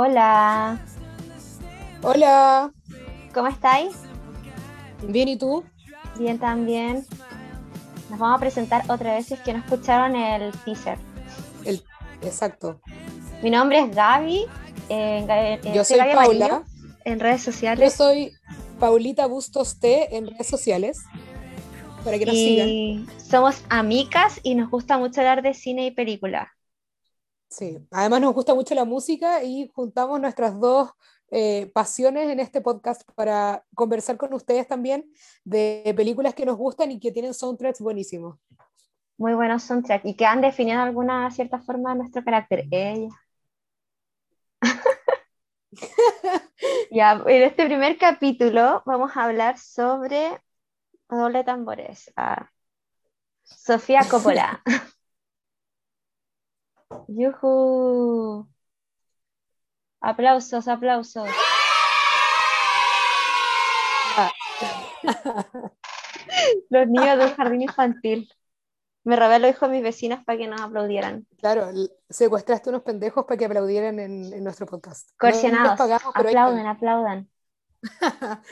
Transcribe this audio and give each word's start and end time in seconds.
Hola, 0.00 0.78
Hola, 2.02 2.72
¿cómo 3.32 3.48
estáis? 3.48 4.08
bien, 5.02 5.28
¿y 5.28 5.36
tú? 5.38 5.64
Bien 6.14 6.38
también. 6.38 7.06
Nos 8.08 8.18
vamos 8.18 8.36
a 8.36 8.40
presentar 8.40 8.84
otra 8.88 9.14
vez 9.14 9.26
si 9.26 9.34
es 9.34 9.40
que 9.40 9.52
no 9.52 9.60
escucharon 9.60 10.16
el 10.16 10.52
teaser. 10.64 10.98
El, 11.64 11.82
exacto. 12.22 12.80
Mi 13.42 13.50
nombre 13.50 13.80
es 13.80 13.94
Gaby. 13.94 14.44
eh, 14.88 15.26
eh, 15.28 15.60
Yo 15.74 15.84
soy 15.84 15.98
Gaby 15.98 16.14
Paula. 16.14 16.46
Amarillo 16.46 16.64
En 17.04 17.20
redes 17.20 17.44
Yo 17.44 17.52
sociales. 17.52 17.94
soy 17.94 18.32
Paulita 18.78 19.26
Bustos 19.26 19.78
T 19.80 20.16
en 20.16 20.28
redes 20.28 20.46
sociales, 20.48 20.98
para 22.04 22.18
que 22.18 22.26
nos 22.26 22.34
sigan. 22.36 22.68
Y 22.68 23.06
somos 23.16 23.62
amigas 23.68 24.40
y 24.42 24.54
nos 24.54 24.70
gusta 24.70 24.98
mucho 24.98 25.20
hablar 25.20 25.42
de 25.42 25.54
cine 25.54 25.86
y 25.86 25.90
película. 25.90 26.52
Sí. 27.48 27.78
Además 27.90 28.20
nos 28.20 28.34
gusta 28.34 28.54
mucho 28.54 28.74
la 28.74 28.84
música 28.84 29.42
y 29.42 29.70
juntamos 29.74 30.20
nuestras 30.20 30.58
dos 30.58 30.90
eh, 31.30 31.70
pasiones 31.74 32.28
en 32.28 32.40
este 32.40 32.60
podcast 32.60 33.02
para 33.14 33.64
conversar 33.74 34.16
con 34.16 34.32
ustedes 34.34 34.66
también 34.66 35.10
de 35.44 35.92
películas 35.96 36.34
que 36.34 36.46
nos 36.46 36.56
gustan 36.56 36.90
y 36.90 37.00
que 37.00 37.12
tienen 37.12 37.34
soundtracks 37.34 37.80
buenísimos. 37.80 38.38
Muy 39.16 39.34
buenos 39.34 39.62
soundtrack 39.64 40.04
y 40.04 40.14
que 40.14 40.26
han 40.26 40.40
definido 40.40 40.78
de 40.78 40.84
alguna 40.84 41.30
cierta 41.30 41.58
forma 41.58 41.94
nuestro 41.94 42.22
carácter. 42.24 42.66
Ella. 42.70 43.08
Ya, 46.90 47.22
en 47.26 47.42
este 47.42 47.66
primer 47.66 47.98
capítulo 47.98 48.82
vamos 48.86 49.16
a 49.16 49.24
hablar 49.24 49.58
sobre 49.58 50.40
doble 51.08 51.44
tambores. 51.44 52.10
ah, 52.16 52.50
Sofía 53.44 54.00
Coppola. 54.10 54.62
Yujú. 57.08 58.46
Aplausos, 60.00 60.68
aplausos. 60.68 61.28
Los 66.70 66.86
niños 66.88 67.18
del 67.18 67.34
jardín 67.34 67.62
infantil. 67.62 68.28
Me 69.04 69.16
robé 69.16 69.38
los 69.38 69.50
hijos 69.50 69.68
de 69.70 69.76
mis 69.76 69.82
vecinos 69.84 70.22
para 70.24 70.38
que 70.38 70.46
nos 70.48 70.60
aplaudieran. 70.60 71.26
Claro, 71.38 71.68
secuestraste 72.10 72.68
unos 72.68 72.82
pendejos 72.82 73.24
para 73.24 73.38
que 73.38 73.46
aplaudieran 73.46 73.98
en, 73.98 74.32
en 74.32 74.44
nuestro 74.44 74.66
podcast. 74.66 75.08
No- 75.08 75.12
no 75.14 75.18
Coercionados. 75.18 75.80
aplaudan, 76.14 76.58
están. 76.58 76.66
aplaudan. 76.66 77.30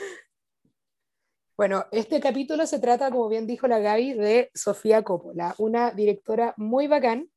Bueno, 1.57 1.85
este 1.91 2.19
capítulo 2.19 2.67
se 2.67 2.77
trata, 2.79 3.09
como 3.09 3.29
bien 3.29 3.47
dijo 3.47 3.67
la 3.67 3.79
Gaby, 3.79 4.13
de 4.13 4.51
Sofía 4.53 5.01
Coppola, 5.03 5.55
una 5.57 5.89
directora 5.89 6.53
muy 6.55 6.85
bacán 6.85 7.31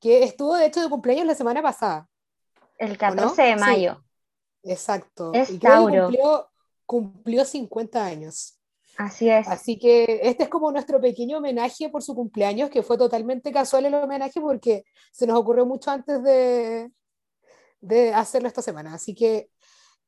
que 0.00 0.24
estuvo 0.24 0.56
de 0.56 0.66
hecho 0.66 0.80
de 0.80 0.88
cumpleaños 0.88 1.26
la 1.26 1.34
semana 1.34 1.62
pasada. 1.62 2.08
El 2.78 2.92
no? 2.92 2.98
14 2.98 3.42
de 3.42 3.54
Sí. 3.54 3.60
mayo. 3.60 4.02
Exacto. 4.62 5.32
Es 5.34 5.50
y 5.50 5.58
creo 5.58 5.86
que 5.86 5.92
Tauro. 5.92 6.02
cumplió, 6.06 6.48
cumplió 6.86 7.44
50 7.44 8.04
años. 8.04 8.56
Así 8.98 9.30
es. 9.30 9.48
Así 9.48 9.78
que 9.78 10.20
este 10.24 10.42
es 10.44 10.48
como 10.48 10.70
nuestro 10.72 11.00
pequeño 11.00 11.38
homenaje 11.38 11.88
por 11.88 12.02
su 12.02 12.14
cumpleaños, 12.14 12.68
que 12.70 12.82
fue 12.82 12.98
totalmente 12.98 13.52
casual 13.52 13.86
el 13.86 13.94
homenaje 13.94 14.40
porque 14.40 14.84
se 15.12 15.26
nos 15.26 15.38
ocurrió 15.38 15.64
mucho 15.64 15.90
antes 15.90 16.22
de, 16.22 16.90
de 17.80 18.12
hacerlo 18.12 18.48
esta 18.48 18.60
semana. 18.62 18.92
Así 18.94 19.14
que 19.14 19.48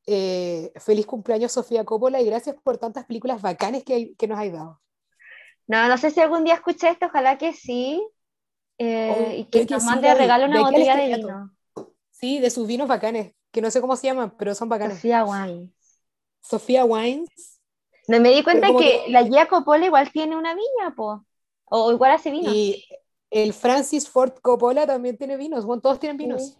eh, 0.06 0.72
feliz 0.76 1.06
cumpleaños 1.06 1.52
Sofía 1.52 1.84
Coppola 1.84 2.20
y 2.20 2.26
gracias 2.26 2.56
por 2.62 2.76
tantas 2.76 3.06
películas 3.06 3.40
bacanes 3.40 3.84
que, 3.84 4.14
que 4.16 4.26
nos 4.26 4.38
has 4.38 4.52
dado. 4.52 4.80
No, 5.66 5.88
no 5.88 5.96
sé 5.96 6.10
si 6.10 6.20
algún 6.20 6.44
día 6.44 6.54
escuché 6.54 6.88
esto, 6.90 7.06
ojalá 7.06 7.38
que 7.38 7.54
sí. 7.54 8.06
Eh, 8.82 9.14
Oh, 9.16 9.32
y 9.40 9.44
que 9.44 9.66
que 9.66 9.74
nos 9.74 9.82
sí, 9.82 9.88
mande 9.88 10.08
Gaby. 10.08 10.20
regalo 10.20 10.46
una 10.46 10.58
De 10.58 10.62
botella 10.64 10.96
de 10.96 11.16
vino. 11.16 11.54
Sí, 12.10 12.38
de 12.38 12.50
sus 12.50 12.66
vinos 12.66 12.88
bacanes, 12.88 13.34
que 13.50 13.60
no 13.62 13.70
sé 13.70 13.80
cómo 13.80 13.96
se 13.96 14.06
llaman, 14.06 14.34
pero 14.38 14.54
son 14.54 14.68
bacanes. 14.68 14.96
Sofía 14.96 15.24
Wine. 15.24 15.68
Sofía 16.40 16.84
Wines 16.84 17.60
No, 18.08 18.20
me 18.20 18.30
di 18.30 18.42
cuenta 18.42 18.68
que 18.68 18.76
que- 19.04 19.10
la 19.10 19.24
Gia 19.24 19.46
Coppola 19.48 19.86
igual 19.86 20.10
tiene 20.10 20.36
una 20.36 20.54
viña, 20.54 20.94
po. 20.96 21.24
O 21.64 21.92
igual 21.92 22.12
hace 22.12 22.30
vino. 22.30 22.52
y 22.52 22.84
el 23.30 23.52
Francis 23.54 24.08
Ford 24.08 24.32
Coppola 24.42 24.86
también 24.86 25.16
tiene 25.16 25.36
vinos, 25.36 25.64
bueno, 25.64 25.80
todos 25.80 25.98
tienen 25.98 26.16
vinos. 26.18 26.42
Sí. 26.48 26.56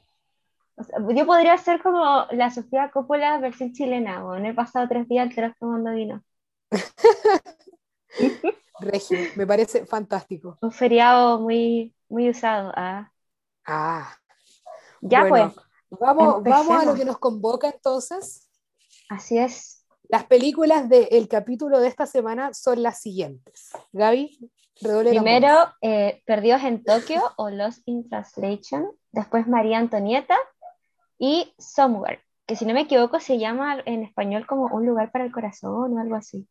O 0.77 0.84
sea, 0.84 0.99
yo 1.15 1.27
podría 1.27 1.56
ser 1.59 1.82
como 1.82 2.27
la 2.31 2.50
Sofía 2.50 2.91
Coppola 2.91 3.37
versión 3.38 3.72
chilena, 3.75 4.25
o 4.25 4.34
he 4.37 4.55
pasado 4.55 4.88
tres 4.88 5.06
días 5.09 5.28
enteros 5.28 5.53
tomando 5.61 5.93
vino. 5.93 6.22
Regio, 8.81 9.19
me 9.37 9.47
parece 9.47 9.87
fantástico. 9.87 10.59
Un 10.61 10.72
feriado 10.72 11.38
muy, 11.41 11.94
muy 12.12 12.28
usado. 12.28 12.73
ah. 12.77 13.11
Ah, 13.65 14.15
Ya 15.00 15.25
bueno, 15.25 15.53
pues, 15.89 16.00
vamos, 16.00 16.43
vamos 16.43 16.83
a 16.83 16.84
lo 16.84 16.95
que 16.95 17.05
nos 17.05 17.19
convoca 17.19 17.69
entonces. 17.69 18.49
así 19.09 19.39
es. 19.39 19.87
Las 20.09 20.25
películas 20.25 20.89
del 20.89 21.27
capítulo 21.28 21.81
de 21.81 21.89
esta 21.89 22.06
semana 22.06 22.53
son 22.53 22.83
las 22.83 23.00
siguientes. 23.00 23.71
Gaby, 23.93 24.50
redoble 24.83 25.11
de 25.11 25.17
Primero, 25.17 25.56
eh, 25.81 26.23
Perdidos 26.27 26.62
en 26.65 26.84
Tokio 26.84 27.23
o 27.37 27.49
Lost 27.49 27.83
in 27.87 28.09
Translation. 28.09 28.91
Después 29.12 29.49
María 29.49 29.79
Antonieta 29.79 30.37
y 31.19 31.55
Somewhere, 31.59 32.21
que 32.47 32.56
si 32.56 32.67
no 32.67 32.75
me 32.75 32.83
equivoco 32.83 33.21
se 33.21 33.39
llama 33.39 33.79
en 33.87 34.03
español 34.03 34.47
como 34.47 34.67
Un 34.67 34.84
lugar 34.84 35.12
para 35.12 35.25
el 35.25 35.33
corazón 35.33 35.97
o 35.97 36.00
algo 36.00 36.17
así. 36.17 36.47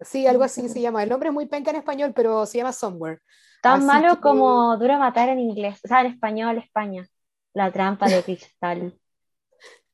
Sí, 0.00 0.26
algo 0.26 0.44
así 0.44 0.68
se 0.68 0.80
llama. 0.80 1.02
El 1.02 1.08
nombre 1.10 1.28
es 1.28 1.34
muy 1.34 1.46
penca 1.46 1.70
en 1.70 1.76
español, 1.76 2.12
pero 2.14 2.46
se 2.46 2.58
llama 2.58 2.72
Somewhere. 2.72 3.20
Tan 3.62 3.78
Así 3.78 3.86
malo 3.86 4.14
que- 4.14 4.20
como 4.22 4.76
Duro 4.78 4.98
Matar 4.98 5.28
en 5.28 5.38
inglés, 5.40 5.78
o 5.84 5.88
sea, 5.88 6.00
en 6.00 6.06
español, 6.06 6.58
España. 6.58 7.06
La 7.52 7.70
trampa 7.70 8.08
de 8.08 8.22
cristal. 8.22 8.98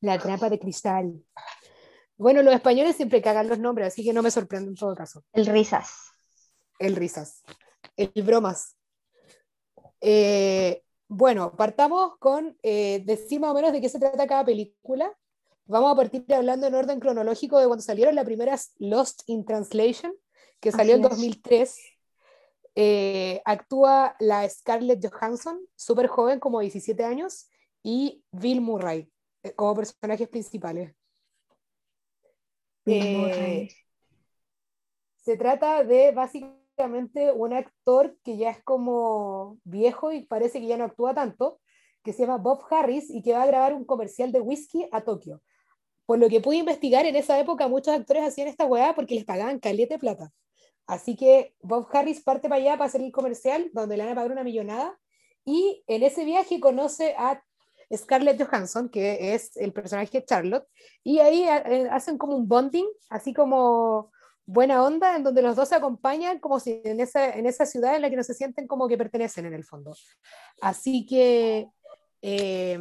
La 0.00 0.18
trampa 0.18 0.48
de 0.48 0.58
cristal. 0.58 1.12
Bueno, 2.16 2.42
los 2.42 2.54
españoles 2.54 2.96
siempre 2.96 3.20
cagan 3.20 3.48
los 3.48 3.58
nombres, 3.58 3.88
así 3.88 4.04
que 4.04 4.12
no 4.12 4.22
me 4.22 4.30
sorprende 4.30 4.68
en 4.70 4.76
todo 4.76 4.94
caso. 4.94 5.22
El 5.32 5.46
risas. 5.46 6.10
El 6.78 6.94
risas. 6.96 7.42
El 7.96 8.12
bromas. 8.22 8.76
Eh, 10.00 10.82
bueno, 11.08 11.56
partamos 11.56 12.16
con 12.18 12.56
eh, 12.62 13.02
decir 13.04 13.40
más 13.40 13.50
o 13.50 13.54
menos 13.54 13.72
de 13.72 13.80
qué 13.80 13.88
se 13.88 13.98
trata 13.98 14.26
cada 14.26 14.44
película. 14.44 15.12
Vamos 15.68 15.92
a 15.92 15.96
partir 15.96 16.24
hablando 16.32 16.68
en 16.68 16.74
orden 16.74 17.00
cronológico 17.00 17.58
de 17.58 17.66
cuando 17.66 17.82
salieron. 17.82 18.14
La 18.14 18.24
primera 18.24 18.54
es 18.54 18.72
Lost 18.78 19.22
in 19.26 19.44
Translation, 19.44 20.14
que 20.60 20.70
salió 20.70 20.94
en 20.94 21.02
es. 21.02 21.10
2003. 21.10 21.76
Eh, 22.76 23.42
actúa 23.44 24.14
la 24.20 24.48
Scarlett 24.48 25.04
Johansson, 25.04 25.58
súper 25.74 26.06
joven, 26.06 26.38
como 26.38 26.60
17 26.60 27.02
años, 27.04 27.48
y 27.82 28.22
Bill 28.30 28.60
Murray 28.60 29.10
eh, 29.42 29.54
como 29.54 29.74
personajes 29.74 30.28
principales. 30.28 30.94
Eh, 32.84 33.68
se 35.16 35.36
trata 35.36 35.82
de 35.82 36.12
básicamente 36.12 37.32
un 37.32 37.52
actor 37.52 38.16
que 38.22 38.36
ya 38.36 38.50
es 38.50 38.62
como 38.62 39.58
viejo 39.64 40.12
y 40.12 40.24
parece 40.24 40.60
que 40.60 40.66
ya 40.66 40.76
no 40.76 40.84
actúa 40.84 41.14
tanto, 41.14 41.60
que 42.04 42.12
se 42.12 42.22
llama 42.22 42.38
Bob 42.38 42.62
Harris 42.70 43.10
y 43.10 43.22
que 43.22 43.32
va 43.32 43.42
a 43.42 43.46
grabar 43.46 43.74
un 43.74 43.84
comercial 43.84 44.30
de 44.30 44.40
whisky 44.40 44.86
a 44.92 45.00
Tokio. 45.00 45.42
Por 46.06 46.18
lo 46.18 46.28
que 46.28 46.40
pude 46.40 46.56
investigar, 46.56 47.04
en 47.04 47.16
esa 47.16 47.38
época 47.38 47.68
muchos 47.68 47.94
actores 47.94 48.24
hacían 48.24 48.48
esta 48.48 48.64
weá 48.64 48.94
porque 48.94 49.16
les 49.16 49.24
pagaban 49.24 49.58
caleta 49.58 49.94
de 49.94 49.98
plata. 49.98 50.32
Así 50.86 51.16
que 51.16 51.54
Bob 51.60 51.88
Harris 51.92 52.22
parte 52.22 52.48
para 52.48 52.60
allá 52.60 52.72
para 52.78 52.86
hacer 52.86 53.02
el 53.02 53.12
comercial, 53.12 53.70
donde 53.72 53.96
le 53.96 54.04
van 54.04 54.12
a 54.12 54.14
pagar 54.14 54.30
una 54.30 54.44
millonada, 54.44 54.98
y 55.44 55.82
en 55.86 56.02
ese 56.02 56.24
viaje 56.24 56.60
conoce 56.60 57.14
a 57.18 57.42
Scarlett 57.94 58.42
Johansson, 58.42 58.88
que 58.88 59.34
es 59.34 59.56
el 59.56 59.72
personaje 59.72 60.20
de 60.20 60.24
Charlotte, 60.24 60.66
y 61.02 61.18
ahí 61.18 61.44
eh, 61.44 61.88
hacen 61.90 62.18
como 62.18 62.36
un 62.36 62.48
bonding, 62.48 62.86
así 63.10 63.34
como 63.34 64.12
buena 64.44 64.84
onda, 64.84 65.16
en 65.16 65.24
donde 65.24 65.42
los 65.42 65.56
dos 65.56 65.68
se 65.68 65.74
acompañan 65.74 66.38
como 66.38 66.60
si 66.60 66.80
en 66.84 67.00
esa, 67.00 67.34
en 67.36 67.46
esa 67.46 67.66
ciudad 67.66 67.96
en 67.96 68.02
la 68.02 68.10
que 68.10 68.16
no 68.16 68.22
se 68.22 68.34
sienten 68.34 68.68
como 68.68 68.86
que 68.86 68.96
pertenecen 68.96 69.46
en 69.46 69.54
el 69.54 69.64
fondo. 69.64 69.96
Así 70.60 71.04
que 71.04 71.68
eh, 72.22 72.80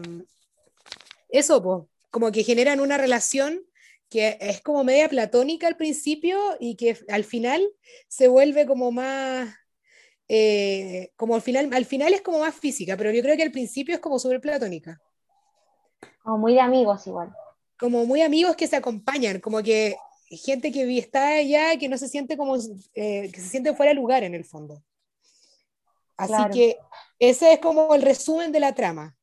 eso, 1.29 1.61
po, 1.61 1.89
como 2.15 2.31
que 2.31 2.45
generan 2.45 2.79
una 2.79 2.97
relación 2.97 3.59
que 4.09 4.37
es 4.39 4.61
como 4.61 4.85
media 4.85 5.09
platónica 5.09 5.67
al 5.67 5.75
principio 5.75 6.39
y 6.61 6.77
que 6.77 6.97
al 7.09 7.25
final 7.25 7.61
se 8.07 8.29
vuelve 8.29 8.65
como 8.65 8.89
más, 8.89 9.53
eh, 10.29 11.11
como 11.17 11.35
al 11.35 11.41
final, 11.41 11.69
al 11.73 11.83
final 11.83 12.13
es 12.13 12.21
como 12.21 12.39
más 12.39 12.55
física, 12.55 12.95
pero 12.95 13.11
yo 13.11 13.21
creo 13.21 13.35
que 13.35 13.43
al 13.43 13.51
principio 13.51 13.93
es 13.95 13.99
como 13.99 14.17
súper 14.17 14.39
platónica 14.39 15.01
Como 16.23 16.37
muy 16.37 16.53
de 16.53 16.61
amigos 16.61 17.05
igual. 17.05 17.35
como 17.77 18.05
muy 18.05 18.21
amigos 18.21 18.55
que 18.55 18.67
se 18.67 18.77
acompañan, 18.77 19.41
como 19.41 19.61
que 19.61 19.97
gente 20.29 20.71
que 20.71 20.97
está 20.97 21.35
allá 21.35 21.77
que 21.77 21.89
no 21.89 21.97
se 21.97 22.07
siente 22.07 22.37
como 22.37 22.55
eh, 22.93 23.29
que 23.29 23.41
se 23.41 23.49
siente 23.49 23.75
fuera 23.75 23.89
de 23.89 23.95
lugar 23.95 24.23
en 24.23 24.35
el 24.35 24.45
fondo. 24.45 24.81
Así 26.15 26.31
Claro. 26.31 26.53
que 26.53 26.77
ese 27.19 27.51
es 27.51 27.59
como 27.59 27.93
el 27.93 28.03
resumen 28.03 28.53
de 28.53 28.61
la 28.61 28.73
trama. 28.73 29.17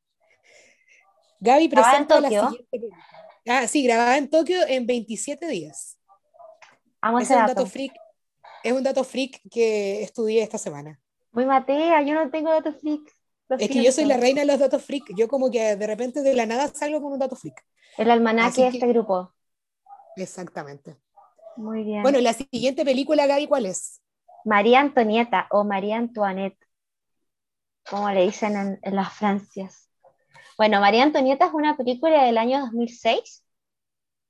Gaby 1.43 1.67
¿Grabada 1.67 1.97
en 1.97 2.07
presenta 2.07 2.21
la 2.21 2.29
Tokio? 2.29 2.65
siguiente. 2.69 2.97
Ah, 3.47 3.67
sí, 3.67 3.83
grabada 3.83 4.17
en 4.17 4.29
Tokio 4.29 4.57
en 4.67 4.85
27 4.87 5.47
días. 5.47 5.97
Amo 7.01 7.19
Ese 7.19 7.33
ese 7.33 7.33
es 7.33 7.39
un 7.49 7.55
dato. 7.55 7.69
freak, 7.69 7.93
es 8.63 8.71
un 8.73 8.83
dato 8.83 9.03
freak 9.03 9.41
que 9.51 10.01
estudié 10.03 10.41
esta 10.41 10.57
semana. 10.57 10.99
Muy 11.33 11.45
Matea, 11.45 12.01
yo 12.03 12.13
no 12.13 12.29
tengo 12.31 12.49
datos 12.49 12.75
freaks. 12.79 13.11
Lo 13.49 13.57
Es 13.57 13.69
que 13.69 13.83
yo 13.83 13.91
soy 13.91 14.05
la 14.05 14.15
reina 14.15 14.41
de 14.41 14.47
los 14.47 14.59
datos 14.59 14.81
freak. 14.83 15.03
Yo 15.17 15.27
como 15.27 15.51
que 15.51 15.75
de 15.75 15.87
repente 15.87 16.21
de 16.21 16.33
la 16.33 16.45
nada 16.45 16.69
salgo 16.69 17.01
con 17.01 17.11
un 17.11 17.19
dato 17.19 17.35
freak. 17.35 17.61
El 17.97 18.09
almanaque 18.09 18.63
de 18.63 18.71
que- 18.71 18.77
este 18.77 18.87
grupo. 18.87 19.33
Exactamente. 20.15 20.95
Muy 21.57 21.83
bien. 21.83 22.03
Bueno, 22.03 22.19
la 22.21 22.33
siguiente 22.33 22.85
película, 22.85 23.27
Gaby, 23.27 23.47
¿cuál 23.47 23.65
es? 23.65 24.01
María 24.45 24.79
Antonieta 24.79 25.47
o 25.51 25.63
María 25.65 25.97
Antoinette, 25.97 26.57
como 27.89 28.09
le 28.11 28.21
dicen 28.23 28.55
en, 28.55 28.79
en 28.81 28.95
las 28.95 29.11
Francias. 29.13 29.89
Bueno, 30.57 30.79
María 30.79 31.03
Antonieta 31.03 31.47
es 31.47 31.53
una 31.53 31.75
película 31.77 32.23
del 32.25 32.37
año 32.37 32.59
2006. 32.61 33.43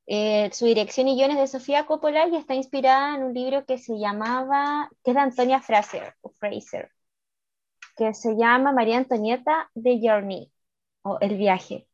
Eh, 0.05 0.49
su 0.51 0.65
dirección 0.65 1.07
y 1.07 1.15
guion 1.15 1.31
es 1.31 1.37
de 1.37 1.47
Sofía 1.47 1.85
Coppola 1.85 2.27
y 2.27 2.35
está 2.35 2.55
inspirada 2.55 3.15
en 3.15 3.23
un 3.23 3.33
libro 3.33 3.65
que 3.65 3.77
se 3.77 3.97
llamaba, 3.97 4.89
que 5.03 5.11
es 5.11 5.15
de 5.15 5.21
Antonia 5.21 5.61
Fraser, 5.61 6.13
o 6.21 6.29
Fraser, 6.29 6.91
que 7.95 8.13
se 8.13 8.35
llama 8.35 8.73
María 8.73 8.97
Antonieta 8.97 9.69
The 9.81 9.99
Journey, 10.01 10.51
o 11.03 11.17
El 11.21 11.37
viaje. 11.37 11.87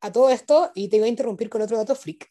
A 0.00 0.12
todo 0.12 0.30
esto, 0.30 0.72
y 0.74 0.88
te 0.88 0.98
voy 0.98 1.06
a 1.06 1.10
interrumpir 1.10 1.48
con 1.48 1.62
otro 1.62 1.76
dato 1.76 1.94
freak. 1.94 2.30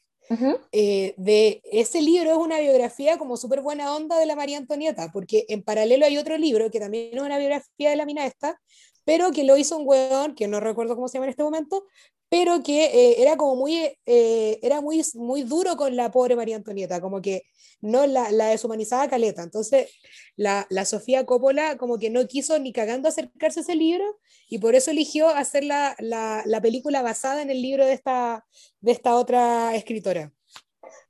Eh, 0.72 1.14
de 1.18 1.62
ese 1.66 2.02
libro 2.02 2.32
es 2.32 2.38
una 2.38 2.60
biografía 2.60 3.18
como 3.18 3.36
súper 3.36 3.60
buena 3.60 3.94
onda 3.94 4.18
de 4.18 4.26
la 4.26 4.36
María 4.36 4.58
Antonieta, 4.58 5.12
porque 5.12 5.46
en 5.50 5.62
paralelo 5.62 6.06
hay 6.06 6.18
otro 6.18 6.38
libro 6.38 6.72
que 6.72 6.80
también 6.80 7.18
es 7.18 7.22
una 7.22 7.38
biografía 7.38 7.90
de 7.90 7.98
la 7.98 8.06
mina 8.06 8.26
esta, 8.26 8.58
pero 9.04 9.32
que 9.32 9.44
lo 9.44 9.58
hizo 9.58 9.78
un 9.78 9.88
weón, 9.88 10.36
que 10.36 10.48
no 10.48 10.60
recuerdo 10.60 10.96
cómo 10.96 11.08
se 11.08 11.16
llama 11.16 11.26
en 11.26 11.32
este 11.32 11.44
momento, 11.44 11.86
pero 12.30 12.64
que 12.64 12.86
eh, 12.86 13.22
era 13.22 13.36
como 13.36 13.58
muy, 13.58 13.92
eh, 14.06 14.60
era 14.62 14.80
muy, 14.80 15.04
muy 15.16 15.44
duro 15.44 15.76
con 15.76 15.98
la 15.98 16.12
pobre 16.12 16.38
María 16.38 16.56
Antonieta, 16.56 17.02
como 17.02 17.22
que 17.22 17.44
no 17.82 18.06
la, 18.08 18.32
la 18.32 18.48
deshumanizaba 18.48 19.10
caleta. 19.10 19.44
Entonces, 19.44 19.90
la, 20.38 20.66
la 20.70 20.86
Sofía 20.86 21.26
Coppola 21.26 21.78
como 21.78 21.98
que 22.00 22.10
no 22.10 22.26
quiso 22.28 22.58
ni 22.58 22.72
cagando 22.72 23.10
acercarse 23.10 23.60
a 23.60 23.64
ese 23.64 23.76
libro 23.76 24.06
y 24.48 24.60
por 24.60 24.76
eso 24.76 24.92
eligió 24.92 25.28
hacer 25.28 25.66
la, 25.66 25.96
la, 26.00 26.42
la 26.46 26.62
película 26.62 27.02
basada 27.02 27.42
en 27.42 27.50
el 27.50 27.62
libro 27.62 27.86
de 27.86 27.94
esta, 27.94 28.46
de 28.80 28.92
esta 28.94 29.16
otra 29.16 29.76
escritora. 29.76 30.32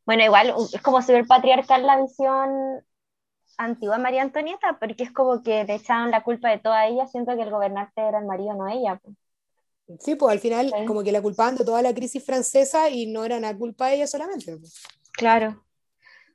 Bueno, 0.05 0.23
igual 0.23 0.55
es 0.73 0.81
como 0.81 1.01
súper 1.01 1.27
patriarcal 1.27 1.85
la 1.85 2.01
visión 2.01 2.83
antigua 3.63 3.97
María 3.97 4.21
Antonieta, 4.23 4.77
porque 4.79 5.03
es 5.03 5.11
como 5.11 5.43
que 5.43 5.63
le 5.65 5.75
echaban 5.75 6.11
la 6.11 6.23
culpa 6.23 6.49
de 6.49 6.59
toda 6.59 6.87
ella, 6.87 7.07
siento 7.07 7.35
que 7.35 7.43
el 7.43 7.49
gobernante 7.51 8.01
era 8.01 8.19
el 8.19 8.25
marido, 8.25 8.53
no 8.55 8.67
ella. 8.67 8.99
pues. 9.03 9.15
Sí, 9.99 10.15
pues 10.15 10.31
al 10.33 10.39
final 10.39 10.73
Sí. 10.75 10.85
como 10.85 11.03
que 11.03 11.11
la 11.11 11.21
culpaban 11.21 11.55
de 11.57 11.65
toda 11.65 11.81
la 11.81 11.93
crisis 11.93 12.23
francesa 12.25 12.89
y 12.89 13.07
no 13.07 13.25
era 13.25 13.37
una 13.37 13.57
culpa 13.57 13.87
de 13.87 13.95
ella 13.95 14.07
solamente. 14.07 14.57
pues. 14.57 14.83
Claro. 15.13 15.63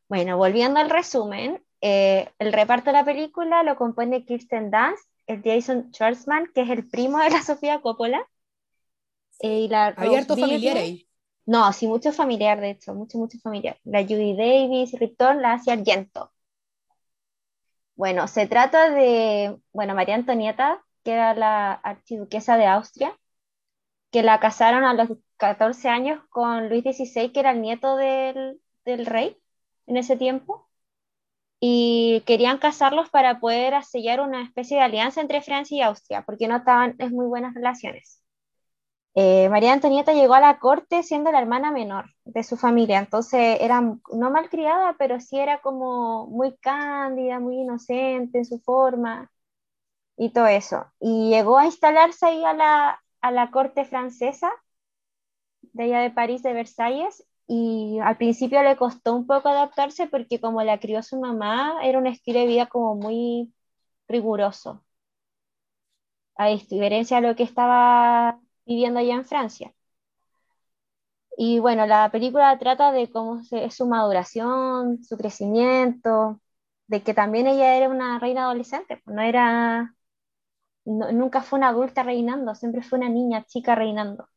Bueno, 0.09 0.37
volviendo 0.37 0.79
al 0.81 0.91
resumen, 0.91 1.63
eh, 1.81 2.29
el 2.39 2.53
reparto 2.53 2.87
de 2.91 2.93
la 2.99 3.05
película 3.05 3.63
lo 3.63 3.77
compone 3.77 4.25
Kirsten 4.25 4.71
Dunst, 4.71 5.09
el 5.27 5.43
Jason 5.43 5.91
Schwartzman, 5.93 6.51
que 6.55 6.63
es 6.63 6.71
el 6.71 6.89
primo 6.89 7.19
de 7.19 7.31
la 7.31 7.43
Sofía 7.43 7.81
Coppola, 7.81 8.27
eh, 9.41 9.61
y 9.61 9.69
la 9.69 9.89
Había 9.89 10.19
harto 10.21 10.37
familiar 10.37 10.77
ahí. 10.77 11.09
No, 11.47 11.73
sí, 11.73 11.87
mucho 11.87 12.13
familiar, 12.13 12.61
de 12.61 12.71
hecho, 12.71 12.95
mucho, 12.95 13.19
mucho 13.19 13.39
familiar. 13.39 13.79
La 13.85 14.03
Judy 14.03 14.37
Davis, 14.37 14.93
Ripton, 14.99 15.43
la 15.43 15.55
hace 15.55 15.71
Argento. 15.73 16.33
Bueno, 17.97 18.29
se 18.29 18.47
trata 18.47 18.91
de, 18.91 19.57
bueno, 19.73 19.95
María 19.95 20.15
Antonieta, 20.17 20.83
que 21.03 21.13
era 21.13 21.35
la 21.35 21.73
archiduquesa 21.73 22.57
de 22.59 22.67
Austria, 22.67 23.19
que 24.11 24.23
la 24.23 24.41
casaron 24.41 24.85
a 24.85 24.95
los 24.95 25.11
14 25.37 25.89
años 25.89 26.23
con 26.31 26.69
Luis 26.69 26.85
XVI, 26.85 27.33
que 27.33 27.41
era 27.41 27.53
el 27.53 27.63
nieto 27.63 27.97
del, 27.97 28.61
del 28.85 29.07
rey 29.07 29.39
en 29.87 29.97
ese 29.99 30.17
tiempo, 30.17 30.69
y 31.61 32.23
querían 32.27 32.59
casarlos 32.59 33.11
para 33.11 33.41
poder 33.41 33.83
sellar 33.85 34.21
una 34.21 34.43
especie 34.45 34.79
de 34.79 34.85
alianza 34.85 35.21
entre 35.21 35.43
Francia 35.43 35.79
y 35.79 35.83
Austria, 35.83 36.25
porque 36.25 36.49
no 36.49 36.57
estaban 36.59 36.97
en 36.99 37.13
muy 37.13 37.27
buenas 37.27 37.55
relaciones. 37.55 38.23
Eh, 39.17 39.49
María 39.49 39.73
Antonieta 39.73 40.13
llegó 40.15 40.35
a 40.35 40.41
la 40.41 40.59
corte 40.61 41.03
siendo 41.03 41.33
la 41.33 41.41
hermana 41.41 41.73
menor 41.73 42.07
de 42.25 42.45
su 42.45 42.57
familia, 42.59 42.99
entonces 42.99 43.59
era 43.63 43.81
no 43.81 44.31
malcriada, 44.31 44.95
pero 44.99 45.21
sí 45.21 45.39
era 45.39 45.61
como 45.63 46.27
muy 46.29 46.57
cándida, 46.59 47.41
muy 47.41 47.61
inocente 47.63 48.39
en 48.39 48.45
su 48.45 48.61
forma 48.61 49.31
y 50.17 50.31
todo 50.33 50.47
eso. 50.49 50.87
Y 51.01 51.31
llegó 51.31 51.59
a 51.59 51.67
instalarse 51.67 52.27
ahí 52.27 52.45
a 52.45 52.55
la, 52.55 53.01
a 53.23 53.31
la 53.33 53.51
corte 53.51 53.85
francesa, 53.87 54.51
de 55.73 55.85
allá 55.85 56.01
de 56.01 56.11
París, 56.11 56.43
de 56.43 56.53
Versalles, 56.53 57.25
y 57.47 57.99
al 58.03 58.17
principio 58.17 58.63
le 58.63 58.77
costó 58.77 59.15
un 59.15 59.27
poco 59.27 59.49
adaptarse 59.49 60.07
porque 60.09 60.41
como 60.41 60.63
la 60.63 60.81
crió 60.81 61.03
su 61.03 61.19
mamá, 61.21 61.79
era 61.85 61.99
un 61.99 62.07
estilo 62.07 62.41
de 62.41 62.47
vida 62.47 62.67
como 62.67 62.95
muy 62.97 63.53
riguroso, 64.09 64.85
a 66.37 66.49
diferencia 66.49 67.21
de 67.21 67.29
lo 67.29 67.37
que 67.37 67.43
estaba 67.43 68.41
viviendo 68.67 69.01
allá 69.01 69.15
en 69.15 69.25
Francia. 69.25 69.73
Y 71.39 71.59
bueno, 71.61 71.87
la 71.87 72.11
película 72.11 72.59
trata 72.59 72.93
de 72.93 73.11
cómo 73.11 73.41
es 73.51 73.75
su 73.75 73.87
maduración, 73.87 75.05
su 75.05 75.17
crecimiento, 75.19 76.41
de 76.87 77.03
que 77.03 77.13
también 77.15 77.47
ella 77.47 77.77
era 77.77 77.89
una 77.91 78.19
reina 78.19 78.45
adolescente, 78.45 79.01
pues 79.05 79.15
no 79.17 79.23
era, 79.23 79.95
nunca 80.85 81.43
fue 81.43 81.59
una 81.59 81.69
adulta 81.71 82.03
reinando, 82.05 82.55
siempre 82.55 82.83
fue 82.83 82.99
una 82.99 83.09
niña 83.11 83.45
chica 83.47 83.75
reinando. 83.75 84.29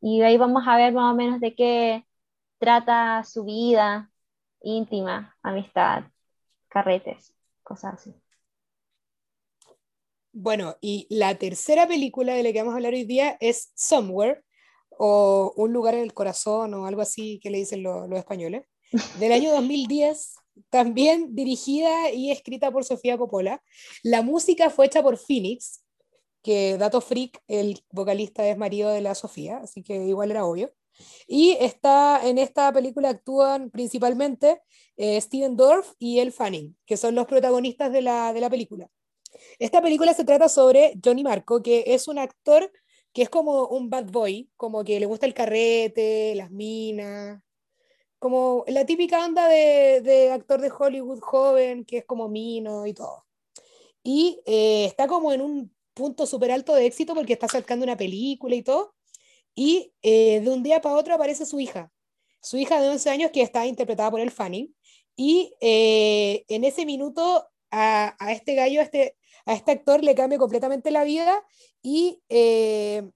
Y 0.00 0.22
ahí 0.22 0.36
vamos 0.38 0.64
a 0.66 0.76
ver 0.76 0.92
más 0.92 1.12
o 1.12 1.16
menos 1.16 1.40
de 1.40 1.54
qué 1.54 2.06
trata 2.58 3.24
su 3.24 3.44
vida 3.44 4.10
íntima, 4.62 5.36
amistad, 5.42 6.04
carretes, 6.68 7.34
cosas 7.64 7.94
así. 7.96 8.14
Bueno, 10.38 10.76
y 10.82 11.06
la 11.08 11.34
tercera 11.38 11.88
película 11.88 12.34
de 12.34 12.42
la 12.42 12.52
que 12.52 12.58
vamos 12.58 12.72
a 12.74 12.76
hablar 12.76 12.92
hoy 12.92 13.04
día 13.04 13.38
es 13.40 13.70
Somewhere, 13.74 14.42
o 14.98 15.52
Un 15.56 15.72
lugar 15.72 15.94
en 15.94 16.02
el 16.02 16.12
corazón, 16.14 16.74
o 16.74 16.86
algo 16.86 17.00
así 17.02 17.38
que 17.42 17.48
le 17.50 17.58
dicen 17.58 17.82
lo- 17.82 18.06
los 18.06 18.18
españoles, 18.18 18.64
del 19.18 19.32
año 19.32 19.50
2010, 19.52 20.34
también 20.70 21.34
dirigida 21.34 22.10
y 22.10 22.30
escrita 22.30 22.70
por 22.70 22.84
Sofía 22.84 23.16
Coppola. 23.18 23.62
La 24.02 24.20
música 24.22 24.68
fue 24.70 24.86
hecha 24.86 25.02
por 25.02 25.16
Phoenix, 25.18 25.82
que 26.42 26.76
Dato 26.78 27.00
Freak, 27.00 27.40
el 27.48 27.80
vocalista 27.90 28.46
es 28.46 28.58
marido 28.58 28.90
de 28.90 29.00
la 29.00 29.14
Sofía, 29.14 29.58
así 29.58 29.82
que 29.82 29.96
igual 30.06 30.30
era 30.30 30.44
obvio. 30.44 30.70
Y 31.26 31.52
está, 31.60 32.26
en 32.28 32.38
esta 32.38 32.72
película 32.72 33.10
actúan 33.10 33.70
principalmente 33.70 34.60
eh, 34.98 35.20
Steven 35.20 35.56
Dorff 35.56 35.92
y 35.98 36.18
Elle 36.20 36.30
Fanning, 36.32 36.76
que 36.86 36.96
son 36.98 37.14
los 37.14 37.26
protagonistas 37.26 37.90
de 37.92 38.02
la, 38.02 38.32
de 38.34 38.40
la 38.40 38.50
película. 38.50 38.88
Esta 39.58 39.82
película 39.82 40.14
se 40.14 40.24
trata 40.24 40.48
sobre 40.48 40.94
Johnny 41.04 41.22
Marco, 41.24 41.62
que 41.62 41.84
es 41.86 42.08
un 42.08 42.18
actor 42.18 42.70
que 43.12 43.22
es 43.22 43.30
como 43.30 43.66
un 43.68 43.88
bad 43.88 44.10
boy, 44.10 44.50
como 44.56 44.84
que 44.84 45.00
le 45.00 45.06
gusta 45.06 45.26
el 45.26 45.34
carrete, 45.34 46.34
las 46.34 46.50
minas, 46.50 47.40
como 48.18 48.64
la 48.66 48.84
típica 48.84 49.24
onda 49.24 49.48
de, 49.48 50.00
de 50.02 50.32
actor 50.32 50.60
de 50.60 50.70
Hollywood 50.76 51.20
joven, 51.20 51.84
que 51.84 51.98
es 51.98 52.04
como 52.04 52.28
mino 52.28 52.86
y 52.86 52.92
todo. 52.92 53.24
Y 54.02 54.40
eh, 54.46 54.84
está 54.86 55.08
como 55.08 55.32
en 55.32 55.40
un 55.40 55.74
punto 55.94 56.26
súper 56.26 56.52
alto 56.52 56.74
de 56.74 56.86
éxito 56.86 57.14
porque 57.14 57.32
está 57.32 57.48
sacando 57.48 57.84
una 57.84 57.96
película 57.96 58.54
y 58.54 58.62
todo. 58.62 58.94
Y 59.54 59.94
eh, 60.02 60.40
de 60.40 60.50
un 60.50 60.62
día 60.62 60.80
para 60.80 60.96
otro 60.96 61.14
aparece 61.14 61.46
su 61.46 61.58
hija, 61.58 61.90
su 62.42 62.58
hija 62.58 62.80
de 62.80 62.90
11 62.90 63.10
años 63.10 63.30
que 63.32 63.42
está 63.42 63.66
interpretada 63.66 64.10
por 64.10 64.20
el 64.20 64.30
Fanning. 64.30 64.74
Y 65.16 65.54
eh, 65.60 66.44
en 66.48 66.64
ese 66.64 66.84
minuto 66.86 67.48
a, 67.70 68.14
a 68.24 68.32
este 68.32 68.54
gallo, 68.54 68.80
a 68.80 68.84
este, 68.84 69.16
a 69.46 69.54
este 69.54 69.72
actor 69.72 70.02
le 70.02 70.14
cambia 70.14 70.38
completamente 70.38 70.90
la 70.90 71.04
vida 71.04 71.42
y 71.80 72.20
eh, 72.28 73.08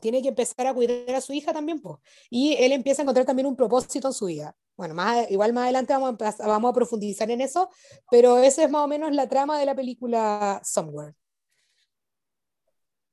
tiene 0.00 0.22
que 0.22 0.28
empezar 0.28 0.66
a 0.66 0.74
cuidar 0.74 1.14
a 1.14 1.20
su 1.20 1.32
hija 1.32 1.52
también, 1.52 1.80
pues. 1.80 1.98
Y 2.30 2.54
él 2.54 2.72
empieza 2.72 3.02
a 3.02 3.04
encontrar 3.04 3.26
también 3.26 3.46
un 3.46 3.56
propósito 3.56 4.08
en 4.08 4.14
su 4.14 4.26
vida. 4.26 4.56
Bueno, 4.76 4.94
más, 4.94 5.30
igual 5.30 5.52
más 5.52 5.64
adelante 5.64 5.92
vamos 5.92 6.16
a, 6.20 6.46
vamos 6.46 6.70
a 6.70 6.74
profundizar 6.74 7.30
en 7.30 7.40
eso, 7.40 7.68
pero 8.10 8.38
esa 8.38 8.64
es 8.64 8.70
más 8.70 8.84
o 8.84 8.88
menos 8.88 9.12
la 9.12 9.28
trama 9.28 9.58
de 9.58 9.66
la 9.66 9.74
película 9.74 10.60
Somewhere. 10.64 11.14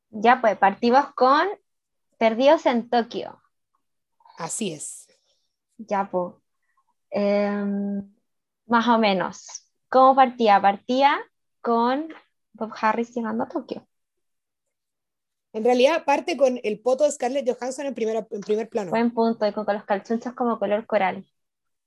Ya 0.09 0.41
pues, 0.41 0.57
partimos 0.57 1.13
con 1.15 1.47
Perdidos 2.17 2.65
en 2.67 2.89
Tokio. 2.89 3.41
Así 4.37 4.73
es. 4.73 5.07
Ya 5.77 6.09
pues. 6.11 6.35
Más 8.67 8.87
o 8.87 8.97
menos. 8.99 9.67
¿Cómo 9.89 10.15
partía? 10.15 10.61
Partía 10.61 11.19
con 11.61 12.13
Bob 12.53 12.71
Harris 12.79 13.13
llegando 13.15 13.43
a 13.43 13.49
Tokio. 13.49 13.87
En 15.53 15.63
realidad 15.63 16.05
parte 16.05 16.37
con 16.37 16.59
el 16.63 16.79
poto 16.79 17.03
de 17.03 17.11
Scarlett 17.11 17.49
Johansson 17.49 17.85
en, 17.85 17.93
primera, 17.93 18.25
en 18.29 18.41
primer 18.41 18.69
plano. 18.69 18.91
Buen 18.91 19.13
punto, 19.13 19.45
y 19.45 19.51
con, 19.51 19.65
con 19.65 19.75
los 19.75 19.83
calzonchos 19.83 20.33
como 20.33 20.57
color 20.57 20.85
coral. 20.85 21.25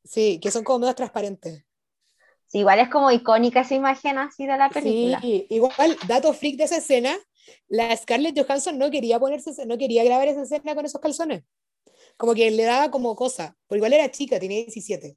Sí, 0.04 0.38
que 0.40 0.50
son 0.50 0.64
como 0.64 0.81
medio 0.81 0.95
transparentes. 0.95 1.64
Sí, 2.47 2.59
igual 2.59 2.78
es 2.78 2.90
como 2.90 3.11
icónica 3.11 3.62
esa 3.62 3.75
imagen 3.75 4.19
así 4.19 4.47
de 4.47 4.57
la 4.57 4.69
película. 4.69 5.21
Sí, 5.21 5.47
igual, 5.49 5.97
dato 6.07 6.33
freak 6.35 6.57
de 6.57 6.64
esa 6.64 6.76
escena, 6.76 7.16
la 7.69 7.97
Scarlett 7.97 8.38
Johansson 8.38 8.78
no 8.78 8.90
quería 8.90 9.19
ponerse, 9.19 9.64
no 9.66 9.78
quería 9.78 10.04
grabar 10.04 10.28
esa 10.28 10.43
escena 10.43 10.75
con 10.75 10.85
esos 10.85 11.00
calzones. 11.00 11.43
Como 12.16 12.35
que 12.35 12.50
le 12.50 12.64
daba 12.64 12.90
como 12.90 13.16
cosa, 13.16 13.57
porque 13.66 13.78
igual 13.78 13.95
era 13.95 14.11
chica, 14.11 14.38
tenía 14.38 14.59
17. 14.59 15.16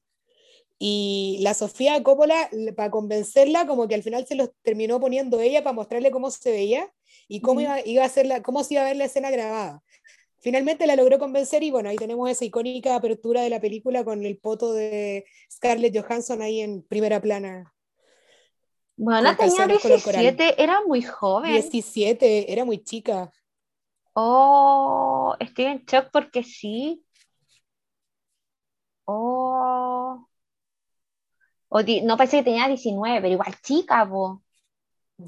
Y 0.79 1.39
la 1.41 1.53
Sofía 1.53 2.01
Coppola, 2.03 2.49
para 2.75 2.91
convencerla, 2.91 3.65
como 3.65 3.87
que 3.87 3.95
al 3.95 4.03
final 4.03 4.27
se 4.27 4.35
los 4.35 4.51
terminó 4.61 4.99
poniendo 4.99 5.39
ella 5.39 5.63
para 5.63 5.73
mostrarle 5.73 6.11
cómo 6.11 6.29
se 6.29 6.51
veía 6.51 6.91
y 7.27 7.41
cómo, 7.41 7.61
iba, 7.61 7.79
iba, 7.85 8.05
a 8.05 8.09
ser 8.09 8.27
la, 8.27 8.43
cómo 8.43 8.63
se 8.63 8.75
iba 8.75 8.83
a 8.83 8.87
ver 8.87 8.97
la 8.97 9.05
escena 9.05 9.31
grabada. 9.31 9.81
Finalmente 10.39 10.85
la 10.85 10.95
logró 10.95 11.17
convencer 11.17 11.63
y 11.63 11.71
bueno, 11.71 11.89
ahí 11.89 11.95
tenemos 11.95 12.29
esa 12.29 12.45
icónica 12.45 12.95
apertura 12.95 13.41
de 13.41 13.49
la 13.49 13.59
película 13.59 14.03
con 14.03 14.23
el 14.23 14.37
poto 14.37 14.71
de 14.71 15.25
Scarlett 15.51 15.97
Johansson 15.99 16.41
ahí 16.41 16.61
en 16.61 16.83
primera 16.83 17.19
plana. 17.19 17.73
Bueno, 18.95 19.35
tenía 19.35 19.67
17, 19.67 20.61
era 20.61 20.81
muy 20.85 21.01
joven. 21.01 21.51
17, 21.51 22.51
era 22.51 22.65
muy 22.65 22.83
chica. 22.83 23.31
Oh, 24.13 25.35
estoy 25.39 25.65
en 25.65 25.85
shock 25.85 26.09
porque 26.11 26.43
sí. 26.43 27.03
Oh. 29.05 29.86
No 32.03 32.17
pensé 32.17 32.37
que 32.37 32.43
tenía 32.43 32.67
19, 32.67 33.21
pero 33.21 33.33
igual 33.33 33.55
chica, 33.61 34.07
po. 34.07 34.41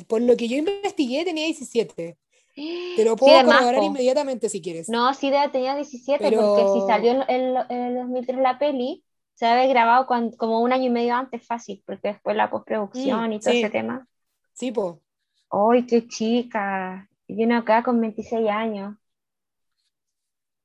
Por 0.07 0.21
lo 0.21 0.37
que 0.37 0.47
yo 0.47 0.57
investigué, 0.57 1.25
tenía 1.25 1.45
17. 1.45 2.17
Te 2.95 3.05
lo 3.05 3.15
puedo 3.15 3.43
corroborar 3.43 3.83
inmediatamente 3.83 4.49
si 4.49 4.61
quieres. 4.61 4.89
No, 4.89 5.13
sí 5.13 5.31
tenía 5.51 5.75
17, 5.75 6.31
porque 6.31 6.65
si 6.73 6.87
salió 6.87 7.23
en 7.27 7.55
el 7.69 7.95
2003 7.95 8.37
la 8.39 8.59
peli, 8.59 9.03
se 9.33 9.45
había 9.45 9.67
grabado 9.67 10.05
como 10.05 10.61
un 10.61 10.73
año 10.73 10.87
y 10.87 10.89
medio 10.89 11.15
antes 11.15 11.45
fácil, 11.45 11.81
porque 11.85 12.09
después 12.09 12.35
la 12.35 12.49
postproducción 12.49 13.29
mm, 13.29 13.33
y 13.33 13.39
todo 13.39 13.53
ese 13.53 13.69
tema. 13.69 14.05
Sí, 14.53 14.71
po. 14.73 15.01
¡Ay, 15.49 15.85
qué 15.85 16.07
chica! 16.07 17.07
Y 17.25 17.35
viene 17.35 17.55
acá 17.55 17.81
con 17.81 18.01
26 18.01 18.49
años, 18.49 18.97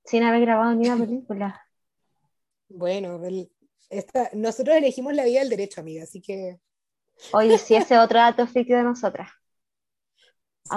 sin 0.05 0.25
haber 0.25 0.41
grabado 0.41 0.75
ni 0.75 0.89
una 0.89 0.97
película. 1.07 1.65
Bueno, 2.69 3.21
esta, 3.91 4.31
nosotros 4.33 4.77
elegimos 4.77 5.15
la 5.15 5.25
vida 5.25 5.41
del 5.41 5.51
derecho, 5.51 5.81
amiga, 5.81 6.05
así 6.05 6.21
que... 6.21 6.59
Oye, 7.33 7.59
sí, 7.59 7.75
ese 7.77 7.99
otro 7.99 8.19
dato 8.19 8.47
ficticio 8.47 8.77
de 8.77 8.83
nosotras. 8.83 9.31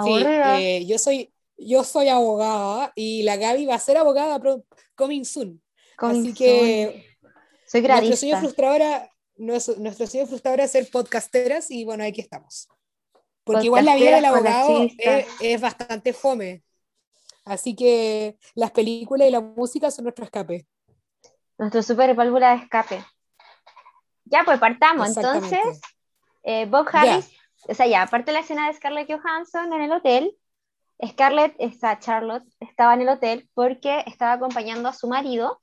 Sí, 0.04 0.22
eh, 0.24 0.84
yo, 0.86 0.98
soy, 0.98 1.32
yo 1.56 1.82
soy 1.82 2.08
abogada 2.08 2.92
y 2.94 3.22
la 3.22 3.36
Gaby 3.36 3.66
va 3.66 3.74
a 3.74 3.80
ser 3.80 3.96
abogada 3.96 4.40
coming 4.94 5.24
soon. 5.24 5.62
Así 5.96 6.32
que 6.34 7.04
soy 7.66 7.82
nuestro 7.82 8.16
sueño 8.16 8.38
frustradora, 8.38 9.10
nuestro, 9.36 9.76
nuestro 9.76 10.06
sueño 10.06 10.26
frustradora 10.26 10.64
es 10.64 10.70
ser 10.70 10.88
podcasteras 10.90 11.70
y 11.70 11.84
bueno, 11.84 12.04
aquí 12.04 12.20
estamos. 12.20 12.68
Porque 13.44 13.66
igual 13.66 13.86
la 13.86 13.96
vida 13.96 14.16
del 14.16 14.24
abogado 14.26 14.84
es, 14.98 15.26
es, 15.40 15.60
bastante 15.60 16.12
fome. 16.12 16.62
Así 17.44 17.74
que 17.74 18.36
las 18.54 18.70
películas 18.72 19.26
y 19.26 19.30
la 19.30 19.40
música 19.40 19.90
son 19.90 20.04
nuestro 20.04 20.26
escape. 20.26 20.66
Nuestro 21.58 21.82
super 21.82 22.14
válvula 22.14 22.50
de 22.50 22.62
escape. 22.62 23.04
Ya, 24.24 24.44
pues 24.44 24.58
partamos. 24.58 25.16
Entonces, 25.16 25.80
eh, 26.42 26.66
Bob 26.66 26.86
Harris 26.92 27.38
o 27.66 27.74
sea, 27.74 27.86
ya, 27.86 28.02
aparte 28.02 28.26
de 28.26 28.34
la 28.34 28.40
escena 28.40 28.66
de 28.66 28.74
Scarlett 28.74 29.10
Johansson 29.10 29.72
en 29.72 29.82
el 29.82 29.92
hotel, 29.92 30.36
Scarlett, 31.04 31.54
esa 31.58 31.98
Charlotte, 31.98 32.44
estaba 32.60 32.94
en 32.94 33.02
el 33.02 33.08
hotel 33.08 33.48
porque 33.54 34.02
estaba 34.06 34.32
acompañando 34.32 34.88
a 34.88 34.92
su 34.92 35.08
marido, 35.08 35.60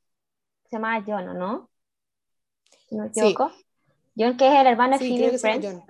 se 0.70 0.75
llama 0.78 1.04
John, 1.06 1.25
¿no? 1.38 1.70
no 2.92 3.04
me 3.04 3.08
equivoco. 3.08 3.52
John, 4.18 4.38
que 4.38 4.48
es 4.48 4.60
el 4.60 4.68
hermano 4.68 4.98
de 4.98 5.08
Phoebe 5.08 5.38
Friends. 5.38 5.84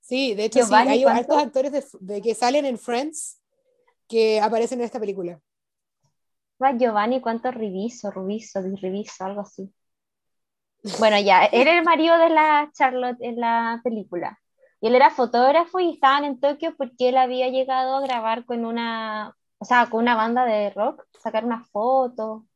Sí, 0.00 0.34
de 0.34 0.44
hecho 0.44 0.64
sí, 0.64 0.74
hay 0.74 1.02
¿cuánto? 1.02 1.38
actores 1.38 1.92
de, 2.00 2.22
que 2.22 2.34
salen 2.34 2.66
en 2.66 2.78
Friends 2.78 3.40
que 4.08 4.40
aparecen 4.40 4.80
en 4.80 4.84
esta 4.84 5.00
película. 5.00 5.40
Va 6.62 6.76
Giovanni, 6.76 7.20
¿cuánto 7.20 7.50
Riviso, 7.50 8.10
Rubiso, 8.10 8.60
Riviso, 8.60 9.24
algo 9.24 9.40
así? 9.40 9.72
Bueno, 10.98 11.18
ya, 11.20 11.44
era 11.46 11.76
el 11.76 11.84
marido 11.84 12.18
de 12.18 12.28
la 12.28 12.70
Charlotte 12.72 13.18
en 13.20 13.40
la 13.40 13.80
película. 13.82 14.38
Y 14.80 14.88
él 14.88 14.96
era 14.96 15.10
fotógrafo 15.10 15.78
y 15.80 15.92
estaban 15.92 16.24
en 16.24 16.40
Tokio 16.40 16.74
porque 16.76 17.10
él 17.10 17.16
había 17.16 17.48
llegado 17.48 17.96
a 17.96 18.00
grabar 18.00 18.44
con 18.44 18.64
una, 18.64 19.36
o 19.58 19.64
sea, 19.64 19.88
con 19.88 20.00
una 20.00 20.16
banda 20.16 20.44
de 20.44 20.70
rock, 20.70 21.04
sacar 21.22 21.44
una 21.44 21.64
foto. 21.64 22.46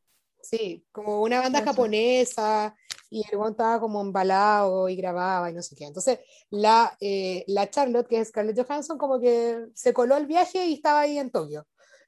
Sí, 0.43 0.85
como 0.93 1.23
una 1.23 1.41
banda 1.41 1.63
japonesa 1.63 2.75
y 3.11 3.23
el 3.33 3.41
estaba 3.49 3.81
como 3.81 4.01
embalado 4.01 4.89
y 4.89 4.97
grababa 4.97 5.51
y 5.51 5.55
no 5.55 5.63
sé 5.63 5.77
qué. 5.77 5.87
Entonces, 5.87 6.19
la, 6.51 6.97
eh, 7.01 7.45
la 7.47 7.71
Charlotte, 7.71 8.09
que 8.09 8.21
es 8.21 8.29
Scarlett 8.29 8.61
Johansson, 8.61 8.99
como 8.99 9.21
que 9.21 9.67
se 9.75 9.93
coló 9.93 10.17
el 10.17 10.27
viaje 10.27 10.67
y 10.67 10.75
estaba 10.75 11.01
ahí 11.01 11.19
en 11.19 11.31
Tokio. 11.31 11.67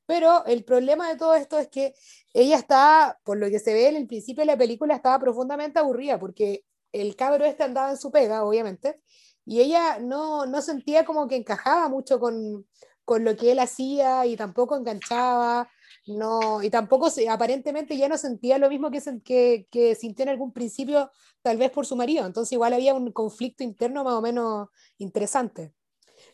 Pero 0.08 0.42
el 0.46 0.64
problema 0.64 1.10
de 1.10 1.18
todo 1.18 1.34
esto 1.34 1.58
es 1.58 1.68
que 1.68 1.94
ella 2.32 2.56
está, 2.56 3.20
por 3.24 3.36
lo 3.36 3.50
que 3.50 3.58
se 3.58 3.74
ve 3.74 3.88
en 3.88 3.96
el 3.96 4.06
principio 4.06 4.40
de 4.40 4.46
la 4.46 4.56
película, 4.56 4.94
estaba 4.94 5.18
profundamente 5.18 5.78
aburrida 5.78 6.18
porque 6.18 6.64
el 6.92 7.14
cabro 7.14 7.44
este 7.44 7.64
andaba 7.64 7.90
en 7.90 7.98
su 7.98 8.10
pega, 8.10 8.42
obviamente, 8.42 9.02
y 9.44 9.60
ella 9.60 9.98
no, 9.98 10.46
no 10.46 10.62
sentía 10.62 11.04
como 11.04 11.28
que 11.28 11.36
encajaba 11.36 11.90
mucho 11.90 12.18
con, 12.18 12.66
con, 13.04 13.22
lo 13.22 13.36
que 13.36 13.52
él 13.52 13.58
hacía 13.58 14.24
y 14.24 14.34
tampoco 14.34 14.78
enganchaba, 14.78 15.68
no, 16.06 16.62
y 16.62 16.70
tampoco 16.70 17.10
aparentemente 17.28 17.94
ya 17.98 18.08
no 18.08 18.16
sentía 18.16 18.56
lo 18.56 18.70
mismo 18.70 18.90
que, 18.90 19.02
que, 19.22 19.68
que, 19.70 19.94
sintió 19.94 20.22
en 20.22 20.30
algún 20.30 20.54
principio, 20.54 21.10
tal 21.42 21.58
vez 21.58 21.70
por 21.70 21.84
su 21.84 21.96
marido, 21.96 22.24
entonces 22.24 22.52
igual 22.52 22.72
había 22.72 22.94
un 22.94 23.12
conflicto 23.12 23.62
interno 23.62 24.04
más 24.04 24.14
o 24.14 24.22
menos 24.22 24.68
interesante. 24.96 25.74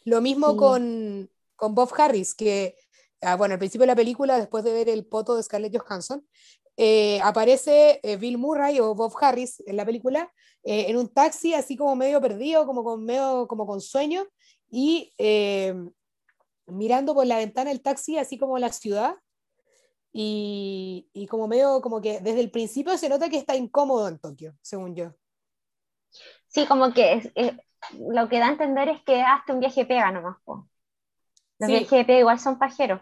Lo 0.04 0.20
mismo 0.20 0.56
con, 0.56 1.28
con 1.56 1.74
Bob 1.74 1.92
Harris, 1.98 2.36
que, 2.36 2.76
ah, 3.24 3.36
bueno, 3.36 3.54
al 3.54 3.58
principio 3.58 3.82
de 3.82 3.88
la 3.88 3.96
película, 3.96 4.38
después 4.38 4.64
de 4.64 4.72
ver 4.72 4.88
el 4.88 5.06
poto 5.06 5.36
de 5.36 5.42
Scarlett 5.42 5.76
Johansson, 5.76 6.26
eh, 6.76 7.20
aparece 7.22 8.00
eh, 8.02 8.16
Bill 8.16 8.38
Murray 8.38 8.80
o 8.80 8.94
Bob 8.94 9.12
Harris 9.20 9.62
en 9.66 9.76
la 9.76 9.84
película 9.84 10.32
eh, 10.64 10.86
en 10.88 10.96
un 10.96 11.08
taxi 11.08 11.54
así 11.54 11.76
como 11.76 11.94
medio 11.94 12.20
perdido, 12.20 12.66
como 12.66 12.82
con, 12.82 13.04
medio, 13.04 13.46
como 13.46 13.66
con 13.66 13.80
sueño, 13.80 14.26
y 14.70 15.12
mirando 16.66 17.14
por 17.14 17.26
la 17.26 17.38
ventana 17.38 17.70
del 17.70 17.82
taxi 17.82 18.18
así 18.18 18.38
como 18.38 18.58
la 18.58 18.72
ciudad, 18.72 19.16
y, 20.12 21.08
y, 21.12 21.26
como 21.26 21.48
medio 21.48 21.80
como 21.80 22.00
que 22.00 22.20
desde 22.20 22.40
el 22.40 22.50
principio 22.50 22.96
se 22.96 23.08
nota 23.08 23.28
que 23.28 23.36
está 23.36 23.56
incómodo 23.56 24.06
en 24.08 24.18
Tokio, 24.18 24.54
según 24.62 24.94
yo. 24.94 25.12
Sí, 26.46 26.66
como 26.66 26.92
que 26.92 27.32
lo 27.98 28.28
que 28.28 28.38
da 28.38 28.46
a 28.46 28.52
entender 28.52 28.88
es 28.88 29.02
que 29.02 29.20
hasta 29.20 29.52
un 29.52 29.60
viaje 29.60 29.84
pega 29.84 30.12
nomás. 30.12 30.36
Los 31.58 31.68
viajes 31.68 31.90
de 31.90 32.04
pega 32.04 32.20
igual 32.20 32.38
son 32.38 32.58
pajeros. 32.58 33.00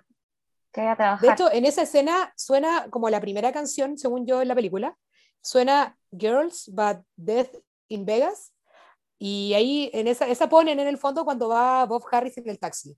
De 1.21 1.31
hecho, 1.31 1.53
en 1.53 1.65
esa 1.67 1.83
escena 1.83 2.33
suena 2.37 2.89
como 2.91 3.11
la 3.11 3.21
primera 3.21 3.53
canción, 3.53 3.99
según 3.99 4.27
yo 4.27 4.41
en 4.41 4.49
la 4.49 4.55
película, 4.55 4.97
suena 5.43 5.97
Girls 6.11 6.71
But 6.73 7.05
Death 7.17 7.57
in 7.89 8.07
Vegas, 8.07 8.53
y 9.19 9.55
ahí 9.55 9.91
en 9.93 10.09
esa, 10.09 10.27
esa 10.27 10.49
ponen 10.49 10.81
en 10.81 10.89
el 10.89 10.99
fondo 10.99 11.25
cuando 11.25 11.49
va 11.49 11.85
Bob 11.87 12.03
Harris 12.11 12.39
en 12.39 12.49
el 12.49 12.59
taxi. 12.59 12.97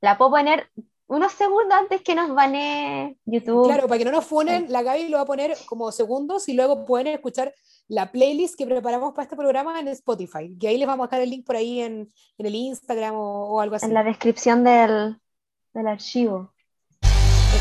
La 0.00 0.16
puedo 0.16 0.30
poner 0.32 0.70
unos 1.06 1.32
segundos 1.32 1.76
antes 1.76 2.02
que 2.02 2.14
nos 2.14 2.34
bane 2.34 3.16
YouTube. 3.24 3.66
Claro, 3.66 3.88
para 3.88 3.98
que 3.98 4.04
no 4.04 4.12
nos 4.12 4.24
funen, 4.24 4.70
la 4.70 4.82
Gaby 4.82 5.08
lo 5.08 5.16
va 5.16 5.24
a 5.24 5.26
poner 5.26 5.56
como 5.66 5.90
segundos 5.92 6.48
y 6.48 6.54
luego 6.54 6.84
pueden 6.84 7.08
escuchar 7.08 7.52
la 7.88 8.12
playlist 8.12 8.56
que 8.56 8.66
preparamos 8.66 9.12
para 9.14 9.24
este 9.24 9.36
programa 9.36 9.80
en 9.80 9.88
Spotify, 9.88 10.56
que 10.58 10.68
ahí 10.68 10.78
les 10.78 10.86
vamos 10.86 11.04
a 11.04 11.06
dejar 11.08 11.22
el 11.22 11.30
link 11.30 11.44
por 11.44 11.56
ahí 11.56 11.80
en, 11.80 12.12
en 12.38 12.46
el 12.46 12.54
Instagram 12.54 13.14
o, 13.16 13.48
o, 13.48 13.60
algo 13.60 13.76
así. 13.76 13.86
En 13.86 13.94
la 13.94 14.04
descripción 14.04 14.64
del, 14.64 15.20
del 15.72 15.86
archivo. 15.88 16.53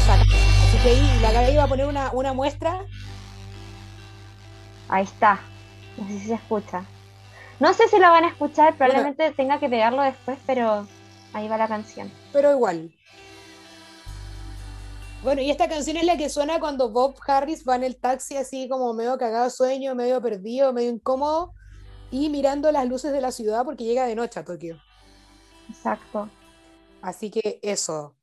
Exacto. 0.04 0.36
Así 0.36 0.78
que 0.84 0.90
ahí 0.90 1.20
la 1.22 1.32
Gaby 1.32 1.56
va 1.56 1.64
a 1.64 1.68
poner 1.68 1.86
una, 1.86 2.12
una 2.12 2.34
muestra. 2.34 2.86
Ahí 4.90 5.06
está. 5.06 5.40
No 5.98 6.06
sé 6.06 6.20
si 6.20 6.28
se 6.28 6.34
escucha. 6.34 6.86
No 7.62 7.74
sé 7.74 7.88
si 7.88 7.98
lo 8.00 8.10
van 8.10 8.26
a 8.26 8.28
escuchar, 8.28 8.76
probablemente 8.76 9.32
tenga 9.32 9.60
que 9.62 9.70
pegarlo 9.70 10.02
después, 10.02 10.38
pero 10.46 10.86
ahí 11.32 11.48
va 11.48 11.58
la 11.58 11.70
canción. 11.70 12.12
Pero 12.34 12.52
igual. 12.52 12.94
Bueno, 15.24 15.42
y 15.42 15.50
esta 15.50 15.70
canción 15.70 15.96
es 15.96 16.04
la 16.04 16.18
que 16.18 16.28
suena 16.28 16.60
cuando 16.60 16.90
Bob 16.90 17.16
Harris 17.26 17.64
va 17.66 17.78
en 17.78 17.86
el 17.86 17.96
taxi 17.96 18.36
así 18.36 18.68
como 18.68 18.94
medio 18.94 19.18
cagado 19.18 19.50
sueño, 19.50 19.96
medio 19.96 20.22
perdido, 20.22 20.74
medio 20.74 20.90
incómodo 20.90 21.54
y 22.12 22.28
mirando 22.28 22.70
las 22.74 22.86
luces 22.90 23.14
de 23.14 23.22
la 23.22 23.32
ciudad 23.32 23.64
porque 23.64 23.86
llega 23.86 24.06
de 24.06 24.16
noche 24.16 24.42
a 24.42 24.44
Tokio. 24.44 24.82
Exacto. 25.70 26.30
Así 27.02 27.32
que 27.32 27.62
eso. 27.64 28.14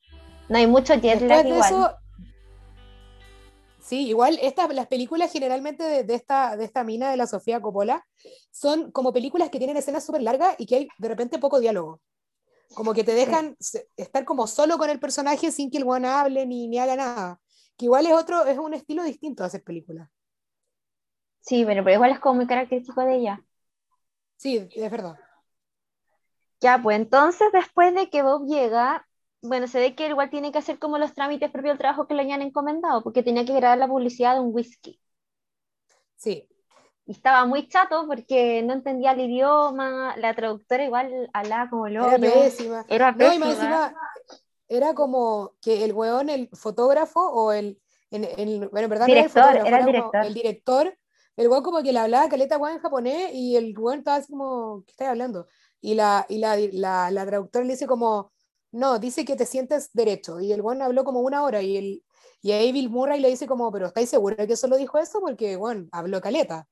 No 0.51 0.59
hay 0.59 0.67
mucho 0.67 0.95
jet 0.97 1.23
lag 1.23 1.47
igual. 1.47 1.97
sí, 3.79 4.09
igual 4.09 4.37
estas, 4.43 4.69
las 4.75 4.89
películas 4.89 5.33
generalmente 5.33 6.03
de, 6.03 6.15
esta, 6.15 6.57
de 6.57 6.65
esta 6.65 6.83
mina 6.83 7.09
de 7.09 7.17
la 7.17 7.29
Sofía 7.29 7.61
Coppola 7.61 8.05
son 8.51 8.91
como 8.91 9.13
películas 9.13 9.51
que 9.51 9.59
tienen 9.59 9.77
escenas 9.77 10.05
súper 10.05 10.23
largas 10.23 10.57
y 10.59 10.67
que 10.67 10.75
hay 10.75 10.89
de 10.99 11.09
repente 11.09 11.39
poco 11.39 11.61
diálogo. 11.61 12.01
Como 12.75 12.95
que 12.95 13.05
te 13.05 13.15
dejan 13.15 13.57
estar 13.97 14.25
como 14.25 14.49
solo 14.49 14.77
con 14.77 14.91
el 14.91 14.99
personaje 14.99 15.53
sin 15.53 15.71
que 15.71 15.79
el 15.79 15.85
guan 15.85 16.05
hable 16.05 16.45
ni, 16.47 16.67
ni 16.67 16.81
haga 16.81 16.97
nada. 16.97 17.41
Que 17.77 17.85
igual 17.85 18.07
es 18.07 18.13
otro, 18.13 18.45
es 18.45 18.59
un 18.59 18.75
estilo 18.75 19.05
distinto 19.05 19.45
de 19.45 19.47
hacer 19.47 19.63
películas. 19.63 20.11
Sí, 21.39 21.65
pero, 21.65 21.85
pero 21.85 21.95
igual 21.95 22.11
es 22.11 22.19
como 22.19 22.35
muy 22.35 22.49
característico 22.49 23.01
de 23.03 23.15
ella. 23.19 23.45
Sí, 24.37 24.69
es 24.75 24.91
verdad. 24.91 25.15
Ya, 26.61 26.81
pues 26.83 26.97
entonces 26.97 27.53
después 27.53 27.95
de 27.95 28.11
que 28.11 28.23
Bob 28.23 28.47
llega, 28.47 29.07
bueno, 29.43 29.67
se 29.67 29.81
ve 29.81 29.95
que 29.95 30.09
igual 30.09 30.31
tiene 30.31 30.53
que 30.53 30.59
hacer 30.59 30.79
como 30.79 30.99
los 30.99 31.15
trámites 31.15 31.51
propios 31.51 31.73
del 31.75 31.79
trabajo 31.79 32.07
que 32.07 32.15
le 32.15 32.23
hayan 32.23 32.43
encomendado, 32.43 33.03
porque 33.03 33.23
tenía 33.23 33.45
que 33.45 33.55
grabar 33.55 33.79
la 33.79 33.89
publicidad 33.89 34.35
de 34.35 34.41
un 34.41 34.55
whisky. 34.55 35.01
Sí. 36.17 36.47
y 37.07 37.13
estaba 37.13 37.45
muy 37.47 37.67
chato 37.69 38.07
porque 38.07 38.63
no 38.63 38.73
entendía 38.75 39.13
el 39.13 39.21
idioma, 39.21 40.15
la 40.17 40.35
traductora 40.35 40.85
igual 40.85 41.29
hablaba 41.33 41.69
como 41.71 41.89
loco. 41.89 42.09
Era 42.11 42.19
pésima. 42.19 42.85
Era 42.89 43.13
No, 43.13 43.33
y 43.33 43.39
más 43.39 43.49
pésima. 43.49 43.87
encima, 43.87 43.95
era 44.69 44.95
como 44.95 45.55
que 45.61 45.85
el 45.85 45.93
weón, 45.93 46.29
el 46.29 46.49
fotógrafo 46.53 47.21
o 47.21 47.53
el, 47.53 47.81
en- 48.11 48.25
en- 48.39 48.71
bueno, 48.71 48.85
en 48.85 48.91
verdad 48.91 49.09
no 49.09 49.15
Director, 49.15 49.43
era 49.57 49.61
el 49.63 49.67
era 49.67 49.79
el 49.79 49.87
director. 49.87 50.25
el 50.27 50.35
director, 50.35 50.99
el 51.37 51.49
weón 51.49 51.63
como 51.65 51.83
que 51.83 51.93
le 51.93 51.99
hablaba 51.99 52.29
caleta 52.29 52.59
weón 52.59 52.77
en 52.77 52.83
japonés 52.83 53.31
y 53.35 53.57
el 53.57 53.77
weón 53.77 53.99
estaba 54.01 54.19
así 54.19 54.31
como, 54.31 54.85
¿qué 54.87 54.93
estás 54.93 55.09
hablando? 55.09 55.49
Y 55.81 55.95
la, 55.95 56.27
y 56.29 56.39
la, 56.39 56.57
la, 56.73 57.11
la 57.11 57.27
traductora 57.27 57.65
le 57.65 57.73
dice 57.73 57.87
como, 57.87 58.31
no, 58.73 58.99
dice 58.99 59.25
que 59.25 59.37
te 59.37 59.47
sientes 59.47 59.91
derecho. 59.93 60.41
Y 60.41 60.53
el 60.53 60.61
weón 60.63 60.83
habló 60.83 61.05
como 61.05 61.21
una 61.21 61.43
hora 61.43 61.63
y, 61.63 61.77
el, 61.77 62.03
y 62.43 62.53
a 62.53 62.59
Bill 62.73 62.89
Murray 62.91 63.21
le 63.21 63.29
dice 63.31 63.47
como, 63.47 63.71
pero 63.73 63.87
¿estáis 63.87 64.09
seguros 64.11 64.39
de 64.39 64.47
que 64.47 64.57
solo 64.57 64.77
dijo 64.77 64.99
eso? 64.99 65.21
Porque, 65.21 65.57
bueno, 65.57 65.87
habló 65.93 66.21
caleta. 66.21 66.67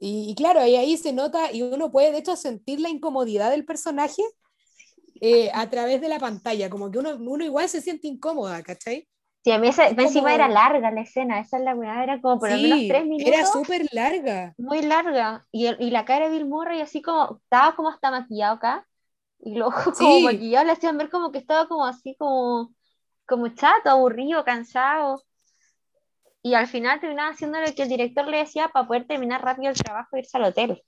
Y, 0.00 0.30
y 0.30 0.34
claro, 0.34 0.60
ahí, 0.60 0.76
ahí 0.76 0.96
se 0.96 1.12
nota 1.12 1.52
y 1.52 1.62
uno 1.62 1.90
puede 1.90 2.12
de 2.12 2.18
hecho 2.18 2.36
sentir 2.36 2.80
la 2.80 2.90
incomodidad 2.90 3.50
del 3.50 3.64
personaje 3.64 4.22
eh, 5.20 5.50
a 5.54 5.68
través 5.70 6.00
de 6.00 6.08
la 6.08 6.18
pantalla, 6.18 6.68
como 6.68 6.90
que 6.90 6.98
uno, 6.98 7.16
uno 7.16 7.44
igual 7.44 7.68
se 7.68 7.80
siente 7.80 8.06
incómoda, 8.06 8.62
¿cachai? 8.62 9.08
Sí, 9.42 9.52
a 9.52 9.58
mí 9.58 9.68
ese- 9.68 9.84
Es 9.86 9.90
encima 9.92 10.24
como- 10.24 10.34
era 10.34 10.48
larga 10.48 10.90
la 10.90 11.00
escena, 11.02 11.40
esa 11.40 11.56
es 11.58 11.62
la 11.64 11.74
weá, 11.74 12.02
era 12.02 12.20
como 12.20 12.38
por 12.38 12.50
lo 12.50 12.56
menos 12.58 12.80
tres 12.88 13.04
minutos. 13.06 13.26
era 13.32 13.46
súper 13.46 13.86
larga. 13.92 14.54
muy 14.58 14.82
larga. 14.82 15.46
Y, 15.52 15.66
el- 15.66 15.76
y 15.80 15.90
la 15.90 16.04
cara 16.04 16.26
de 16.28 16.32
Bill 16.32 16.46
Murray 16.46 16.80
así 16.80 17.00
como, 17.00 17.38
estaba 17.42 17.74
como 17.76 17.88
hasta 17.88 18.10
maquillado 18.10 18.56
acá. 18.56 18.86
Y 19.40 19.56
los 19.56 19.68
ojos 19.74 19.94
como 19.96 20.18
Sí. 20.18 20.20
maquillado 20.20 20.66
le 20.66 20.72
hacían 20.72 20.98
ver 20.98 21.10
como 21.10 21.32
que 21.32 21.38
estaba 21.38 21.68
como 21.68 21.86
así 21.86 22.16
como, 22.18 22.74
como 23.26 23.48
chato, 23.50 23.90
aburrido, 23.90 24.44
cansado. 24.44 25.22
Y 26.42 26.54
al 26.54 26.66
final 26.66 26.98
terminaba 26.98 27.28
haciendo 27.32 27.60
lo 27.60 27.74
que 27.74 27.82
el 27.82 27.90
director 27.90 28.26
le 28.26 28.38
decía 28.38 28.68
para 28.68 28.86
poder 28.86 29.06
terminar 29.06 29.42
rápido 29.44 29.68
el 29.70 29.76
trabajo 29.76 30.16
e 30.16 30.20
irse 30.20 30.38
al 30.38 30.44
hotel. 30.44 30.82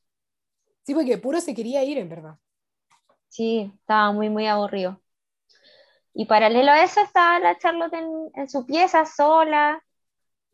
Sí, 0.85 0.93
porque 0.95 1.19
puro 1.19 1.41
se 1.41 1.55
quería 1.55 1.85
ir, 1.85 1.99
en 1.99 2.09
verdad. 2.09 2.39
Sí, 3.29 3.73
estaba 3.81 4.13
muy, 4.13 4.29
muy 4.31 4.47
aburrido. 4.47 5.01
Y 6.15 6.27
paralelo 6.27 6.73
a 6.73 6.83
eso 6.83 7.01
estaba 7.01 7.39
la 7.39 7.57
Charlotte 7.59 7.95
en, 7.95 8.31
en 8.35 8.49
su 8.51 8.67
pieza 8.67 9.05
sola. 9.07 9.83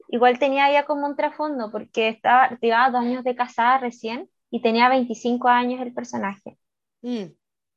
Igual 0.08 0.38
tenía 0.38 0.72
ya 0.72 0.86
como 0.86 1.06
un 1.06 1.16
trasfondo, 1.16 1.70
porque 1.72 2.08
estaba, 2.08 2.58
llevaba 2.60 2.90
dos 2.90 3.02
años 3.02 3.24
de 3.24 3.36
casada 3.36 3.78
recién 3.78 4.30
y 4.50 4.62
tenía 4.62 4.88
25 4.90 5.48
años 5.48 5.80
el 5.82 5.94
personaje. 5.94 6.58
Mm, 7.04 7.34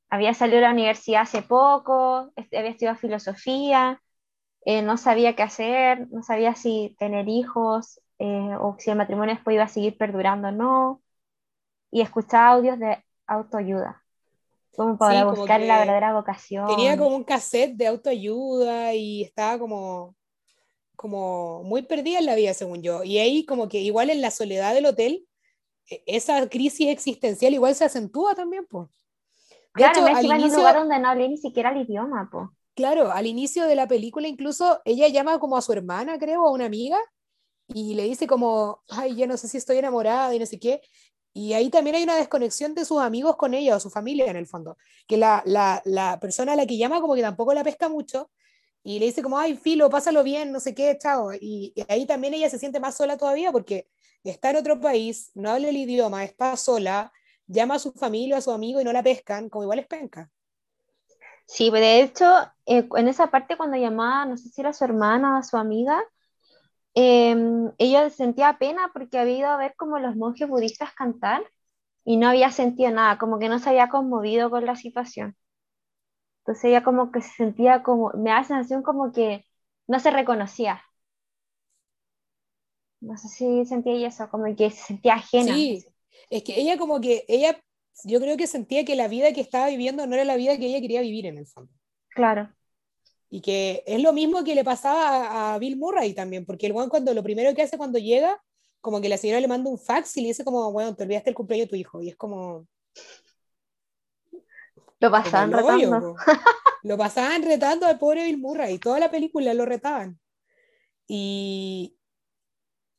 Había 0.09 0.33
salido 0.33 0.57
de 0.57 0.63
la 0.63 0.71
universidad 0.73 1.23
hace 1.23 1.41
poco, 1.41 2.31
había 2.37 2.69
estudiado 2.71 2.97
filosofía, 2.97 4.01
eh, 4.65 4.81
no 4.83 4.97
sabía 4.97 5.35
qué 5.35 5.43
hacer, 5.43 6.07
no 6.11 6.23
sabía 6.23 6.55
si 6.55 6.95
tener 6.99 7.29
hijos 7.29 8.01
eh, 8.19 8.55
o 8.59 8.75
si 8.79 8.91
el 8.91 8.97
matrimonio 8.97 9.35
después 9.35 9.55
iba 9.55 9.63
a 9.65 9.67
seguir 9.69 9.97
perdurando 9.97 10.49
o 10.49 10.51
no. 10.51 11.03
Y 11.91 12.01
escuchaba 12.01 12.49
audios 12.55 12.79
de 12.79 13.03
autoayuda, 13.27 14.03
como 14.75 14.97
para 14.99 15.23
Sí, 15.23 15.27
como 15.27 15.47
buscar 15.47 15.61
la 15.61 15.79
verdadera 15.79 16.13
vocación. 16.13 16.65
Tenía 16.65 16.97
como 16.97 17.15
un 17.15 17.23
cassette 17.23 17.75
de 17.77 17.87
autoayuda 17.87 18.93
y 18.93 19.23
estaba 19.23 19.57
como, 19.59 20.15
como 20.95 21.63
muy 21.63 21.83
perdida 21.83 22.19
en 22.19 22.27
la 22.27 22.35
vida, 22.35 22.53
según 22.53 22.83
yo. 22.83 23.03
Y 23.03 23.19
ahí 23.19 23.45
como 23.45 23.69
que 23.69 23.79
igual 23.81 24.09
en 24.11 24.21
la 24.21 24.31
soledad 24.31 24.73
del 24.75 24.87
hotel, 24.87 25.27
e- 25.89 26.03
esa 26.07 26.49
crisis 26.49 26.89
existencial 26.89 27.53
igual 27.53 27.75
se 27.75 27.85
acentúa 27.85 28.35
también, 28.35 28.65
pues. 28.67 28.89
Claro, 29.77 30.07
hecho, 30.07 30.07
encima 30.07 30.35
en 30.35 30.43
un 30.43 30.49
inicio, 30.49 30.57
lugar 30.57 30.75
donde 30.75 30.99
no 30.99 31.09
hablé 31.09 31.29
ni 31.29 31.37
siquiera 31.37 31.71
el 31.71 31.81
idioma, 31.83 32.29
po. 32.31 32.53
claro, 32.75 33.11
al 33.11 33.25
inicio 33.27 33.65
de 33.65 33.75
la 33.75 33.87
película 33.87 34.27
incluso 34.27 34.81
ella 34.85 35.07
llama 35.07 35.39
como 35.39 35.57
a 35.57 35.61
su 35.61 35.73
hermana, 35.73 36.17
creo, 36.19 36.45
a 36.47 36.51
una 36.51 36.65
amiga, 36.65 36.97
y 37.67 37.95
le 37.95 38.03
dice 38.05 38.27
como, 38.27 38.83
ay, 38.89 39.15
ya 39.17 39.27
no 39.27 39.37
sé 39.37 39.47
si 39.49 39.57
estoy 39.57 39.77
enamorada 39.79 40.33
y 40.35 40.39
no 40.39 40.45
sé 40.45 40.59
qué. 40.59 40.81
Y 41.33 41.53
ahí 41.53 41.69
también 41.69 41.97
hay 41.97 42.03
una 42.03 42.17
desconexión 42.17 42.75
de 42.75 42.85
sus 42.85 43.01
amigos 43.01 43.37
con 43.37 43.53
ella 43.53 43.75
o 43.77 43.79
su 43.79 43.89
familia 43.91 44.27
en 44.27 44.37
el 44.37 44.47
fondo, 44.47 44.77
que 45.07 45.17
la, 45.17 45.43
la, 45.45 45.81
la 45.85 46.19
persona 46.19 46.53
a 46.53 46.55
la 46.55 46.65
que 46.67 46.77
llama 46.77 47.01
como 47.01 47.15
que 47.15 47.21
tampoco 47.21 47.53
la 47.53 47.63
pesca 47.63 47.89
mucho 47.89 48.31
y 48.83 48.99
le 48.99 49.07
dice 49.07 49.21
como, 49.23 49.37
ay, 49.39 49.57
filo, 49.57 49.89
pásalo 49.89 50.23
bien, 50.23 50.51
no 50.51 50.59
sé 50.59 50.75
qué, 50.75 50.97
chao. 50.99 51.33
Y, 51.33 51.73
y 51.75 51.85
ahí 51.89 52.05
también 52.05 52.33
ella 52.33 52.49
se 52.49 52.59
siente 52.59 52.79
más 52.79 52.97
sola 52.97 53.17
todavía 53.17 53.51
porque 53.51 53.87
está 54.23 54.51
en 54.51 54.57
otro 54.57 54.79
país, 54.79 55.31
no 55.35 55.51
habla 55.51 55.69
el 55.69 55.77
idioma, 55.77 56.23
está 56.23 56.55
sola, 56.57 57.11
llama 57.47 57.75
a 57.75 57.79
su 57.79 57.91
familia, 57.93 58.37
a 58.37 58.41
su 58.41 58.51
amigo 58.51 58.81
y 58.81 58.83
no 58.83 58.93
la 58.93 59.03
pescan, 59.03 59.49
como 59.49 59.63
igual 59.63 59.79
es 59.79 59.87
penca. 59.87 60.31
Sí, 61.45 61.69
de 61.71 62.01
hecho, 62.01 62.25
eh, 62.65 62.87
en 62.95 63.07
esa 63.07 63.27
parte 63.31 63.57
cuando 63.57 63.77
llamaba, 63.77 64.25
no 64.25 64.37
sé 64.37 64.49
si 64.49 64.61
era 64.61 64.73
su 64.73 64.83
hermana 64.83 65.39
o 65.39 65.43
su 65.43 65.57
amiga, 65.57 66.03
em, 66.95 67.71
ella 67.77 68.09
sentía 68.09 68.57
pena 68.59 68.91
porque 68.93 69.19
había 69.19 69.37
ido 69.39 69.49
a 69.49 69.57
ver 69.57 69.75
como 69.77 69.99
los 69.99 70.15
monjes 70.15 70.49
budistas 70.49 70.93
cantar 70.95 71.43
y 72.05 72.17
no 72.17 72.29
había 72.29 72.51
sentido 72.51 72.91
nada, 72.91 73.17
como 73.19 73.39
que 73.39 73.49
no 73.49 73.59
se 73.59 73.69
había 73.69 73.89
conmovido 73.89 74.49
con 74.51 74.65
la 74.65 74.75
situación. 74.75 75.37
Entonces 76.41 76.65
ella 76.65 76.83
como 76.83 77.11
que 77.11 77.21
se 77.21 77.29
sentía 77.35 77.83
como, 77.83 78.11
me 78.15 78.29
da 78.31 78.37
la 78.37 78.43
sensación 78.43 78.81
como 78.83 79.11
que 79.11 79.45
no 79.87 79.99
se 79.99 80.09
reconocía. 80.11 80.81
No 83.01 83.17
sé 83.17 83.27
si 83.29 83.65
sentía 83.65 84.07
eso, 84.07 84.29
como 84.29 84.55
que 84.55 84.69
se 84.69 84.83
sentía 84.85 85.15
ajena. 85.15 85.67
Sí, 85.67 85.87
es 86.29 86.43
que 86.43 86.59
ella 86.59 86.77
como 86.77 87.01
que, 87.01 87.25
ella, 87.27 87.61
yo 88.03 88.19
creo 88.19 88.37
que 88.37 88.47
sentía 88.47 88.85
que 88.85 88.95
la 88.95 89.07
vida 89.07 89.33
que 89.33 89.41
estaba 89.41 89.67
viviendo 89.67 90.05
no 90.07 90.15
era 90.15 90.23
la 90.23 90.35
vida 90.35 90.57
que 90.57 90.67
ella 90.67 90.81
quería 90.81 91.01
vivir 91.01 91.25
en 91.25 91.37
el 91.37 91.47
fondo. 91.47 91.71
Claro. 92.09 92.53
Y 93.29 93.41
que 93.41 93.83
es 93.85 94.01
lo 94.01 94.13
mismo 94.13 94.43
que 94.43 94.55
le 94.55 94.63
pasaba 94.63 95.27
a, 95.27 95.55
a 95.55 95.59
Bill 95.59 95.77
Murray 95.77 96.13
también, 96.13 96.45
porque 96.45 96.67
el 96.67 96.71
weón 96.73 96.89
cuando 96.89 97.13
lo 97.13 97.23
primero 97.23 97.53
que 97.53 97.61
hace 97.63 97.77
cuando 97.77 97.99
llega, 97.99 98.41
como 98.79 99.01
que 99.01 99.09
la 99.09 99.17
señora 99.17 99.41
le 99.41 99.47
manda 99.47 99.69
un 99.69 99.77
fax 99.79 100.15
y 100.17 100.21
le 100.21 100.27
dice 100.29 100.45
como, 100.45 100.71
bueno, 100.71 100.95
te 100.95 101.03
olvidaste 101.03 101.29
el 101.31 101.35
cumpleaños 101.35 101.67
de 101.67 101.69
tu 101.69 101.75
hijo. 101.75 102.01
Y 102.01 102.09
es 102.09 102.15
como, 102.15 102.67
Lo 104.99 105.11
como 105.11 105.23
pasaban 105.23 105.53
hoyo, 105.53 105.89
rotando. 105.91 106.15
po. 106.15 106.21
Lo 106.83 106.97
pasaban 106.97 107.43
retando 107.43 107.85
al 107.85 107.99
pobre 107.99 108.23
Bill 108.23 108.37
Murray, 108.37 108.79
toda 108.79 108.99
la 108.99 109.11
película 109.11 109.53
lo 109.53 109.65
retaban. 109.65 110.19
Y, 111.07 111.97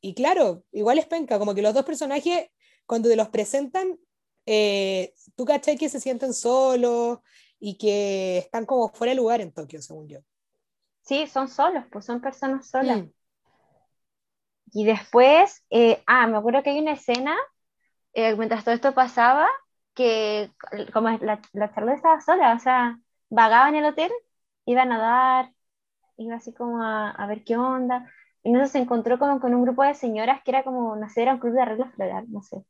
y 0.01 0.13
claro, 0.13 0.63
igual 0.71 0.99
es 0.99 1.05
penca, 1.07 1.39
como 1.39 1.55
que 1.55 1.61
los 1.61 1.73
dos 1.73 1.85
personajes, 1.85 2.49
cuando 2.89 3.07
te 3.07 3.15
los 3.15 3.29
presentan, 3.29 3.99
eh, 4.47 5.13
tú 5.35 5.45
cachai 5.45 5.77
que 5.77 5.89
se 5.89 5.99
sienten 5.99 6.33
solos 6.33 7.19
y 7.59 7.77
que 7.77 8.39
están 8.39 8.65
como 8.65 8.89
fuera 8.89 9.11
de 9.11 9.17
lugar 9.17 9.41
en 9.41 9.53
Tokio, 9.53 9.79
según 9.79 10.07
yo. 10.07 10.21
Sí, 11.03 11.27
son 11.27 11.49
solos, 11.49 11.83
pues 11.91 12.05
son 12.05 12.19
personas 12.19 12.67
solas. 12.67 13.03
Mm. 13.03 13.11
Y 14.73 14.85
después, 14.85 15.63
eh, 15.69 16.01
ah, 16.07 16.25
me 16.25 16.37
acuerdo 16.37 16.63
que 16.63 16.71
hay 16.71 16.79
una 16.79 16.93
escena, 16.93 17.37
eh, 18.13 18.35
mientras 18.35 18.63
todo 18.63 18.73
esto 18.73 18.95
pasaba, 18.95 19.47
que 19.93 20.51
como 20.91 21.09
la, 21.09 21.39
la 21.53 21.71
Charlotte 21.71 21.97
estaba 21.97 22.21
sola, 22.21 22.55
o 22.55 22.59
sea, 22.59 22.99
vagaba 23.29 23.69
en 23.69 23.75
el 23.75 23.85
hotel, 23.85 24.11
iba 24.65 24.81
a 24.81 24.85
nadar, 24.85 25.53
iba 26.17 26.37
así 26.37 26.55
como 26.55 26.81
a, 26.81 27.11
a 27.11 27.27
ver 27.27 27.43
qué 27.43 27.55
onda. 27.55 28.11
Y 28.41 28.49
entonces 28.49 28.71
se 28.71 28.79
encontró 28.79 29.19
como 29.19 29.39
con 29.39 29.53
un 29.53 29.61
grupo 29.61 29.83
de 29.83 29.93
señoras 29.93 30.41
que 30.43 30.49
era 30.49 30.63
como, 30.63 30.95
no 30.95 31.07
sé, 31.07 31.21
era 31.21 31.35
un 31.35 31.39
club 31.39 31.53
de 31.53 31.61
arreglo 31.61 31.85
floral, 31.91 32.25
no 32.31 32.41
sé. 32.41 32.65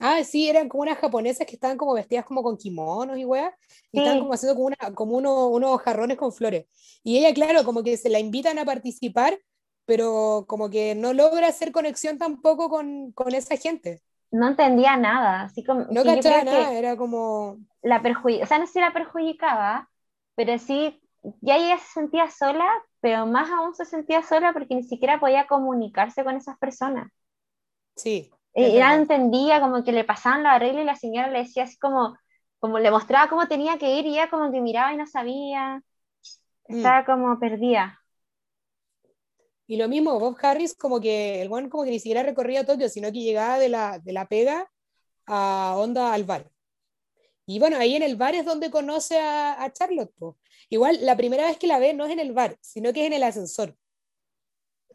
Ah, 0.00 0.24
sí, 0.24 0.48
eran 0.48 0.68
como 0.68 0.82
unas 0.82 0.98
japonesas 0.98 1.46
que 1.46 1.54
estaban 1.56 1.76
como 1.76 1.92
vestidas 1.94 2.24
como 2.24 2.42
con 2.42 2.56
kimonos 2.56 3.18
y 3.18 3.24
weas, 3.26 3.52
y 3.92 3.98
estaban 3.98 4.18
Sí. 4.18 4.20
como 4.20 4.32
haciendo 4.34 4.54
como, 4.56 4.66
una, 4.68 4.94
como 4.94 5.16
uno- 5.18 5.48
unos 5.48 5.80
jarrones 5.82 6.16
con 6.16 6.32
flores. 6.32 6.66
Y 7.04 7.18
ella, 7.18 7.34
claro, 7.34 7.64
como 7.64 7.82
que 7.82 7.96
se 7.98 8.08
la 8.10 8.18
invitan 8.18 8.58
a 8.58 8.64
participar, 8.64 9.38
pero 9.84 10.46
como 10.48 10.70
que 10.70 10.94
no 10.94 11.12
logra 11.12 11.48
hacer 11.48 11.72
conexión 11.72 12.18
tampoco 12.18 12.70
con, 12.70 13.12
con 13.12 13.34
esa 13.34 13.56
gente. 13.58 14.02
No 14.32 14.48
entendía 14.48 14.96
nada, 14.96 15.42
así 15.42 15.64
como 15.64 15.86
No 15.88 16.04
cachaba 16.06 16.42
nada, 16.42 16.72
era 16.72 16.96
como, 16.96 17.58
la 17.82 18.02
perjudicaba, 18.02 18.44
o 18.44 18.46
sea, 18.48 18.58
no 18.58 18.66
sé 18.66 18.72
si 18.74 18.80
la 18.80 18.92
perjudicaba, 18.92 19.88
pero 20.34 20.58
sí, 20.58 21.00
ya 21.40 21.56
ella 21.56 21.78
se 21.78 21.92
sentía 21.92 22.28
sola, 22.30 22.66
pero 23.00 23.26
más 23.26 23.50
aún 23.50 23.74
se 23.74 23.84
sentía 23.84 24.22
sola 24.22 24.52
porque 24.52 24.74
ni 24.74 24.82
siquiera 24.84 25.20
podía 25.20 25.46
comunicarse 25.46 26.24
con 26.24 26.36
esas 26.36 26.58
personas. 26.58 27.10
sí. 27.96 28.30
Ya 28.54 28.92
verdad. 28.92 28.94
entendía 28.94 29.60
como 29.60 29.84
que 29.84 29.92
le 29.92 30.04
pasaban 30.04 30.42
los 30.42 30.52
arreglos 30.52 30.82
y 30.82 30.86
la 30.86 30.96
señora 30.96 31.28
le 31.30 31.40
decía 31.40 31.64
así 31.64 31.78
como, 31.78 32.16
como 32.58 32.78
le 32.78 32.90
mostraba 32.90 33.28
cómo 33.28 33.48
tenía 33.48 33.78
que 33.78 33.94
ir 33.96 34.06
y 34.06 34.10
ella 34.14 34.30
como 34.30 34.50
que 34.52 34.60
miraba 34.60 34.92
y 34.92 34.96
no 34.96 35.06
sabía, 35.06 35.82
Mm. 36.68 36.76
estaba 36.76 37.04
como 37.04 37.38
perdida. 37.40 38.00
Y 39.66 39.76
lo 39.76 39.88
mismo, 39.88 40.18
Bob 40.18 40.36
Harris, 40.42 40.74
como 40.74 41.00
que 41.00 41.40
el 41.42 41.48
buen 41.48 41.68
como 41.70 41.84
que 41.84 41.90
ni 41.90 41.98
siquiera 42.00 42.22
recorría 42.22 42.66
Tokio, 42.66 42.88
sino 42.88 43.12
que 43.12 43.20
llegaba 43.20 43.58
de 43.58 43.68
la, 43.68 43.98
de 44.00 44.12
la 44.12 44.26
pega 44.26 44.70
a 45.26 45.74
onda 45.78 46.12
al 46.14 46.24
bar. 46.24 46.50
Y 47.46 47.58
bueno, 47.60 47.78
ahí 47.78 47.96
en 47.96 48.02
el 48.02 48.16
bar 48.16 48.34
es 48.34 48.44
donde 48.46 48.70
conoce 48.70 49.18
a, 49.20 49.62
a 49.62 49.72
Charlotte. 49.72 50.12
po. 50.18 50.38
Igual 50.70 50.98
la 51.06 51.16
primera 51.16 51.46
vez 51.46 51.58
que 51.58 51.66
la 51.66 51.78
ve 51.80 51.94
no 51.94 52.06
es 52.06 52.12
en 52.12 52.20
el 52.20 52.32
bar, 52.32 52.56
sino 52.60 52.92
que 52.92 53.02
es 53.02 53.06
en 53.08 53.14
el 53.14 53.24
ascensor. 53.24 53.76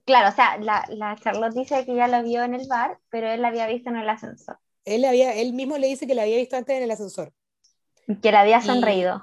Claro, 0.05 0.29
o 0.29 0.31
sea, 0.31 0.57
la, 0.57 0.85
la 0.89 1.15
Charlotte 1.17 1.53
dice 1.55 1.85
que 1.85 1.95
ya 1.95 2.07
lo 2.07 2.21
vio 2.23 2.43
en 2.43 2.53
el 2.53 2.67
bar, 2.67 2.99
pero 3.09 3.27
él 3.29 3.41
la 3.41 3.47
había 3.49 3.67
visto 3.67 3.89
en 3.89 3.97
el 3.97 4.09
ascensor, 4.09 4.59
Él, 4.85 5.05
había, 5.05 5.33
él 5.35 5.53
mismo 5.53 5.77
le 5.77 5.87
dice 5.87 6.07
que 6.07 6.15
la 6.15 6.23
había 6.23 6.37
visto 6.37 6.55
antes 6.57 6.77
en 6.77 6.83
el 6.83 6.91
ascensor. 6.91 7.33
y 8.07 8.15
que 8.19 8.31
le 8.31 8.37
había 8.37 8.59
Y- 8.59 8.61
sonreído. 8.61 9.21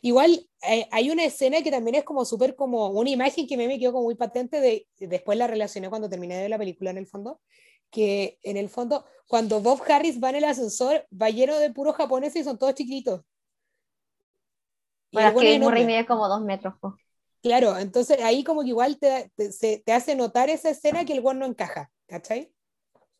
Igual 0.00 0.48
eh, 0.62 0.88
hay 0.92 1.10
una 1.10 1.24
escena 1.24 1.62
que 1.62 1.70
también 1.70 1.96
es 1.96 2.04
como 2.04 2.24
súper 2.24 2.56
como 2.56 2.88
una 2.88 3.10
imagen 3.10 3.46
que 3.46 3.54
a 3.54 3.58
mí 3.58 3.66
me 3.66 3.78
quedó 3.78 3.92
como 3.92 4.04
muy 4.04 4.14
patente 4.14 4.60
de 4.60 4.86
después 4.98 5.36
la 5.38 5.46
relacioné 5.46 5.88
cuando 5.88 6.08
terminé 6.08 6.34
de 6.36 6.42
ver 6.42 6.50
la 6.50 6.58
película 6.58 6.90
en 6.90 6.98
el 6.98 7.06
fondo, 7.06 7.40
que 7.90 8.38
en 8.42 8.56
el 8.56 8.68
fondo, 8.68 9.04
cuando 9.26 9.60
Bob 9.60 9.82
Harris 9.88 10.22
va 10.22 10.30
en 10.30 10.36
el 10.36 10.44
ascensor, 10.44 11.06
va 11.12 11.30
lleno 11.30 11.58
de 11.58 11.70
puros 11.72 11.96
japoneses 11.96 12.42
y 12.42 12.44
son 12.44 12.58
todos 12.58 12.74
chiquitos. 12.74 13.22
Y 15.10 15.16
bueno, 15.16 15.38
que 15.38 15.58
Murray 15.58 15.84
mide 15.86 16.06
como 16.06 16.28
dos 16.28 16.40
metros. 16.42 16.74
Claro, 17.42 17.78
entonces 17.78 18.20
ahí 18.22 18.42
como 18.42 18.62
que 18.62 18.68
igual 18.68 18.98
te, 18.98 19.30
te, 19.36 19.78
te 19.78 19.92
hace 19.92 20.16
notar 20.16 20.50
esa 20.50 20.70
escena 20.70 21.04
que 21.04 21.12
el 21.12 21.20
guan 21.20 21.38
no 21.38 21.46
encaja, 21.46 21.90
¿cachai? 22.06 22.52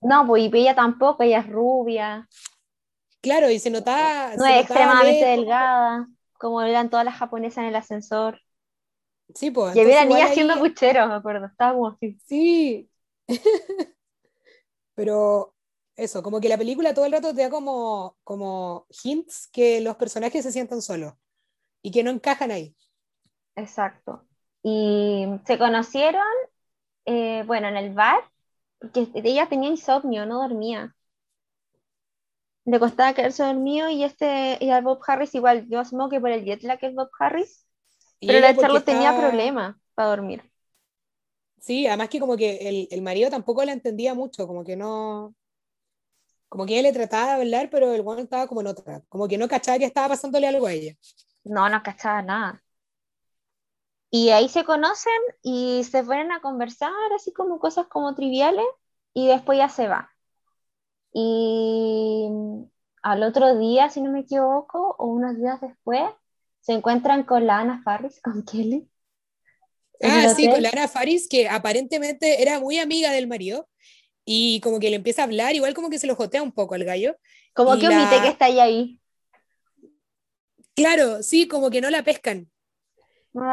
No, 0.01 0.27
pues 0.27 0.45
y 0.45 0.59
ella 0.59 0.75
tampoco, 0.75 1.23
ella 1.23 1.41
es 1.41 1.49
rubia. 1.49 2.29
Claro, 3.21 3.51
y 3.51 3.59
se 3.59 3.71
notaba. 3.71 4.37
No 4.37 4.47
es 4.47 4.61
extremadamente 4.61 5.27
delgada, 5.27 6.09
como 6.39 6.63
eran 6.63 6.91
todas 6.91 7.05
las 7.05 7.17
japonesas 7.17 7.59
en 7.59 7.65
el 7.67 7.77
ascensor. 7.77 8.41
Sí, 9.35 9.51
pues. 9.51 9.75
Y 9.75 9.81
había 9.81 10.05
niña 10.05 10.27
haciendo 10.27 10.59
pucheros, 10.59 11.09
me 11.09 11.15
acuerdo, 11.15 11.47
estaba 11.47 11.73
como 11.73 11.89
así. 11.89 12.19
Sí. 12.27 12.89
Pero 14.95 15.55
eso, 15.97 16.23
como 16.23 16.41
que 16.41 16.49
la 16.49 16.59
película 16.59 16.95
todo 16.95 17.05
el 17.07 17.13
rato 17.13 17.35
te 17.35 17.43
da 17.43 17.51
como, 17.51 18.17
como 18.23 18.87
hints 19.03 19.49
que 19.49 19.81
los 19.81 19.97
personajes 19.97 20.45
se 20.45 20.53
sientan 20.53 20.81
solos 20.81 21.15
y 21.83 21.91
que 21.91 22.03
no 22.03 22.11
encajan 22.11 22.51
ahí. 22.51 22.77
Exacto. 23.57 24.25
Y 24.63 25.27
se 25.47 25.59
conocieron, 25.59 26.23
eh, 27.07 27.43
bueno, 27.47 27.69
en 27.69 27.77
el 27.77 27.95
bar, 27.95 28.21
porque 28.79 29.09
ella 29.15 29.49
tenía 29.49 29.71
insomnio, 29.71 30.27
no 30.27 30.43
dormía. 30.43 30.95
Le 32.65 32.81
costaba 32.81 33.15
quedarse 33.15 33.45
dormido 33.45 33.89
y 33.89 34.03
este 34.03 34.59
y 34.61 34.71
al 34.71 34.83
Bob 34.83 35.01
Harris 35.07 35.35
igual, 35.35 35.69
yo 35.69 35.79
asumo 35.79 36.09
que 36.09 36.21
por 36.21 36.31
el 36.31 36.45
jet 36.45 36.63
lag 36.65 36.81
que 36.81 36.89
es 36.89 36.95
Bob 36.95 37.11
Harris, 37.19 37.65
pero 38.21 38.41
la 38.41 38.57
Charlotte 38.57 38.85
tenía 38.85 39.17
problemas 39.17 39.77
para 39.95 40.09
dormir. 40.09 40.43
Sí, 41.61 41.87
además 41.87 42.09
que 42.09 42.21
como 42.21 42.37
que 42.37 42.57
el, 42.69 42.89
el, 42.91 43.03
marido 43.03 43.31
tampoco 43.31 43.65
la 43.65 43.73
entendía 43.73 44.15
mucho, 44.15 44.47
como 44.47 44.65
que 44.65 44.77
no, 44.77 45.35
como 46.49 46.67
que 46.67 46.75
ella 46.75 46.89
le 46.89 46.93
trataba 46.93 47.37
de 47.37 47.43
hablar, 47.43 47.71
pero 47.71 47.93
el 47.93 48.03
bueno 48.03 48.23
estaba 48.23 48.47
como 48.47 48.61
en 48.61 48.69
otra, 48.69 49.03
como 49.09 49.29
que 49.29 49.39
no 49.39 49.49
cachaba 49.49 49.79
que 49.79 49.85
estaba 49.85 50.09
pasándole 50.09 50.47
algo 50.47 50.67
a 50.67 50.73
ella. 50.73 50.95
No, 51.45 51.69
no 51.69 51.83
cachaba 51.83 52.23
nada. 52.23 52.63
Y 54.17 54.31
ahí 54.31 54.49
se 54.49 54.65
conocen 54.65 55.13
y 55.43 55.85
se 55.85 56.03
ponen 56.03 56.33
a 56.33 56.41
conversar, 56.41 56.91
así 57.15 57.35
como 57.35 57.59
cosas 57.59 57.87
como 57.87 58.15
triviales, 58.15 58.65
y 59.13 59.27
después 59.27 59.59
ya 59.59 59.69
se 59.69 59.89
va. 59.89 60.11
Y 61.13 62.27
al 63.03 63.23
otro 63.23 63.59
día, 63.59 63.91
si 63.91 64.01
no 64.01 64.11
me 64.11 64.21
equivoco, 64.21 64.97
o 64.99 65.09
unos 65.09 65.37
días 65.37 65.61
después, 65.61 66.03
se 66.61 66.73
encuentran 66.73 67.25
con 67.25 67.47
la 67.47 67.59
Ana 67.59 67.83
Faris, 67.85 68.19
con 68.25 68.43
Kelly. 68.43 68.89
Ah, 70.03 70.33
sí, 70.35 70.49
con 70.49 70.63
la 70.63 70.71
Ana 70.71 70.89
Faris, 70.89 71.29
que 71.29 71.51
aparentemente 71.51 72.41
era 72.41 72.59
muy 72.59 72.79
amiga 72.79 73.13
del 73.13 73.27
marido, 73.27 73.69
y 74.25 74.61
como 74.61 74.81
que 74.81 74.89
le 74.89 74.97
empieza 74.97 75.21
a 75.21 75.25
hablar, 75.27 75.55
igual 75.55 75.75
como 75.75 75.91
que 75.91 75.99
se 75.99 76.07
lo 76.07 76.17
jotea 76.17 76.43
un 76.43 76.53
poco 76.53 76.75
al 76.75 76.85
gallo. 76.85 77.19
Como 77.53 77.79
que 77.79 77.87
omite 77.87 78.23
que 78.23 78.29
está 78.29 78.47
ahí 78.47 78.61
ahí. 78.61 79.01
Claro, 80.75 81.23
sí, 81.23 81.47
como 81.47 81.69
que 81.69 81.83
no 81.83 81.91
la 81.91 82.03
pescan. 82.03 82.51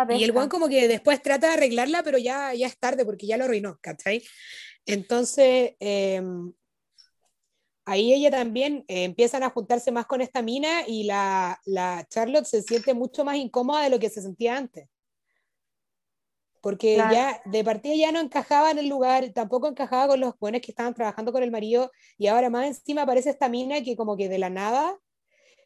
Y 0.10 0.24
el 0.24 0.32
guan 0.32 0.50
como 0.50 0.68
que 0.68 0.88
después 0.88 1.22
trata 1.22 1.48
de 1.48 1.54
arreglarla, 1.54 2.04
pero 2.04 2.18
ya, 2.18 2.54
ya 2.54 2.68
es 2.68 2.78
tarde 2.78 3.06
porque 3.06 3.28
ya 3.28 3.38
lo 3.38 3.46
arruinó, 3.46 3.80
¿cachai? 3.82 4.24
Entonces, 4.86 5.76
em, 5.80 6.54
ahí 7.86 8.14
ella 8.14 8.32
también 8.32 8.86
eh, 8.88 9.04
empiezan 9.04 9.44
a 9.44 9.50
juntarse 9.50 9.92
más 9.92 10.06
con 10.06 10.22
esta 10.22 10.42
mina 10.42 10.88
y 10.88 11.04
la, 11.04 11.60
la, 11.66 12.06
Charlotte 12.10 12.46
se 12.46 12.62
siente 12.62 12.94
mucho 12.94 13.26
más 13.26 13.36
incómoda 13.36 13.84
de 13.84 13.90
lo 13.90 14.00
que 14.00 14.10
se 14.10 14.22
sentía 14.22 14.58
antes. 14.58 14.88
Porque 16.62 16.96
ya 16.96 17.42
de 17.44 17.62
partida 17.62 17.94
ya 17.94 18.14
no 18.14 18.22
encajaba 18.22 18.72
en 18.72 18.78
el 18.78 18.88
lugar, 18.88 19.34
tampoco 19.34 19.68
encajaba 19.68 20.08
con 20.08 20.22
los 20.22 20.34
jóvenes 20.36 20.62
que 20.62 20.72
estaban 20.72 20.94
trabajando 20.94 21.34
con 21.34 21.44
el 21.44 21.52
marido 21.52 21.92
y 22.18 22.28
ahora 22.28 22.50
más 22.50 22.68
encima 22.68 23.02
aparece 23.02 23.32
esta 23.32 23.50
mina 23.50 23.84
que 23.84 23.98
como 23.98 24.16
que 24.16 24.30
de 24.30 24.38
la 24.38 24.50
nada 24.50 24.98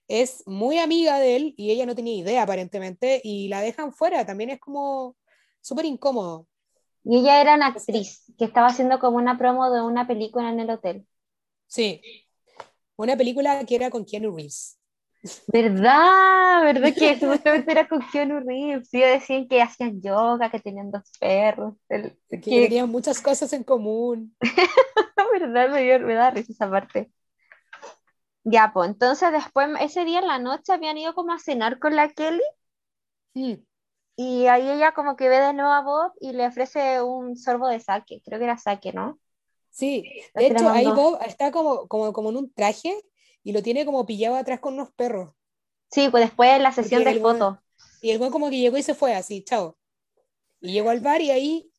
es 0.07 0.43
muy 0.47 0.79
amiga 0.79 1.19
de 1.19 1.35
él 1.35 1.53
y 1.57 1.71
ella 1.71 1.85
no 1.85 1.95
tenía 1.95 2.15
idea 2.15 2.43
aparentemente 2.43 3.21
y 3.23 3.47
la 3.49 3.61
dejan 3.61 3.93
fuera, 3.93 4.25
también 4.25 4.49
es 4.49 4.59
como 4.59 5.15
súper 5.61 5.85
incómodo. 5.85 6.47
Y 7.03 7.19
ella 7.19 7.41
era 7.41 7.55
una 7.55 7.67
actriz 7.67 8.23
que 8.37 8.45
estaba 8.45 8.67
haciendo 8.67 8.99
como 8.99 9.17
una 9.17 9.37
promo 9.37 9.71
de 9.71 9.81
una 9.81 10.07
película 10.07 10.49
en 10.49 10.59
el 10.59 10.69
hotel. 10.69 11.05
Sí, 11.67 12.01
una 12.95 13.15
película 13.15 13.63
que 13.65 13.75
era 13.75 13.89
con 13.89 14.05
Keanu 14.05 14.35
Reeves. 14.35 14.77
¿Verdad? 15.47 16.63
¿Verdad 16.63 16.93
que 16.93 17.13
supuestamente 17.19 17.71
era 17.71 17.87
con 17.87 18.01
Keanu 18.11 18.39
Reeves? 18.39 18.89
Sí, 18.89 18.99
decían 18.99 19.47
que 19.47 19.61
hacían 19.61 20.01
yoga, 20.01 20.49
que 20.49 20.59
tenían 20.59 20.91
dos 20.91 21.03
perros. 21.19 21.75
que, 21.87 22.41
tenían 22.41 22.89
muchas 22.89 23.21
cosas 23.21 23.51
en 23.53 23.63
común. 23.63 24.35
¿Verdad? 25.33 25.69
Me, 25.69 25.99
me 25.99 26.13
da 26.13 26.31
risa 26.31 26.51
esa 26.51 26.69
parte. 26.69 27.11
Ya, 28.49 28.71
pues 28.73 28.89
entonces 28.89 29.29
después, 29.33 29.67
ese 29.81 30.05
día 30.05 30.19
en 30.19 30.27
la 30.27 30.39
noche 30.39 30.71
habían 30.71 30.97
ido 30.97 31.13
como 31.13 31.33
a 31.33 31.37
cenar 31.39 31.79
con 31.79 31.97
la 31.97 32.07
Kelly. 32.07 32.41
Sí. 33.33 33.61
Y 34.15 34.47
ahí 34.47 34.69
ella 34.69 34.93
como 34.93 35.17
que 35.17 35.27
ve 35.27 35.41
de 35.41 35.53
nuevo 35.53 35.69
a 35.69 35.81
Bob 35.81 36.13
y 36.21 36.31
le 36.31 36.47
ofrece 36.47 37.01
un 37.01 37.35
sorbo 37.35 37.67
de 37.67 37.81
sake, 37.81 38.21
creo 38.23 38.39
que 38.39 38.45
era 38.45 38.57
sake, 38.57 38.93
¿no? 38.93 39.19
Sí, 39.69 40.09
de 40.33 40.47
hecho 40.47 40.69
ahí 40.69 40.85
Bob 40.85 41.19
está 41.25 41.51
como, 41.51 41.89
como, 41.89 42.13
como 42.13 42.29
en 42.29 42.37
un 42.37 42.53
traje 42.53 42.97
y 43.43 43.51
lo 43.51 43.61
tiene 43.61 43.85
como 43.85 44.05
pillado 44.05 44.37
atrás 44.37 44.61
con 44.61 44.75
unos 44.75 44.91
perros. 44.93 45.33
Sí, 45.91 46.07
pues 46.07 46.23
después 46.23 46.53
de 46.53 46.59
la 46.59 46.71
sesión 46.71 47.03
de 47.03 47.19
fotos. 47.19 47.57
Y 48.01 48.11
el 48.11 48.17
buen 48.17 48.31
como 48.31 48.49
que 48.49 48.57
llegó 48.57 48.77
y 48.77 48.83
se 48.83 48.95
fue 48.95 49.13
así, 49.13 49.43
chao. 49.43 49.77
Y 50.61 50.71
llegó 50.71 50.89
al 50.89 51.01
bar 51.01 51.19
y 51.19 51.31
ahí, 51.31 51.69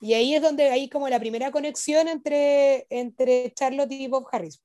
y 0.00 0.14
ahí 0.14 0.34
es 0.34 0.42
donde 0.42 0.68
hay 0.68 0.88
como 0.88 1.08
la 1.08 1.20
primera 1.20 1.52
conexión 1.52 2.08
entre, 2.08 2.88
entre 2.90 3.52
Charlotte 3.54 3.92
y 3.92 4.08
Bob 4.08 4.26
Harris. 4.32 4.60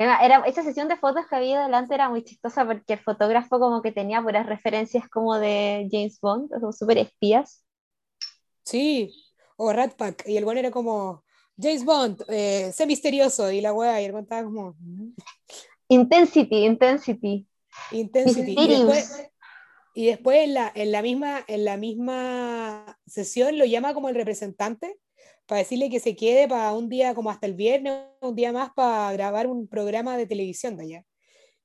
Era, 0.00 0.24
era, 0.24 0.38
esa 0.46 0.62
sesión 0.62 0.86
de 0.86 0.96
fotos 0.96 1.26
que 1.26 1.34
había 1.34 1.60
delante 1.60 1.92
era 1.92 2.08
muy 2.08 2.22
chistosa 2.22 2.64
porque 2.64 2.92
el 2.92 3.00
fotógrafo 3.00 3.58
como 3.58 3.82
que 3.82 3.90
tenía 3.90 4.22
puras 4.22 4.46
referencias 4.46 5.08
como 5.08 5.36
de 5.40 5.88
James 5.90 6.20
Bond, 6.20 6.52
como 6.52 6.72
súper 6.72 6.98
espías. 6.98 7.64
Sí, 8.62 9.12
o 9.56 9.72
Rat 9.72 9.96
Pack, 9.96 10.22
y 10.28 10.36
el 10.36 10.44
bueno 10.44 10.60
era 10.60 10.70
como 10.70 11.24
James 11.60 11.84
Bond, 11.84 12.22
eh, 12.28 12.70
sé 12.72 12.86
misterioso, 12.86 13.50
y 13.50 13.60
la 13.60 13.72
wea, 13.72 14.00
y 14.00 14.04
el 14.04 14.14
estaba 14.14 14.44
como... 14.44 14.76
Mm". 14.78 15.14
Intensity, 15.88 16.64
intensity. 16.64 17.48
Intensity. 17.90 18.54
Y 18.56 18.68
después, 18.68 19.30
y 19.94 20.06
después 20.06 20.44
en, 20.44 20.54
la, 20.54 20.70
en, 20.76 20.92
la 20.92 21.02
misma, 21.02 21.44
en 21.48 21.64
la 21.64 21.76
misma 21.76 23.00
sesión 23.04 23.58
lo 23.58 23.64
llama 23.64 23.94
como 23.94 24.08
el 24.08 24.14
representante 24.14 24.96
para 25.48 25.60
decirle 25.60 25.88
que 25.88 25.98
se 25.98 26.14
quede 26.14 26.46
para 26.46 26.72
un 26.74 26.90
día 26.90 27.14
como 27.14 27.30
hasta 27.30 27.46
el 27.46 27.54
viernes, 27.54 28.04
un 28.20 28.34
día 28.34 28.52
más 28.52 28.70
para 28.74 29.10
grabar 29.12 29.46
un 29.46 29.66
programa 29.66 30.18
de 30.18 30.26
televisión 30.26 30.76
de 30.76 30.84
allá. 30.84 31.04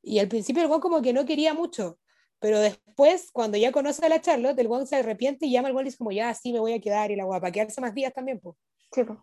Y 0.01 0.19
al 0.19 0.29
principio 0.29 0.63
el 0.63 0.69
Juan 0.69 0.79
como 0.79 1.01
que 1.01 1.11
no 1.11 1.25
quería 1.25 1.53
mucho, 1.53 1.99
pero 2.39 2.61
después, 2.61 3.29
cuando 3.33 3.57
ya 3.57 3.73
conoce 3.73 4.05
a 4.05 4.09
la 4.09 4.21
Charlotte, 4.21 4.57
el 4.57 4.67
Juan 4.67 4.87
se 4.87 4.95
arrepiente 4.95 5.45
y 5.45 5.51
llama 5.51 5.67
al 5.67 5.73
Juan 5.73 5.85
y 5.85 5.89
dice 5.89 5.97
como, 5.97 6.13
ya, 6.13 6.33
sí, 6.33 6.53
me 6.53 6.61
voy 6.61 6.73
a 6.73 6.79
quedar 6.79 7.11
y 7.11 7.17
la 7.17 7.25
guapa, 7.25 7.51
quedarse 7.51 7.81
más 7.81 7.93
días 7.93 8.13
también, 8.13 8.39
pues. 8.39 8.55
Sí, 8.93 9.03
pues. 9.03 9.19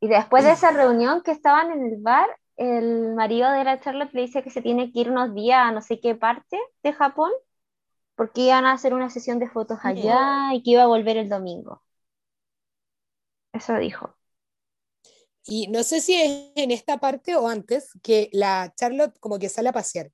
Y 0.00 0.08
después 0.08 0.42
de 0.42 0.50
esa 0.50 0.72
reunión 0.72 1.22
que 1.22 1.30
estaban 1.30 1.70
en 1.70 1.86
el 1.86 2.00
bar, 2.00 2.28
el 2.56 3.14
marido 3.14 3.48
de 3.52 3.62
la 3.62 3.78
Charlotte 3.78 4.12
le 4.12 4.22
dice 4.22 4.42
que 4.42 4.50
se 4.50 4.60
tiene 4.60 4.92
que 4.92 5.00
ir 5.00 5.10
unos 5.10 5.32
días 5.34 5.60
a 5.60 5.70
no 5.70 5.82
sé 5.82 6.00
qué 6.00 6.16
parte 6.16 6.58
de 6.82 6.92
Japón, 6.92 7.30
porque 8.16 8.40
iban 8.40 8.66
a 8.66 8.72
hacer 8.72 8.92
una 8.92 9.08
sesión 9.08 9.38
de 9.38 9.48
fotos 9.48 9.78
allá 9.84 10.52
y 10.52 10.64
que 10.64 10.72
iba 10.72 10.82
a 10.82 10.88
volver 10.88 11.16
el 11.16 11.28
domingo. 11.28 11.80
Eso 13.52 13.76
dijo. 13.76 14.16
Y 15.44 15.68
no 15.68 15.82
sé 15.82 16.00
si 16.00 16.14
es 16.14 16.52
en 16.56 16.70
esta 16.70 16.98
parte 16.98 17.34
o 17.36 17.48
antes 17.48 17.90
que 18.02 18.30
la 18.32 18.72
Charlotte 18.76 19.18
como 19.18 19.38
que 19.38 19.48
sale 19.48 19.68
a 19.68 19.72
pasear. 19.72 20.10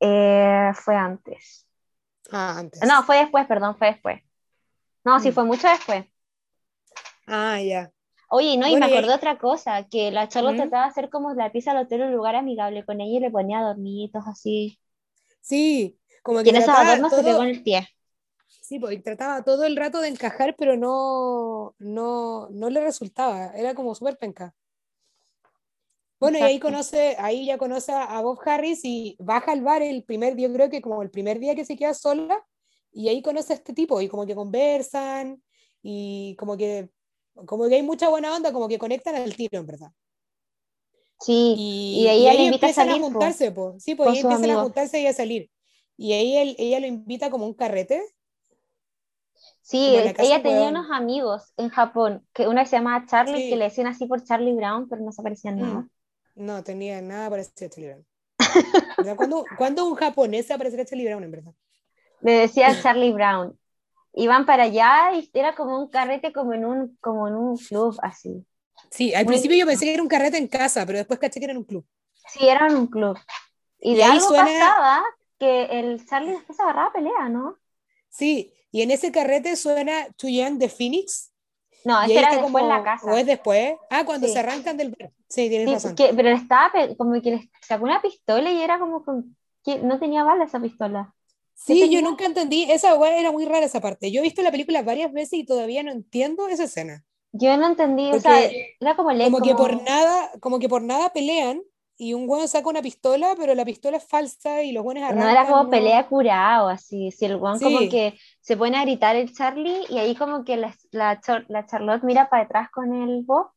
Eh, 0.00 0.70
fue 0.74 0.96
antes. 0.96 1.66
Ah, 2.30 2.58
antes. 2.58 2.80
No, 2.86 3.02
fue 3.02 3.18
después, 3.18 3.46
perdón, 3.46 3.76
fue 3.76 3.88
después. 3.88 4.22
No, 5.04 5.20
sí, 5.20 5.30
mm. 5.30 5.32
fue 5.32 5.44
mucho 5.44 5.68
después. 5.68 6.06
Ah, 7.26 7.60
ya. 7.60 7.92
Oye, 8.30 8.56
no, 8.58 8.68
y 8.68 8.76
me 8.76 8.86
acordé 8.86 9.14
otra 9.14 9.38
cosa, 9.38 9.86
que 9.88 10.10
la 10.10 10.28
Charlotte 10.28 10.56
trataba 10.56 10.84
de 10.84 10.90
hacer 10.90 11.08
como 11.08 11.32
la 11.32 11.50
pieza 11.50 11.70
al 11.70 11.78
hotel 11.78 12.02
un 12.02 12.12
lugar 12.12 12.36
amigable 12.36 12.84
con 12.84 13.00
ella 13.00 13.16
y 13.16 13.20
le 13.20 13.30
ponía 13.30 13.62
dormitos 13.62 14.24
así. 14.26 14.78
Sí, 15.40 15.98
como 16.22 16.42
que... 16.42 16.46
Y 16.46 16.50
en 16.50 16.56
esos 16.56 16.74
adornos 16.74 17.12
se 17.12 17.22
pegó 17.22 17.42
en 17.42 17.48
el 17.48 17.62
pie. 17.62 17.88
Sí, 18.68 18.78
porque 18.78 18.98
trataba 18.98 19.42
todo 19.42 19.64
el 19.64 19.76
rato 19.76 19.98
de 20.02 20.08
encajar, 20.08 20.54
pero 20.54 20.76
no, 20.76 21.74
no, 21.78 22.50
no 22.50 22.68
le 22.68 22.82
resultaba, 22.82 23.46
era 23.56 23.74
como 23.74 23.94
súper 23.94 24.18
penca. 24.18 24.54
Bueno, 26.20 26.38
y 26.38 26.42
ahí 26.42 26.60
conoce, 26.60 27.16
ahí 27.18 27.46
ya 27.46 27.56
conoce 27.56 27.92
a 27.92 28.20
Bob 28.20 28.38
Harris 28.44 28.80
y 28.84 29.16
baja 29.20 29.52
al 29.52 29.62
bar 29.62 29.80
el 29.80 30.04
primer 30.04 30.34
día, 30.34 30.52
creo 30.52 30.68
que 30.68 30.82
como 30.82 31.00
el 31.00 31.08
primer 31.08 31.38
día 31.38 31.54
que 31.54 31.64
se 31.64 31.78
queda 31.78 31.94
sola, 31.94 32.44
y 32.92 33.08
ahí 33.08 33.22
conoce 33.22 33.54
a 33.54 33.56
este 33.56 33.72
tipo, 33.72 34.02
y 34.02 34.08
como 34.08 34.26
que 34.26 34.34
conversan, 34.34 35.42
y 35.80 36.36
como 36.36 36.58
que, 36.58 36.90
como 37.46 37.70
que 37.70 37.76
hay 37.76 37.82
mucha 37.82 38.10
buena 38.10 38.36
onda, 38.36 38.52
como 38.52 38.68
que 38.68 38.78
conectan 38.78 39.14
al 39.14 39.34
tiro, 39.34 39.60
en 39.60 39.66
verdad. 39.66 39.92
Sí, 41.20 41.54
y, 41.56 42.06
ahí, 42.06 42.26
y 42.26 42.44
invita 42.44 42.66
a 42.66 42.72
salir. 42.74 42.96
A 42.96 43.00
juntarse, 43.06 43.50
po. 43.50 43.76
Sí, 43.78 43.94
pues 43.94 44.10
ahí 44.10 44.18
empiezan 44.18 44.50
a 44.50 44.62
juntarse 44.62 45.00
y 45.00 45.06
a 45.06 45.14
salir. 45.14 45.50
Y 45.96 46.12
ahí 46.12 46.36
él, 46.36 46.54
ella 46.58 46.80
lo 46.80 46.86
invita 46.86 47.30
como 47.30 47.46
un 47.46 47.54
carrete 47.54 48.02
Sí, 49.68 49.96
ella 49.96 50.14
tenía 50.42 50.60
huevón. 50.62 50.76
unos 50.78 50.90
amigos 50.90 51.52
en 51.58 51.68
Japón, 51.68 52.26
que 52.32 52.48
una 52.48 52.64
se 52.64 52.76
llamaba 52.76 53.04
Charlie, 53.06 53.42
Sí. 53.44 53.50
que 53.50 53.56
le 53.56 53.64
decían 53.66 53.86
así 53.86 54.06
por 54.06 54.24
Charlie 54.24 54.54
Brown, 54.54 54.88
pero 54.88 55.02
no 55.02 55.12
se 55.12 55.22
parecían 55.22 55.58
nada. 55.58 55.80
Mm. 55.80 55.90
No 56.36 56.62
tenía 56.64 57.02
nada 57.02 57.28
parecido 57.28 57.66
a 57.66 57.70
Charlie 57.70 57.88
Brown. 57.88 58.06
O 58.98 59.02
sea, 59.04 59.14
¿cuándo, 59.16 59.44
cuándo 59.58 59.84
un 59.86 59.94
japonés 59.94 60.46
se 60.46 60.54
aparecerá 60.54 60.84
a 60.84 60.86
Charlie 60.86 61.04
Brown, 61.06 61.22
en 61.22 61.30
verdad? 61.30 61.52
Le 62.22 62.32
decían 62.32 62.76
Charlie 62.82 63.12
Brown. 63.12 63.58
Iban 64.14 64.46
para 64.46 64.62
allá 64.62 65.12
y 65.12 65.30
era 65.34 65.54
como 65.54 65.78
un 65.78 65.90
carrete, 65.90 66.32
como 66.32 66.54
en 66.54 66.64
un, 66.64 66.96
como 67.02 67.28
en 67.28 67.34
un 67.34 67.58
club, 67.58 67.94
así. 68.02 68.44
Sí, 68.90 69.12
al 69.14 69.24
Muy- 69.26 69.32
principio 69.32 69.58
yo 69.58 69.66
pensé 69.66 69.84
que 69.84 69.92
era 69.92 70.02
un 70.02 70.08
carrete 70.08 70.38
en 70.38 70.48
casa, 70.48 70.86
pero 70.86 70.96
después 70.96 71.20
caché 71.20 71.40
que 71.40 71.44
era 71.44 71.52
en 71.52 71.58
un 71.58 71.64
club. 71.64 71.84
Sí, 72.26 72.48
eran 72.48 72.74
un 72.74 72.86
club. 72.86 73.18
Y, 73.80 73.92
Y 73.92 73.96
de 73.96 74.04
ahí 74.04 74.12
algo 74.12 74.28
suena- 74.28 74.44
pasaba 74.44 75.02
que 75.38 75.64
el 75.78 76.06
Charlie 76.06 76.32
después 76.32 76.58
agarraba 76.58 76.90
pelea, 76.92 77.28
¿no? 77.28 77.56
Sí, 78.08 78.52
y 78.70 78.82
en 78.82 78.90
ese 78.90 79.10
carrete 79.12 79.56
suena 79.56 80.06
Too 80.16 80.28
Young 80.28 80.58
de 80.58 80.68
Phoenix. 80.68 81.32
No, 81.84 82.02
ese 82.02 82.12
era 82.18 82.30
después 82.30 82.46
en 82.48 82.52
como, 82.52 82.68
la 82.68 82.82
casa. 82.82 83.06
o 83.10 83.16
es 83.16 83.24
después. 83.26 83.74
Ah, 83.90 84.04
cuando 84.04 84.26
Sí. 84.26 84.32
se 84.32 84.38
arrancan 84.40 84.76
del. 84.76 84.96
Sí, 85.28 85.48
tienes 85.48 85.68
Sí, 85.68 85.74
razón. 85.74 85.94
que- 85.94 86.12
pero 86.14 86.30
estaba 86.30 86.72
como 86.96 87.20
que 87.22 87.30
le 87.30 87.50
sacó 87.66 87.84
una 87.84 88.02
pistola 88.02 88.50
y 88.50 88.60
era 88.60 88.78
como 88.78 89.04
que 89.64 89.78
no 89.80 89.98
tenía 89.98 90.24
bala 90.24 90.44
esa 90.44 90.60
pistola. 90.60 91.14
Sí, 91.54 91.74
¿Qué 91.74 91.80
yo 91.80 91.84
tenía? 91.86 92.00
nunca 92.02 92.24
entendí, 92.24 92.70
esa 92.70 92.94
era 93.18 93.32
muy 93.32 93.44
rara 93.44 93.66
esa 93.66 93.80
parte. 93.80 94.10
Yo 94.10 94.20
he 94.20 94.22
visto 94.22 94.42
la 94.42 94.50
película 94.50 94.82
varias 94.82 95.12
veces 95.12 95.34
y 95.40 95.44
todavía 95.44 95.82
no 95.82 95.90
entiendo 95.92 96.48
esa 96.48 96.64
escena. 96.64 97.04
Yo 97.32 97.56
no 97.56 97.66
entendí, 97.66 98.08
o 98.08 98.12
Porque 98.12 98.22
sea, 98.22 98.50
era 98.80 98.96
como 98.96 99.12
le 99.12 99.24
Como 99.24 99.40
que 99.42 99.52
como- 99.52 99.58
por 99.68 99.82
nada, 99.82 100.30
como 100.40 100.58
que 100.58 100.68
por 100.68 100.82
nada 100.82 101.12
pelean 101.12 101.62
y 101.98 102.14
un 102.14 102.28
weón 102.28 102.48
saca 102.48 102.68
una 102.68 102.80
pistola, 102.82 103.34
pero 103.36 103.54
la 103.54 103.64
pistola 103.64 103.96
es 103.98 104.04
falsa 104.08 104.62
y 104.62 104.72
los 104.72 104.84
weones 104.84 105.04
arrancan. 105.04 105.26
No 105.26 105.28
era 105.30 105.46
como 105.46 105.68
pelea 105.70 106.06
curado, 106.08 106.68
así. 106.68 107.10
Si 107.10 107.24
el 107.26 107.36
guan 107.38 107.58
como 107.60 107.78
Sí. 107.80 107.88
que 107.88 108.18
se 108.40 108.56
pone 108.56 108.76
a 108.78 108.82
gritar 108.84 109.16
el 109.16 109.32
Charlie 109.34 109.84
y 109.90 109.98
ahí 109.98 110.14
como 110.16 110.44
que 110.44 110.56
la, 110.56 110.74
la, 110.92 111.20
la 111.48 111.66
Charlotte 111.66 112.04
mira 112.04 112.28
para 112.30 112.44
atrás 112.44 112.70
con 112.70 112.94
el 112.94 113.22
Bob 113.24 113.50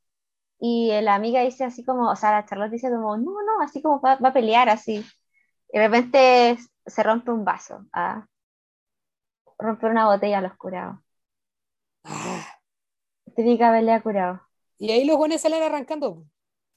y 0.60 0.92
la 1.02 1.16
amiga 1.16 1.42
dice 1.42 1.64
así 1.66 1.84
como, 1.86 2.10
o 2.12 2.16
sea, 2.16 2.32
la 2.32 2.46
Charlotte 2.46 2.72
dice 2.72 2.90
como, 2.90 3.18
no, 3.18 3.32
no, 3.32 3.62
así 3.64 3.82
como 3.82 4.02
va, 4.02 4.16
va 4.18 4.30
a 4.30 4.34
pelear 4.34 4.70
así. 4.70 5.06
Y 5.74 5.78
de 5.80 5.88
repente 5.88 6.58
se 6.86 7.04
rompe 7.04 7.32
un 7.32 7.46
vaso, 7.46 7.86
ah, 7.94 8.26
rompe 9.60 9.86
una 9.88 10.08
botella 10.08 10.40
a 10.40 10.42
los 10.42 10.56
curados. 10.58 10.98
Ah, 12.04 12.46
Típica 13.36 13.72
pelea 13.72 14.02
curado. 14.02 14.42
y 14.78 14.92
ahí 14.92 15.06
los 15.06 15.18
weones 15.18 15.42
salen 15.42 15.64
arrancando. 15.64 16.26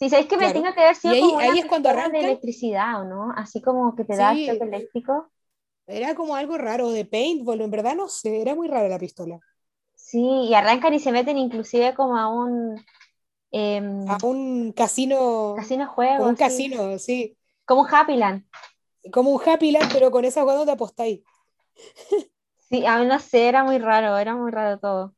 Sí, 0.05 0.11
sabéis 0.11 0.29
que 0.29 0.37
me 0.37 0.51
Claro. 0.51 0.53
tenga 0.53 0.75
que 0.75 0.83
haber 0.83 0.97
sido 0.97 1.15
Y 1.15 1.15
ahí- 1.15 1.21
como 1.21 1.41
ahí 1.41 1.59
es 1.59 1.67
cuando 1.67 1.89
pistola 1.89 2.09
de 2.11 2.21
electricidad, 2.21 3.01
¿o 3.01 3.05
no? 3.05 3.33
Así 3.37 3.63
como 3.63 3.95
que 3.97 4.05
te 4.05 4.17
da 4.17 4.39
Sí. 4.39 4.45
choque 4.45 4.65
eléctrico. 4.65 5.31
Era 5.87 6.15
como 6.15 6.37
algo 6.37 6.59
raro 6.59 6.91
de 6.91 7.07
paintball, 7.07 7.63
en 7.63 7.71
verdad 7.71 7.95
no 7.97 8.09
sé, 8.11 8.43
era 8.43 8.55
muy 8.55 8.69
rara 8.69 8.87
la 8.89 8.99
pistola. 8.99 9.41
Sí, 9.97 10.19
y 10.49 10.55
arrancan 10.55 10.95
y 10.95 11.01
se 11.01 11.13
meten 11.13 11.39
inclusive 11.39 11.95
como 11.95 12.17
a 12.17 12.29
un 12.29 12.85
em, 13.53 14.07
A 14.07 14.19
un 14.27 14.73
casino, 14.73 15.21
casino 15.55 15.89
juego, 15.89 16.27
un 16.27 16.37
sí. 16.37 16.69
casino, 16.69 16.99
sí. 16.99 17.37
Como 17.67 17.83
un 17.83 17.89
Happyland. 17.95 18.45
Como 19.15 19.31
un 19.31 19.41
Happy 19.47 19.71
Land, 19.73 19.91
pero 19.95 20.11
con 20.11 20.27
esas 20.27 20.45
weas 20.45 20.59
donde 20.59 20.73
apostáis. 20.73 21.23
Sí, 22.69 22.85
a 22.87 22.99
mí 22.99 23.07
no 23.07 23.19
sé, 23.21 23.49
era 23.49 23.63
muy 23.65 23.79
raro, 23.79 24.17
era 24.19 24.35
muy 24.35 24.51
raro 24.51 24.79
todo. 24.81 25.15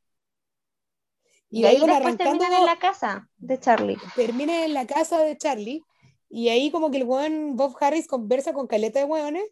Y 1.49 1.61
Y, 1.61 1.65
ahí 1.65 1.75
ahí 1.75 1.81
van 1.81 1.89
arrancando, 1.91 2.39
terminan 2.39 2.53
en 2.53 2.65
la 2.65 2.79
casa 2.79 3.29
de 3.37 3.59
Charlie. 3.59 3.97
termina 4.15 4.65
en 4.65 4.73
la 4.73 4.85
casa 4.85 5.19
de 5.21 5.37
Charlie, 5.37 5.83
y 6.29 6.49
ahí 6.49 6.71
como 6.71 6.91
que 6.91 6.97
el 6.97 7.03
weón 7.03 7.55
Bob 7.55 7.75
Harris 7.79 8.07
conversa 8.07 8.53
con 8.53 8.67
caleta 8.67 8.99
de 8.99 9.05
weones, 9.05 9.45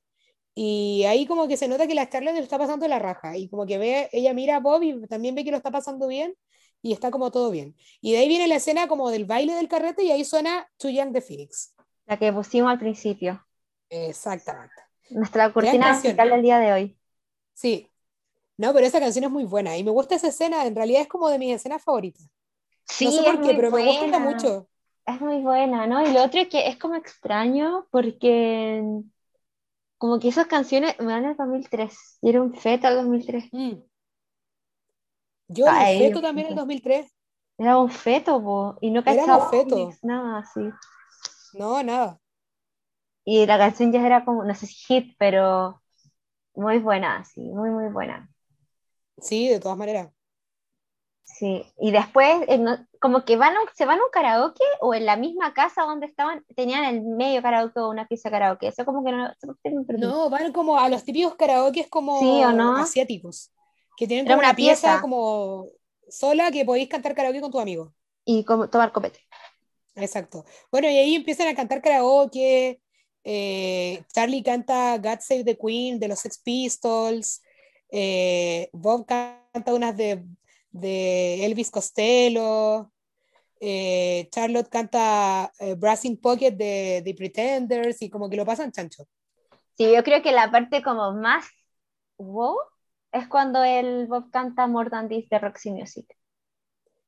y 0.53 1.03
ahí 1.07 1.25
como 1.25 1.47
que 1.47 1.57
se 1.57 1.67
nota 1.67 1.87
que 1.87 1.95
la 1.95 2.09
Charlie 2.09 2.33
le 2.33 2.39
está 2.39 2.57
pasando 2.57 2.87
la 2.87 2.99
raja, 2.99 3.37
y 3.37 3.47
como 3.47 3.65
que 3.65 3.77
ve, 3.77 4.09
ella 4.11 4.33
mira 4.33 4.57
a 4.57 4.59
Bob 4.59 4.83
y 4.83 5.07
también 5.07 5.35
ve 5.35 5.43
que 5.43 5.51
lo 5.51 5.57
está 5.57 5.71
pasando 5.71 6.07
bien, 6.07 6.35
y 6.81 6.93
está 6.93 7.11
como 7.11 7.31
todo 7.31 7.49
bien. 7.49 7.75
Y 8.01 8.11
de 8.11 8.19
ahí 8.19 8.27
viene 8.27 8.47
la 8.47 8.55
escena 8.55 8.87
como 8.87 9.09
del 9.09 9.25
baile 9.25 9.53
del 9.53 9.67
carrete, 9.67 10.03
y 10.03 10.11
ahí 10.11 10.23
suena 10.23 10.69
Too 10.77 10.91
Young 10.91 11.11
de 11.11 11.21
Phoenix. 11.21 11.73
La 12.05 12.17
que 12.17 12.31
pusimos 12.31 12.71
al 12.71 12.77
principio. 12.77 13.43
Exactamente. 13.89 14.75
Nuestra 15.09 15.51
cortina 15.51 15.93
musical 15.93 16.29
del 16.29 16.41
día 16.41 16.59
de 16.59 16.73
hoy. 16.73 16.97
Sí. 17.53 17.89
No, 18.57 18.73
pero 18.73 18.85
esa 18.85 18.99
canción 18.99 19.25
es 19.25 19.31
muy 19.31 19.43
buena, 19.43 19.77
y 19.77 19.83
me 19.83 19.91
gusta 19.91 20.15
esa 20.15 20.27
escena, 20.29 20.65
en 20.65 20.75
realidad 20.75 21.01
es 21.01 21.07
como 21.07 21.29
de 21.29 21.39
mis 21.39 21.53
escenas 21.53 21.83
favoritas. 21.83 22.29
Sí, 22.85 23.05
no 23.05 23.11
sé 23.11 23.17
es 23.19 23.25
por 23.25 23.35
qué, 23.41 23.47
muy 23.47 23.55
pero 23.55 23.71
me 23.71 23.85
gusta 23.85 24.01
buena. 24.01 24.19
mucho. 24.19 24.67
Es 25.05 25.21
muy 25.21 25.41
buena, 25.41 25.85
¿no? 25.87 26.07
Y 26.07 26.13
lo 26.13 26.23
otro 26.23 26.39
es 26.39 26.47
que 26.47 26.67
es 26.67 26.77
como 26.77 26.95
extraño 26.95 27.87
porque 27.91 28.81
como 29.97 30.19
que 30.19 30.29
esas 30.29 30.47
canciones 30.47 30.97
me 30.99 31.05
dan 31.05 31.25
el 31.25 31.35
2003. 31.35 32.19
Y 32.21 32.29
era 32.29 32.41
un 32.41 32.53
feto 32.53 32.87
el 32.87 32.95
2003. 32.95 33.49
Mm. 33.51 33.73
Yo 35.47 35.65
era 35.67 35.79
un 35.79 35.99
feto 35.99 36.21
también 36.21 36.47
en 36.47 36.53
el 36.53 36.57
2003. 36.57 37.11
Era 37.57 37.77
un 37.77 37.89
feto, 37.89 38.43
po, 38.43 38.77
y 38.81 38.91
no 38.91 39.03
cachaba 39.03 39.49
cómics, 39.49 40.03
nada 40.03 40.39
así. 40.39 40.59
No, 41.53 41.81
nada. 41.83 42.19
Y 43.23 43.45
la 43.45 43.57
canción 43.57 43.91
ya 43.91 44.05
era 44.05 44.25
como, 44.25 44.43
no 44.43 44.53
sé 44.53 44.67
si 44.67 44.75
hit, 44.75 45.15
pero 45.17 45.81
muy 46.53 46.79
buena, 46.79 47.23
sí, 47.25 47.41
muy, 47.41 47.69
muy 47.69 47.87
buena. 47.89 48.29
Sí, 49.17 49.47
de 49.49 49.59
todas 49.59 49.77
maneras. 49.77 50.09
Sí, 51.23 51.65
y 51.79 51.91
después, 51.91 52.43
eh, 52.47 52.63
como 52.99 53.25
que 53.25 53.35
van 53.35 53.53
se 53.73 53.85
van 53.85 53.99
a 53.99 54.03
un 54.03 54.09
karaoke 54.11 54.63
o 54.79 54.93
en 54.93 55.05
la 55.05 55.17
misma 55.17 55.53
casa 55.53 55.81
donde 55.83 56.05
estaban, 56.05 56.45
tenían 56.55 56.85
el 56.85 57.01
medio 57.01 57.41
karaoke 57.41 57.79
o 57.79 57.89
una 57.89 58.07
pieza 58.07 58.29
karaoke. 58.29 58.67
Eso 58.67 58.85
como 58.85 59.03
que 59.03 59.11
no. 59.11 59.29
No, 59.97 60.29
van 60.29 60.53
como 60.53 60.79
a 60.79 60.87
los 60.87 61.03
típicos 61.03 61.35
karaokes 61.35 61.87
como 61.89 62.19
Sí, 62.19 62.43
¿o 62.43 62.51
no? 62.51 62.77
asiáticos, 62.77 63.51
que 63.97 64.07
tienen 64.07 64.25
como 64.25 64.37
una 64.39 64.49
una 64.49 64.55
pieza 64.55 64.87
pieza. 64.87 65.01
como 65.01 65.65
sola 66.07 66.51
que 66.51 66.63
podéis 66.63 66.87
cantar 66.87 67.15
karaoke 67.15 67.41
con 67.41 67.51
tu 67.51 67.59
amigo. 67.59 67.93
Y 68.23 68.43
como 68.45 68.69
tomar 68.69 68.91
copete. 68.91 69.19
Exacto. 69.95 70.45
Bueno, 70.71 70.89
y 70.89 70.97
ahí 70.97 71.15
empiezan 71.15 71.47
a 71.47 71.55
cantar 71.55 71.81
karaoke. 71.81 72.81
eh, 73.23 74.03
Charlie 74.13 74.43
canta 74.43 74.97
God 74.99 75.19
Save 75.19 75.43
the 75.43 75.57
Queen 75.57 75.99
de 75.99 76.07
los 76.07 76.19
Sex 76.19 76.37
Pistols. 76.37 77.41
Eh, 77.95 78.69
Bob 78.73 79.05
canta 79.07 79.73
unas 79.73 79.95
de, 79.97 80.23
de 80.71 81.45
Elvis 81.45 81.71
Costello. 81.71 82.91
eh, 83.59 84.27
Charlotte 84.31 84.69
canta 84.69 85.51
eh, 85.59 85.75
Brass 85.75 86.05
in 86.05 86.19
Pocket 86.21 86.51
de 86.53 87.01
The 87.05 87.13
Pretenders 87.15 88.01
y 88.01 88.09
como 88.09 88.29
que 88.29 88.37
lo 88.37 88.45
pasan 88.45 88.71
chancho. 88.71 89.05
Sí, 89.77 89.91
yo 89.93 90.03
creo 90.03 90.21
que 90.21 90.31
la 90.31 90.51
parte 90.51 90.81
como 90.83 91.13
más 91.13 91.45
wow 92.17 92.57
es 93.11 93.27
cuando 93.27 93.63
el 93.63 94.07
Bob 94.07 94.31
canta 94.31 94.67
More 94.67 94.89
Than 94.89 95.09
This 95.09 95.29
de 95.29 95.39
Roxy 95.39 95.71
Music. 95.71 96.07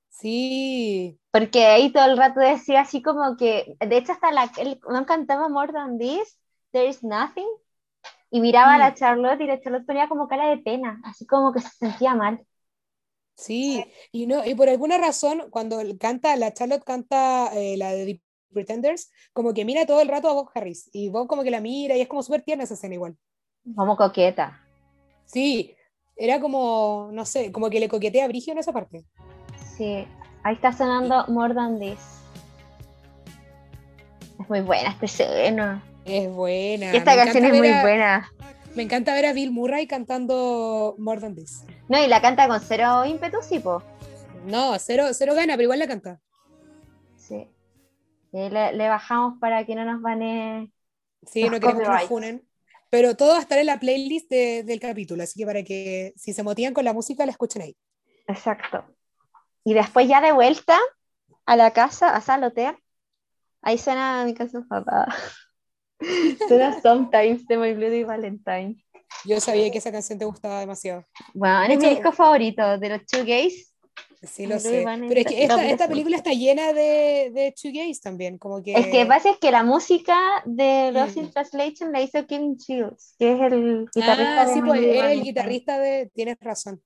Sí, 0.10 1.20
Porque 1.32 1.66
ahí 1.66 1.92
todo 1.92 2.06
el 2.06 2.18
rato 2.18 2.40
decía 2.40 2.82
así 2.82 3.02
como 3.02 3.38
que, 3.38 3.76
de 3.80 3.98
hecho 3.98 4.14
hasta 4.14 4.32
la, 4.32 4.52
él 4.58 4.80
no 4.90 5.06
cantaba 5.06 5.50
More 5.50 5.72
Than 5.74 5.98
This, 6.00 6.40
There 6.72 6.88
is 6.90 7.04
Nothing, 7.04 7.48
y 8.32 8.42
miraba 8.42 8.76
a 8.76 8.78
la 8.78 8.92
Mm. 8.92 8.96
Charlotte 8.96 9.42
y 9.42 9.48
la 9.48 9.60
Charlotte 9.62 9.86
ponía 9.86 10.08
como 10.10 10.28
cara 10.28 10.50
de 10.50 10.58
pena, 10.60 11.00
así 11.04 11.26
como 11.28 11.54
que 11.54 11.62
se 11.62 11.70
sentía 11.70 12.16
mal. 12.16 12.46
sí. 13.36 13.86
Y, 14.12 14.28
no, 14.28 14.46
y 14.46 14.56
por 14.56 14.70
alguna 14.70 14.98
razón, 14.98 15.50
cuando 15.52 15.80
canta, 16.00 16.36
la 16.36 16.54
Charlotte 16.54 16.84
canta 16.84 17.50
eh, 17.54 17.78
la 17.78 17.92
de 17.94 18.06
The 18.06 18.22
Pretenders, 18.54 19.12
como 19.34 19.54
que 19.54 19.66
mira 19.66 19.86
todo 19.86 20.02
el 20.02 20.08
rato 20.08 20.30
a 20.30 20.34
Bob 20.34 20.50
Harris. 20.56 20.90
Y 20.94 21.10
Bob 21.10 21.28
como 21.28 21.44
que 21.44 21.52
la 21.52 21.62
mira 21.62 21.96
y 21.98 22.02
es 22.02 22.08
como 22.08 22.24
súper 22.24 22.44
tierna 22.44 22.64
esa 22.64 22.74
escena 22.76 22.96
igual. 22.96 23.18
Como 23.76 23.96
coqueta. 23.96 24.60
Sí, 25.26 25.76
era 26.16 26.40
como, 26.40 27.10
no 27.14 27.26
sé, 27.26 27.52
como 27.52 27.70
que 27.70 27.80
le 27.80 27.90
coquetea 27.90 28.26
a 28.26 28.28
Brigio 28.28 28.54
en 28.54 28.60
esa 28.60 28.74
parte. 28.74 29.06
Sí, 29.78 30.08
ahí 30.44 30.56
está 30.56 30.72
sonando 30.74 31.26
More 31.28 31.54
Than 31.54 31.80
This. 31.80 32.00
Es 34.40 34.50
muy 34.50 34.62
buena 34.62 34.90
esta 34.90 35.06
escena. 35.06 35.84
Es 36.08 36.30
buena. 36.30 36.92
Esta 36.94 37.12
me 37.16 37.18
canción 37.24 37.46
es 37.46 37.54
muy 37.58 37.68
a- 37.68 37.82
buena. 37.82 38.32
Me 38.76 38.84
encanta 38.84 39.14
ver 39.14 39.26
a 39.26 39.34
Bill 39.34 39.52
Murray 39.52 39.88
cantando 39.88 40.96
More 41.00 41.20
Than 41.20 41.36
This. 41.36 41.64
No, 41.90 42.02
y 42.04 42.08
la 42.08 42.22
canta 42.22 42.48
con 42.48 42.60
cero 42.62 43.06
ímpetu, 43.06 43.38
sí, 43.42 43.60
po. 43.60 43.82
No, 44.46 44.78
cero, 44.80 45.06
cero 45.14 45.34
gana, 45.36 45.54
pero 45.54 45.64
igual 45.64 45.80
la 45.80 45.88
canta. 45.88 46.22
Sí. 47.18 47.50
Y 48.32 48.50
le, 48.50 48.74
le 48.74 48.88
bajamos 48.88 49.40
para 49.40 49.66
que 49.66 49.74
no 49.76 49.84
nos 49.84 50.02
banee. 50.02 50.72
Sí, 51.26 51.44
no 51.50 51.60
queremos 51.60 51.82
que 51.84 51.90
nos 51.90 52.04
funen. 52.04 52.48
Pero 52.90 53.16
todo 53.18 53.32
va 53.32 53.38
a 53.40 53.42
estar 53.42 53.58
en 53.58 53.66
la 53.66 53.80
playlist 53.80 54.30
de- 54.30 54.64
del 54.64 54.80
capítulo, 54.80 55.24
así 55.24 55.38
que 55.40 55.46
para 55.46 55.64
que 55.64 56.14
si 56.16 56.32
se 56.32 56.44
motivan 56.44 56.74
con 56.74 56.86
la 56.86 56.94
música, 56.94 57.26
la 57.26 57.32
escuchen 57.32 57.64
ahí. 57.64 57.76
Exacto. 58.28 58.86
Y 59.66 59.74
después 59.74 60.08
ya 60.08 60.22
de 60.22 60.32
vuelta 60.32 60.78
a 61.46 61.56
la 61.58 61.72
casa, 61.72 62.16
al 62.16 62.44
hotel, 62.44 62.76
ahí 63.62 63.78
suena 63.78 64.24
mi 64.24 64.34
canción 64.34 64.66
favorita. 64.68 65.08
suena 66.48 66.80
Sometimes 66.82 67.48
de 67.48 67.58
My 67.58 67.74
Bloody 67.74 68.04
Valentine. 68.04 68.76
Yo 69.26 69.40
sabía 69.40 69.72
que 69.72 69.78
esa 69.78 69.92
canción 69.92 70.20
te 70.20 70.26
gustaba 70.26 70.60
demasiado. 70.60 71.06
Bueno, 71.34 71.64
es 71.74 71.80
mi 71.80 71.90
disco 71.90 72.12
favorito 72.12 72.78
de 72.78 72.90
los 72.90 73.06
Two 73.06 73.26
Gays. 73.26 73.74
Sí, 74.24 74.48
lo 74.48 74.60
sé. 74.60 74.84
Pero 74.86 75.20
es 75.22 75.28
que 75.28 75.44
esta, 75.44 75.64
esta 75.66 75.88
película 75.88 76.18
está 76.18 76.32
llena 76.32 76.74
de, 76.74 77.32
de 77.34 77.54
shoegaze 77.56 78.02
también, 78.02 78.38
como 78.38 78.64
que... 78.64 78.74
El 78.74 78.90
que 78.90 79.06
pasa 79.06 79.30
es 79.30 79.38
que 79.38 79.52
la 79.52 79.64
música 79.64 80.18
de 80.46 80.92
Lost 80.92 81.16
Mm. 81.16 81.20
in 81.20 81.32
Translation 81.32 81.92
la 81.92 82.02
hizo 82.02 82.26
Kevin 82.26 82.58
Shields, 82.58 83.16
que 83.20 83.34
es 83.34 83.40
el 83.42 83.88
guitarrista 83.94 84.42
Ah, 84.42 84.46
de 84.46 84.54
sí, 84.54 84.62
pues 84.62 84.82
es 84.82 85.04
el 85.04 85.22
guitarrista 85.22 85.80
de... 85.80 86.12
Tienes 86.14 86.38
razón. 86.42 86.82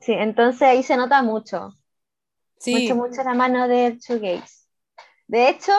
Sí, 0.00 0.12
entonces 0.12 0.62
ahí 0.62 0.82
se 0.82 0.96
nota 0.96 1.22
mucho. 1.22 1.70
Sí, 2.58 2.74
Mucho, 2.74 2.96
mucho 2.96 3.22
la 3.22 3.34
mano 3.34 3.68
de 3.68 3.98
Shoegaze. 4.00 4.66
De 5.28 5.50
hecho, 5.50 5.72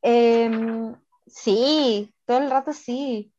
em, 0.00 0.94
sí, 1.36 2.12
todo 2.24 2.38
el 2.38 2.50
rato 2.50 2.72
sí. 2.72 3.32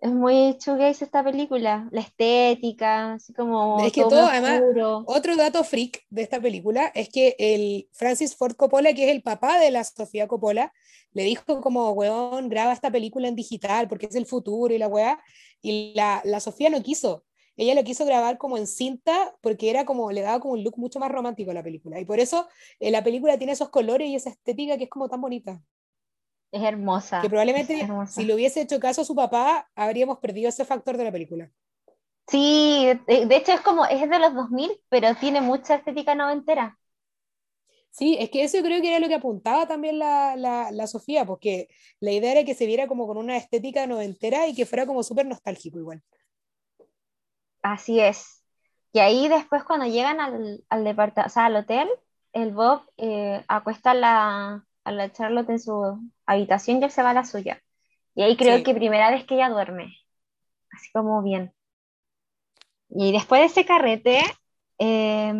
Es 0.00 0.10
muy 0.10 0.56
shoegaze 0.58 1.04
esta 1.04 1.22
película. 1.22 1.88
La 1.92 2.00
estética, 2.00 3.14
así 3.14 3.32
como 3.32 3.78
Es 3.84 3.92
que 3.92 4.00
todo 4.02 4.10
todo, 4.10 4.26
además, 4.26 4.60
oscuro. 4.60 5.04
otro 5.06 5.36
dato 5.36 5.62
freak 5.62 6.04
de 6.10 6.22
esta 6.22 6.40
película 6.40 6.90
es 6.94 7.08
que 7.08 7.36
el 7.38 7.88
Francis 7.92 8.34
Ford 8.34 8.56
Coppola, 8.56 8.94
que 8.94 9.04
es 9.04 9.10
el 9.12 9.22
papá 9.22 9.60
de 9.60 9.70
la 9.70 9.84
Sofía 9.84 10.26
Coppola, 10.26 10.72
le 11.12 11.22
dijo 11.22 11.60
como, 11.60 11.90
weón, 11.92 12.48
graba 12.48 12.72
esta 12.72 12.90
película 12.90 13.28
en 13.28 13.36
digital 13.36 13.86
porque 13.88 14.06
es 14.06 14.16
el 14.16 14.26
futuro 14.26 14.74
y 14.74 14.78
la 14.78 14.88
weá. 14.88 15.22
Y 15.60 15.92
la, 15.94 16.20
la 16.24 16.40
Sofía 16.40 16.68
no 16.68 16.82
quiso. 16.82 17.24
Ella 17.56 17.74
lo 17.74 17.84
quiso 17.84 18.04
grabar 18.04 18.38
como 18.38 18.56
en 18.56 18.66
cinta 18.66 19.36
porque 19.40 19.70
era 19.70 19.84
como, 19.84 20.10
le 20.10 20.22
daba 20.22 20.40
como 20.40 20.54
un 20.54 20.64
look 20.64 20.78
mucho 20.78 20.98
más 20.98 21.12
romántico 21.12 21.52
a 21.52 21.54
la 21.54 21.62
película. 21.62 22.00
Y 22.00 22.04
por 22.04 22.18
eso 22.18 22.48
eh, 22.80 22.90
la 22.90 23.04
película 23.04 23.38
tiene 23.38 23.52
esos 23.52 23.68
colores 23.68 24.08
y 24.08 24.16
esa 24.16 24.30
estética 24.30 24.76
que 24.78 24.84
es 24.84 24.90
como 24.90 25.08
tan 25.08 25.20
bonita. 25.20 25.62
Es 26.52 26.62
hermosa. 26.62 27.22
Que 27.22 27.30
probablemente 27.30 27.80
hermosa. 27.80 28.12
si 28.12 28.26
le 28.26 28.34
hubiese 28.34 28.60
hecho 28.60 28.78
caso 28.78 29.00
a 29.00 29.04
su 29.04 29.14
papá, 29.14 29.70
habríamos 29.74 30.18
perdido 30.18 30.50
ese 30.50 30.66
factor 30.66 30.98
de 30.98 31.04
la 31.04 31.10
película. 31.10 31.50
Sí, 32.28 32.86
de, 33.06 33.36
hecho 33.36 33.52
es 33.52 33.62
como, 33.62 33.86
es 33.86 34.08
de 34.08 34.18
los 34.18 34.34
2000, 34.34 34.70
pero 34.90 35.14
tiene 35.16 35.40
mucha 35.40 35.76
estética 35.76 36.14
noventera. 36.14 36.78
Sí, 37.90 38.16
es 38.20 38.30
que 38.30 38.44
eso 38.44 38.58
yo 38.58 38.62
creo 38.62 38.80
que 38.80 38.88
era 38.88 39.00
lo 39.00 39.08
que 39.08 39.14
apuntaba 39.14 39.66
también 39.66 39.98
la, 39.98 40.36
la, 40.36 40.70
la 40.70 40.86
Sofía, 40.86 41.24
porque 41.24 41.68
la 42.00 42.12
idea 42.12 42.32
era 42.32 42.44
que 42.44 42.54
se 42.54 42.66
viera 42.66 42.86
como 42.86 43.06
con 43.06 43.16
una 43.16 43.36
estética 43.36 43.86
noventera 43.86 44.46
y 44.46 44.54
que 44.54 44.66
fuera 44.66 44.86
como 44.86 45.02
súper 45.02 45.26
nostálgico 45.26 45.78
igual. 45.78 46.02
Así 47.62 47.98
es. 47.98 48.44
Y 48.92 48.98
ahí 48.98 49.28
después 49.28 49.64
cuando 49.64 49.86
llegan 49.86 50.20
al, 50.20 50.64
al 50.68 50.84
departamento, 50.84 51.28
o 51.28 51.32
sea, 51.32 51.46
al 51.46 51.56
hotel, 51.56 51.88
el 52.32 52.52
Bob 52.52 52.82
eh, 52.96 53.42
acuesta 53.48 53.94
la, 53.94 54.66
a 54.84 54.92
la 54.92 55.12
Charlotte 55.12 55.50
en 55.50 55.60
su 55.60 55.98
habitación 56.26 56.80
y 56.80 56.84
él 56.84 56.90
se 56.90 57.02
va 57.02 57.10
a 57.10 57.14
la 57.14 57.24
suya. 57.24 57.62
Y 58.14 58.22
ahí 58.22 58.36
creo 58.36 58.62
Sí. 58.62 58.64
que 58.64 58.74
primera 58.74 59.10
vez 59.10 59.24
que 59.26 59.36
ella 59.36 59.50
duerme, 59.50 59.96
así 60.72 60.90
como 60.92 61.22
bien. 61.22 61.54
Y 62.90 63.12
después 63.12 63.40
de 63.40 63.46
ese 63.46 63.64
carrete, 63.66 64.20
eh, 64.78 65.32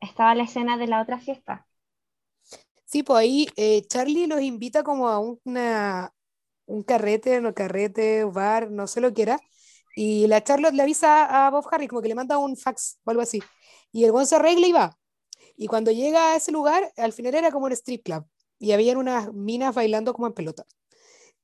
estaba 0.00 0.34
la 0.34 0.42
escena 0.44 0.76
de 0.76 0.86
la 0.88 1.00
otra 1.00 1.18
fiesta. 1.20 1.66
Sí, 2.84 3.02
pues 3.02 3.18
ahí 3.20 3.48
eh, 3.56 3.86
Charlie 3.88 4.26
los 4.26 4.40
invita 4.42 4.82
como 4.82 5.08
a 5.08 5.20
una, 5.44 6.12
un 6.66 6.82
carrete, 6.84 7.40
no 7.42 7.54
carrete, 7.54 8.24
bar, 8.24 8.70
no 8.70 8.86
sé 8.88 9.00
lo 9.02 9.14
que 9.14 9.22
era. 9.24 9.40
Y 9.96 10.28
la 10.28 10.42
Charlotte 10.44 10.74
le 10.74 10.82
avisa 10.84 11.46
a 11.46 11.50
Bob 11.50 11.66
Harris, 11.72 11.88
como 11.90 12.02
que 12.02 12.08
le 12.08 12.16
manda 12.16 12.38
un 12.38 12.56
fax 12.56 13.00
o 13.04 13.10
algo 13.10 13.22
así. 13.22 13.42
Y 13.92 14.04
el 14.06 14.12
buen 14.12 14.26
se 14.26 14.36
arregla 14.36 14.68
y 14.68 14.72
va. 14.72 14.98
Y 15.60 15.66
cuando 15.66 15.90
llega 15.90 16.32
a 16.32 16.36
ese 16.36 16.52
lugar, 16.52 16.90
al 16.96 17.12
final 17.12 17.34
era 17.34 17.52
como 17.52 17.66
un 17.66 17.72
strip 17.72 18.02
club. 18.02 18.24
Y 18.58 18.72
habían 18.72 18.96
unas 18.96 19.30
minas 19.34 19.74
bailando 19.74 20.14
como 20.14 20.26
en 20.26 20.32
pelota. 20.32 20.64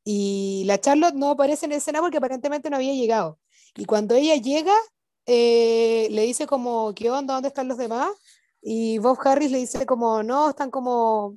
Y 0.05 0.65
la 0.65 0.81
Charlotte 0.81 1.15
no 1.15 1.33
aparece 1.33 1.67
en 1.67 1.73
escena 1.73 2.01
porque 2.01 2.17
aparentemente 2.17 2.71
no 2.71 2.77
había 2.77 2.95
llegado. 2.95 3.39
Y 3.77 3.85
cuando 3.85 4.15
ella 4.15 4.37
llega, 4.37 4.73
eh, 5.27 6.09
le 6.11 6.23
dice 6.23 6.47
como, 6.47 6.95
¿qué 6.95 7.11
onda? 7.11 7.35
¿Dónde 7.35 7.49
están 7.49 7.69
los 7.69 7.77
demás? 7.77 8.09
Y 8.63 8.97
Bob 8.99 9.19
Harris 9.23 9.51
le 9.51 9.59
dice 9.59 9.85
como, 9.85 10.23
no, 10.23 10.49
están 10.49 10.71
como 10.71 11.37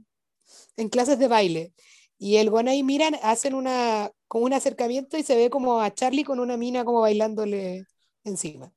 en 0.77 0.87
clases 0.87 1.19
de 1.19 1.27
baile. 1.27 1.73
Y 2.17 2.37
el 2.37 2.49
bueno 2.49 2.71
ahí 2.71 2.81
miran, 2.83 3.15
hacen 3.23 3.55
una, 3.55 4.09
como 4.29 4.45
un 4.45 4.53
acercamiento 4.53 5.17
y 5.17 5.23
se 5.23 5.35
ve 5.35 5.49
como 5.49 5.81
a 5.81 5.93
Charlie 5.93 6.23
con 6.23 6.39
una 6.39 6.55
mina 6.55 6.85
como 6.85 7.01
bailándole 7.01 7.87
encima. 8.23 8.71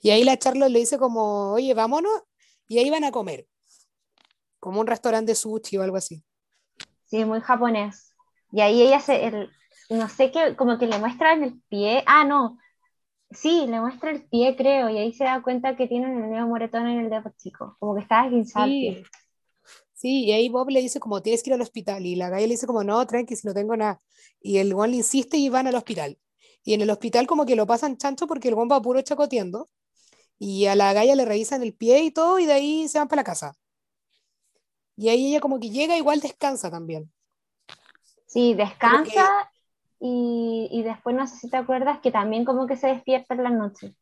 Y 0.00 0.08
ahí 0.08 0.24
la 0.24 0.38
Charlotte 0.38 0.70
le 0.70 0.78
dice 0.78 0.96
como, 0.98 1.52
oye, 1.52 1.74
vámonos. 1.74 2.22
Y 2.68 2.78
ahí 2.78 2.90
van 2.90 3.04
a 3.04 3.12
comer. 3.12 3.46
Como 4.60 4.80
un 4.80 4.86
restaurante 4.86 5.32
de 5.32 5.36
sushi 5.36 5.76
o 5.76 5.82
algo 5.82 5.96
así. 5.96 6.24
Sí, 7.06 7.24
muy 7.24 7.40
japonés. 7.40 8.14
Y 8.52 8.60
ahí 8.60 8.82
ella 8.82 9.00
se, 9.00 9.26
el- 9.26 9.50
no 9.90 10.08
sé 10.08 10.30
qué, 10.30 10.56
como 10.56 10.78
que 10.78 10.86
le 10.86 10.98
muestra 10.98 11.34
en 11.34 11.44
el 11.44 11.60
pie. 11.68 12.02
Ah, 12.06 12.24
no. 12.24 12.58
Sí, 13.32 13.66
le 13.68 13.80
muestra 13.80 14.10
el 14.12 14.24
pie, 14.28 14.56
creo. 14.56 14.90
Y 14.90 14.98
ahí 14.98 15.12
se 15.14 15.24
da 15.24 15.42
cuenta 15.42 15.76
que 15.76 15.88
tiene 15.88 16.06
un 16.08 16.30
nuevo 16.30 16.48
moretón 16.48 16.86
en 16.88 17.00
el 17.00 17.10
dedo 17.10 17.32
chico. 17.38 17.76
Como 17.80 17.94
que 17.96 18.02
está 18.02 18.24
esguinzado 18.26 18.68
Sí, 18.68 19.02
sí, 19.94 20.24
y 20.26 20.32
ahí 20.32 20.48
Bob 20.48 20.70
le 20.70 20.80
dice 20.80 21.00
como, 21.00 21.22
tienes 21.22 21.42
que 21.42 21.50
ir 21.50 21.54
al 21.54 21.62
hospital. 21.62 22.06
Y 22.06 22.16
la 22.16 22.28
galla 22.30 22.46
le 22.46 22.54
dice 22.54 22.66
como, 22.66 22.84
no, 22.84 23.06
tranqui, 23.06 23.36
si 23.36 23.46
no 23.46 23.54
tengo 23.54 23.76
nada. 23.76 24.00
Y 24.40 24.58
el 24.58 24.74
guan 24.74 24.90
le 24.90 24.98
insiste 24.98 25.36
y 25.38 25.48
van 25.48 25.66
al 25.66 25.74
hospital. 25.76 26.18
Y 26.64 26.74
en 26.74 26.82
el 26.82 26.90
hospital 26.90 27.26
como 27.26 27.46
que 27.46 27.56
lo 27.56 27.66
pasan 27.66 27.96
chancho 27.96 28.26
porque 28.26 28.48
el 28.48 28.54
guan 28.54 28.68
va 28.70 28.80
puro 28.82 29.00
chacoteando. 29.02 29.68
Y 30.44 30.66
a 30.66 30.74
la 30.74 30.92
galla 30.92 31.14
le 31.14 31.24
revisan 31.24 31.62
el 31.62 31.72
pie 31.72 32.02
y 32.02 32.10
todo 32.10 32.40
y 32.40 32.46
de 32.46 32.52
ahí 32.52 32.88
se 32.88 32.98
van 32.98 33.06
para 33.06 33.20
la 33.20 33.24
casa. 33.24 33.56
Y 34.96 35.08
ahí 35.08 35.28
ella 35.28 35.40
como 35.40 35.60
que 35.60 35.70
llega, 35.70 35.96
igual 35.96 36.20
descansa 36.20 36.68
también. 36.68 37.12
Sí, 38.26 38.54
que, 38.56 38.56
descansa 38.56 39.50
y, 40.00 40.68
y 40.72 40.82
después 40.82 41.14
no 41.14 41.26
sé 41.28 41.36
si 41.36 41.48
te 41.48 41.56
acuerdas 41.58 42.00
que 42.00 42.10
también 42.10 42.44
como 42.44 42.66
que 42.66 42.76
se 42.76 42.88
despierta 42.88 43.34
en 43.34 43.42
la 43.44 43.50
noche 43.50 43.94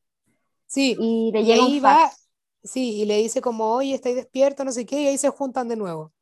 sí, 0.67 0.97
y 0.99 1.31
le 1.33 1.41
y 1.41 1.45
llega 1.45 1.67
un 1.67 1.73
ahí 1.73 1.81
va, 1.81 2.09
fax. 2.09 2.29
sí, 2.65 3.03
y 3.03 3.05
le 3.05 3.19
dice 3.19 3.41
como, 3.43 3.73
oye, 3.75 3.95
estáis 3.95 4.17
despierto, 4.17 4.65
no 4.65 4.73
sé 4.73 4.87
qué, 4.87 5.03
y 5.03 5.07
ahí 5.09 5.19
se 5.19 5.31
juntan 5.31 5.69
de 5.69 5.77
nuevo. 5.77 6.13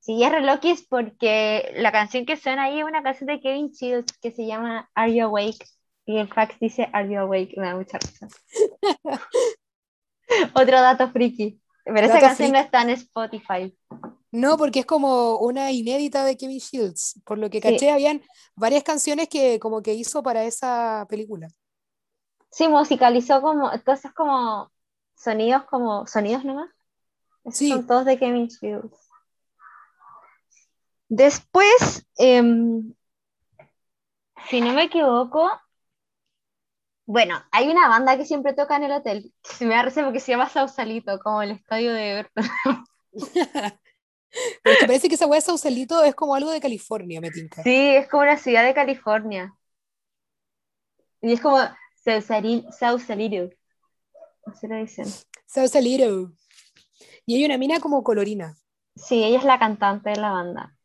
Sí, 0.00 0.22
es 0.22 0.32
re 0.32 0.40
loco 0.40 0.68
es 0.68 0.86
porque 0.86 1.72
la 1.76 1.92
canción 1.92 2.24
que 2.26 2.36
suena 2.36 2.64
ahí 2.64 2.80
es 2.80 2.84
una 2.84 3.02
canción 3.02 3.26
de 3.28 3.40
Kevin 3.40 3.70
Shields 3.70 4.18
que 4.18 4.32
se 4.32 4.46
llama 4.46 4.90
Are 4.94 5.14
You 5.14 5.26
Awake? 5.26 5.66
Y 6.08 6.16
el 6.16 6.26
fax 6.32 6.58
dice 6.58 6.88
Are 6.94 7.06
You 7.06 7.20
Awake? 7.20 7.52
Me 7.58 7.66
da 7.66 7.76
mucha 7.76 7.98
risa. 7.98 8.28
Otro 10.54 10.80
dato 10.80 11.10
friki. 11.10 11.60
Pero 11.84 12.00
esa 12.00 12.18
canción 12.18 12.52
no 12.52 12.58
está 12.58 12.80
en 12.80 12.90
Spotify. 12.90 13.76
No, 14.32 14.56
porque 14.56 14.80
es 14.80 14.86
como 14.86 15.36
una 15.36 15.70
inédita 15.70 16.24
de 16.24 16.38
Kevin 16.38 16.60
Shields. 16.60 17.20
Por 17.26 17.36
lo 17.36 17.50
que 17.50 17.60
Sí, 17.60 17.62
caché, 17.72 17.90
habían 17.90 18.22
varias 18.56 18.84
canciones 18.84 19.28
que 19.28 19.58
como 19.60 19.82
que 19.82 19.92
hizo 19.92 20.22
para 20.22 20.44
esa 20.44 21.06
película. 21.10 21.48
sí, 22.50 22.68
musicalizó 22.68 23.42
como, 23.42 23.70
entonces 23.70 24.10
como 24.14 24.70
sonidos 25.14 25.64
como, 25.64 26.06
sonidos 26.06 26.42
nomás. 26.42 26.70
Esos 27.44 27.68
son 27.68 27.80
Sí, 27.80 27.86
todos 27.86 28.06
de 28.06 28.18
Kevin 28.18 28.46
Shields. 28.48 28.96
Después, 31.10 32.06
em, 32.16 32.94
si 34.48 34.60
no 34.62 34.72
me 34.72 34.84
equivoco, 34.84 35.50
bueno, 37.08 37.42
hay 37.52 37.70
una 37.70 37.88
banda 37.88 38.18
que 38.18 38.26
siempre 38.26 38.52
toca 38.52 38.76
en 38.76 38.82
el 38.82 38.92
hotel, 38.92 39.32
que 39.42 39.54
se 39.54 39.64
me 39.64 39.74
da 39.74 39.82
risa 39.82 40.04
porque 40.04 40.20
se 40.20 40.32
llama 40.32 40.46
Sausalito, 40.50 41.18
como 41.20 41.40
el 41.40 41.52
estadio 41.52 41.94
de 41.94 42.10
Everton. 42.10 42.44
pero 44.62 44.74
es 44.74 44.78
que 44.78 44.86
parece 44.86 45.08
que 45.08 45.14
esa 45.14 45.26
weá 45.26 45.38
de 45.38 45.46
Sausalito 45.46 46.04
es 46.04 46.14
como 46.14 46.34
algo 46.34 46.50
de 46.50 46.60
California, 46.60 47.22
me 47.22 47.30
tinca. 47.30 47.62
Sí, 47.62 47.96
es 47.96 48.08
como 48.08 48.24
una 48.24 48.36
ciudad 48.36 48.62
de 48.62 48.74
California. 48.74 49.54
Y 51.22 51.32
es 51.32 51.40
como 51.40 51.56
Sausali- 52.04 52.70
Sausalito. 52.72 53.56
Así 54.44 54.68
lo 54.68 54.76
dicen. 54.76 55.06
Sausalito. 55.46 56.34
Y 57.24 57.36
hay 57.36 57.44
una 57.46 57.56
mina 57.56 57.80
como 57.80 58.04
colorina. 58.04 58.54
Sí, 58.94 59.24
ella 59.24 59.38
es 59.38 59.44
la 59.44 59.58
cantante 59.58 60.10
de 60.10 60.16
la 60.16 60.30
banda. 60.30 60.76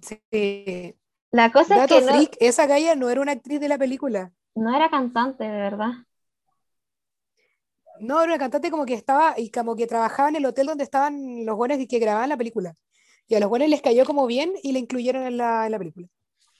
Sí. 0.00 0.96
La 1.30 1.52
cosa 1.52 1.84
es 1.84 1.88
que 1.88 2.00
no, 2.00 2.26
esa 2.40 2.64
galla 2.64 2.94
no 2.94 3.10
era 3.10 3.20
una 3.20 3.32
actriz 3.32 3.60
de 3.60 3.68
la 3.68 3.76
película. 3.76 4.32
No 4.58 4.74
era 4.74 4.90
cantante, 4.90 5.44
de 5.44 5.50
verdad. 5.50 5.92
No, 8.00 8.20
era 8.20 8.32
una 8.32 8.38
cantante 8.38 8.70
como 8.70 8.86
que 8.86 8.94
estaba 8.94 9.34
y 9.36 9.50
como 9.50 9.74
que 9.74 9.86
trabajaba 9.86 10.28
en 10.28 10.36
el 10.36 10.46
hotel 10.46 10.66
donde 10.66 10.84
estaban 10.84 11.44
los 11.44 11.56
buenos 11.56 11.78
que 11.88 11.98
grababan 11.98 12.28
la 12.28 12.36
película. 12.36 12.74
Y 13.26 13.34
a 13.34 13.40
los 13.40 13.48
buenos 13.48 13.68
les 13.68 13.82
cayó 13.82 14.04
como 14.04 14.26
bien 14.26 14.52
y 14.62 14.72
la 14.72 14.78
incluyeron 14.78 15.24
en 15.24 15.36
la, 15.36 15.66
en 15.66 15.72
la 15.72 15.78
película. 15.78 16.08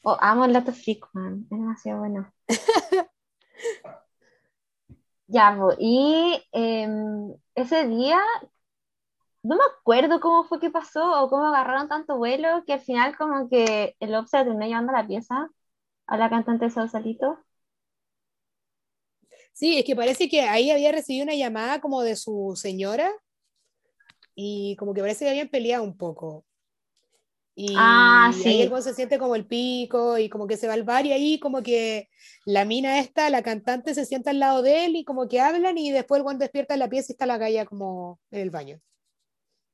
Oh, 0.03 0.17
amo 0.21 0.45
el 0.45 0.53
dato 0.53 0.73
freak, 0.73 1.09
man. 1.13 1.43
Es 1.45 1.51
demasiado 1.51 2.01
bueno. 2.01 2.33
Ya, 5.31 5.55
y 5.79 6.43
em, 6.53 7.35
ese 7.55 7.87
día, 7.87 8.19
no 9.43 9.57
me 9.57 9.63
acuerdo 9.65 10.21
cómo 10.21 10.45
fue 10.45 10.61
que 10.61 10.71
pasó 10.71 11.23
o 11.23 11.29
cómo 11.31 11.47
agarraron 11.47 11.89
tanto 11.89 12.17
vuelo 12.19 12.65
que 12.67 12.75
al 12.75 12.81
final 12.81 13.17
como 13.17 13.49
que 13.49 13.97
el 14.01 14.11
Bob 14.13 14.27
se 14.29 14.39
terminó 14.39 14.67
llevando 14.67 14.93
la 14.93 15.07
pieza 15.07 15.51
a 16.07 16.17
la 16.17 16.31
cantante 16.31 16.67
de 16.67 16.71
Sausalito. 16.71 17.39
Sí, 19.59 19.79
es 19.79 19.85
que 19.85 19.97
parece 19.97 20.29
que 20.29 20.43
ahí 20.43 20.71
había 20.71 20.93
recibido 20.93 21.25
una 21.25 21.35
llamada 21.35 21.81
como 21.81 22.03
de 22.03 22.15
su 22.17 22.53
señora 22.57 23.11
y 24.35 24.75
como 24.77 24.95
que 24.95 25.01
parece 25.03 25.25
que 25.25 25.31
habían 25.31 25.49
peleado 25.49 25.85
un 25.85 25.97
poco. 25.97 26.47
Y 27.55 27.75
Ah, 27.75 28.33
ahí 28.45 28.61
el 28.61 28.69
sí, 28.69 28.71
weón 28.71 28.85
se 28.85 28.95
siente 28.95 29.19
como 29.19 29.35
el 29.35 29.45
pico 29.47 30.17
y 30.19 30.29
como 30.29 30.47
que 30.47 30.57
se 30.57 30.69
va 30.69 30.75
al 30.75 30.85
bar 30.85 31.07
y 31.07 31.13
ahí 31.13 31.41
como 31.41 31.63
que 31.63 32.09
la 32.45 32.65
mina 32.65 33.01
esta, 33.01 33.29
la 33.31 33.43
cantante, 33.43 33.95
se 33.95 34.07
sienta 34.07 34.31
al 34.31 34.39
lado 34.39 34.63
de 34.63 34.85
él 34.87 34.95
y 34.97 35.05
como 35.05 35.29
que 35.29 35.41
hablan 35.41 35.77
y 35.77 35.91
después 35.91 36.21
el 36.21 36.25
weón 36.27 36.39
despierta 36.39 36.75
en 36.75 36.81
la 36.81 36.89
pieza 36.89 37.07
y 37.11 37.15
está 37.15 37.27
la 37.27 37.39
galla 37.39 37.67
como 37.67 38.21
en 38.31 38.41
el 38.43 38.51
baño. 38.51 38.81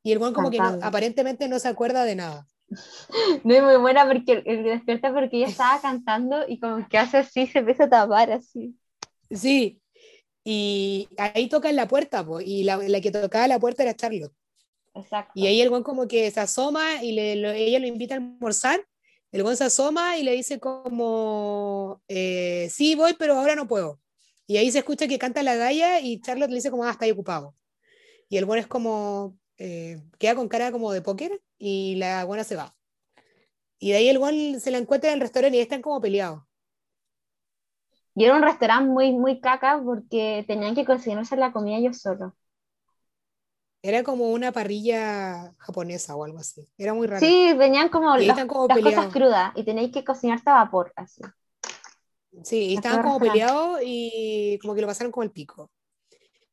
Y 0.04 0.12
el 0.12 0.18
weón 0.18 0.34
como 0.34 0.50
que 0.50 0.60
no, 0.60 0.78
aparentemente 0.82 1.48
no 1.48 1.58
se 1.58 1.68
acuerda 1.68 2.04
de 2.04 2.16
nada. 2.16 2.46
No 3.44 3.54
es 3.54 3.62
muy 3.62 3.76
buena 3.76 4.06
porque 4.06 4.32
el 4.32 4.44
que 4.44 4.56
despierta 4.62 5.12
porque 5.12 5.36
ella 5.38 5.48
estaba 5.48 5.80
cantando 5.80 6.44
y 6.48 6.58
como 6.58 6.86
que 6.88 6.98
hace 6.98 7.18
así, 7.18 7.46
se 7.46 7.60
empieza 7.60 7.84
a 7.84 7.88
tapar 7.90 8.30
así. 8.32 8.76
Sí, 9.34 9.80
Y 10.44 11.08
ahí 11.16 11.48
tocan 11.48 11.74
la 11.76 11.88
puerta, 11.88 12.24
po, 12.24 12.40
y 12.40 12.64
la, 12.64 12.76
la 12.76 13.00
que 13.00 13.10
tocaba 13.10 13.48
la 13.48 13.58
puerta 13.58 13.82
era 13.82 13.94
Charlotte. 13.94 14.32
Exacto. 14.94 15.32
Y 15.34 15.46
ahí 15.46 15.60
el 15.60 15.70
buen 15.70 15.82
como 15.82 16.06
que 16.06 16.30
se 16.30 16.40
asoma 16.40 17.02
y 17.02 17.12
le, 17.12 17.36
lo- 17.36 17.50
ella 17.52 17.78
lo 17.78 17.86
invita 17.86 18.14
a 18.14 18.18
almorzar. 18.18 18.84
El 19.32 19.42
buen 19.42 19.56
se 19.56 19.64
asoma 19.64 20.16
y 20.18 20.22
le 20.22 20.32
dice 20.32 20.60
como, 20.60 22.02
eh, 22.08 22.68
sí, 22.70 22.94
voy, 22.94 23.14
pero 23.18 23.34
ahora 23.34 23.56
no 23.56 23.66
puedo. 23.66 24.00
Y 24.46 24.58
ahí 24.58 24.70
se 24.70 24.78
escucha 24.80 25.08
que 25.08 25.18
canta 25.18 25.42
la 25.42 25.56
galla 25.56 26.00
y 26.00 26.20
Charlotte 26.20 26.50
le 26.50 26.56
dice 26.56 26.70
como, 26.70 26.84
ah, 26.84 26.90
está 26.92 27.06
ahí 27.06 27.10
ocupado. 27.10 27.54
Y 28.28 28.36
el 28.36 28.44
buen 28.44 28.60
es 28.60 28.66
como, 28.66 29.36
eh, 29.58 30.00
queda 30.18 30.34
con 30.36 30.48
cara 30.48 30.70
como 30.72 30.92
de 30.92 31.02
póker 31.02 31.40
y 31.58 31.94
la 31.96 32.24
buena 32.24 32.44
se 32.44 32.54
va. 32.56 32.76
Y 33.78 33.90
de 33.90 33.96
ahí 33.96 34.08
el 34.08 34.18
buen 34.18 34.60
se 34.60 34.70
la 34.70 34.78
encuentra 34.78 35.10
en 35.10 35.14
el 35.14 35.20
restaurante 35.20 35.56
y 35.58 35.60
están 35.60 35.82
como 35.82 36.00
peleados. 36.00 36.42
Y 38.14 38.24
era 38.24 38.36
un 38.36 38.42
restaurante 38.42 38.88
muy, 38.88 39.12
muy 39.12 39.40
caca 39.40 39.80
porque 39.84 40.44
tenían 40.46 40.74
que 40.74 40.84
cocinarse 40.84 41.36
la 41.36 41.52
comida 41.52 41.78
ellos 41.78 42.00
solos. 42.00 42.32
Era 43.82 44.02
como 44.02 44.30
una 44.30 44.50
parrilla 44.50 45.52
japonesa 45.58 46.16
o 46.16 46.24
algo 46.24 46.38
así. 46.38 46.66
Era 46.78 46.94
muy 46.94 47.06
raro. 47.06 47.20
Sí, 47.20 47.52
venían 47.52 47.90
como 47.90 48.16
las, 48.16 48.46
cosas 48.46 49.12
crudas 49.12 49.52
y 49.56 49.64
tenéis 49.64 49.92
que 49.92 50.04
cocinarte 50.04 50.48
a 50.48 50.54
vapor, 50.54 50.92
así. 50.96 51.20
Sí, 52.42 52.70
y 52.70 52.74
estaban 52.76 53.02
como 53.02 53.20
peleados 53.20 53.80
y 53.84 54.58
como 54.62 54.74
que 54.74 54.80
lo 54.80 54.86
pasaron 54.86 55.12
como 55.12 55.24
el 55.24 55.32
pico. 55.32 55.70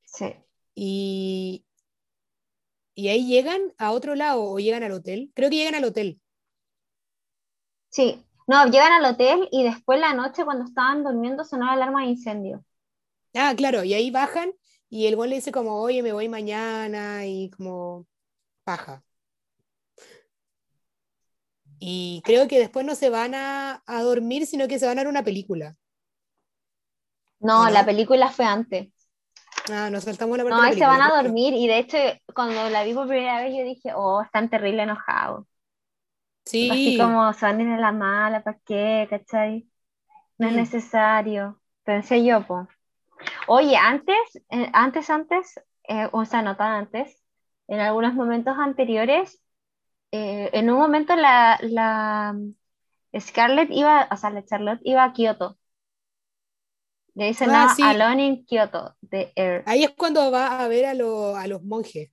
Sí. 0.04 0.36
Y, 0.76 1.66
y 2.96 3.08
ahí 3.08 3.26
llegan 3.26 3.62
a 3.78 3.92
otro 3.92 4.16
lado 4.16 4.44
o 4.44 4.60
llegan 4.60 4.84
al 4.84 4.92
hotel. 4.92 5.32
Creo 5.34 5.50
que 5.50 5.56
llegan 5.56 5.76
al 5.76 5.86
hotel. 5.86 6.20
Sí. 7.90 8.26
No, 8.48 8.66
llegan 8.68 8.92
al 8.92 9.06
hotel 9.14 9.48
y 9.52 9.64
después 9.64 10.00
la 10.00 10.14
noche 10.14 10.46
cuando 10.46 10.66
estaban 10.66 11.04
durmiendo 11.04 11.44
sonó 11.44 11.66
la 11.66 11.74
alarma 11.74 12.02
de 12.02 12.08
incendio. 12.10 12.64
Ah, 13.34 13.54
claro, 13.58 13.84
y 13.84 13.94
ahí 13.94 14.12
bajan 14.12 14.54
y 14.90 15.08
el 15.08 15.16
buen 15.16 15.30
le 15.30 15.38
dice 15.38 15.52
como, 15.52 15.82
oye, 15.82 16.04
me 16.04 16.12
voy 16.14 16.28
mañana 16.30 17.26
y 17.26 17.50
como 17.52 18.08
baja. 18.66 19.04
Y 21.80 22.22
creo 22.24 22.48
que 22.48 22.60
después 22.60 22.86
no 22.86 22.96
se 22.96 23.10
van 23.10 23.36
a, 23.36 23.84
a 23.86 24.02
dormir, 24.04 24.46
sino 24.48 24.68
que 24.70 24.80
se 24.80 24.86
van 24.86 24.98
a 25.00 25.02
ver 25.02 25.10
una 25.10 25.24
película. 25.26 25.76
No, 27.40 27.70
la 27.70 27.86
película 27.86 28.30
fue 28.30 28.46
antes. 28.46 28.90
Ah, 29.72 29.90
nos 29.90 30.04
saltamos 30.04 30.38
la 30.38 30.44
parte 30.44 30.56
No, 30.56 30.62
de 30.62 30.68
la 30.68 30.70
ahí 30.70 30.78
se 30.78 30.86
van 30.86 31.02
a 31.02 31.10
dormir 31.22 31.54
y 31.54 31.68
de 31.68 31.80
hecho 31.80 31.98
cuando 32.36 32.70
la 32.70 32.84
vi 32.84 32.94
por 32.94 33.08
primera 33.08 33.42
vez 33.42 33.54
yo 33.58 33.64
dije, 33.64 33.92
oh, 33.96 34.22
están 34.22 34.50
terrible 34.50 34.84
enojados. 34.84 35.46
Así 36.68 36.94
Sí, 36.94 36.96
como 36.96 37.34
se 37.34 37.46
van 37.46 37.60
a 37.60 37.64
ir 37.64 37.70
a 37.70 37.78
la 37.80 37.92
mala, 37.92 38.44
¿para 38.44 38.60
qué? 38.66 39.08
¿Cachai? 39.10 39.70
No 40.40 40.48
es 40.48 40.54
Mm. 40.54 40.56
necesario. 40.56 41.62
Pensé 41.84 42.26
yo, 42.26 42.46
pues. 42.48 42.68
Oye, 43.48 43.78
antes, 43.78 44.18
eh, 44.50 44.70
antes, 44.74 45.10
antes, 45.10 45.60
eh, 45.88 46.10
o 46.12 46.26
sea, 46.26 46.42
no 46.44 46.58
tan 46.58 46.74
antes, 46.74 47.22
en 47.68 47.80
algunos 47.82 48.14
momentos 48.16 48.58
anteriores, 48.58 49.42
eh, 50.12 50.50
en 50.54 50.72
un 50.72 50.80
momento 50.80 51.16
la, 51.16 51.60
la 51.64 52.36
Scarlett 53.20 53.70
iba, 53.72 54.08
o 54.12 54.18
sea, 54.18 54.32
la 54.32 54.46
Charlotte 54.46 54.82
iba 54.84 55.04
a 55.06 55.14
Kioto. 55.14 55.60
Le 57.16 57.28
dicen, 57.28 57.52
Ah, 57.52 57.68
no, 57.68 57.70
sí. 57.70 57.88
Alone 57.90 58.26
in 58.26 58.46
Kyoto, 58.46 58.96
de 59.02 59.32
Air. 59.38 59.66
ahí 59.66 59.84
es 59.84 59.92
cuando 59.98 60.30
va 60.32 60.62
a 60.64 60.68
ver 60.68 60.86
a, 60.86 60.94
lo- 60.94 61.36
a 61.36 61.48
los 61.48 61.64
monjes. 61.64 62.12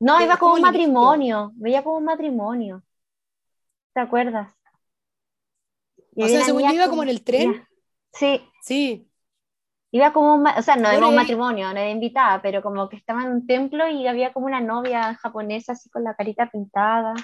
No, 0.00 0.22
iba 0.22 0.38
como 0.38 0.54
como 0.54 0.54
un 0.54 0.62
matrimonio, 0.62 1.52
veía 1.56 1.82
como 1.84 1.98
un 1.98 2.04
matrimonio. 2.04 2.82
¿Te 3.96 4.02
acuerdas? 4.02 4.54
Y 6.14 6.22
O 6.22 6.28
sea, 6.28 6.42
según 6.44 6.68
yo 6.68 6.74
iba 6.74 6.88
como 6.90 7.02
en 7.02 7.08
el 7.08 7.24
tren. 7.24 7.66
Sí, 8.12 8.42
Sí, 8.60 9.08
iba 9.90 10.12
como 10.12 10.34
un, 10.34 10.46
o 10.46 10.62
sea, 10.62 10.76
no 10.76 10.88
era 10.90 11.08
un 11.08 11.14
matrimonio, 11.16 11.66
no 11.66 11.80
era 11.80 11.90
invitada, 11.90 12.40
pero 12.42 12.62
como 12.62 12.88
que 12.88 12.96
estaba 12.96 13.22
en 13.24 13.30
un 13.32 13.46
templo 13.46 13.88
y 13.88 14.06
había 14.06 14.32
como 14.32 14.46
una 14.46 14.60
novia 14.60 15.14
japonesa 15.16 15.72
así 15.72 15.88
con 15.90 16.04
la 16.04 16.14
carita 16.14 16.50
pintada. 16.50 17.14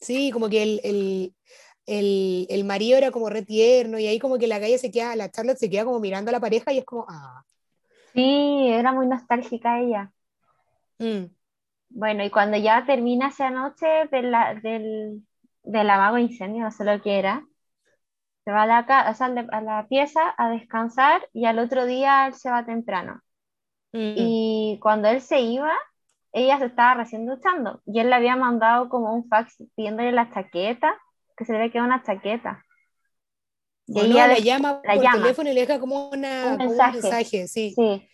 sí, 0.00 0.30
como 0.32 0.48
que 0.48 0.62
el, 0.62 0.80
el, 0.84 1.34
el, 1.86 2.46
el 2.50 2.64
marido 2.64 2.98
era 2.98 3.10
como 3.10 3.28
re 3.30 3.42
tierno 3.42 3.98
y 3.98 4.06
ahí 4.06 4.18
como 4.18 4.38
que 4.38 4.46
la 4.46 4.60
calle 4.60 4.78
se 4.78 4.90
queda, 4.90 5.16
la 5.16 5.30
Charlotte 5.30 5.58
se 5.58 5.70
queda 5.70 5.84
como 5.84 6.00
mirando 6.00 6.30
a 6.30 6.32
la 6.32 6.40
pareja 6.40 6.72
y 6.72 6.78
es 6.78 6.84
como, 6.84 7.06
ah. 7.08 7.44
Sí, 8.14 8.68
era 8.68 8.92
muy 8.92 9.06
nostálgica 9.08 9.80
ella. 9.80 10.12
mm. 11.00 11.30
Bueno, 11.90 12.24
y 12.24 12.30
cuando 12.30 12.56
ya 12.56 12.84
termina 12.86 13.28
esa 13.28 13.50
noche 13.50 13.86
de 14.10 14.22
la, 14.22 14.54
del, 14.54 15.22
del 15.62 15.90
amago 15.90 16.18
incendio, 16.18 16.62
no 16.64 16.70
sé 16.70 16.84
lo 16.84 17.00
que 17.02 17.18
era, 17.18 17.44
se 18.44 18.50
va 18.52 18.62
a 18.62 18.66
la, 18.66 19.10
o 19.10 19.14
sea, 19.14 19.26
a 19.26 19.60
la 19.60 19.86
pieza 19.88 20.34
a 20.38 20.50
descansar 20.50 21.28
y 21.32 21.44
al 21.46 21.58
otro 21.58 21.84
día 21.86 22.26
él 22.26 22.34
se 22.34 22.50
va 22.50 22.64
temprano. 22.64 23.20
Mm. 23.92 24.14
Y 24.16 24.78
cuando 24.82 25.08
él 25.08 25.20
se 25.20 25.40
iba, 25.40 25.72
ella 26.32 26.58
se 26.58 26.66
estaba 26.66 26.94
recién 26.94 27.26
duchando 27.26 27.82
y 27.86 28.00
él 28.00 28.08
le 28.08 28.16
había 28.16 28.36
mandado 28.36 28.88
como 28.88 29.12
un 29.14 29.28
fax 29.28 29.56
pidiéndole 29.74 30.12
la 30.12 30.30
chaqueta, 30.32 30.96
que 31.36 31.44
se 31.44 31.52
le 31.52 31.70
quedado 31.70 31.86
una 31.86 32.02
chaqueta. 32.02 32.64
Y 33.86 33.98
O 33.98 34.02
no, 34.04 34.10
ella 34.14 34.26
la 34.28 34.34
des- 34.34 34.44
llama 34.44 34.80
la 34.84 34.94
por 34.94 35.02
llama. 35.02 35.22
teléfono 35.22 35.50
y 35.50 35.54
le 35.54 35.60
deja 35.62 35.80
como, 35.80 36.08
una, 36.10 36.52
Un 36.52 36.58
como 36.58 36.70
mensaje, 36.92 37.48
sí. 37.48 37.74
Sí. 37.74 38.08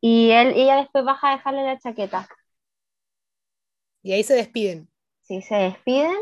Y 0.00 0.30
él, 0.30 0.52
ella 0.54 0.76
después 0.76 1.04
baja 1.04 1.28
a 1.30 1.36
dejarle 1.36 1.64
la 1.64 1.78
chaqueta. 1.78 2.28
Y 4.02 4.12
ahí 4.12 4.22
se 4.22 4.34
despiden. 4.34 4.88
Sí, 5.28 5.42
se 5.42 5.54
despiden. 5.54 6.16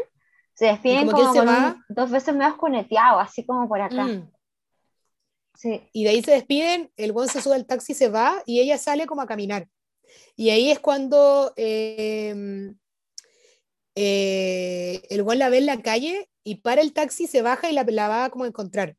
Se 0.54 0.66
despiden 0.66 1.06
como 1.12 1.22
con 1.28 1.36
un- 1.76 1.84
dos 1.88 2.10
veces 2.10 2.34
medio 2.34 2.56
coneteado, 2.58 3.20
así 3.20 3.44
como 3.46 3.68
por 3.68 3.80
acá. 3.80 4.04
Mm. 4.04 4.30
Sí. 5.54 5.88
Y 5.92 6.04
de 6.04 6.10
ahí 6.10 6.22
se 6.22 6.32
despiden, 6.32 6.90
el 6.96 7.12
buen 7.12 7.28
se 7.28 7.40
sube 7.40 7.54
al 7.54 7.66
taxi, 7.66 7.94
se 7.94 8.08
va 8.08 8.42
y 8.44 8.60
ella 8.60 8.76
sale 8.76 9.06
como 9.06 9.22
a 9.22 9.26
caminar. 9.26 9.68
Y 10.34 10.50
ahí 10.50 10.70
es 10.70 10.78
cuando 10.80 11.52
eh, 11.56 12.72
eh, 13.94 15.02
el 15.08 15.22
buen 15.22 15.38
la 15.38 15.48
ve 15.48 15.58
en 15.58 15.66
la 15.66 15.80
calle 15.82 16.28
y 16.44 16.56
para 16.56 16.80
el 16.82 16.92
taxi, 16.92 17.26
se 17.26 17.42
baja 17.42 17.70
y 17.70 17.72
la, 17.72 17.84
la 17.84 18.08
va 18.08 18.30
como 18.30 18.44
a 18.44 18.48
encontrar. 18.48 18.96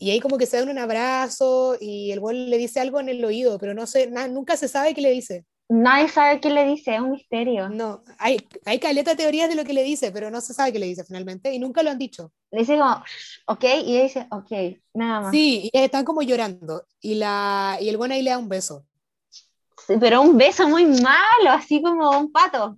Y 0.00 0.10
ahí 0.10 0.18
como 0.18 0.38
que 0.38 0.46
se 0.46 0.56
dan 0.58 0.68
un 0.70 0.78
abrazo 0.78 1.76
y 1.80 2.10
el 2.10 2.18
buen 2.18 2.50
le 2.50 2.58
dice 2.58 2.80
algo 2.80 2.98
en 2.98 3.08
el 3.08 3.24
oído, 3.24 3.58
pero 3.58 3.74
no 3.74 3.86
sé, 3.86 4.08
na- 4.10 4.26
nunca 4.26 4.56
se 4.56 4.66
sabe 4.66 4.92
qué 4.92 5.00
le 5.02 5.10
dice. 5.12 5.44
Nadie 5.74 6.08
sabe 6.08 6.38
qué 6.38 6.50
le 6.50 6.66
dice, 6.66 6.94
es 6.94 7.00
un 7.00 7.12
misterio. 7.12 7.70
No, 7.70 8.02
hay, 8.18 8.46
hay 8.66 8.78
caleta 8.78 9.16
teorías 9.16 9.48
de 9.48 9.54
lo 9.54 9.64
que 9.64 9.72
le 9.72 9.82
dice, 9.82 10.12
pero 10.12 10.30
no 10.30 10.42
se 10.42 10.52
sabe 10.52 10.70
qué 10.70 10.78
le 10.78 10.84
dice 10.84 11.02
finalmente 11.02 11.50
y 11.54 11.58
nunca 11.58 11.82
lo 11.82 11.88
han 11.88 11.98
dicho. 11.98 12.30
Le 12.50 12.60
dice 12.60 12.76
como, 12.76 13.02
ok, 13.46 13.64
y 13.64 13.96
ella 13.96 14.02
dice, 14.02 14.26
ok, 14.30 14.50
nada 14.92 15.20
más. 15.22 15.30
Sí, 15.30 15.70
y 15.72 15.78
están 15.78 16.04
como 16.04 16.20
llorando 16.20 16.84
y, 17.00 17.14
la, 17.14 17.78
y 17.80 17.88
el 17.88 17.96
buen 17.96 18.12
ahí 18.12 18.20
le 18.20 18.32
da 18.32 18.36
un 18.36 18.50
beso. 18.50 18.84
Sí, 19.86 19.94
Pero 19.98 20.20
un 20.20 20.36
beso 20.36 20.68
muy 20.68 20.84
malo, 20.84 21.50
así 21.50 21.80
como 21.80 22.18
un 22.18 22.30
pato. 22.30 22.76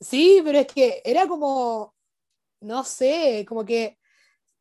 Sí, 0.00 0.40
pero 0.44 0.60
es 0.60 0.68
que 0.68 1.02
era 1.04 1.26
como, 1.26 1.96
no 2.60 2.84
sé, 2.84 3.44
como 3.48 3.64
que 3.64 3.98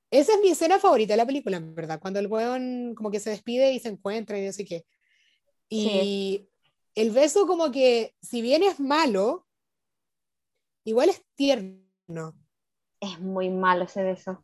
esa 0.10 0.34
es 0.34 0.41
mi 0.41 0.49
escena 0.49 0.80
favorita 0.80 1.14
de 1.14 1.18
la 1.18 1.28
película, 1.28 1.58
en 1.58 1.76
verdad, 1.76 1.99
cuando 1.99 2.20
el 2.20 2.26
weón 2.26 2.95
como 2.95 3.12
que 3.12 3.20
se 3.20 3.30
despide 3.30 3.74
y 3.74 3.80
se 3.80 3.89
encuentra 3.89 4.39
y 4.39 4.45
no 4.47 4.54
sé 4.54 4.66
qué. 4.66 4.86
Y 5.70 6.49
el 6.96 7.12
beso 7.12 7.48
como 7.48 7.72
que, 7.72 8.16
si 8.22 8.41
bien 8.41 8.64
es 8.64 8.80
malo, 8.80 9.46
igual 10.84 11.10
es 11.10 11.24
tierno, 11.36 12.36
Es 13.00 13.20
muy 13.20 13.50
malo 13.50 13.86
ese 13.86 14.04
beso. 14.04 14.44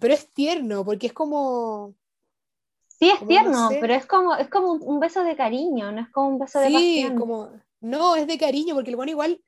pero 0.00 0.14
es 0.14 0.30
tierno 0.32 0.84
porque 0.84 1.08
es 1.08 1.12
como, 1.12 1.94
Sí, 3.02 3.10
es 3.10 3.18
Como 3.18 3.24
no 3.24 3.28
tierno, 3.28 3.68
sé. 3.68 3.78
pero 3.80 3.94
es 3.94 4.06
como, 4.06 4.36
es 4.36 4.48
como 4.48 4.72
un, 4.74 5.00
beso 5.00 5.24
de 5.24 5.34
cariño, 5.34 5.90
no 5.90 6.00
es 6.02 6.08
como 6.10 6.28
un 6.28 6.38
beso 6.38 6.60
de 6.60 6.68
sí, 6.68 7.00
pasión. 7.02 7.18
como, 7.18 7.50
no, 7.80 8.14
es 8.14 8.28
de 8.28 8.38
cariño 8.38 8.74
porque 8.76 8.90
el 8.90 8.96
weón 8.96 9.08
igual, 9.08 9.42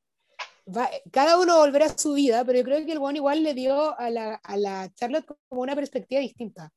va, 0.66 0.90
cada 1.12 1.38
uno 1.38 1.59
volverá 1.59 1.86
a 1.86 1.96
su 1.96 2.14
vida, 2.14 2.44
pero 2.44 2.59
yo 2.59 2.64
creo 2.64 2.84
que 2.84 2.90
el 2.90 2.98
weón 2.98 3.14
igual 3.14 3.44
le 3.44 3.55
dio 3.55 3.96
a 3.96 4.11
la, 4.11 4.34
a 4.42 4.57
la 4.57 4.92
Charlotte 4.94 5.26
como 5.48 5.62
una 5.62 5.76
perspectiva 5.76 6.20
distinta. 6.20 6.72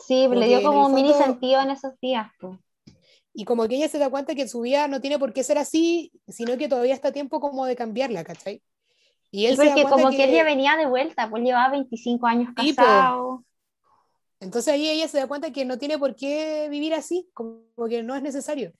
Sí, 0.00 0.26
le 0.26 0.48
dio 0.48 0.62
como 0.62 0.86
un 0.86 0.94
mini 0.94 1.14
sentido 1.14 1.60
en 1.60 1.70
esos 1.70 1.92
días. 2.00 2.28
po. 2.40 2.58
Y 3.32 3.44
como 3.44 3.68
que 3.68 3.76
ella 3.76 3.88
se 3.88 3.98
da 3.98 4.10
cuenta 4.10 4.34
que 4.34 4.48
su 4.48 4.60
vida 4.60 4.88
no 4.88 5.00
tiene 5.00 5.18
por 5.18 5.32
qué 5.32 5.44
ser 5.44 5.58
así, 5.58 6.12
sino 6.28 6.56
que 6.58 6.68
todavía 6.68 6.94
está 6.94 7.08
a 7.08 7.12
tiempo 7.12 7.40
como 7.40 7.66
de 7.66 7.76
cambiarla, 7.76 8.24
¿cachai? 8.24 8.62
Y 9.30 9.46
él 9.46 9.56
Sí, 9.56 9.56
se 9.56 9.66
da 9.66 9.78
porque 9.78 9.82
cuenta 9.82 10.02
como 10.02 10.08
que... 10.08 10.24
él 10.24 10.30
que- 10.30 10.36
ya 10.36 10.44
venía 10.44 10.76
de 10.76 10.86
vuelta, 10.86 11.28
pues 11.30 11.42
llevaba 11.42 11.70
25 11.70 12.26
años 12.26 12.54
casado. 12.54 13.44
Entonces 14.40 14.72
ahí 14.74 14.88
ella 14.88 15.08
se 15.08 15.18
da 15.18 15.26
cuenta 15.28 15.52
que 15.52 15.64
no 15.64 15.78
tiene 15.78 15.98
por 15.98 16.14
qué 16.16 16.68
vivir 16.70 16.94
así, 16.94 17.30
como 17.34 17.62
que 17.88 18.02
no 18.02 18.14
es 18.16 18.22
necesario. 18.22 18.72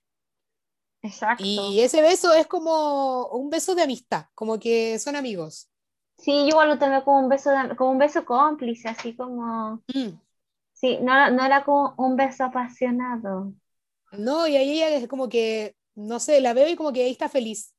Exacto. 1.02 1.62
Y 1.72 1.80
ese 1.80 2.02
beso 2.02 2.32
es 2.34 2.46
como 2.46 3.26
un 3.28 3.50
beso 3.50 3.74
de 3.74 3.82
amistad, 3.82 4.26
como 4.34 4.58
que 4.58 4.98
son 4.98 5.16
amigos. 5.16 5.68
Sí, 6.18 6.32
yo 6.42 6.48
igual 6.48 6.68
lo 6.68 6.78
tomé 6.78 7.02
como 7.04 7.18
un 7.20 7.28
beso, 7.28 7.50
de- 7.50 7.74
como 7.76 7.90
un 7.92 7.98
beso 7.98 8.24
cómplice, 8.24 8.88
así 8.88 9.16
como... 9.16 9.82
Mm. 9.94 10.20
Sí, 10.74 10.98
no, 11.02 11.30
no 11.30 11.44
era 11.44 11.64
como 11.64 11.94
un 11.98 12.16
beso 12.16 12.44
apasionado. 12.44 13.54
No, 14.12 14.46
y 14.46 14.56
ahí 14.56 14.70
ella 14.82 14.88
es 14.96 15.08
como 15.08 15.28
que, 15.28 15.74
no 15.94 16.20
sé, 16.20 16.40
la 16.40 16.52
veo 16.54 16.68
y 16.68 16.76
como 16.76 16.92
que 16.92 17.04
ahí 17.04 17.10
está 17.12 17.28
feliz. 17.28 17.74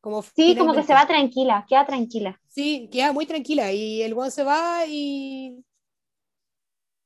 Como 0.00 0.22
Sí, 0.22 0.56
como 0.56 0.74
que 0.74 0.82
se 0.82 0.94
va 0.94 1.06
tranquila, 1.06 1.64
queda 1.68 1.86
tranquila. 1.86 2.40
Sí, 2.48 2.88
queda 2.92 3.12
muy 3.12 3.26
tranquila 3.26 3.72
y 3.72 4.02
el 4.02 4.14
buen 4.14 4.30
se 4.30 4.42
va 4.44 4.84
y, 4.86 5.64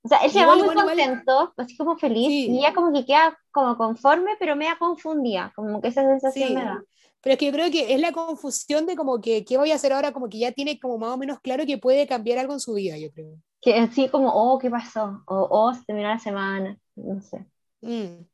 O 0.03 0.09
sea, 0.09 0.19
él 0.19 0.31
se 0.31 0.45
va 0.45 0.55
muy 0.55 0.75
contento, 0.75 1.55
así 1.57 1.77
como 1.77 1.97
feliz, 1.97 2.29
Sí. 2.29 2.47
y 2.51 2.59
ella 2.59 2.75
como 2.75 2.93
que 2.93 3.07
queda 3.07 3.39
como 3.51 3.77
conforme, 3.77 4.33
pero 4.39 4.55
media 4.55 4.77
confundida, 4.79 5.53
como 5.57 5.81
que 5.81 5.89
esa 5.89 6.03
sensación 6.03 6.49
Sí. 6.49 6.55
me 6.55 6.65
da. 6.65 6.83
Pero 7.23 7.33
es 7.35 7.39
que 7.39 7.47
yo 7.47 7.53
creo 7.53 7.71
que 7.71 7.95
es 7.95 8.01
la 8.01 8.13
confusión 8.13 8.85
de 8.87 8.97
como 8.97 9.21
que, 9.21 9.45
¿qué 9.47 9.57
voy 9.57 9.73
a 9.73 9.77
hacer 9.77 9.93
ahora? 9.95 10.13
Como 10.13 10.29
que 10.29 10.39
ya 10.39 10.53
tiene 10.53 10.79
como 10.79 10.99
más 10.99 11.11
o 11.11 11.17
menos 11.17 11.41
claro 11.41 11.65
que 11.67 11.79
puede 11.79 12.07
cambiar 12.07 12.39
algo 12.39 12.53
en 12.53 12.61
su 12.61 12.75
vida, 12.75 12.99
yo 12.99 13.11
creo. 13.13 13.39
Que 13.61 13.75
así 13.79 14.09
como, 14.11 14.31
oh, 14.33 14.59
¿qué 14.59 14.71
pasó? 14.71 15.23
O, 15.27 15.49
oh, 15.51 15.75
se 15.75 15.85
terminó 15.85 16.09
la 16.09 16.19
semana, 16.19 16.79
no 16.97 17.21
sé. 17.23 17.47
Mm. 17.83 18.27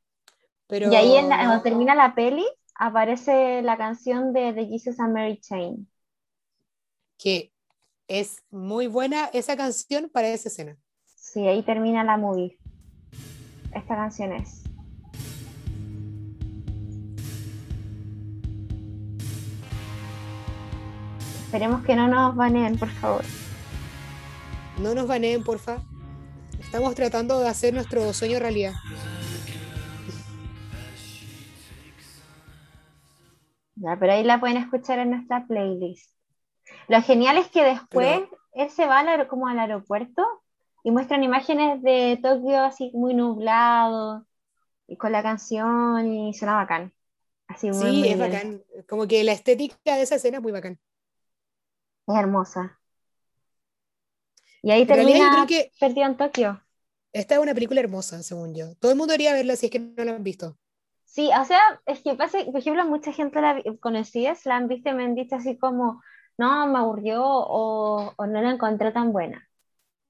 Pero 0.71 0.91
y 0.91 0.95
ahí 0.95 1.17
en 1.17 1.29
la- 1.29 1.37
cuando 1.39 1.63
termina 1.63 1.95
la 1.95 2.15
peli, 2.15 2.47
aparece 2.77 3.61
la 3.63 3.77
canción 3.77 4.33
de 4.33 4.53
The 4.55 4.67
Jesus 4.67 4.99
and 5.01 5.13
Mary 5.13 5.39
Chain. 5.41 5.87
que 7.19 7.53
es 8.09 8.43
muy 8.51 8.87
buena 8.87 9.27
esa 9.35 9.55
canción 9.55 10.09
para 10.09 10.29
esa 10.29 10.49
escena. 10.49 10.79
Sí, 11.05 11.47
ahí 11.47 11.63
termina 11.63 12.03
la 12.03 12.17
movie. 12.17 12.59
Esta 13.75 13.95
canción 13.95 14.33
es. 14.33 14.63
Esperemos 21.45 21.85
que 21.85 21.97
no 21.97 22.07
nos 22.09 22.37
baneen, 22.37 22.79
por 22.79 22.89
favor. 22.89 23.25
No 24.79 24.95
nos 24.95 25.07
baneen, 25.07 25.43
porfa. 25.43 25.83
Estamos 26.61 26.95
tratando 26.95 27.41
de 27.41 27.49
hacer 27.49 27.75
nuestro 27.75 28.13
sueño 28.13 28.39
realidad. 28.39 28.75
Ya, 33.81 33.97
pero 33.99 34.13
ahí 34.13 34.25
la 34.25 34.41
pueden 34.41 34.59
escuchar 34.59 34.99
en 34.99 35.11
nuestra 35.11 35.47
playlist. 35.47 36.15
Lo 36.89 37.03
genial 37.03 37.39
es 37.39 37.49
que 37.51 37.65
después 37.65 38.23
él 38.55 38.71
se 38.71 38.87
va 38.87 39.01
al 39.01 39.29
como 39.29 39.49
al 39.49 39.59
aeropuerto 39.61 40.27
y 40.85 40.91
muestran 40.93 41.25
imágenes 41.25 41.83
de 41.83 42.19
Tokio 42.23 42.63
así 42.65 42.93
muy 42.95 43.15
nublado 43.15 44.27
y 44.89 44.97
con 44.99 45.13
la 45.13 45.23
canción 45.25 46.07
y 46.13 46.35
suena 46.35 46.57
bacán. 46.57 46.93
Así 47.49 47.71
muy, 47.73 47.93
Sí, 47.93 47.95
muy 47.95 48.11
es 48.11 48.17
bien. 48.17 48.19
bacán. 48.19 48.63
Como 48.89 49.07
que 49.09 49.25
la 49.25 49.33
estética 49.33 49.97
de 49.97 50.03
esa 50.03 50.17
escena 50.17 50.37
es 50.39 50.43
muy 50.43 50.53
bacán. 50.53 50.79
Es 52.07 52.15
hermosa. 52.19 52.79
Y 54.63 54.71
ahí 54.71 54.87
En 54.87 54.95
realidad 54.95 55.21
yo 55.21 55.31
termina 55.31 55.31
creo 55.31 55.47
que 55.47 55.73
perdido 55.79 56.07
en 56.07 56.17
Tokio. 56.17 56.61
esta 57.13 57.35
es 57.37 57.41
una 57.41 57.55
película 57.55 57.81
hermosa, 57.81 58.21
según 58.25 58.53
yo. 58.55 58.75
Todo 58.77 58.91
el 58.93 58.99
mundo 58.99 59.13
debería 59.13 59.33
verla 59.35 59.55
si 59.57 59.67
es 59.67 59.73
que 59.73 59.79
no 59.81 60.05
la 60.05 60.13
han 60.17 60.25
visto. 60.25 60.59
Sí, 61.11 61.29
o 61.39 61.45
sea, 61.45 61.59
es 61.87 62.03
que 62.03 62.15
pasa, 62.15 62.39
por 62.47 62.59
ejemplo, 62.61 62.85
mucha 62.87 63.13
gente 63.13 63.41
la 63.41 63.61
conocidas 63.81 64.47
la 64.47 64.57
han 64.57 64.69
visto 64.69 64.91
y 64.91 64.95
me 64.95 65.05
han 65.05 65.15
dicho 65.17 65.35
así 65.37 65.59
como, 65.59 66.01
no, 66.39 66.67
me 66.69 66.79
aburrió 66.79 67.25
o, 67.27 68.15
o 68.17 68.27
no 68.27 68.41
la 68.43 68.51
encontré 68.53 68.93
tan 68.93 69.13
buena. 69.13 69.45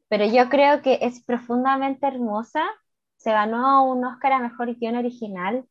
Pero 0.08 0.26
yo 0.26 0.48
creo 0.50 0.82
que 0.82 0.98
es 1.02 1.22
profundamente 1.24 2.06
hermosa. 2.06 2.64
Se 3.16 3.32
ganó 3.32 3.84
un 3.90 4.04
Oscar 4.04 4.32
a 4.34 4.40
Mejor 4.40 4.74
Guión 4.76 4.96
Original. 4.96 5.66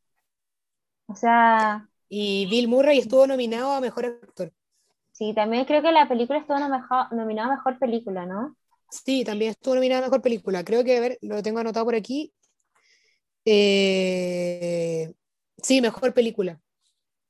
O 1.07 1.15
sea, 1.15 1.89
Y 2.07 2.45
Bill 2.45 2.67
Murray 2.67 2.99
estuvo 2.99 3.25
nominado 3.25 3.71
a 3.71 3.81
Mejor 3.81 4.05
Actor. 4.05 4.53
sí, 5.11 5.33
también 5.35 5.65
creo 5.65 5.81
que 5.83 5.91
la 5.91 6.07
película 6.07 6.39
estuvo 6.39 6.57
nominada 6.59 7.47
a 7.53 7.55
Mejor 7.55 7.77
Película, 7.79 8.25
¿no? 8.25 8.55
Sí, 8.91 9.23
también 9.23 9.51
estuvo 9.51 9.73
nominada 9.75 10.01
a 10.01 10.03
Mejor 10.05 10.21
Película. 10.21 10.63
Creo 10.63 10.83
que, 10.83 10.95
a 10.97 11.01
ver, 11.01 11.17
lo 11.21 11.41
tengo 11.43 11.59
anotado 11.59 11.85
por 11.85 11.95
aquí. 11.95 12.33
Eh, 13.45 15.13
sí, 15.63 15.81
Mejor 15.81 16.13
Película. 16.13 16.59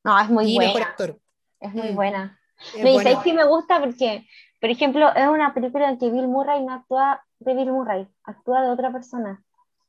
No, 0.03 0.19
es 0.19 0.29
muy 0.29 0.45
y 0.51 0.55
buena. 0.55 0.73
Mejor 0.73 0.87
Actor. 0.87 1.19
Es 1.59 1.73
muy 1.73 1.89
Mm. 1.91 1.95
buena. 1.95 2.39
Es 2.75 2.83
No, 2.83 2.89
y 2.89 2.93
buena. 2.93 3.23
que 3.23 3.33
me 3.33 3.45
gusta 3.45 3.79
porque, 3.79 4.25
por 4.59 4.69
ejemplo, 4.69 5.13
es 5.15 5.27
una 5.27 5.53
película 5.53 5.89
en 5.89 5.97
que 5.97 6.09
Bill 6.09 6.27
Murray 6.27 6.63
no 6.63 6.73
actúa 6.73 7.23
de 7.39 7.53
Bill 7.53 7.71
Murray, 7.71 8.07
actúa 8.23 8.61
de 8.61 8.69
otra 8.69 8.91
persona. 8.91 9.43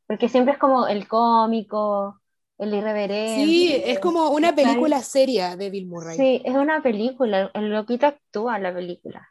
Porque 0.06 0.28
siempre 0.28 0.54
es 0.54 0.58
como 0.58 0.86
el 0.88 1.06
cómico, 1.06 2.20
el 2.58 2.74
irreverente. 2.74 3.44
Sí, 3.44 3.80
es 3.84 3.98
como 4.00 4.30
una 4.30 4.54
película 4.54 5.00
seria 5.02 5.56
de 5.56 5.70
Bill 5.70 5.86
Murray. 5.86 6.16
Sí, 6.16 6.42
es 6.44 6.54
una 6.54 6.82
película, 6.82 7.50
el 7.54 7.70
loquito 7.70 8.06
actúa 8.06 8.56
en 8.56 8.62
la 8.64 8.74
película. 8.74 9.28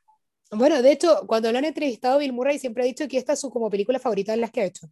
Bueno, 0.51 0.81
de 0.81 0.91
hecho, 0.91 1.27
cuando 1.27 1.51
lo 1.51 1.59
han 1.59 1.65
entrevistado, 1.65 2.17
Bill 2.19 2.33
Murray 2.33 2.57
siempre 2.57 2.83
ha 2.83 2.87
dicho 2.87 3.07
que 3.07 3.17
esta 3.17 3.33
es 3.33 3.39
su 3.39 3.51
como 3.51 3.69
película 3.69 3.99
favorita 3.99 4.31
de 4.31 4.39
las 4.39 4.51
que 4.51 4.61
ha 4.61 4.65
hecho. 4.65 4.87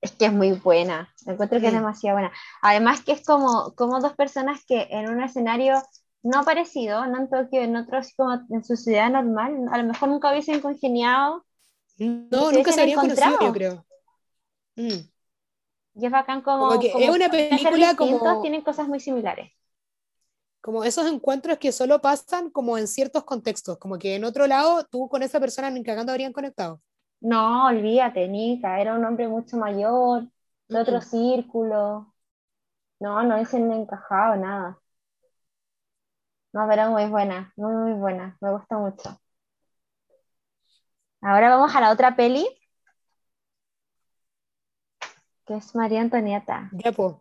Es 0.00 0.12
que 0.12 0.26
es 0.26 0.32
muy 0.32 0.52
buena, 0.52 1.12
encuentro 1.26 1.60
que 1.60 1.66
es 1.66 1.72
demasiado 1.72 2.16
buena. 2.16 2.32
Además 2.62 3.02
que 3.02 3.12
es 3.12 3.24
como, 3.24 3.74
como 3.74 4.00
dos 4.00 4.14
personas 4.14 4.64
que 4.66 4.88
en 4.90 5.10
un 5.10 5.22
escenario 5.22 5.82
no 6.22 6.44
parecido, 6.44 7.06
no 7.06 7.18
en 7.18 7.28
Tokio, 7.28 7.60
en 7.62 7.76
otro 7.76 7.98
así 7.98 8.14
como 8.16 8.40
en 8.50 8.64
su 8.64 8.76
ciudad 8.76 9.10
normal, 9.10 9.68
a 9.70 9.78
lo 9.78 9.84
mejor 9.84 10.08
nunca 10.08 10.30
hubiesen 10.30 10.60
congeniado 10.60 11.44
No, 11.98 12.48
se 12.48 12.56
nunca 12.56 12.72
se 12.72 12.80
habrían 12.80 13.00
conocido, 13.00 13.38
yo 13.40 13.52
creo. 13.52 13.86
Mm. 14.76 15.08
y 15.94 16.06
es 16.06 16.10
bacán 16.12 16.40
como, 16.40 16.68
Como 16.68 16.80
que 16.80 16.92
es 16.96 17.10
una 17.10 17.28
película 17.28 17.94
como- 17.96 18.40
tienen 18.40 18.62
cosas 18.62 18.88
muy 18.88 19.00
similares. 19.00 19.52
Como 20.62 20.84
esos 20.84 21.06
encuentros 21.10 21.58
que 21.58 21.72
solo 21.72 22.00
pasan 22.00 22.50
como 22.50 22.76
en 22.76 22.86
ciertos 22.86 23.24
contextos, 23.24 23.78
como 23.78 23.98
que 23.98 24.14
en 24.14 24.24
otro 24.24 24.46
lado 24.46 24.84
tú 24.84 25.08
con 25.08 25.22
esa 25.22 25.40
persona 25.40 25.70
ni 25.70 25.82
cagando 25.82 26.12
habrían 26.12 26.32
conectado. 26.34 26.80
No, 27.20 27.66
olvídate, 27.66 28.28
Nika, 28.28 28.80
era 28.80 28.94
un 28.94 29.04
hombre 29.04 29.28
mucho 29.28 29.56
mayor, 29.56 30.24
de 30.68 30.78
otro 30.80 30.98
Mm. 30.98 31.02
círculo. 31.02 32.14
No, 33.00 33.22
no 33.24 33.34
hubiesen 33.36 33.70
encajado 33.72 34.36
nada. 34.36 34.78
No, 36.52 36.66
pero 36.68 36.90
muy 36.90 37.06
buena, 37.06 37.52
muy, 37.56 37.72
muy 37.74 37.92
buena, 37.92 38.36
me 38.40 38.50
gusta 38.52 38.76
mucho. 38.78 39.20
Ahora 41.22 41.50
vamos 41.50 41.74
a 41.74 41.80
la 41.80 41.90
otra 41.92 42.14
peli, 42.16 42.46
que 45.46 45.54
es 45.56 45.74
María 45.74 46.00
Antonieta. 46.00 46.70
Ya, 46.72 46.92
pues, 46.92 47.14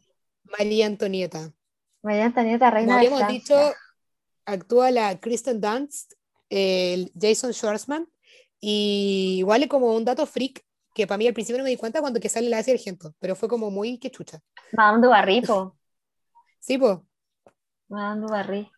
María 0.44 0.86
Antonieta. 0.88 1.52
María 2.02 2.26
Antonieta, 2.26 2.66
Como 2.66 2.76
reina 2.76 2.94
de 2.94 3.08
habíamos 3.08 3.20
Francia. 3.20 3.56
dicho, 3.56 3.74
actúa 4.46 4.92
la 4.92 5.20
Kristen 5.20 5.62
Dunst, 5.62 6.14
el 6.50 7.12
Jason 7.20 7.54
Schwartzman, 7.54 8.08
y 8.62 9.38
igual 9.40 9.64
es 9.64 9.70
como 9.70 9.96
un 9.96 10.06
dato 10.06 10.26
freak 10.26 10.64
que 10.94 11.08
para 11.08 11.18
mí 11.18 11.28
al 11.28 11.34
principio 11.34 11.58
no 11.60 11.64
me 11.64 11.70
di 11.70 11.78
cuenta 11.78 12.02
cuando 12.02 12.20
que 12.20 12.30
sale 12.30 12.50
la 12.50 12.58
Asia 12.60 12.74
Argento, 12.74 13.14
pero 13.20 13.36
fue 13.36 13.48
como 13.50 13.72
muy 13.72 14.00
que 14.00 14.12
chucha. 14.12 14.40
Madame 14.74 15.02
du 15.02 15.10
Barry, 15.10 15.42
po. 15.42 15.76
Sí, 16.60 16.78
pues. 16.78 16.98
Madame 17.88 18.22
du 18.22 18.28
Barry. 18.28 18.70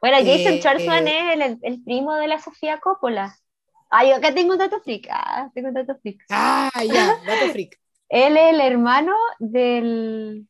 Bueno, 0.00 0.18
Jason 0.18 0.54
Eh, 0.54 0.60
eh. 1.08 1.28
es 1.28 1.34
el, 1.34 1.58
el- 1.62 1.82
primo 1.84 2.14
de 2.14 2.28
la 2.28 2.38
Sofía 2.38 2.78
Coppola. 2.80 3.34
Ay, 3.90 4.12
acá 4.12 4.34
tengo 4.34 4.52
un 4.52 4.58
dato 4.58 4.80
freak. 4.80 5.08
Ah, 5.10 5.50
tengo 5.54 5.68
un 5.68 5.74
dato 5.74 5.96
freak. 6.00 6.24
Ah, 6.30 6.70
ya, 6.84 7.18
dato 7.26 7.52
freak. 7.52 7.78
Él 8.08 8.36
es 8.36 8.54
el 8.54 8.60
hermano 8.60 9.14
del. 9.38 10.46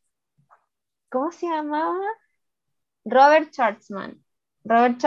¿Cómo 1.11 1.31
se 1.33 1.47
llamaba? 1.47 1.99
Robert 3.05 3.53
Schwartzman. 3.53 4.23
Robert 4.67 5.01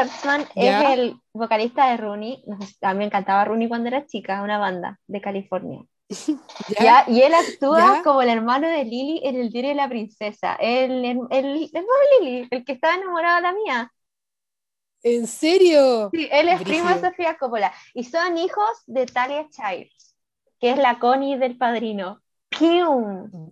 Ya. 0.56 0.84
es 0.84 1.00
el 1.00 1.22
vocalista 1.34 1.90
de 1.90 1.98
Rooney. 1.98 2.44
A 2.82 2.94
mí 2.94 3.00
me 3.00 3.06
encantaba 3.06 3.46
Rooney 3.46 3.68
cuando 3.68 3.90
era 3.90 4.06
chica, 4.06 4.42
una 4.42 4.58
banda 4.58 5.00
de 5.08 5.22
California. 5.22 5.84
Y 7.08 7.22
él 7.22 7.34
actúa 7.34 8.02
como 8.04 8.22
el 8.22 8.30
hermano 8.30 8.68
de 8.68 8.84
Lily 8.84 9.22
en 9.24 9.36
El 9.36 9.50
diario 9.52 9.70
de 9.70 9.76
la 9.76 9.90
princesa. 9.90 10.56
El, 10.56 11.06
el, 11.06 11.70
hermano 11.74 11.88
de 12.20 12.26
Lily, 12.26 12.48
el 12.50 12.66
que 12.66 12.72
estaba 12.72 12.96
enamorado 12.96 13.36
de 13.36 13.42
la 13.42 13.54
mía. 13.54 13.92
¿En 15.04 15.28
serio? 15.28 16.10
Sí, 16.14 16.28
él 16.32 16.50
es 16.50 16.62
primo 16.62 16.90
de. 16.90 17.00
Sofía 17.00 17.38
Coppola. 17.38 17.74
Y 17.94 18.06
son 18.06 18.38
hijos 18.38 18.84
de 18.88 19.06
Talia 19.06 19.48
Childs, 19.50 20.16
que 20.60 20.72
es 20.72 20.78
la 20.78 21.00
Connie 21.00 21.38
del 21.38 21.58
padrino. 21.58 22.22
¡Pium! 22.50 23.52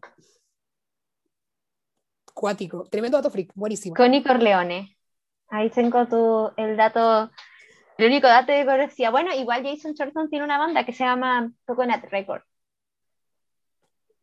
Cuático. 2.34 2.86
Tremendo 2.89 3.18
dato 3.18 3.30
freak. 3.30 3.51
Buenísimo. 3.55 3.95
Connie 3.95 4.24
Corleone. 4.24 4.97
Ahí 5.50 5.70
tengo 5.70 6.08
tu, 6.08 6.52
el 6.58 6.76
dato, 6.76 7.32
el 7.98 8.06
único 8.06 8.28
dato 8.28 8.48
que 8.48 8.66
conocía. 8.66 9.10
Bueno, 9.12 9.34
igual 9.34 9.64
Jason 9.64 9.93
Schwartzman 9.93 10.30
tiene 10.30 10.45
una 10.45 10.58
banda 10.58 10.86
que 10.86 10.93
se 10.93 11.04
llama 11.04 11.52
Coconut 11.66 12.04
Record. 12.12 12.41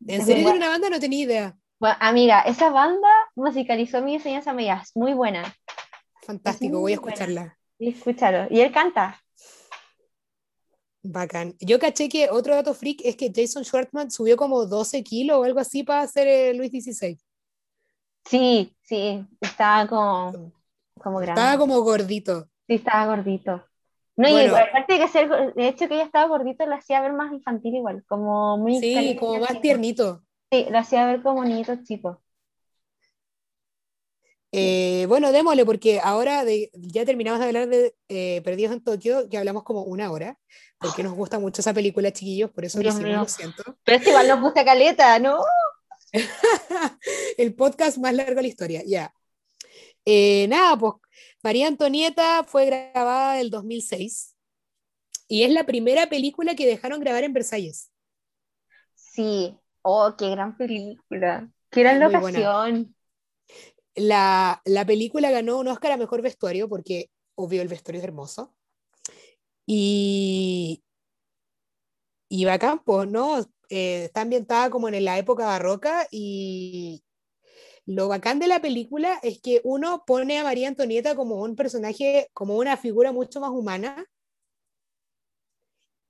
¿En 0.07 0.21
Es 0.21 0.27
serio 0.27 0.45
tiene 0.45 0.59
una 0.59 0.69
banda? 0.69 0.91
No 0.91 1.01
tenía 1.01 1.25
idea. 1.25 1.57
Bueno, 1.79 1.97
amiga, 2.01 2.43
esa 2.43 2.71
banda 2.71 3.09
musicalizó 3.35 4.03
mi 4.03 4.15
enseñanza 4.15 4.53
media, 4.53 4.81
es 4.83 4.95
muy 4.95 5.15
buena. 5.15 5.55
Fantástico, 6.23 6.81
voy 6.81 6.93
a 6.93 6.97
escucharla. 6.97 7.59
Y 7.79 7.91
escúchalo. 7.91 8.47
Y 8.51 8.61
él 8.61 8.73
canta. 8.73 9.21
Bacán. 11.03 11.55
Yo 11.61 11.79
caché 11.79 12.09
que 12.09 12.31
otro 12.31 12.55
dato 12.55 12.73
freak 12.73 13.01
es 13.05 13.17
que 13.17 13.31
Jason 13.35 13.65
Schwartzman 13.65 14.11
subió 14.11 14.37
como 14.37 14.65
12 14.65 15.03
kilos 15.05 15.39
o 15.39 15.45
algo 15.45 15.61
así 15.61 15.83
para 15.83 16.01
hacer 16.01 16.27
el 16.27 16.57
Luis 16.57 16.71
XVI. 16.71 17.19
Sí, 18.25 18.75
sí, 18.81 19.27
estaba 19.39 19.87
como, 19.87 20.53
como 21.01 21.19
grande. 21.19 21.41
Estaba 21.41 21.59
como 21.59 21.81
gordito. 21.81 22.49
Sí, 22.67 22.75
estaba 22.75 23.07
gordito. 23.17 23.65
No, 24.17 24.29
y 24.29 24.47
aparte 24.47 24.93
de 24.93 24.99
que 25.01 25.09
ser, 25.09 25.55
de 25.55 25.69
hecho 25.69 25.89
que 25.89 25.95
ella 25.95 26.05
estaba 26.05 26.29
gordito, 26.29 26.65
lo 26.67 26.75
hacía 26.77 27.01
ver 27.01 27.13
más 27.13 27.33
infantil 27.33 27.75
igual, 27.75 28.05
como 28.07 28.57
muy 28.59 28.79
Sí, 28.79 29.17
como 29.19 29.41
más 29.41 29.61
tiernito. 29.61 30.23
Sí, 30.53 30.67
lo 30.71 30.79
hacía 30.79 31.07
ver 31.07 31.21
como 31.23 31.45
niñito 31.45 31.77
chico. 31.83 32.21
Eh, 34.57 35.07
bueno, 35.09 35.33
démosle, 35.33 35.65
porque 35.65 36.01
ahora 36.01 36.45
de- 36.45 36.71
ya 36.75 37.05
terminamos 37.05 37.41
de 37.41 37.47
hablar 37.47 37.67
de 37.69 37.97
eh, 38.09 38.41
Perdidos 38.45 38.73
en 38.73 38.85
Tokio, 38.85 39.29
que 39.29 39.37
hablamos 39.37 39.65
como 39.65 39.83
una 39.83 40.13
hora, 40.13 40.39
porque 40.79 41.03
nos 41.03 41.15
gusta 41.15 41.41
mucho 41.41 41.61
esa 41.61 41.75
película, 41.75 42.13
chiquillos, 42.13 42.53
por 42.53 42.65
eso 42.65 42.81
lo 42.81 42.89
hicimos, 42.89 43.05
mío. 43.05 43.19
lo 43.19 43.27
siento. 43.27 43.65
Pero 43.83 43.99
este 43.99 44.11
igual 44.11 44.29
nos 44.29 44.41
gusta 44.41 44.65
caleta, 44.65 45.19
¿no? 45.19 45.41
El 47.37 47.55
podcast 47.57 47.99
más 47.99 48.15
largo 48.15 48.37
de 48.37 48.43
la 48.43 48.49
historia, 48.49 48.83
ya. 48.87 49.13
Eh, 50.05 50.47
nada, 50.49 50.77
pues 50.79 50.95
María 51.43 51.69
Antonieta 51.69 52.45
fue 52.45 52.67
grabada 52.67 53.41
el 53.41 53.51
2006 53.51 54.37
y 55.29 55.43
es 55.45 55.51
la 55.53 55.65
primera 55.65 56.09
película 56.09 56.55
que 56.55 56.67
dejaron 56.67 57.01
grabar 57.01 57.25
en 57.25 57.33
Versalles. 57.33 57.91
Sí. 58.95 59.57
Oh, 59.83 60.15
qué 60.17 60.31
gran 60.31 60.57
película. 60.57 61.51
Qué 61.71 61.81
gran 61.81 61.99
Muy 61.99 62.17
buena. 62.17 62.39
locación. 62.39 62.97
La, 63.95 64.61
la 64.65 64.85
película 64.85 65.31
ganó 65.31 65.59
un 65.59 65.69
Oscar 65.69 65.93
a 65.93 65.97
Mejor 65.97 66.21
Vestuario 66.23 66.69
porque, 66.69 67.11
obvio, 67.37 67.63
el 67.63 67.69
vestuario 67.69 68.01
es 68.01 68.05
hermoso. 68.05 68.55
Y, 69.67 70.83
y 72.29 72.45
bacán, 72.45 72.81
pues, 72.85 73.09
¿no? 73.09 73.41
Eh, 73.71 74.05
está 74.05 74.23
ambientada 74.23 74.71
como 74.71 74.89
en 74.89 75.05
la 75.05 75.19
época 75.19 75.47
barroca 75.47 76.07
y 76.11 77.03
lo 77.87 78.09
bacán 78.09 78.39
de 78.39 78.47
la 78.47 78.61
película 78.61 79.19
es 79.23 79.41
que 79.41 79.61
uno 79.65 80.05
pone 80.07 80.39
a 80.39 80.45
María 80.45 80.69
Antonieta 80.69 81.15
como 81.15 81.43
un 81.43 81.57
personaje, 81.57 82.31
como 82.33 82.57
una 82.57 82.77
figura 82.77 83.13
mucho 83.13 83.41
más 83.41 83.51
humana 83.51 84.07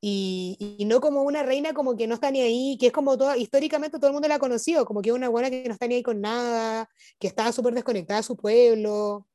y, 0.06 0.84
no 0.86 1.00
como 1.00 1.22
una 1.22 1.42
reina 1.42 1.72
como 1.72 1.96
que 1.96 2.06
no 2.06 2.14
está 2.14 2.30
ni 2.30 2.42
ahí, 2.42 2.76
que 2.78 2.88
es 2.88 2.92
como 2.92 3.16
toda, 3.16 3.38
históricamente 3.38 3.96
todo 3.98 4.08
el 4.08 4.12
mundo 4.12 4.28
la 4.28 4.34
ha 4.34 4.38
conocido, 4.38 4.84
como 4.84 5.00
que 5.00 5.08
es 5.08 5.14
una 5.14 5.30
buena 5.30 5.48
que 5.48 5.64
no 5.66 5.72
está 5.72 5.86
ni 5.86 5.94
ahí 5.94 6.02
con 6.02 6.20
nada, 6.20 6.90
que 7.18 7.26
estaba 7.26 7.52
súper 7.52 7.72
desconectada 7.72 8.20
de 8.20 8.24
su 8.24 8.36
pueblo. 8.36 9.26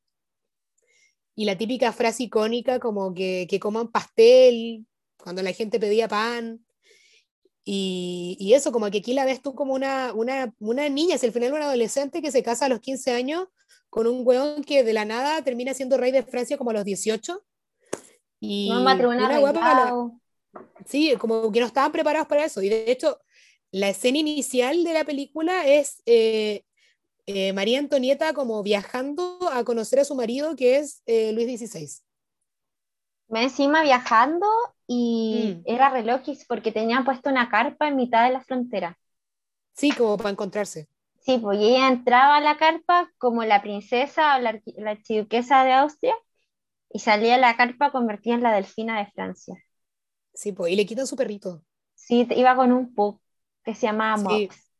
Y 1.34 1.44
la 1.44 1.58
típica 1.58 1.92
frase 1.92 2.24
icónica 2.24 2.78
como 2.78 3.12
que, 3.14 3.48
que 3.50 3.58
coman 3.58 3.90
pastel 3.90 4.86
cuando 5.16 5.42
la 5.42 5.52
gente 5.52 5.80
pedía 5.80 6.06
pan. 6.06 6.64
Y, 7.64 8.36
y 8.40 8.54
eso, 8.54 8.72
como 8.72 8.90
que 8.90 8.98
aquí 8.98 9.12
la 9.12 9.24
ves 9.24 9.42
tú 9.42 9.54
como 9.54 9.74
una, 9.74 10.12
una, 10.14 10.54
una 10.58 10.88
niña, 10.88 11.16
es 11.16 11.24
el 11.24 11.32
final 11.32 11.52
una 11.52 11.66
adolescente 11.66 12.22
que 12.22 12.32
se 12.32 12.42
casa 12.42 12.66
a 12.66 12.68
los 12.68 12.80
15 12.80 13.12
años 13.12 13.48
con 13.90 14.06
un 14.06 14.26
weón 14.26 14.62
que 14.62 14.84
de 14.84 14.92
la 14.92 15.04
nada 15.04 15.42
termina 15.42 15.74
siendo 15.74 15.96
rey 15.96 16.12
de 16.12 16.22
Francia 16.22 16.56
como 16.56 16.70
a 16.70 16.74
los 16.74 16.84
18. 16.84 17.42
Y 18.40 18.70
una 18.70 18.96
para 18.96 19.40
la-. 19.40 20.10
Sí, 20.86 21.14
como 21.18 21.52
que 21.52 21.60
no 21.60 21.66
estaban 21.66 21.92
preparados 21.92 22.28
para 22.28 22.44
eso. 22.44 22.62
Y 22.62 22.68
de 22.68 22.90
hecho, 22.90 23.20
la 23.70 23.90
escena 23.90 24.18
inicial 24.18 24.82
de 24.84 24.92
la 24.94 25.04
película 25.04 25.66
es 25.66 26.02
eh, 26.06 26.64
eh, 27.26 27.52
María 27.52 27.78
Antonieta 27.78 28.32
como 28.32 28.62
viajando 28.62 29.38
a 29.52 29.64
conocer 29.64 30.00
a 30.00 30.04
su 30.04 30.14
marido, 30.14 30.56
que 30.56 30.78
es 30.78 31.02
eh, 31.06 31.32
Luis 31.32 31.60
XVI. 31.60 31.88
Me 33.28 33.44
encima 33.44 33.82
viajando 33.82 34.46
y 34.92 35.54
Mm. 35.58 35.62
era 35.66 35.88
relojes 35.90 36.44
porque 36.48 36.72
tenían 36.72 37.04
puesto 37.04 37.30
una 37.30 37.48
carpa 37.48 37.86
en 37.88 37.96
mitad 37.96 38.24
de 38.26 38.32
la 38.32 38.40
frontera. 38.40 38.98
Sí, 39.72 39.92
como 39.92 40.16
para 40.16 40.30
encontrarse. 40.30 40.88
Sí, 41.20 41.38
pues 41.38 41.60
y 41.60 41.64
ella 41.76 41.88
entraba 41.88 42.36
a 42.36 42.40
la 42.40 42.56
carpa 42.56 43.10
como 43.18 43.44
la 43.44 43.62
princesa 43.62 44.36
o 44.36 44.40
la, 44.40 44.60
la 44.76 44.90
archiduquesa 44.92 45.64
de 45.64 45.72
Austria 45.74 46.14
y 46.92 46.98
salía 47.00 47.38
la 47.38 47.56
carpa 47.56 47.92
convertida 47.92 48.34
en 48.34 48.42
la 48.42 48.52
delfina 48.52 48.98
de 48.98 49.10
Francia. 49.12 49.54
Sí, 50.34 50.52
pues, 50.52 50.72
y 50.72 50.76
le 50.76 50.86
quitan 50.86 51.06
su 51.06 51.16
perrito. 51.16 51.62
Sí, 51.94 52.26
iba 52.30 52.56
con 52.56 52.72
un 52.72 52.94
pug 52.94 53.20
que 53.64 53.74
se 53.74 53.86
llamaba 53.86 54.16
Sí, 54.16 54.24
Mox. 54.48 54.70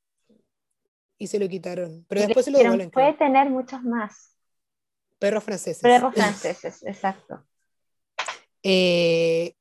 Y 1.18 1.26
se 1.26 1.38
lo 1.38 1.48
quitaron. 1.48 2.04
Pero 2.08 2.22
Y 2.22 2.24
después 2.24 2.46
se 2.46 2.50
lo 2.50 2.58
devuelven. 2.58 2.90
puede 2.90 3.12
tener 3.12 3.50
muchos 3.50 3.82
más. 3.82 4.34
Perros 5.18 5.44
franceses. 5.44 5.82
Perros 5.82 6.14
franceses, 6.16 6.82
exacto. 6.84 7.44
Eh, 8.62 9.54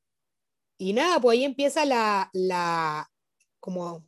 y 0.80 0.92
nada, 0.94 1.20
pues 1.20 1.38
ahí 1.38 1.44
empieza 1.44 1.84
la, 1.84 2.30
la, 2.32 3.10
como, 3.60 4.04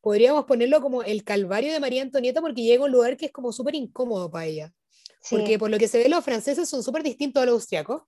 podríamos 0.00 0.44
ponerlo 0.44 0.80
como 0.80 1.02
el 1.02 1.24
calvario 1.24 1.72
de 1.72 1.80
María 1.80 2.02
Antonieta 2.02 2.40
porque 2.40 2.62
llega 2.62 2.82
a 2.82 2.86
un 2.86 2.92
lugar 2.92 3.16
que 3.16 3.26
es 3.26 3.32
como 3.32 3.52
súper 3.52 3.74
incómodo 3.74 4.30
para 4.30 4.46
ella. 4.46 4.72
Sí, 5.20 5.36
Porque 5.36 5.58
por 5.58 5.70
lo 5.70 5.78
que 5.78 5.88
se 5.88 5.98
ve 5.98 6.08
los 6.08 6.24
franceses 6.24 6.68
son 6.68 6.82
súper 6.82 7.02
distintos 7.02 7.42
a 7.42 7.46
los 7.46 7.54
austriacos, 7.54 8.02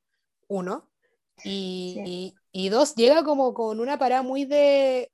uno. 0.46 0.88
Y, 1.44 1.94
Sí. 1.96 2.02
y- 2.06 2.34
y 2.52 2.68
dos, 2.70 2.94
llega 2.94 3.24
como 3.24 3.54
con 3.54 3.80
una 3.80 3.98
parada 3.98 4.22
muy 4.22 4.44
de... 4.44 5.10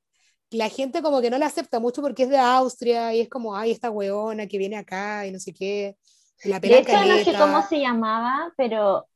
La 0.51 0.69
gente 0.69 1.03
como 1.03 1.21
que 1.21 1.31
no 1.31 1.39
la 1.39 1.47
acepta 1.47 1.81
mucho 1.81 2.01
porque 2.01 2.25
es 2.25 2.29
de 2.29 2.39
Austria 2.39 3.13
y 3.15 3.21
es 3.21 3.29
como, 3.29 3.57
ay, 3.57 3.73
esta 3.73 3.91
weona 3.91 4.47
que 4.47 4.59
viene 4.59 4.77
acá 4.77 5.27
y 5.27 5.33
no 5.33 5.41
sé 5.41 5.53
qué. 5.53 5.97
La 6.45 6.61
De 6.61 6.79
hecho, 6.79 6.93
no 7.05 7.19
sé 7.25 7.35
cómo 7.37 7.63
se 7.63 7.81
llamaba, 7.81 8.53
pero 8.57 9.09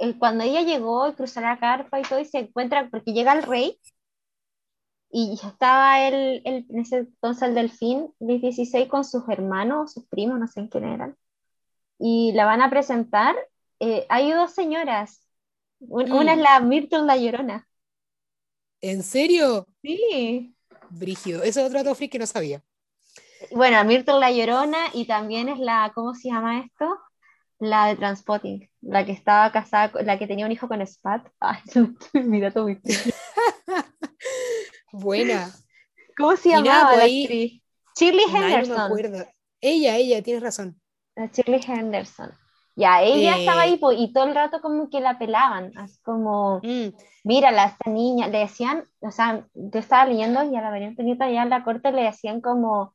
eh, 0.00 0.18
cuando 0.18 0.44
ella 0.44 0.62
llegó 0.62 1.08
y 1.08 1.14
cruzó 1.14 1.40
la 1.40 1.58
carpa 1.58 2.00
y 2.00 2.02
todo, 2.02 2.20
y 2.20 2.24
se 2.26 2.38
encuentra, 2.38 2.88
porque 2.90 3.12
llega 3.12 3.32
el 3.32 3.42
rey, 3.42 3.78
y 5.10 5.36
ya 5.40 5.48
estaba 5.48 6.00
él, 6.06 6.42
él, 6.44 6.66
en 6.68 6.78
ese 6.80 6.98
entonces 6.98 7.48
el 7.48 7.54
delfín, 7.54 8.12
Luis 8.20 8.40
XVI, 8.40 8.88
con 8.88 9.04
sus 9.04 9.28
hermanos, 9.28 9.92
sus 9.92 10.06
primos, 10.08 10.38
no 10.38 10.46
sé 10.48 10.60
en 10.60 10.68
quién 10.68 10.84
eran, 10.84 11.16
y 11.98 12.32
la 12.34 12.46
van 12.46 12.62
a 12.62 12.70
presentar. 12.70 13.36
eh, 13.80 14.06
hay 14.10 14.32
dos 14.32 14.52
señoras, 14.54 15.22
Un- 15.80 16.12
una 16.12 16.32
es 16.34 16.38
Mm. 16.38 16.42
la 16.42 16.60
Myrtle 16.60 17.02
la 17.04 17.16
Llorona. 17.18 17.68
¿En 18.80 19.02
serio? 19.02 19.66
Sí. 19.82 20.54
Brígido. 20.90 21.42
Ese 21.42 21.60
es 21.60 21.66
otro 21.66 21.82
dato 21.82 21.96
que 22.10 22.18
no 22.18 22.26
sabía. 22.26 22.62
Bueno, 23.50 23.82
Myrtle 23.84 24.20
la 24.20 24.30
Llorona 24.30 24.78
y 24.94 25.06
también 25.06 25.48
es 25.48 25.58
la, 25.58 25.90
¿cómo 25.94 26.14
se 26.14 26.28
llama 26.28 26.60
esto? 26.60 26.96
La 27.58 27.86
de 27.86 27.96
Transpotting, 27.96 28.68
la 28.82 29.06
que 29.06 29.12
estaba 29.12 29.50
casada, 29.50 29.90
la 30.02 30.18
que 30.18 30.26
tenía 30.26 30.44
un 30.46 30.52
hijo 30.52 30.68
con 30.68 30.86
Spat. 30.86 31.26
Ay, 31.40 31.58
mi 32.14 32.40
dato 32.40 32.62
muy. 32.64 32.80
Buena. 34.92 35.50
¿Cómo 36.16 36.36
se 36.36 36.50
llamaba 36.50 36.88
pues 36.88 36.98
la 36.98 37.04
ahí- 37.04 37.22
actriz? 37.24 37.62
Shirley 37.98 38.24
Ay, 38.28 38.32
no 38.32 38.38
me 38.40 38.46
Henderson. 38.54 38.80
acuerdo. 38.80 39.24
Ella, 39.60 39.96
ella, 39.96 40.22
tienes 40.22 40.42
razón. 40.42 40.80
La 41.14 41.26
Shirley 41.26 41.60
Henderson. 41.66 42.30
Ya, 42.78 43.00
ella 43.02 43.36
Eh, 43.36 43.40
estaba 43.40 43.62
ahí 43.62 43.80
y 43.96 44.12
todo 44.12 44.24
el 44.24 44.34
rato 44.34 44.60
como 44.60 44.90
que 44.90 45.00
la 45.00 45.18
pelaban, 45.18 45.72
así 45.78 45.98
como, 46.02 46.60
Mm, 46.62 46.88
mírala, 47.24 47.64
esta 47.64 47.90
niña, 47.90 48.28
le 48.28 48.40
decían, 48.40 48.84
o 49.00 49.10
sea, 49.10 49.46
yo 49.54 49.78
estaba 49.80 50.04
leyendo 50.04 50.42
y 50.44 50.54
a 50.56 50.60
la 50.60 50.70
María 50.70 50.88
Antonieta 50.88 51.30
ya 51.30 51.42
en 51.42 51.48
la 51.50 51.64
corte 51.64 51.90
le 51.90 52.02
decían 52.02 52.42
como 52.42 52.94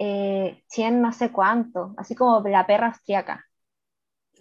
eh, 0.00 0.64
100 0.68 1.00
no 1.00 1.12
sé 1.12 1.30
cuánto, 1.30 1.94
así 1.98 2.16
como 2.16 2.40
la 2.48 2.66
perra 2.66 2.88
austriaca. 2.88 3.44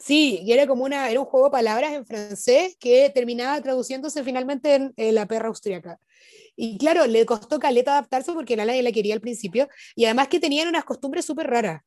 Sí, 0.02 0.40
y 0.44 0.52
era 0.52 0.66
como 0.66 0.84
una, 0.84 1.10
era 1.12 1.20
un 1.20 1.28
juego 1.28 1.46
de 1.48 1.52
palabras 1.52 1.94
en 1.94 2.06
francés 2.08 2.76
que 2.80 3.12
terminaba 3.14 3.62
traduciéndose 3.62 4.24
finalmente 4.24 4.74
en, 4.98 5.16
la 5.16 5.28
perra 5.28 5.48
austriaca. 5.50 6.00
Y 6.56 6.78
claro, 6.80 7.06
le 7.08 7.26
costó 7.26 7.60
caleta 7.60 7.94
adaptarse 7.94 8.34
porque 8.34 8.56
nadie 8.56 8.82
la 8.84 8.92
quería 8.92 9.14
al 9.14 9.22
principio. 9.22 9.68
Y 9.96 10.06
además 10.06 10.28
que 10.28 10.40
tenían 10.40 10.68
unas 10.68 10.86
costumbres 10.86 11.26
súper 11.26 11.48
raras. 11.48 11.84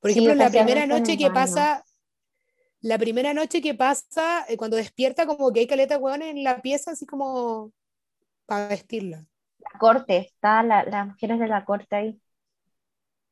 Por 0.00 0.10
Sí, 0.10 0.20
ejemplo, 0.20 0.34
la 0.34 0.50
primera 0.50 0.86
noche 0.86 1.16
que 1.16 1.30
pasa, 1.30 1.84
la 2.80 2.98
primera 2.98 3.34
noche 3.34 3.62
que 3.62 3.74
pasa, 3.74 4.44
eh, 4.48 4.56
cuando 4.56 4.76
despierta, 4.76 5.26
como 5.26 5.52
que 5.52 5.60
hay 5.60 5.66
caleta 5.66 5.98
hueón 5.98 6.22
en 6.22 6.44
la 6.44 6.62
pieza, 6.62 6.92
así 6.92 7.06
como 7.06 7.72
para 8.46 8.68
vestirla. 8.68 9.26
La 9.58 9.78
corte, 9.78 10.16
estaban 10.18 10.68
la- 10.68 10.84
las 10.84 11.08
mujeres 11.08 11.38
de 11.38 11.46
la 11.48 11.64
corte 11.66 11.94
ahí. 11.96 12.20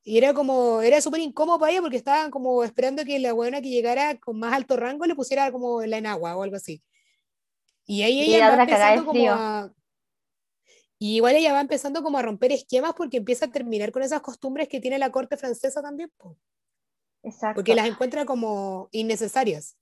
Y 0.06 0.18
era 0.18 0.34
como, 0.34 0.82
era 0.82 1.00
súper 1.00 1.20
incómodo 1.20 1.58
para 1.58 1.72
ella 1.72 1.80
porque 1.80 1.96
estaban 1.96 2.30
como 2.30 2.62
esperando 2.62 3.04
que 3.04 3.18
la 3.18 3.32
buena 3.32 3.62
que 3.62 3.70
llegara 3.70 4.18
con 4.18 4.38
más 4.38 4.52
alto 4.52 4.76
rango 4.76 5.06
le 5.06 5.14
pusiera 5.14 5.50
como 5.50 5.82
la 5.82 5.96
enagua 5.96 6.36
o 6.36 6.42
algo 6.42 6.56
así. 6.56 6.82
Y 7.86 8.02
ahí 8.02 8.20
Y 8.20 8.34
ella 8.34 8.50
la 8.50 8.56
va 8.56 8.62
empezando 8.62 9.06
como 9.06 9.30
a... 9.30 9.72
Y 10.98 11.16
igual 11.16 11.36
ella 11.36 11.52
va 11.52 11.60
empezando 11.60 12.02
como 12.02 12.18
a 12.18 12.22
romper 12.22 12.52
esquemas 12.52 12.92
porque 12.94 13.16
empieza 13.16 13.46
a 13.46 13.50
terminar 13.50 13.92
con 13.92 14.02
esas 14.02 14.20
costumbres 14.20 14.68
que 14.68 14.80
tiene 14.80 14.98
la 14.98 15.10
corte 15.10 15.36
francesa 15.36 15.82
también, 15.82 16.10
po, 16.16 16.38
Exacto. 17.22 17.56
porque 17.56 17.74
las 17.74 17.86
encuentra 17.86 18.24
como 18.24 18.88
innecesarias. 18.92 19.76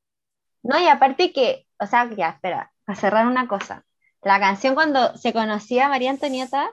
No, 0.63 0.81
y 0.81 0.87
aparte 0.87 1.33
que, 1.33 1.67
o 1.79 1.87
sea, 1.87 2.09
ya, 2.17 2.31
espera, 2.31 2.73
para 2.85 2.99
cerrar 2.99 3.27
una 3.27 3.47
cosa. 3.47 3.85
La 4.23 4.39
canción 4.39 4.75
cuando 4.75 5.17
se 5.17 5.33
conocía 5.33 5.87
a 5.87 5.89
María 5.89 6.11
Antonieta 6.11 6.73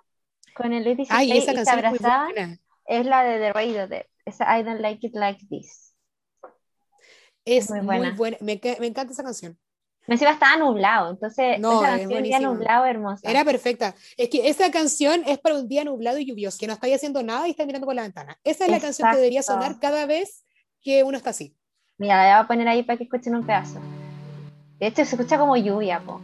con 0.56 0.74
el 0.74 0.84
Luis 0.84 0.98
XVI 0.98 1.08
Ay, 1.10 1.32
esa 1.32 1.52
y 1.52 1.56
se 1.56 1.62
es 1.62 1.68
muy 1.68 1.74
abrazaban, 1.74 2.32
buena. 2.32 2.60
Es 2.90 3.06
la 3.06 3.24
de 3.24 3.38
The 3.40 3.54
Radiohead, 3.54 4.06
esa 4.26 4.60
I 4.60 4.64
Don't 4.64 4.82
Like 4.82 5.08
It 5.08 5.16
Like 5.16 5.46
This. 5.50 5.96
Es 7.46 7.70
muy 7.70 7.80
muy 7.82 7.98
buena. 7.98 8.16
buena. 8.16 8.38
Me, 8.42 8.60
me 8.80 8.88
encanta 8.88 9.14
esa 9.14 9.24
canción. 9.24 9.58
Encima 10.08 10.32
estaba 10.32 10.58
nublado, 10.58 11.12
entonces 11.12 11.60
No, 11.60 11.84
esa 11.84 11.96
es 11.96 12.00
canción 12.02 12.10
día 12.10 12.38
buenísima. 12.40 12.52
nublado 12.52 12.86
hermosa. 12.86 13.30
Era 13.30 13.46
perfecta. 13.46 13.94
Es 14.18 14.30
que 14.30 14.50
esa 14.50 14.72
canción 14.72 15.22
es 15.28 15.38
para 15.38 15.56
un 15.56 15.68
día 15.68 15.84
nublado 15.84 16.18
y 16.18 16.26
lluvioso, 16.26 16.58
que 16.60 16.66
no 16.66 16.74
estáis 16.74 16.96
haciendo 16.96 17.22
nada 17.22 17.48
y 17.48 17.52
estás 17.52 17.68
mirando 17.68 17.86
por 17.86 17.96
la 17.96 18.02
ventana. 18.02 18.36
Esa 18.44 18.66
es 18.66 18.72
la 18.72 18.80
canción 18.80 19.10
que 19.12 19.18
debería 19.18 19.44
sonar 19.44 19.80
cada 19.80 20.08
vez 20.08 20.44
que 20.82 21.04
uno 21.04 21.16
está 21.16 21.30
así. 21.30 21.56
Mira, 22.00 22.16
la 22.18 22.38
voy 22.38 22.44
a 22.44 22.48
poner 22.48 22.68
ahí 22.68 22.82
para 22.82 22.98
que 22.98 23.04
escuchen 23.04 23.36
un 23.36 23.46
pedazo. 23.46 23.80
De 24.80 24.88
hecho, 24.88 25.06
se 25.06 25.16
escucha 25.16 25.38
como 25.38 25.56
lluvia, 25.58 26.00
po. 26.00 26.22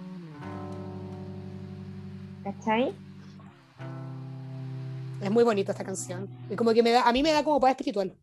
¿Cachai? 2.43 2.93
Es 5.25 5.31
muy 5.31 5.43
bonita 5.43 5.71
esta 5.71 5.83
canción. 5.83 6.29
Y 6.51 6.55
como 6.55 6.71
que 6.71 6.83
me 6.83 6.91
da, 6.91 7.01
a 7.01 7.11
mí 7.11 7.23
me 7.23 7.31
da 7.31 7.43
como 7.43 7.59
paz 7.59 7.71
espiritual. 7.71 8.13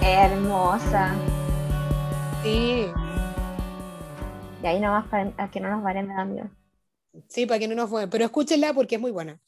hermosa. 0.00 1.14
Sí. 2.42 2.86
Y 4.62 4.66
ahí 4.66 4.80
nomás 4.80 5.06
para 5.08 5.30
a 5.36 5.50
que 5.50 5.60
no 5.60 5.68
nos 5.68 5.82
varen 5.82 6.08
de 6.08 6.14
amigos. 6.14 6.48
Sí, 7.28 7.44
para 7.44 7.58
que 7.58 7.68
no 7.68 7.74
nos 7.74 7.90
fue. 7.90 8.08
Pero 8.08 8.24
escúchenla 8.24 8.72
porque 8.72 8.94
es 8.94 9.00
muy 9.02 9.10
buena. 9.10 9.38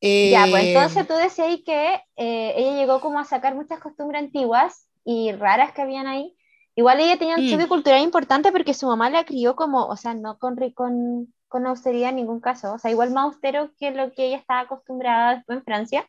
Ya, 0.00 0.46
pues 0.48 0.64
Eh, 0.64 0.72
entonces 0.72 1.06
tú 1.06 1.12
decías 1.12 1.48
ahí 1.48 1.62
que 1.64 1.96
eh, 2.16 2.54
ella 2.56 2.74
llegó 2.76 3.02
como 3.02 3.18
a 3.18 3.24
sacar 3.24 3.54
muchas 3.54 3.78
costumbres 3.78 4.22
antiguas 4.22 4.88
y 5.04 5.32
raras 5.32 5.72
que 5.72 5.82
habían 5.82 6.06
ahí. 6.06 6.34
Igual 6.76 7.00
ella 7.00 7.18
tenía 7.18 7.36
un 7.36 7.44
Mm. 7.44 7.68
cultural 7.68 8.00
importante 8.00 8.52
porque 8.52 8.72
su 8.72 8.86
mamá 8.86 9.10
la 9.10 9.26
crió 9.26 9.54
como, 9.54 9.84
o 9.84 9.96
sea, 9.96 10.14
no 10.14 10.38
con, 10.38 10.56
con, 10.72 11.34
con 11.48 11.66
austeridad 11.66 12.10
en 12.10 12.16
ningún 12.16 12.40
caso, 12.40 12.74
o 12.74 12.78
sea, 12.78 12.90
igual 12.90 13.10
más 13.12 13.24
austero 13.26 13.70
que 13.78 13.90
lo 13.92 14.12
que 14.12 14.26
ella 14.26 14.36
estaba 14.38 14.60
acostumbrada 14.60 15.36
después 15.36 15.58
en 15.58 15.64
Francia, 15.64 16.08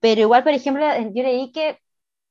pero 0.00 0.20
igual, 0.22 0.42
por 0.44 0.52
ejemplo, 0.52 0.84
yo 1.14 1.22
leí 1.22 1.52
que 1.52 1.78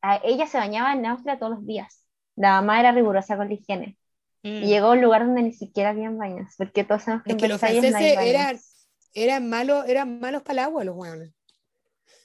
a- 0.02 0.22
ella 0.24 0.48
se 0.48 0.58
bañaba 0.58 0.94
en 0.94 1.06
Austria 1.06 1.40
todos 1.40 1.54
los 1.54 1.66
días. 1.66 2.06
La 2.36 2.54
mamá 2.62 2.80
era 2.80 2.92
rigurosa 2.92 3.38
con 3.38 3.48
la 3.48 3.54
higiene. 3.54 3.98
mm. 4.44 4.48
Y 4.48 4.68
llegó 4.68 4.88
a 4.88 4.92
un 4.92 5.02
lugar 5.02 5.26
donde 5.26 5.44
ni 5.44 5.54
siquiera 5.54 5.92
habían 5.92 6.18
baños, 6.18 6.54
porque 6.58 6.84
todos 6.84 7.04
sabemos 7.04 7.24
que 7.26 7.32
Es 7.32 7.36
en 7.36 7.42
que 7.42 7.48
los 7.48 7.62
no 7.62 7.68
hay 7.68 7.82
franceses 7.82 8.72
eran, 9.14 9.50
malos, 9.50 9.86
eran 9.88 10.20
malos 10.20 10.42
para 10.42 10.54
el 10.54 10.60
agua 10.60 10.84
los 10.84 10.96
hueones. 10.96 11.32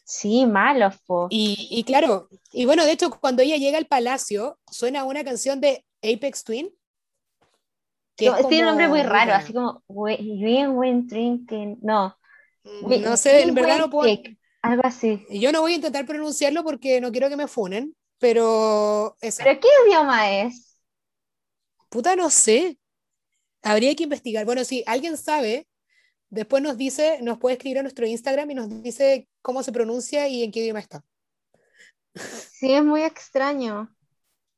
Sí, 0.04 0.46
malos, 0.46 0.94
po. 1.06 1.26
Y, 1.30 1.68
y 1.70 1.82
claro, 1.82 2.28
y 2.52 2.64
bueno, 2.64 2.84
de 2.84 2.92
hecho, 2.92 3.10
cuando 3.10 3.42
ella 3.42 3.56
llega 3.56 3.76
al 3.76 3.86
palacio, 3.86 4.58
suena 4.70 5.02
una 5.04 5.24
canción 5.24 5.60
de 5.60 5.84
Apex 6.02 6.44
Twin. 6.44 6.70
Que 8.16 8.26
No, 8.26 8.36
es 8.36 8.48
tiene 8.48 8.64
un 8.64 8.68
nombre 8.70 8.88
muy 8.88 9.02
raro, 9.02 9.34
así 9.34 9.52
como 9.52 9.82
we- 9.88 10.16
Win 10.20 10.70
Win 10.70 11.06
Drinking, 11.06 11.78
no, 11.82 12.16
Wi- 12.82 13.00
No 13.00 13.16
sé, 13.16 13.42
en 13.42 13.54
verdad 13.54 13.78
no 13.78 13.90
puedo. 13.90 14.12
Algo 14.62 14.82
así. 14.84 15.24
Yo 15.30 15.52
no 15.52 15.60
voy 15.60 15.72
a 15.72 15.76
intentar 15.76 16.04
pronunciarlo 16.06 16.64
porque 16.64 17.00
no 17.00 17.12
quiero 17.12 17.28
que 17.28 17.36
me 17.36 17.46
funen, 17.46 17.94
pero 18.18 19.16
esa. 19.20 19.44
¿Pero 19.44 19.60
qué 19.60 19.68
idioma 19.86 20.30
es? 20.40 20.80
Puta, 21.88 22.16
no 22.16 22.30
sé. 22.30 22.78
Habría 23.62 23.94
que 23.94 24.02
investigar. 24.04 24.44
Bueno, 24.44 24.64
si 24.64 24.82
alguien 24.86 25.16
sabe, 25.16 25.68
después 26.30 26.62
nos 26.62 26.76
dice, 26.76 27.18
nos 27.22 27.38
puede 27.38 27.54
escribir 27.54 27.78
a 27.78 27.82
nuestro 27.82 28.06
Instagram 28.06 28.50
y 28.50 28.54
nos 28.54 28.82
dice 28.82 29.28
cómo 29.42 29.62
se 29.62 29.70
pronuncia 29.72 30.26
y 30.26 30.42
en 30.42 30.50
qué 30.50 30.60
idioma 30.60 30.80
está. 30.80 31.04
Sí, 32.14 32.72
es 32.72 32.82
muy 32.82 33.02
extraño. 33.02 33.94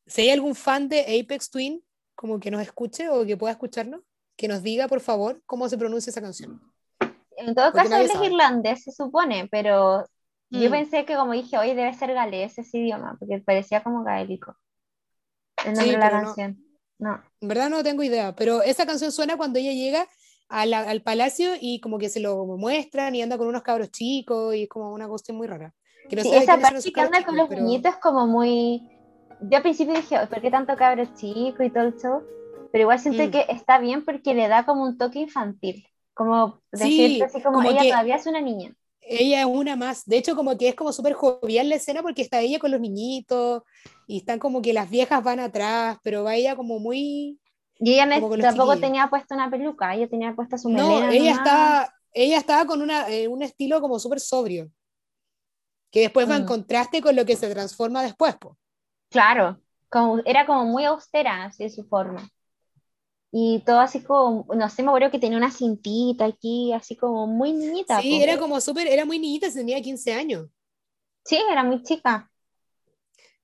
Si 0.06 0.22
hay 0.22 0.30
algún 0.30 0.54
fan 0.54 0.88
de 0.88 1.00
Apex 1.20 1.50
Twin, 1.50 1.82
como 2.18 2.40
que 2.40 2.50
nos 2.50 2.60
escuche 2.62 3.08
o 3.08 3.24
que 3.24 3.36
pueda 3.36 3.52
escucharnos, 3.52 4.00
que 4.36 4.48
nos 4.48 4.64
diga, 4.64 4.88
por 4.88 5.00
favor, 5.00 5.40
cómo 5.46 5.68
se 5.68 5.78
pronuncia 5.78 6.10
esa 6.10 6.20
canción. 6.20 6.60
En 7.36 7.54
todo 7.54 7.70
Porque 7.70 7.88
caso, 7.88 8.02
él 8.02 8.10
es 8.12 8.20
irlandés, 8.20 8.82
se 8.82 8.90
supone, 8.90 9.46
pero 9.48 10.04
yo 10.50 10.68
Mm. 10.68 10.72
pensé 10.72 11.04
que 11.04 11.14
como 11.14 11.32
dije, 11.32 11.56
hoy 11.56 11.74
debe 11.74 11.94
ser 11.94 12.12
galés 12.12 12.58
ese 12.58 12.78
idioma, 12.78 13.16
porque 13.20 13.38
parecía 13.38 13.84
como 13.84 14.02
gaélico. 14.02 14.56
El 15.64 15.74
nombre 15.74 15.84
Sí, 15.84 15.90
de 15.92 15.98
la 15.98 16.06
pero 16.08 16.20
no. 16.20 16.24
canción. 16.26 16.64
No. 16.98 17.22
En 17.40 17.48
verdad 17.48 17.70
no 17.70 17.84
tengo 17.84 18.02
idea, 18.02 18.34
pero 18.34 18.62
esa 18.62 18.84
canción 18.84 19.12
suena 19.12 19.36
cuando 19.36 19.60
ella 19.60 19.72
llega 19.72 20.08
a 20.48 20.66
la- 20.66 20.80
al 20.90 21.02
palacio 21.02 21.50
y 21.60 21.78
como 21.80 21.98
que 21.98 22.08
se 22.08 22.18
lo 22.18 22.44
muestran 22.46 23.14
y 23.14 23.22
anda 23.22 23.38
con 23.38 23.46
unos 23.46 23.62
cabros 23.62 23.92
chicos 23.92 24.56
y 24.56 24.64
es 24.64 24.68
como 24.68 24.92
una 24.92 25.06
cuestión 25.06 25.36
muy 25.36 25.46
rara. 25.46 25.72
Que 26.08 26.16
no 26.16 26.22
Sí, 26.22 26.34
esa 26.34 26.58
parte 26.58 26.90
que 26.92 27.00
anda 27.00 27.24
con 27.24 27.36
los 27.36 27.48
pero- 27.48 27.62
niñitos 27.62 27.92
es 27.94 27.98
como 28.00 28.26
muy... 28.26 28.82
Yo 29.40 29.56
al 29.56 29.62
principio 29.62 29.94
dije, 29.94 30.18
¿por 30.26 30.40
qué 30.40 30.50
tanto 30.50 30.76
cabro 30.76 31.04
chico 31.14 31.62
y 31.62 31.70
todo 31.70 31.84
el 31.84 31.98
show? 32.00 32.22
Pero 32.72 32.82
igual 32.82 32.98
siento 32.98 33.22
Mm. 33.24 33.30
que 33.30 33.46
está 33.48 33.78
bien 33.78 34.04
porque 34.04 34.34
le 34.34 34.48
da 34.48 34.64
como 34.66 34.82
un 34.84 34.98
toque 34.98 35.20
infantil. 35.20 35.86
Como 36.14 36.60
Sí, 36.72 36.78
decirte 36.78 37.24
así 37.24 37.42
como, 37.42 37.58
como 37.58 37.70
ella 37.70 37.82
que- 37.82 37.88
todavía 37.90 38.16
es 38.16 38.26
una 38.26 38.40
niña. 38.40 38.74
Ella 39.00 39.40
es 39.40 39.46
una 39.46 39.74
más. 39.76 40.04
De 40.04 40.18
hecho, 40.18 40.36
como 40.36 40.58
que 40.58 40.68
es 40.68 40.74
como 40.74 40.92
súper 40.92 41.14
jovial 41.14 41.68
la 41.68 41.76
escena 41.76 42.02
porque 42.02 42.20
está 42.22 42.40
ella 42.40 42.58
con 42.58 42.70
los 42.72 42.80
niñitos 42.80 43.62
y 44.06 44.18
están 44.18 44.38
como 44.38 44.60
que 44.60 44.72
las 44.74 44.90
viejas 44.90 45.22
van 45.24 45.40
atrás, 45.40 45.96
pero 46.02 46.24
va 46.24 46.34
ella 46.34 46.56
como 46.56 46.78
muy... 46.78 47.38
Y 47.80 47.92
ella 47.94 48.04
no- 48.06 48.14
tampoco 48.20 48.34
chiquillos. 48.74 48.80
tenía 48.80 49.08
puesta 49.08 49.34
una 49.36 49.48
peluca, 49.48 49.94
ella 49.94 50.08
tenía 50.08 50.34
puesta 50.34 50.58
su 50.58 50.68
No, 50.68 50.88
melena 50.96 51.12
ella 51.14 51.18
nomás. 51.30 51.38
estaba, 51.38 51.94
ella 52.12 52.36
estaba 52.36 52.66
con 52.66 52.82
una, 52.82 53.08
eh, 53.08 53.28
un 53.28 53.40
estilo 53.42 53.80
como 53.80 53.98
súper 54.00 54.18
sobrio, 54.20 54.68
que 55.92 56.00
después 56.00 56.28
va 56.28 56.36
en 56.36 56.42
Mm. 56.42 56.48
contraste 56.48 57.00
con 57.00 57.14
lo 57.16 57.24
que 57.24 57.36
se 57.36 57.48
transforma 57.48 58.02
después. 58.02 58.36
po. 58.36 58.58
Claro, 59.10 59.60
como, 59.88 60.20
era 60.24 60.46
como 60.46 60.64
muy 60.64 60.84
austera 60.84 61.44
así 61.44 61.64
de 61.64 61.70
su 61.70 61.84
forma. 61.84 62.28
Y 63.30 63.62
todo 63.66 63.80
así 63.80 64.02
como, 64.02 64.46
no 64.54 64.70
sé, 64.70 64.82
me 64.82 64.88
acuerdo 64.88 65.10
que 65.10 65.18
tenía 65.18 65.36
una 65.36 65.50
cintita 65.50 66.24
aquí, 66.24 66.72
así 66.72 66.96
como 66.96 67.26
muy 67.26 67.52
niñita. 67.52 68.00
Sí, 68.00 68.22
era 68.22 68.38
como 68.38 68.60
súper, 68.60 68.86
era 68.86 69.04
muy 69.04 69.18
niñita, 69.18 69.52
tenía 69.52 69.80
15 69.82 70.14
años. 70.14 70.48
Sí, 71.24 71.38
era 71.50 71.62
muy 71.62 71.82
chica. 71.82 72.30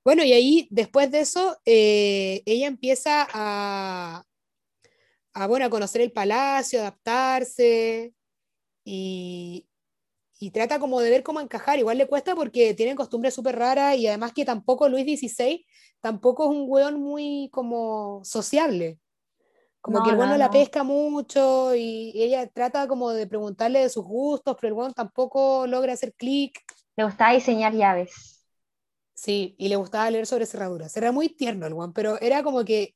Bueno, 0.03 0.23
y 0.23 0.33
ahí 0.33 0.67
después 0.71 1.09
de 1.11 1.19
eso, 1.21 1.57
eh, 1.65 2.41
ella 2.45 2.67
empieza 2.67 3.27
a, 3.31 4.23
a, 5.33 5.47
bueno, 5.47 5.65
a 5.65 5.69
conocer 5.69 6.01
el 6.01 6.11
palacio, 6.11 6.79
adaptarse 6.79 8.13
y, 8.83 9.67
y 10.39 10.51
trata 10.51 10.79
como 10.79 10.99
de 11.01 11.09
ver 11.09 11.23
cómo 11.23 11.39
encajar. 11.41 11.79
Igual 11.79 11.97
le 11.97 12.07
cuesta 12.07 12.35
porque 12.35 12.73
tienen 12.73 12.95
costumbres 12.95 13.33
súper 13.33 13.57
raras 13.57 13.97
y 13.97 14.07
además 14.07 14.33
que 14.33 14.45
tampoco 14.45 14.89
Luis 14.89 15.05
XVI 15.05 15.65
tampoco 16.01 16.45
es 16.45 16.49
un 16.51 16.65
weón 16.67 16.99
muy 17.01 17.49
como 17.51 18.21
sociable. 18.23 18.99
Como 19.81 20.01
No, 20.01 20.03
que 20.03 20.11
el 20.11 20.17
weón 20.17 20.29
no, 20.29 20.37
no 20.37 20.37
la 20.37 20.49
pesca 20.51 20.83
mucho 20.83 21.75
y, 21.75 22.11
y 22.15 22.23
ella 22.23 22.47
trata 22.49 22.87
como 22.87 23.11
de 23.11 23.27
preguntarle 23.27 23.81
de 23.81 23.89
sus 23.89 24.05
gustos, 24.05 24.57
pero 24.61 24.69
el 24.73 24.79
weón 24.79 24.93
tampoco 24.93 25.67
logra 25.67 25.93
hacer 25.93 26.13
clic. 26.15 26.59
Le 26.97 27.05
gustaba 27.05 27.31
diseñar 27.33 27.73
llaves. 27.73 28.43
Sí, 29.13 29.55
y 29.57 29.69
le 29.69 29.75
gustaba 29.77 30.09
leer 30.11 30.25
sobre 30.27 30.45
cerraduras. 30.45 30.95
Era 30.97 31.11
muy 31.11 31.29
tierno 31.29 31.65
el 31.67 31.73
weón, 31.73 31.93
pero 31.93 32.19
era 32.21 32.43
como 32.43 32.63
que, 32.65 32.95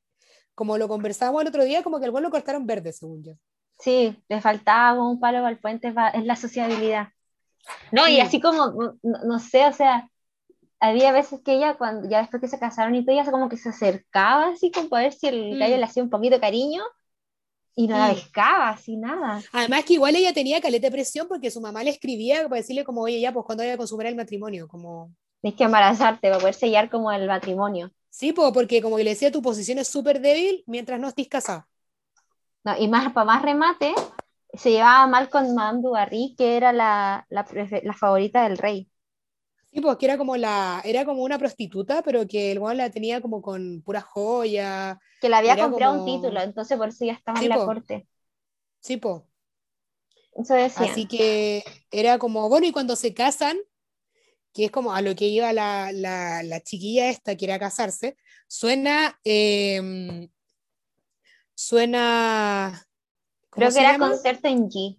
como 0.56 0.78
lo 0.78 0.88
conversábamos 0.90 1.42
el 1.44 1.48
otro 1.50 1.64
día, 1.66 1.84
como 1.84 2.00
que 2.00 2.06
el 2.06 2.12
weón 2.12 2.24
lo 2.24 2.32
cortaron 2.32 2.66
verde, 2.68 2.94
según 2.94 3.24
yo. 3.24 3.34
Sí, 3.80 4.24
le 4.28 4.42
faltaba 4.42 5.02
un 5.10 5.20
palo 5.20 5.40
para 5.40 5.50
el 5.50 5.60
puente, 5.60 5.88
es 6.14 6.24
la 6.26 6.36
sociabilidad. 6.36 7.10
No, 7.92 8.08
y 8.08 8.20
Mm. 8.20 8.22
así 8.22 8.40
como, 8.40 8.68
no, 8.72 8.94
no 9.26 9.40
sé, 9.40 9.66
o 9.66 9.74
sea, 9.74 10.10
había 10.80 11.12
veces 11.12 11.42
que 11.44 11.54
ella, 11.54 11.76
cuando 11.78 12.10
ya 12.10 12.20
después 12.20 12.42
que 12.42 12.48
se 12.48 12.60
casaron 12.60 12.96
y 12.96 13.04
todo, 13.06 13.14
ella 13.20 13.30
como 13.32 13.50
que 13.50 13.58
se 13.58 13.70
acercaba 13.70 14.50
así 14.50 14.72
como 14.72 14.90
para 14.90 15.04
ver 15.04 15.14
si 15.14 15.28
el 15.28 15.56
Mm. 15.56 15.60
gallo 15.60 15.78
le 15.78 15.84
hacía 15.84 16.04
un 16.04 16.10
poquito 16.10 16.36
de 16.36 16.42
cariño 16.42 16.84
y 17.76 17.88
no 17.88 17.98
la 17.98 18.08
Mm. 18.08 18.16
pescaba, 18.16 18.70
así 18.70 18.98
nada. 18.98 19.42
Además 19.54 19.84
que 19.86 19.94
igual 19.94 20.16
ella 20.16 20.34
tenía 20.34 20.62
caleta 20.62 20.88
de 20.88 20.92
presión 20.92 21.28
porque 21.28 21.52
su 21.52 21.62
mamá 21.62 21.84
le 21.84 21.92
escribía 21.92 22.44
para 22.44 22.58
decirle 22.62 22.84
como, 22.84 23.02
oye, 23.02 23.20
ya, 23.20 23.32
pues 23.34 23.46
cuando 23.46 23.64
vaya 23.64 23.74
a 23.74 23.78
consumar 23.78 24.06
el 24.08 24.16
matrimonio, 24.16 24.68
como... 24.68 25.12
Tienes 25.42 25.58
que 25.58 25.64
embarazarte 25.64 26.28
para 26.28 26.40
poder 26.40 26.54
sellar 26.54 26.90
como 26.90 27.12
el 27.12 27.26
matrimonio. 27.28 27.92
Sí, 28.10 28.34
po, 28.34 28.52
porque 28.52 28.82
como 28.82 28.98
le 28.98 29.06
decía, 29.06 29.32
tu 29.32 29.42
posición 29.42 29.78
es 29.78 29.88
súper 29.88 30.20
débil 30.20 30.64
mientras 30.68 31.00
no 31.00 31.08
estés 31.08 31.30
casada. 31.30 31.68
No, 32.66 32.78
y 32.78 32.88
más, 32.90 33.14
para 33.14 33.26
más 33.26 33.42
remate, 33.42 33.94
se 34.60 34.72
llevaba 34.72 35.08
mal 35.08 35.30
con 35.30 35.54
Madame 35.56 35.82
du 35.82 35.92
Barry, 35.92 36.36
que 36.38 36.58
era 36.58 36.74
la, 36.74 37.26
la, 37.30 37.46
la 37.84 37.94
favorita 37.94 38.44
del 38.44 38.58
rey. 38.58 38.90
Sí, 39.72 39.82
pues 39.82 39.98
que 39.98 40.06
era 40.08 40.18
como 40.18 40.36
la, 40.36 40.82
era 40.84 41.06
como 41.06 41.22
una 41.24 41.38
prostituta, 41.38 42.02
pero 42.02 42.28
que 42.28 42.52
el 42.52 42.60
weón 42.60 42.78
la 42.78 42.90
tenía 42.90 43.22
como 43.22 43.42
con 43.42 43.82
puras 43.84 44.04
joyas. 44.04 44.98
Que 45.22 45.30
le 45.30 45.36
había 45.38 45.58
comprado 45.58 45.94
como- 45.94 46.00
un 46.04 46.22
título, 46.22 46.42
entonces 46.42 46.78
por 46.78 46.90
eso 46.90 47.06
ya 47.06 47.14
estaba 47.14 47.40
Sí, 47.40 47.46
en 47.46 47.50
la 47.50 47.58
po. 47.58 47.66
corte. 47.66 48.08
Sí, 48.82 48.98
pues. 48.98 49.24
Eso 50.34 50.54
decían. 50.56 50.92
Así 50.92 51.08
que 51.08 51.64
era 51.92 52.18
como, 52.20 52.48
bueno, 52.50 52.66
y 52.68 52.72
cuando 52.72 52.96
se 52.96 53.14
casan, 53.14 53.58
que 54.54 54.66
es 54.66 54.72
como 54.72 54.94
a 54.94 55.02
lo 55.02 55.16
que 55.16 55.28
iba 55.28 55.54
la, 55.54 55.92
la, 55.94 56.44
la 56.44 56.62
chiquilla 56.62 57.10
esta 57.10 57.36
que 57.38 57.46
era 57.46 57.60
casarse, 57.60 58.18
suena, 58.48 59.20
em, 59.24 60.30
suena, 61.56 62.72
¿cómo 62.72 62.89
Creo 63.52 63.72
que 63.72 63.80
era 63.80 63.94
llama? 63.94 64.10
concierto 64.10 64.48
en 64.48 64.70
G, 64.70 64.98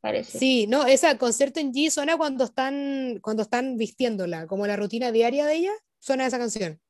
parece. 0.00 0.38
Sí, 0.38 0.66
no, 0.66 0.86
esa 0.86 1.18
concierto 1.18 1.60
en 1.60 1.72
G 1.72 1.90
suena 1.90 2.16
cuando 2.16 2.44
están, 2.44 3.18
cuando 3.20 3.42
están 3.42 3.76
vistiéndola, 3.76 4.46
como 4.46 4.66
la 4.66 4.76
rutina 4.76 5.12
diaria 5.12 5.46
de 5.46 5.56
ella, 5.56 5.72
suena 5.98 6.26
esa 6.26 6.38
canción. 6.38 6.80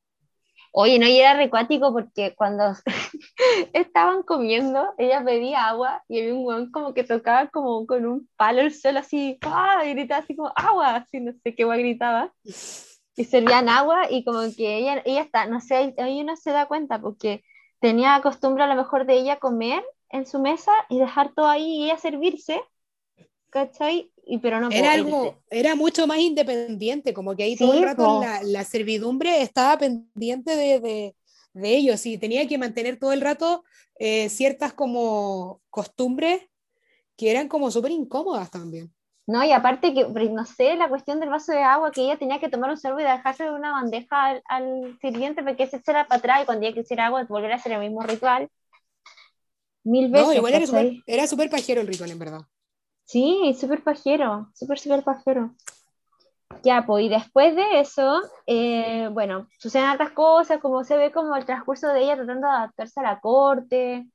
Oye, 0.76 0.98
no, 0.98 1.06
y 1.06 1.20
era 1.20 1.34
recuático 1.34 1.92
porque 1.92 2.34
cuando 2.34 2.74
estaban 3.72 4.24
comiendo, 4.24 4.92
ella 4.98 5.24
pedía 5.24 5.68
agua 5.68 6.02
y 6.08 6.18
había 6.18 6.34
un 6.34 6.44
weón 6.44 6.72
como 6.72 6.92
que 6.94 7.04
tocaba 7.04 7.48
como 7.48 7.86
con 7.86 8.04
un 8.04 8.28
palo 8.36 8.60
el 8.60 8.74
suelo 8.74 8.98
así, 8.98 9.38
¡ah! 9.42 9.84
y 9.86 9.90
gritaba 9.90 10.22
así 10.22 10.34
como 10.34 10.52
agua, 10.56 10.96
así 10.96 11.20
no 11.20 11.32
sé 11.44 11.54
qué 11.54 11.62
guay 11.62 11.80
gritaba. 11.80 12.32
Y 13.16 13.24
servían 13.24 13.68
agua 13.68 14.10
y 14.10 14.24
como 14.24 14.40
que 14.56 14.78
ella, 14.78 15.00
ella 15.04 15.22
está, 15.22 15.46
no 15.46 15.60
sé, 15.60 15.94
ahí 15.96 16.20
uno 16.20 16.36
se 16.36 16.50
da 16.50 16.66
cuenta 16.66 17.00
porque 17.00 17.44
tenía 17.78 18.20
costumbre 18.20 18.64
a 18.64 18.66
lo 18.66 18.74
mejor 18.74 19.06
de 19.06 19.14
ella 19.14 19.38
comer 19.38 19.84
en 20.14 20.26
su 20.26 20.40
mesa 20.40 20.72
y 20.90 20.98
dejar 20.98 21.34
todo 21.34 21.48
ahí 21.48 21.64
y 21.64 21.84
ella 21.86 21.98
servirse, 21.98 22.60
¿cachai? 23.50 24.12
Y, 24.26 24.38
pero 24.40 24.60
no, 24.60 24.70
Era 24.70 24.92
algo, 24.92 25.42
era 25.50 25.74
mucho 25.76 26.06
más 26.06 26.18
independiente, 26.18 27.14
como 27.14 27.36
que 27.36 27.44
ahí 27.44 27.56
Sí, 27.56 27.56
todo 27.56 27.74
el 27.74 27.82
rato 27.82 28.06
la, 28.08 28.42
la 28.42 28.64
servidumbre 28.64 29.42
estaba 29.42 29.78
pendiente 29.78 30.56
de, 30.56 30.80
de, 30.80 31.16
de 31.52 31.76
ellos 31.76 32.04
y 32.06 32.18
tenía 32.18 32.48
que 32.48 32.58
mantener 32.58 32.98
todo 32.98 33.12
el 33.12 33.20
rato 33.20 33.64
eh, 33.98 34.28
ciertas 34.30 34.72
como 34.72 35.62
costumbres 35.70 36.42
que 37.16 37.30
eran 37.30 37.48
como 37.48 37.70
súper 37.70 37.92
incómodas 37.92 38.50
también. 38.50 38.94
No, 39.26 39.42
y 39.42 39.52
aparte 39.52 39.94
que, 39.94 40.04
no 40.30 40.44
sé, 40.44 40.76
la 40.76 40.88
cuestión 40.90 41.18
del 41.18 41.30
vaso 41.30 41.52
de 41.52 41.62
agua, 41.62 41.90
que 41.92 42.02
ella 42.02 42.18
tenía 42.18 42.40
que 42.40 42.50
tomar 42.50 42.68
un 42.70 42.76
sorbo 42.76 43.00
y 43.00 43.04
dejarse 43.04 43.50
una 43.50 43.72
bandeja 43.72 44.26
al, 44.26 44.42
al 44.46 44.98
sirviente 45.00 45.42
porque 45.42 45.66
se 45.66 45.78
echara 45.78 46.06
para 46.06 46.18
atrás 46.18 46.42
y 46.42 46.46
cuando 46.46 46.66
ella 46.66 46.74
quisiera 46.74 47.06
agua 47.06 47.24
volver 47.26 47.52
a 47.52 47.54
hacer 47.56 47.72
el 47.72 47.80
mismo 47.80 48.02
ritual. 48.02 48.50
Mil 49.84 50.10
veces. 50.10 50.26
No, 50.26 50.32
igual 50.32 50.54
era 50.54 50.66
¿cachai? 50.66 51.02
era 51.06 51.26
súper 51.26 51.50
pajero 51.50 51.80
el 51.80 51.86
ritual, 51.86 52.10
en 52.10 52.18
verdad. 52.18 52.40
Sí, 53.04 53.54
súper 53.58 53.82
pajero, 53.82 54.50
súper, 54.54 54.78
súper 54.78 55.02
pajero. 55.04 55.54
Ya, 56.62 56.84
pues, 56.86 57.04
y 57.04 57.08
después 57.08 57.54
de 57.54 57.80
eso, 57.80 58.22
eh, 58.46 59.08
bueno, 59.12 59.48
suceden 59.58 59.90
otras 59.90 60.12
cosas, 60.12 60.60
como 60.60 60.82
se 60.84 60.96
ve 60.96 61.12
como 61.12 61.36
el 61.36 61.44
transcurso 61.44 61.88
de 61.88 62.00
ella 62.04 62.16
tratando 62.16 62.46
de 62.48 62.54
adaptarse 62.54 63.00
a 63.00 63.02
la 63.02 63.20
corte. 63.20 64.06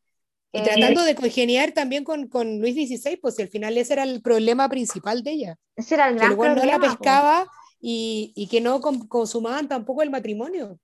Y 0.52 0.60
eh, 0.60 0.64
tratando 0.64 1.04
de 1.04 1.14
congeniar 1.16 1.72
también 1.74 2.04
con, 2.04 2.28
con 2.28 2.60
Luis 2.60 2.76
XVI, 2.76 3.18
pues 3.18 3.36
si 3.36 3.44
al 3.44 3.50
final 3.50 3.78
ese 3.78 3.94
era 3.94 4.04
el 4.04 4.22
problema 4.22 4.68
principal 4.68 5.22
de 5.24 5.32
ella. 5.32 5.56
ese 5.76 5.96
era 5.96 6.08
el 6.10 6.16
Que 6.16 6.20
gran 6.22 6.32
el 6.32 6.38
weón 6.40 6.56
no 6.56 6.66
la 6.66 6.80
problema, 6.80 6.98
po. 6.98 7.06
pescaba 7.06 7.48
y, 7.80 8.34
y 8.36 8.48
que 8.48 8.62
no 8.62 8.82
con- 8.82 9.08
consumaban 9.08 9.68
tampoco 9.68 10.02
el 10.02 10.10
matrimonio. 10.10 10.80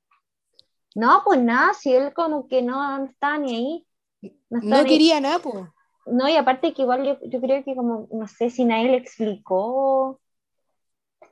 No, 0.94 1.22
pues 1.26 1.40
nada, 1.40 1.74
si 1.74 1.94
él 1.94 2.14
como 2.14 2.48
que 2.48 2.62
no, 2.62 3.06
estaba 3.06 3.38
ni 3.40 3.56
ahí. 3.56 3.88
No, 4.64 4.84
quería 4.86 5.20
nada, 5.20 5.40
pues. 5.40 5.66
No, 6.06 6.30
y 6.30 6.36
aparte 6.36 6.74
que 6.74 6.84
igual 6.84 7.04
yo, 7.06 7.18
yo 7.30 7.42
creo 7.42 7.64
que 7.64 7.76
como, 7.76 8.08
no 8.12 8.28
sé 8.28 8.50
si 8.50 8.66
nadie 8.66 8.90
le 8.90 8.98
explicó. 8.98 10.20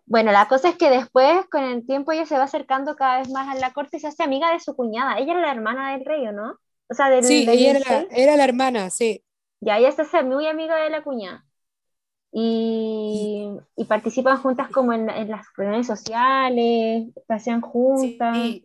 Bueno, 0.05 0.31
la 0.31 0.47
cosa 0.47 0.69
es 0.69 0.77
que 0.77 0.89
después, 0.89 1.45
con 1.49 1.63
el 1.63 1.85
tiempo, 1.85 2.11
ella 2.11 2.25
se 2.25 2.37
va 2.37 2.43
acercando 2.43 2.95
cada 2.95 3.19
vez 3.19 3.29
más 3.29 3.47
a 3.55 3.59
la 3.59 3.73
corte 3.73 3.97
y 3.97 3.99
se 3.99 4.07
hace 4.07 4.23
amiga 4.23 4.51
de 4.51 4.59
su 4.59 4.75
cuñada. 4.75 5.17
Ella 5.17 5.33
era 5.33 5.41
la 5.41 5.51
hermana 5.51 5.91
del 5.93 6.05
rey, 6.05 6.27
¿o 6.27 6.31
no? 6.31 6.57
O 6.89 6.93
sea, 6.93 7.09
del, 7.09 7.23
Sí, 7.23 7.45
del 7.45 7.59
ella 7.59 7.69
era 7.71 7.79
la, 7.79 8.05
16. 8.05 8.11
era 8.11 8.35
la 8.35 8.43
hermana, 8.43 8.89
sí. 8.89 9.23
Ya, 9.61 9.77
ella 9.77 9.91
se 9.91 10.01
hace 10.03 10.23
muy 10.23 10.47
amiga 10.47 10.75
de 10.77 10.89
la 10.89 11.03
cuñada. 11.03 11.45
Y, 12.31 13.49
y 13.75 13.85
participan 13.85 14.41
juntas 14.41 14.69
como 14.71 14.93
en, 14.93 15.09
en 15.09 15.29
las 15.29 15.45
reuniones 15.55 15.87
sociales, 15.87 17.09
pasean 17.27 17.61
juntas. 17.61 18.37
Sí, 18.37 18.63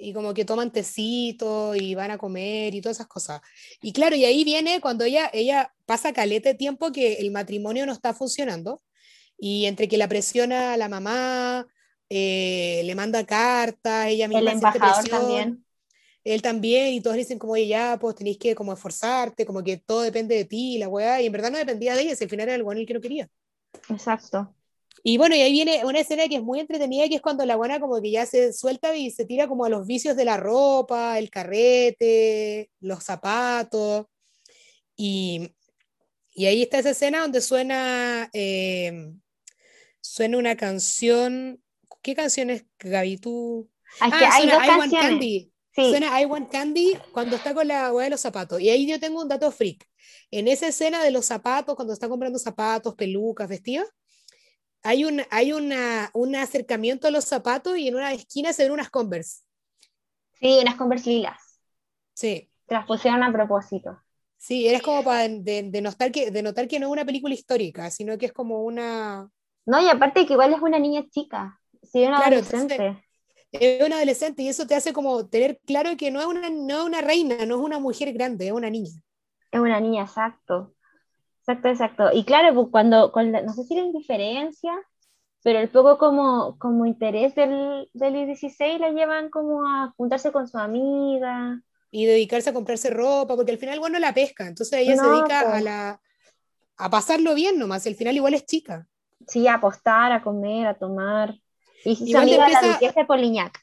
y 0.00 0.12
como 0.12 0.34
que 0.34 0.44
toman 0.44 0.72
tecito 0.72 1.74
y 1.74 1.94
van 1.94 2.10
a 2.10 2.18
comer 2.18 2.74
y 2.74 2.80
todas 2.80 2.96
esas 2.98 3.06
cosas. 3.08 3.40
Y 3.82 3.92
claro, 3.92 4.16
y 4.16 4.24
ahí 4.24 4.44
viene 4.44 4.80
cuando 4.80 5.04
ella, 5.04 5.30
ella 5.32 5.72
pasa 5.86 6.12
caleta 6.12 6.48
de 6.50 6.54
tiempo 6.54 6.92
que 6.92 7.14
el 7.14 7.30
matrimonio 7.30 7.86
no 7.86 7.92
está 7.92 8.14
funcionando 8.14 8.82
y 9.38 9.66
entre 9.66 9.88
que 9.88 9.96
la 9.98 10.08
presiona 10.08 10.76
la 10.76 10.88
mamá, 10.88 11.66
eh, 12.08 12.82
le 12.84 12.94
manda 12.94 13.24
cartas, 13.24 14.08
ella 14.08 14.26
El 14.26 14.30
misma 14.30 14.50
siente 14.50 14.78
embajador 14.78 15.04
presión, 15.04 15.20
también. 15.20 15.64
él 16.24 16.42
también, 16.42 16.88
y 16.94 17.00
todos 17.00 17.16
le 17.16 17.22
dicen 17.22 17.38
como, 17.38 17.54
oye, 17.54 17.66
ya, 17.68 17.98
pues 18.00 18.16
tenéis 18.16 18.38
que 18.38 18.54
como 18.54 18.72
esforzarte, 18.72 19.46
como 19.46 19.62
que 19.62 19.78
todo 19.78 20.02
depende 20.02 20.34
de 20.36 20.44
ti, 20.44 20.78
la 20.78 20.88
weá, 20.88 21.20
y 21.22 21.26
en 21.26 21.32
verdad 21.32 21.50
no 21.50 21.58
dependía 21.58 21.94
de 21.94 22.02
ella, 22.02 22.16
si 22.16 22.24
al 22.24 22.30
final 22.30 22.48
era 22.48 22.56
el 22.56 22.78
el 22.78 22.86
que 22.86 22.94
no 22.94 23.00
quería. 23.00 23.28
Exacto. 23.88 24.54
Y 25.02 25.16
bueno, 25.16 25.34
y 25.34 25.40
ahí 25.40 25.52
viene 25.52 25.84
una 25.84 26.00
escena 26.00 26.28
que 26.28 26.36
es 26.36 26.42
muy 26.42 26.60
entretenida, 26.60 27.08
que 27.08 27.14
es 27.16 27.22
cuando 27.22 27.46
la 27.46 27.56
buena 27.56 27.80
como 27.80 28.00
que 28.02 28.10
ya 28.10 28.26
se 28.26 28.52
suelta 28.52 28.94
y 28.96 29.10
se 29.10 29.24
tira 29.24 29.48
como 29.48 29.64
a 29.64 29.70
los 29.70 29.86
vicios 29.86 30.16
de 30.16 30.24
la 30.26 30.36
ropa, 30.36 31.18
el 31.18 31.30
carrete, 31.30 32.70
los 32.80 33.02
zapatos. 33.02 34.06
Y, 34.96 35.54
y 36.32 36.46
ahí 36.46 36.62
está 36.62 36.78
esa 36.80 36.90
escena 36.90 37.20
donde 37.22 37.40
suena, 37.40 38.28
eh, 38.34 39.12
suena 40.02 40.36
una 40.38 40.56
canción. 40.56 41.62
¿Qué 42.02 42.14
canción 42.14 42.50
es, 42.50 42.66
Gaby? 42.78 43.16
¿Tú? 43.18 43.70
Hay, 44.00 44.10
que 44.10 44.24
Ah, 44.24 44.30
hay 44.34 44.42
suena 44.42 44.54
dos 44.56 44.64
I 44.64 44.68
Want 44.68 44.80
canciones. 44.92 45.08
Candy. 45.10 45.52
Sí, 45.72 45.90
Suena 45.90 46.20
I 46.20 46.24
Want 46.26 46.50
Candy 46.50 46.98
cuando 47.12 47.36
está 47.36 47.54
con 47.54 47.68
la 47.68 47.92
hueá 47.92 48.04
de 48.04 48.10
los 48.10 48.20
zapatos. 48.20 48.60
Y 48.60 48.68
ahí 48.68 48.86
yo 48.86 48.98
tengo 49.00 49.22
un 49.22 49.28
dato 49.28 49.50
freak. 49.52 49.86
En 50.30 50.48
esa 50.48 50.66
escena 50.68 51.02
de 51.02 51.10
los 51.10 51.26
zapatos, 51.26 51.74
cuando 51.76 51.94
está 51.94 52.08
comprando 52.08 52.38
zapatos, 52.38 52.94
pelucas, 52.96 53.48
vestidos, 53.48 53.86
hay, 54.82 55.04
un, 55.04 55.22
hay 55.30 55.52
una, 55.52 56.10
un 56.14 56.36
acercamiento 56.36 57.06
a 57.08 57.10
los 57.10 57.24
zapatos 57.24 57.78
y 57.78 57.88
en 57.88 57.96
una 57.96 58.12
esquina 58.12 58.52
se 58.52 58.64
ven 58.64 58.72
unas 58.72 58.90
Converse. 58.90 59.42
sí, 60.40 60.58
unas 60.60 60.74
Converse 60.76 61.10
lilas. 61.10 61.60
Sí, 62.14 62.50
las 62.68 62.86
pusieron 62.86 63.22
a 63.22 63.30
propósito. 63.30 64.00
sí, 64.38 64.66
eres 64.68 64.82
como 64.82 65.04
para 65.04 65.28
de, 65.28 65.62
de 65.70 65.80
notar 65.82 66.10
que, 66.12 66.30
de 66.30 66.42
notar 66.42 66.68
que 66.68 66.78
no 66.80 66.86
es 66.86 66.92
una 66.92 67.04
película 67.04 67.34
histórica, 67.34 67.90
sino 67.90 68.18
que 68.18 68.26
es 68.26 68.32
como 68.32 68.62
una... 68.64 69.30
No, 69.66 69.80
y 69.80 69.88
aparte 69.88 70.26
que 70.26 70.32
igual 70.34 70.52
es 70.54 70.60
una 70.60 70.78
niña 70.78 71.04
chica. 71.10 71.60
Sí, 71.82 72.04
una 72.04 72.18
Claro, 72.18 72.36
adolescente. 72.36 73.04
Es 73.52 73.84
una 73.86 73.96
adolescente 73.96 74.42
y 74.42 74.48
eso 74.48 74.66
te 74.66 74.74
hace 74.74 74.92
como 74.92 75.28
tener 75.28 75.60
claro 75.66 75.96
que 75.96 76.10
no 76.10 76.20
es 76.20 76.26
una, 76.26 76.50
no 76.50 76.80
es 76.80 76.84
una 76.84 77.00
reina, 77.00 77.46
no 77.46 77.56
es 77.56 77.60
una 77.62 77.78
mujer 77.78 78.12
grande, 78.12 78.46
es 78.48 78.52
una 78.52 78.70
niña. 78.70 79.02
Es 79.52 79.60
una 79.60 79.78
niña, 79.80 80.02
exacto. 80.02 80.74
Exacto, 81.40 81.68
exacto. 81.68 82.04
Y 82.12 82.24
claro, 82.24 82.54
pues 82.54 82.68
cuando, 82.70 83.10
con 83.12 83.32
la- 83.32 83.42
no 83.42 83.52
sé 83.52 83.64
si 83.64 83.74
la 83.74 83.82
indiferencia, 83.82 84.72
pero 85.42 85.58
el 85.58 85.70
poco 85.70 85.98
como, 85.98 86.58
como 86.58 86.86
interés 86.86 87.34
del, 87.34 87.88
del 87.94 88.12
16 88.26 88.78
la 88.80 88.90
llevan 88.90 89.30
como 89.30 89.66
a 89.66 89.92
juntarse 89.96 90.32
con 90.32 90.46
su 90.48 90.58
amiga. 90.58 91.60
y 91.90 92.06
dedicarse 92.06 92.50
a 92.50 92.52
comprarse 92.52 92.90
ropa, 92.90 93.34
porque 93.36 93.50
al 93.52 93.58
final, 93.58 93.80
bueno, 93.80 93.98
la 93.98 94.14
pesca, 94.14 94.46
entonces 94.46 94.78
ella 94.78 94.96
se 94.96 95.08
dedica 95.08 95.40
a, 95.40 95.58
po. 95.58 95.64
la, 95.64 96.00
a 96.76 96.90
pasarlo 96.90 97.34
bien 97.34 97.58
nomás, 97.58 97.86
al 97.86 97.96
final 97.96 98.14
igual 98.16 98.34
es 98.34 98.46
chica. 98.46 98.86
Sí, 99.26 99.48
a 99.48 99.54
apostar, 99.54 100.12
a 100.12 100.22
comer, 100.22 100.66
a 100.68 100.74
tomar. 100.78 101.34
Y 101.84 101.92
hizo 101.92 102.04
Igual 102.06 102.22
amiga 102.22 102.38
la 102.38 102.44
empieza- 102.60 102.72
duquesa 102.74 103.00
de 103.00 103.06
Polignac, 103.06 103.58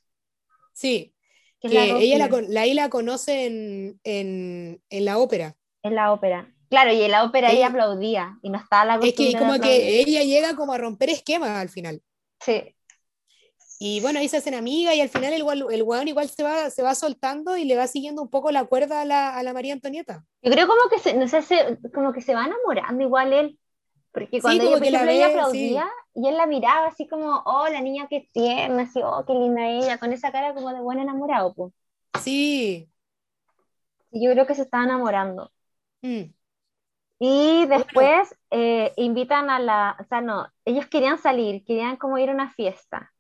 Sí, 0.74 1.14
que 1.62 1.70
la 1.70 1.86
ella 1.86 2.18
la, 2.28 2.28
la, 2.42 2.62
ahí 2.62 2.74
la 2.74 2.90
conoce 2.90 3.46
en, 3.46 4.00
en, 4.04 4.82
en 4.90 5.06
la 5.06 5.18
ópera. 5.20 5.56
en 5.84 5.96
la 5.96 6.12
ópera. 6.12 6.54
Claro, 6.70 6.92
y 6.92 7.02
en 7.02 7.12
la 7.12 7.24
ópera 7.24 7.50
ella 7.50 7.58
Ella- 7.60 7.68
aplaudía 7.68 8.38
y 8.42 8.50
no 8.50 8.58
estaba 8.58 8.86
la 8.86 8.96
Es 9.06 9.14
que 9.16 9.38
como 9.38 9.60
que 9.60 10.02
ella 10.02 10.24
llega 10.24 10.56
como 10.56 10.74
a 10.74 10.78
romper 10.78 11.10
esquemas 11.10 11.50
al 11.52 11.70
final. 11.70 12.02
Sí, 12.40 12.76
Y 13.80 14.00
bueno, 14.02 14.20
ahí 14.20 14.28
se 14.28 14.38
hacen 14.38 14.54
amigas 14.56 14.96
y 14.96 15.02
al 15.02 15.10
final 15.10 15.34
el, 15.34 15.44
el 15.72 15.84
weón 15.84 16.08
igual 16.08 16.30
se 16.30 16.44
va, 16.44 16.70
se 16.70 16.82
va 16.84 16.96
soltando 16.96 17.58
y 17.58 17.66
le 17.66 17.76
va 17.78 17.88
siguiendo 17.88 18.22
un 18.22 18.30
poco 18.30 18.52
la 18.52 18.66
cuerda 18.66 19.02
a 19.02 19.06
la, 19.06 19.36
a 19.36 19.44
la 19.44 19.54
María 19.54 19.74
Antonieta. 19.74 20.26
Yo 20.42 20.52
creo 20.52 20.68
como 20.68 20.90
que 20.90 21.00
se, 21.00 21.14
no 21.14 21.28
sé, 21.28 21.42
se- 21.42 21.78
como 21.94 22.12
que 22.12 22.22
se 22.22 22.34
va 22.34 22.46
enamorando 22.46 23.04
igual 23.04 23.34
él. 23.34 23.60
Porque 24.12 24.42
cuando 24.42 24.64
como 24.64 24.78
ella, 24.84 25.00
por 25.30 25.40
aplaudía 25.40 25.88
y 26.16 26.28
él 26.28 26.38
la 26.38 26.48
miraba 26.48 26.88
así 26.88 27.08
como, 27.08 27.44
oh, 27.46 27.68
la 27.70 27.82
niña 27.82 28.08
que 28.10 28.28
tierna, 28.34 28.84
así, 28.84 29.00
oh, 29.04 29.24
qué 29.28 29.34
linda 29.34 29.68
ella, 29.70 30.00
con 30.00 30.12
esa 30.12 30.32
cara 30.32 30.56
como 30.56 30.74
de 30.74 30.80
buen 30.82 30.98
enamorado, 31.00 31.54
pues. 31.54 31.72
Sí. 32.24 32.90
Y 34.12 34.26
yo 34.26 34.32
creo 34.32 34.48
que 34.48 34.56
se 34.56 34.64
estaba 34.64 34.86
enamorando. 34.86 35.52
Mm. 36.02 36.34
Y 37.20 37.66
después 37.68 38.36
eh, 38.52 38.94
invitan 38.98 39.50
a 39.50 39.60
la, 39.60 39.98
o 40.00 40.04
sea, 40.06 40.22
no, 40.22 40.48
ellos 40.66 40.86
querían 40.88 41.18
salir, 41.18 41.64
querían 41.66 41.98
como 41.98 42.18
ir 42.18 42.30
a 42.30 42.34
una 42.34 42.52
fiesta. 42.52 43.12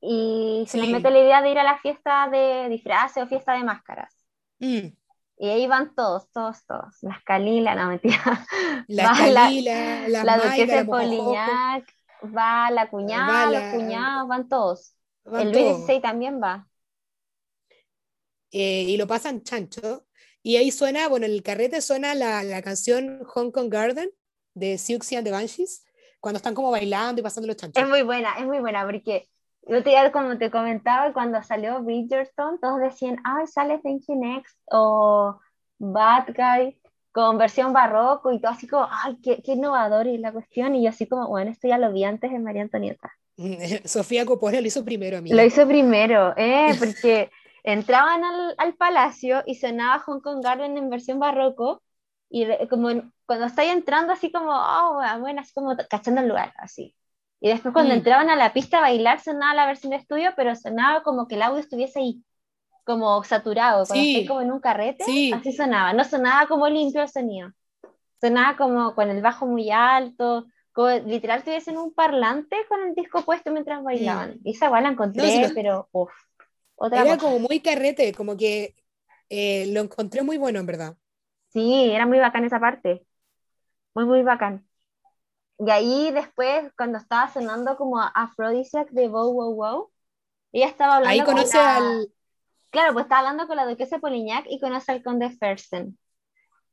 Y 0.00 0.64
se 0.68 0.78
les 0.78 0.88
mete 0.90 1.10
la 1.10 1.18
idea 1.20 1.42
de 1.42 1.50
ir 1.50 1.58
a 1.58 1.64
la 1.64 1.78
fiesta 1.78 2.28
de 2.30 2.68
disfraces 2.68 3.22
o 3.22 3.26
fiesta 3.26 3.52
de 3.54 3.64
máscaras. 3.64 4.14
Mm. 4.60 4.88
Y 5.38 5.48
ahí 5.50 5.66
van 5.66 5.94
todos, 5.94 6.30
todos, 6.32 6.64
todos. 6.66 6.96
Las 7.02 7.22
Calila, 7.24 7.74
no 7.74 7.88
mentira. 7.88 8.22
La 8.88 9.04
Va 9.04 9.12
la- 9.28 9.42
Calila, 9.42 10.08
la, 10.08 10.24
la 10.24 10.36
duquesa 10.38 10.76
de 10.76 10.84
Polignac, 10.86 11.84
va 12.36 12.70
la 12.70 12.88
cuñada, 12.88 13.46
Va 13.46 13.50
los 13.50 13.62
cuñados, 13.74 14.28
van 14.28 14.48
todos. 14.48 14.94
van 15.24 15.42
el 15.42 15.52
Luis. 15.52 15.76
XVI 15.86 16.00
también 16.00 16.40
va. 16.42 16.66
eh, 18.50 18.82
y 18.88 18.96
lo 18.96 19.06
pasan 19.06 19.42
chancho. 19.42 20.06
Y 20.46 20.58
ahí 20.58 20.70
suena, 20.70 21.08
bueno, 21.08 21.26
en 21.26 21.32
el 21.32 21.42
carrete 21.42 21.80
suena 21.80 22.14
la, 22.14 22.44
la 22.44 22.62
canción 22.62 23.18
Hong 23.24 23.50
Kong 23.50 23.68
Garden 23.68 24.08
de 24.54 24.78
Siouxsie 24.78 25.16
and 25.16 25.26
the 25.26 25.32
Banshees, 25.32 25.84
cuando 26.20 26.36
están 26.36 26.54
como 26.54 26.70
bailando 26.70 27.20
y 27.20 27.24
pasando 27.24 27.48
los 27.48 27.56
chanchos. 27.56 27.82
Es 27.82 27.88
muy 27.88 28.02
buena, 28.02 28.38
es 28.38 28.46
muy 28.46 28.60
buena, 28.60 28.84
porque 28.84 29.26
otro 29.62 29.80
día, 29.80 30.12
como 30.12 30.38
te 30.38 30.48
comentaba, 30.52 31.12
cuando 31.12 31.42
salió 31.42 31.82
Bridgerton, 31.82 32.60
todos 32.60 32.78
decían, 32.80 33.16
ay, 33.24 33.48
sale 33.48 33.80
Thank 33.82 34.04
You 34.06 34.14
Next, 34.14 34.56
o 34.66 35.36
Bad 35.80 36.26
Guy, 36.28 36.80
con 37.10 37.38
versión 37.38 37.72
barroco, 37.72 38.30
y 38.30 38.40
todo 38.40 38.52
así 38.52 38.68
como, 38.68 38.86
ay, 38.88 39.16
qué, 39.24 39.42
qué 39.42 39.54
innovador 39.54 40.06
es 40.06 40.20
la 40.20 40.30
cuestión, 40.30 40.76
y 40.76 40.84
yo 40.84 40.90
así 40.90 41.08
como, 41.08 41.26
bueno, 41.26 41.50
esto 41.50 41.66
ya 41.66 41.76
lo 41.76 41.92
vi 41.92 42.04
antes 42.04 42.30
de 42.30 42.38
María 42.38 42.62
Antonieta. 42.62 43.10
Sofía 43.84 44.24
Coppola 44.24 44.60
lo 44.60 44.66
hizo 44.68 44.84
primero, 44.84 45.18
amiga. 45.18 45.34
Lo 45.34 45.42
hizo 45.42 45.66
primero, 45.66 46.34
¿eh? 46.36 46.68
Porque 46.78 47.32
entraban 47.66 48.24
al, 48.24 48.54
al 48.58 48.74
palacio 48.76 49.42
y 49.46 49.56
sonaba 49.56 50.00
Hong 50.00 50.20
Kong 50.22 50.42
Garden 50.42 50.78
en 50.78 50.90
versión 50.90 51.20
barroco 51.20 51.82
y 52.30 52.46
como 52.68 52.90
cuando 53.26 53.46
estáis 53.46 53.72
entrando 53.72 54.14
así 54.14 54.32
como, 54.32 54.50
oh, 54.52 55.02
bueno, 55.20 55.42
así 55.42 55.52
como 55.54 55.76
cachando 55.90 56.22
el 56.22 56.28
lugar, 56.28 56.54
así. 56.58 56.96
Y 57.40 57.50
después 57.50 57.74
cuando 57.74 57.94
Mm. 57.94 57.98
entraban 57.98 58.30
a 58.30 58.36
la 58.36 58.52
pista 58.54 58.78
a 58.78 58.82
bailar 58.82 59.20
sonaba 59.20 59.54
la 59.54 59.66
versión 59.66 59.90
de 59.90 59.98
estudio, 59.98 60.32
pero 60.36 60.56
sonaba 60.56 61.02
como 61.04 61.28
que 61.28 61.36
el 61.36 61.42
audio 61.42 61.60
estuviese 61.60 62.00
ahí, 62.00 62.24
como 62.84 63.22
saturado, 63.24 63.86
cuando 63.86 64.04
Sí. 64.04 64.10
estáis 64.10 64.28
como 64.28 64.42
en 64.42 64.52
un 64.52 64.60
carrete, 64.60 65.04
Sí. 65.04 65.32
así 65.34 65.52
sonaba, 65.52 65.92
no 65.94 66.04
sonaba 66.04 66.48
como 66.48 66.68
limpio 66.68 67.02
el 67.02 67.08
sonido, 67.10 67.52
sonaba 68.20 68.56
como 68.56 68.94
con 68.94 69.10
el 69.10 69.22
bajo 69.22 69.46
muy 69.46 69.70
alto, 69.70 70.46
como 70.72 70.90
literal 70.90 71.44
tuviesen 71.44 71.78
un 71.78 71.94
parlante 71.94 72.56
con 72.68 72.82
el 72.82 72.94
disco 72.94 73.22
puesto 73.22 73.50
mientras 73.52 73.82
bailaban. 73.82 74.38
Y 74.44 74.52
esa 74.52 74.66
igual 74.66 74.84
la 74.84 74.90
encontré, 74.90 75.22
Mm. 75.24 75.42
No, 75.42 75.48
pero 75.54 75.88
uff, 75.92 76.12
otra 76.76 77.04
Era 77.04 77.16
cosa. 77.16 77.18
como 77.18 77.38
muy 77.38 77.60
carrete, 77.60 78.12
como 78.14 78.36
que 78.36 78.74
eh, 79.28 79.66
lo 79.72 79.80
encontré 79.80 80.22
muy 80.22 80.36
bueno, 80.38 80.58
en 80.60 80.66
verdad. 80.66 80.96
Sí, 81.48 81.90
era 81.92 82.06
muy 82.06 82.18
bacán 82.18 82.44
esa 82.44 82.60
parte. 82.60 83.06
Muy, 83.94 84.06
muy 84.06 84.22
bacán. 84.22 84.66
y 85.58 85.70
ahí 85.70 86.12
después, 86.12 86.72
cuando 86.76 86.98
estaba 86.98 87.32
sonando 87.32 87.76
como 87.76 88.00
Aphrodisiac 88.00 88.90
de 88.90 89.08
Wow 89.08 89.32
Wow 89.34 89.54
Wow, 89.56 89.92
ella 90.52 90.68
estaba 90.68 90.96
hablando 90.96 91.22
Ahí 91.22 91.24
con 91.24 91.34
conoce 91.34 91.50
la- 91.50 91.70
al, 91.70 92.12
Claro, 92.70 92.92
pues 92.94 93.04
estaba 93.06 93.20
hablando 93.20 93.46
con 93.48 93.56
la 93.56 93.66
duquesa 93.66 93.98
Polignac 94.00 94.46
y 94.48 94.60
conoce 94.60 94.92
al 94.92 95.02
conde 95.02 95.30
Fersen. 95.30 95.98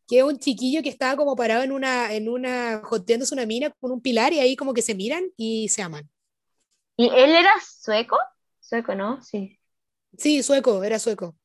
que 0.07 0.19
es 0.19 0.23
un 0.23 0.37
chiquillo 0.39 0.81
que 0.83 0.89
estaba 0.89 1.15
como 1.17 1.35
parado 1.35 1.63
en 1.63 1.71
una, 1.71 2.13
en 2.13 2.29
una, 2.29 2.81
joteándose 2.83 3.33
una 3.35 3.45
mina 3.45 3.71
con 3.79 3.91
un 3.91 4.01
pilar 4.01 4.33
y 4.33 4.39
ahí 4.39 4.55
como 4.55 4.73
que 4.73 4.81
se 4.81 4.95
miran 4.95 5.23
y 5.37 5.69
se 5.69 5.81
aman. 5.81 6.09
¿Y 6.97 7.07
él 7.09 7.31
era 7.35 7.51
sueco? 7.61 8.17
Sueco, 8.59 8.95
¿no? 8.95 9.21
Sí. 9.21 9.59
Sí, 10.17 10.41
sueco, 10.43 10.83
era 10.83 10.99
sueco. 10.99 11.35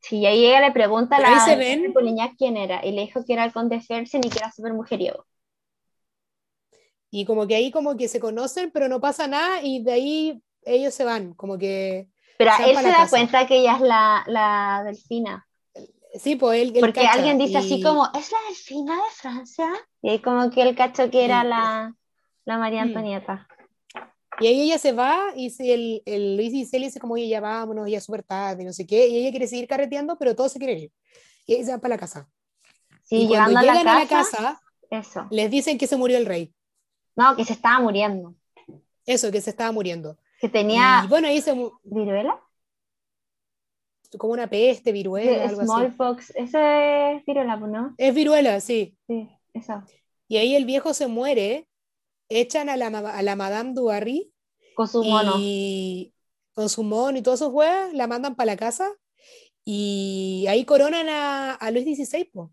Sí, 0.00 0.18
y 0.18 0.26
ahí 0.26 0.46
ella 0.46 0.60
le 0.60 0.72
pregunta 0.72 1.16
a 1.16 1.20
la 1.20 1.56
ven- 1.56 1.92
quién 2.36 2.56
era, 2.56 2.84
y 2.84 2.92
le 2.92 3.02
dijo 3.02 3.24
que 3.24 3.32
era 3.34 3.44
el 3.44 3.52
conde 3.52 3.80
Fersen 3.80 4.22
y 4.24 4.30
que 4.30 4.38
era 4.38 4.50
súper 4.52 4.72
mujeriego. 4.74 5.24
Y 7.10 7.24
como 7.24 7.46
que 7.46 7.54
ahí 7.54 7.70
como 7.70 7.96
que 7.96 8.08
se 8.08 8.20
conocen, 8.20 8.70
pero 8.70 8.88
no 8.88 9.00
pasa 9.00 9.26
nada 9.26 9.62
y 9.62 9.82
de 9.82 9.92
ahí 9.92 10.42
ellos 10.64 10.92
se 10.94 11.04
van, 11.04 11.32
como 11.34 11.56
que... 11.56 12.08
Pero 12.36 12.50
él 12.66 12.76
se 12.76 12.82
da 12.82 12.92
casa. 12.98 13.10
cuenta 13.10 13.46
que 13.46 13.58
ella 13.58 13.76
es 13.76 13.80
la, 13.80 14.24
la 14.26 14.82
delfina. 14.84 15.46
Sí, 16.18 16.36
pues 16.36 16.60
él, 16.62 16.72
él 16.76 16.82
Porque 16.82 17.00
cacha, 17.00 17.12
alguien 17.12 17.38
dice 17.38 17.58
así 17.58 17.80
como, 17.80 18.04
¿es 18.14 18.30
la 18.32 18.38
delfina 18.48 18.94
de 18.96 19.10
Francia? 19.14 19.68
Y 20.02 20.10
ahí 20.10 20.18
como 20.20 20.50
que 20.50 20.62
él 20.62 20.76
cachó 20.76 21.10
que 21.10 21.24
era 21.24 21.44
Mm. 21.44 21.48
la, 21.48 21.94
la 22.44 22.58
María 22.58 22.84
Mm. 22.84 22.94
Y 24.40 24.46
ahí 24.46 24.60
ella 24.62 24.78
se 24.78 24.92
va 24.92 25.32
y 25.34 25.50
si 25.50 25.70
el, 25.72 26.02
el 26.06 26.36
Luis 26.36 26.52
y 26.52 26.78
dice 26.78 27.00
como, 27.00 27.14
oye, 27.14 27.28
ya 27.28 27.40
vámonos, 27.40 27.88
ya 27.90 27.98
es 27.98 28.04
súper 28.04 28.22
tarde, 28.22 28.64
no 28.64 28.72
sé 28.72 28.86
qué, 28.86 29.08
y 29.08 29.16
ella 29.18 29.30
quiere 29.30 29.46
seguir 29.48 29.66
carreteando, 29.66 30.16
pero 30.18 30.34
todos 30.36 30.52
se 30.52 30.58
quieren 30.58 30.78
ir. 30.78 30.92
Y 31.46 31.54
ahí 31.54 31.64
se 31.64 31.70
van 31.72 31.80
para 31.80 31.94
la 31.94 31.98
casa. 31.98 32.28
Sí, 33.04 33.22
y 33.22 33.28
cuando 33.28 33.50
llegando 33.50 33.58
a 33.58 33.62
la 33.62 33.72
llegan 33.72 34.06
casa, 34.08 34.38
a 34.38 34.42
la 34.42 34.48
casa, 34.50 34.60
eso. 34.90 35.26
les 35.30 35.50
dicen 35.50 35.78
que 35.78 35.86
se 35.86 35.96
murió 35.96 36.18
el 36.18 36.26
rey. 36.26 36.52
No, 37.16 37.34
que 37.34 37.44
se 37.44 37.52
estaba 37.54 37.80
muriendo. 37.80 38.34
Eso, 39.06 39.32
que 39.32 39.40
se 39.40 39.50
estaba 39.50 39.72
muriendo. 39.72 40.18
Que 40.40 40.48
tenía 40.48 41.02
Y 41.04 41.08
bueno, 41.08 41.28
ahí 41.28 41.40
se 41.40 41.52
viruela. 41.84 42.40
como 44.18 44.32
una 44.32 44.48
peste, 44.48 44.92
viruela, 44.92 45.30
De 45.32 45.42
algo 45.42 45.60
así. 45.62 45.66
smallpox. 45.68 46.30
Eso 46.36 46.58
es 46.58 47.24
viruela, 47.26 47.56
¿no? 47.56 47.94
Es 47.98 48.14
viruela, 48.14 48.60
sí. 48.60 48.96
Sí, 49.06 49.28
eso. 49.54 49.82
Y 50.28 50.36
ahí 50.36 50.54
el 50.56 50.64
viejo 50.64 50.94
se 50.94 51.06
muere, 51.06 51.67
echan 52.28 52.68
a 52.68 52.76
la, 52.76 52.86
a 52.86 53.22
la 53.22 53.36
Madame 53.36 53.72
Dubarry 53.74 54.32
Con 54.74 54.88
su 54.88 55.02
mono. 55.04 55.34
y 55.38 56.14
con 56.52 56.68
su 56.68 56.82
mono 56.82 57.18
y 57.18 57.22
todas 57.22 57.38
sus 57.38 57.48
huevas 57.48 57.92
la 57.94 58.06
mandan 58.06 58.34
para 58.34 58.46
la 58.46 58.56
casa 58.56 58.90
y 59.64 60.46
ahí 60.48 60.64
coronan 60.64 61.08
a, 61.08 61.54
a 61.54 61.70
Luis 61.70 61.84
XVI, 61.84 62.24
po. 62.24 62.52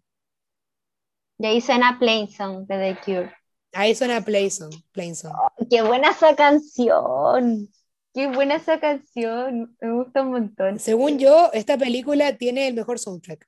Y 1.37 1.45
ahí 1.45 1.61
suena 1.61 1.97
Plain 1.99 2.29
Song 2.29 2.65
de 2.67 2.77
The 2.77 2.99
Cure. 3.03 3.33
Ahí 3.73 3.93
suena 3.93 4.23
Playson, 4.23 4.69
Playson. 4.93 5.33
¡Qué 5.69 5.81
buena 5.81 6.11
esa 6.11 6.33
canción! 6.35 7.69
¡Qué 8.13 8.27
buena 8.27 8.55
esa 8.55 8.79
canción! 8.79 9.75
Me 9.81 9.91
gusta 9.91 10.21
un 10.21 10.31
montón. 10.31 10.79
Según 10.79 11.19
yo, 11.19 11.49
esta 11.51 11.77
película 11.77 12.37
tiene 12.37 12.69
el 12.69 12.73
mejor 12.73 12.99
soundtrack. 12.99 13.45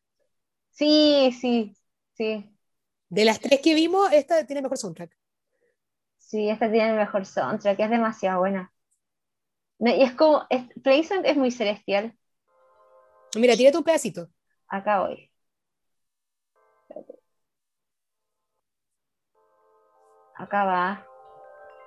Sí, 0.72 1.34
sí, 1.40 1.78
sí. 2.18 2.46
De 3.10 3.24
las 3.24 3.40
tres 3.40 3.62
que 3.62 3.74
vimos, 3.74 4.12
esta 4.12 4.46
tiene 4.46 4.60
el 4.60 4.64
mejor 4.64 4.78
soundtrack. 4.78 5.17
Sí, 6.28 6.50
esta 6.50 6.70
tiene 6.70 6.90
el 6.90 6.98
mejor 6.98 7.26
soundtrack, 7.26 7.80
es 7.80 7.90
demasiado 7.90 8.40
buena. 8.40 8.74
No, 9.80 9.96
y 9.96 10.04
es 10.04 10.14
como, 10.14 10.46
es, 10.50 10.64
es 11.24 11.38
muy 11.38 11.52
celestial. 11.52 12.18
Mira, 13.38 13.56
tírate 13.56 13.78
un 13.78 13.84
pedacito. 13.86 14.28
Acá 14.68 15.00
voy. 15.00 15.32
Acá 20.36 20.66
va. 20.66 21.08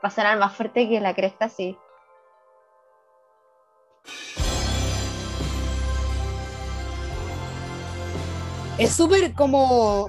Va 0.03 0.09
a 0.09 0.11
sonar 0.11 0.39
más 0.39 0.57
fuerte 0.57 0.89
que 0.89 1.01
la 1.01 1.15
cresta, 1.15 1.51
sí. 1.51 1.77
Es 8.79 8.97
súper 8.97 9.35
como. 9.35 10.09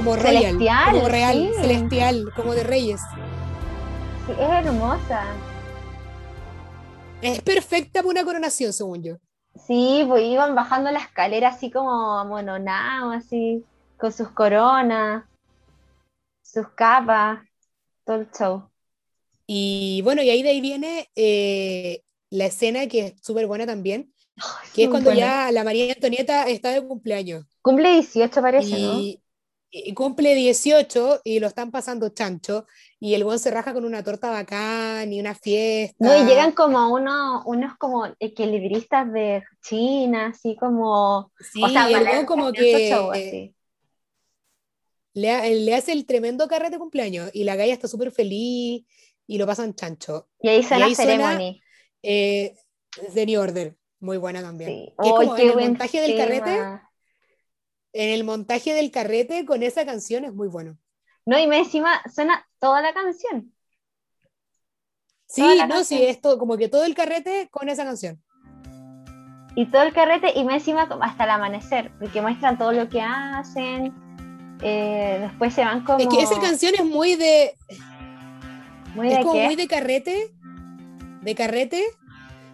Como 0.00 0.16
royal, 0.16 0.42
Celestial, 0.42 0.92
como 0.94 1.08
real, 1.08 1.50
sí. 1.54 1.60
celestial, 1.60 2.32
como 2.34 2.54
de 2.54 2.62
reyes. 2.62 3.02
Sí, 4.26 4.32
es 4.32 4.48
hermosa. 4.50 5.24
Es 7.20 7.42
perfecta 7.42 8.00
para 8.00 8.08
una 8.08 8.24
coronación, 8.24 8.72
según 8.72 9.02
yo. 9.02 9.16
Sí, 9.66 10.02
pues 10.08 10.24
iban 10.24 10.54
bajando 10.54 10.90
la 10.90 11.00
escalera 11.00 11.48
así 11.48 11.70
como 11.70 12.18
amononados, 12.18 13.14
así, 13.14 13.62
con 13.98 14.10
sus 14.10 14.30
coronas, 14.30 15.24
sus 16.42 16.66
capas, 16.68 17.40
todo 18.06 18.16
el 18.16 18.30
show. 18.30 18.70
Y 19.46 20.00
bueno, 20.02 20.22
y 20.22 20.30
ahí 20.30 20.42
de 20.42 20.48
ahí 20.48 20.62
viene 20.62 21.10
eh, 21.14 22.00
la 22.30 22.46
escena 22.46 22.86
que 22.86 23.00
es 23.00 23.14
súper 23.20 23.46
buena 23.46 23.66
también, 23.66 24.14
que 24.72 24.84
es 24.84 24.88
cuando 24.88 25.10
buena. 25.10 25.26
ya 25.46 25.52
la 25.52 25.62
María 25.62 25.92
Antonieta 25.92 26.48
está 26.48 26.70
de 26.70 26.86
cumpleaños 26.86 27.44
Cumple 27.60 27.92
18 27.92 28.40
parece, 28.40 28.78
¿no? 28.80 29.29
Y, 29.70 29.90
y 29.90 29.94
cumple 29.94 30.34
18 30.34 31.20
y 31.24 31.38
lo 31.40 31.46
están 31.46 31.70
pasando 31.70 32.08
chancho 32.10 32.66
y 32.98 33.14
el 33.14 33.24
buen 33.24 33.38
se 33.38 33.50
raja 33.50 33.72
con 33.72 33.84
una 33.84 34.02
torta 34.02 34.30
bacán 34.30 35.12
y 35.12 35.20
una 35.20 35.34
fiesta. 35.34 35.96
No, 35.98 36.16
y 36.16 36.24
llegan 36.26 36.52
como 36.52 36.92
unos, 36.92 37.42
unos 37.46 37.76
como 37.78 38.06
equilibristas 38.18 39.12
de 39.12 39.42
China, 39.62 40.26
así 40.34 40.56
como... 40.56 41.32
Sí, 41.38 41.62
o 41.62 41.68
sea, 41.68 41.90
y 41.90 41.94
el 41.94 42.04
buen 42.04 42.26
como 42.26 42.52
que 42.52 42.90
show, 42.90 43.12
le, 45.14 45.30
ha- 45.30 45.48
le 45.48 45.74
hace 45.74 45.92
el 45.92 46.06
tremendo 46.06 46.46
carrete 46.48 46.72
de 46.72 46.78
cumpleaños 46.78 47.30
y 47.32 47.44
la 47.44 47.56
galla 47.56 47.72
está 47.72 47.88
súper 47.88 48.12
feliz 48.12 48.84
y 49.26 49.38
lo 49.38 49.46
pasan 49.46 49.74
chancho. 49.74 50.28
Y 50.40 50.48
ahí 50.48 50.62
suena 50.62 50.86
ahí 50.86 50.94
suena- 50.94 51.12
Ceremony. 51.28 51.60
Eh, 52.02 52.54
The 53.14 53.26
New 53.26 53.40
Order, 53.40 53.76
muy 54.00 54.16
buena 54.18 54.40
también. 54.40 54.70
Sí. 54.70 54.94
Que 55.02 55.08
es 55.08 55.14
¡Ay, 55.18 55.26
como 55.26 55.34
qué 55.36 55.42
en 55.42 55.48
el 55.50 55.56
montaje 55.56 56.00
del 56.00 56.16
carrete! 56.16 56.80
En 57.92 58.10
el 58.10 58.24
montaje 58.24 58.74
del 58.74 58.90
carrete 58.90 59.44
con 59.44 59.62
esa 59.62 59.84
canción 59.84 60.24
es 60.24 60.32
muy 60.32 60.48
bueno. 60.48 60.78
No, 61.26 61.38
y 61.38 61.46
me 61.46 61.58
encima 61.58 62.00
suena 62.12 62.46
toda 62.58 62.80
la 62.80 62.92
canción. 62.92 63.52
Sí, 65.26 65.42
no, 65.42 65.84
sí, 65.84 65.96
canción. 65.96 66.02
esto 66.02 66.38
como 66.38 66.56
que 66.56 66.68
todo 66.68 66.84
el 66.84 66.94
carrete 66.94 67.48
con 67.50 67.68
esa 67.68 67.84
canción. 67.84 68.22
Y 69.54 69.66
todo 69.66 69.82
el 69.82 69.92
carrete, 69.92 70.32
y 70.38 70.44
me 70.44 70.54
encima 70.54 70.88
hasta 71.00 71.24
el 71.24 71.30
amanecer, 71.30 71.92
porque 71.98 72.20
muestran 72.20 72.58
todo 72.58 72.72
lo 72.72 72.88
que 72.88 73.00
hacen. 73.00 73.92
eh, 74.62 75.18
después 75.20 75.54
se 75.54 75.64
van 75.64 75.84
como. 75.84 75.98
Es 75.98 76.08
que 76.08 76.22
esa 76.22 76.40
canción 76.40 76.74
es 76.74 76.84
muy 76.84 77.14
de, 77.16 77.54
muy 78.94 79.08
es 79.08 79.18
de 79.18 79.22
como 79.22 79.34
qué? 79.34 79.44
muy 79.46 79.56
de 79.56 79.68
carrete, 79.68 80.34
de 81.22 81.34
carrete, 81.34 81.84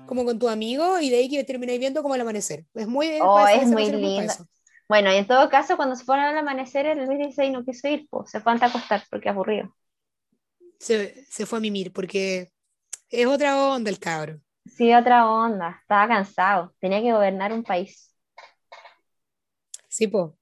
como 0.06 0.24
con 0.24 0.38
tu 0.38 0.48
amigo 0.48 1.00
y 1.00 1.10
de 1.10 1.16
ahí 1.16 1.28
que 1.28 1.44
termináis 1.44 1.78
viendo 1.78 2.02
como 2.02 2.14
el 2.14 2.20
amanecer. 2.20 2.64
Es 2.74 2.86
muy, 2.86 3.08
Oh, 3.20 3.46
es 3.46 3.66
muy 3.66 4.18
eso. 4.18 4.46
Bueno, 4.88 5.12
y 5.12 5.16
en 5.16 5.26
todo 5.28 5.48
caso, 5.48 5.76
cuando 5.76 5.94
se 5.96 6.04
fueron 6.04 6.24
al 6.26 6.38
amanecer, 6.38 6.86
el 6.86 7.04
Luis 7.06 7.18
XVI 7.18 7.50
no 7.50 7.64
quiso 7.64 7.88
ir, 7.88 8.06
pues 8.10 8.30
se 8.30 8.40
fue 8.40 8.52
a 8.52 8.56
acostar 8.56 9.02
porque 9.10 9.28
aburrido. 9.28 9.74
Se, 10.78 11.24
se 11.30 11.44
fue 11.46 11.58
a 11.58 11.60
mimir 11.60 11.92
porque 11.92 12.52
es 13.10 13.26
otra 13.26 13.58
onda 13.72 13.90
el 13.90 13.98
cabro. 14.00 14.40
Sí, 14.66 14.92
otra 14.94 15.28
onda, 15.30 15.78
estaba 15.82 16.08
cansado, 16.08 16.74
tenía 16.80 17.00
que 17.00 17.12
gobernar 17.12 17.52
un 17.52 17.62
país. 17.64 18.14
Sí, 19.88 20.06
po. 20.08 20.36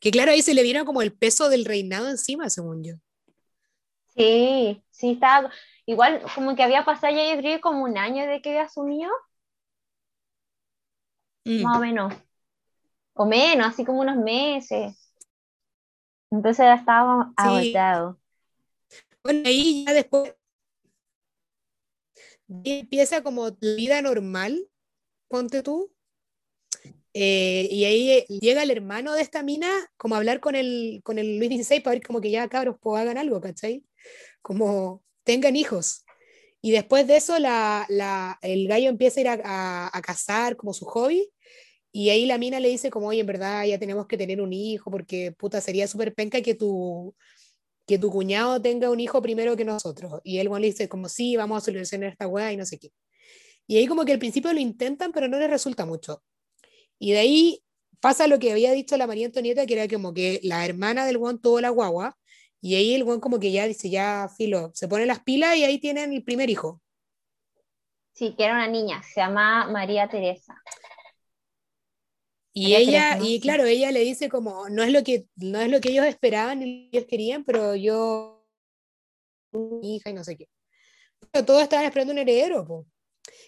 Que 0.00 0.10
claro, 0.10 0.32
ahí 0.32 0.42
se 0.42 0.52
le 0.52 0.62
vino 0.62 0.84
como 0.84 1.00
el 1.00 1.14
peso 1.14 1.48
del 1.48 1.64
reinado 1.64 2.10
encima, 2.10 2.50
según 2.50 2.84
yo. 2.84 2.94
Sí, 4.14 4.84
sí, 4.90 5.12
estaba. 5.12 5.50
Igual, 5.86 6.22
como 6.34 6.54
que 6.54 6.62
había 6.62 6.84
pasado 6.84 7.14
ya, 7.14 7.34
yo 7.34 7.40
creo, 7.40 7.60
como 7.60 7.84
un 7.84 7.96
año 7.98 8.26
de 8.26 8.42
que 8.42 8.50
había 8.50 8.64
asumido, 8.64 9.10
Mm. 11.46 11.64
más 11.64 11.76
o 11.78 11.80
menos. 11.80 12.12
O 13.14 13.26
menos, 13.26 13.66
así 13.68 13.84
como 13.84 14.00
unos 14.00 14.16
meses. 14.16 14.96
Entonces 16.30 16.64
ya 16.64 16.74
estaba 16.74 17.26
Sí. 17.26 17.34
agotado. 17.36 18.18
Bueno, 19.22 19.42
ahí 19.46 19.84
ya 19.86 19.92
después 19.92 20.34
empieza 22.64 23.22
como 23.22 23.48
la 23.60 23.74
vida 23.74 24.02
normal, 24.02 24.68
ponte 25.28 25.62
tú. 25.62 25.92
Eh, 27.14 27.68
y 27.70 27.84
ahí 27.84 28.10
eh, 28.10 28.26
llega 28.28 28.62
el 28.62 28.70
hermano 28.70 29.12
de 29.12 29.20
esta 29.22 29.42
mina 29.42 29.68
como 29.98 30.14
a 30.14 30.18
hablar 30.18 30.40
con 30.40 30.54
el, 30.54 31.02
con 31.04 31.18
el 31.18 31.38
Luis 31.38 31.50
XVI 31.66 31.80
para 31.80 31.94
ver 31.96 32.02
como 32.02 32.20
que 32.22 32.30
ya 32.30 32.48
cabros 32.48 32.76
pues 32.80 33.00
hagan 33.02 33.18
algo, 33.18 33.40
¿cachai? 33.40 33.84
Como 34.40 35.02
tengan 35.24 35.54
hijos. 35.56 36.04
Y 36.62 36.70
después 36.70 37.06
de 37.06 37.16
eso 37.16 37.38
la, 37.38 37.84
la- 37.88 38.38
el 38.42 38.66
gallo 38.68 38.88
empieza 38.88 39.20
a 39.20 39.22
ir 39.22 39.28
a, 39.28 39.40
a, 39.44 39.90
a 39.98 40.02
cazar 40.02 40.56
como 40.56 40.72
su 40.72 40.86
hobby. 40.86 41.30
Y 41.92 42.08
ahí 42.08 42.24
la 42.24 42.38
mina 42.38 42.58
le 42.58 42.70
dice 42.70 42.90
como, 42.90 43.08
oye, 43.08 43.20
en 43.20 43.26
verdad 43.26 43.64
ya 43.66 43.78
tenemos 43.78 44.06
que 44.06 44.16
tener 44.16 44.40
un 44.40 44.52
hijo 44.52 44.90
porque 44.90 45.32
puta 45.32 45.60
sería 45.60 45.86
súper 45.86 46.14
penca 46.14 46.40
que 46.40 46.54
tu, 46.54 47.14
que 47.86 47.98
tu 47.98 48.10
cuñado 48.10 48.60
tenga 48.62 48.90
un 48.90 48.98
hijo 48.98 49.20
primero 49.20 49.56
que 49.56 49.64
nosotros. 49.64 50.20
Y 50.24 50.38
él 50.38 50.48
bueno, 50.48 50.62
le 50.62 50.68
dice 50.68 50.88
como, 50.88 51.08
sí, 51.08 51.36
vamos 51.36 51.62
a 51.62 51.64
solucionar 51.66 52.10
esta 52.10 52.26
weá 52.26 52.52
y 52.52 52.56
no 52.56 52.64
sé 52.64 52.78
qué. 52.78 52.90
Y 53.66 53.76
ahí 53.76 53.86
como 53.86 54.04
que 54.04 54.12
al 54.12 54.18
principio 54.18 54.52
lo 54.52 54.60
intentan, 54.60 55.12
pero 55.12 55.28
no 55.28 55.38
les 55.38 55.50
resulta 55.50 55.84
mucho. 55.84 56.22
Y 56.98 57.12
de 57.12 57.18
ahí 57.18 57.62
pasa 58.00 58.26
lo 58.26 58.38
que 58.38 58.52
había 58.52 58.72
dicho 58.72 58.96
la 58.96 59.06
María 59.06 59.26
Antonieta, 59.26 59.66
que 59.66 59.74
era 59.74 59.88
como 59.88 60.14
que 60.14 60.40
la 60.42 60.64
hermana 60.64 61.06
del 61.06 61.18
guan 61.18 61.40
tuvo 61.40 61.60
la 61.60 61.70
guagua, 61.70 62.16
Y 62.60 62.76
ahí 62.76 62.94
el 62.94 63.04
buen 63.04 63.20
como 63.20 63.40
que 63.40 63.52
ya 63.52 63.66
dice, 63.66 63.90
ya 63.90 64.28
filo, 64.36 64.70
se 64.74 64.88
pone 64.88 65.04
las 65.04 65.20
pilas 65.20 65.56
y 65.56 65.64
ahí 65.64 65.78
tienen 65.78 66.12
el 66.12 66.22
primer 66.24 66.48
hijo. 66.48 66.80
Sí, 68.12 68.34
que 68.36 68.44
era 68.44 68.54
una 68.54 68.68
niña, 68.68 69.02
se 69.02 69.20
llama 69.20 69.66
María 69.68 70.08
Teresa. 70.08 70.54
Y 72.54 72.74
ella, 72.74 73.18
y 73.22 73.40
claro, 73.40 73.64
ella 73.64 73.90
le 73.90 74.00
dice 74.00 74.28
como, 74.28 74.68
no 74.68 74.82
es 74.82 74.92
lo 74.92 75.02
que, 75.02 75.26
no 75.36 75.60
es 75.60 75.70
lo 75.70 75.80
que 75.80 75.90
ellos 75.90 76.04
esperaban 76.04 76.60
ni 76.60 76.90
ellos 76.92 77.06
querían, 77.08 77.44
pero 77.44 77.74
yo, 77.74 78.46
mi 79.52 79.96
hija 79.96 80.10
y 80.10 80.14
no 80.14 80.22
sé 80.22 80.36
qué. 80.36 80.48
Pero 81.30 81.46
todos 81.46 81.62
estaban 81.62 81.86
esperando 81.86 82.12
un 82.12 82.18
heredero, 82.18 82.86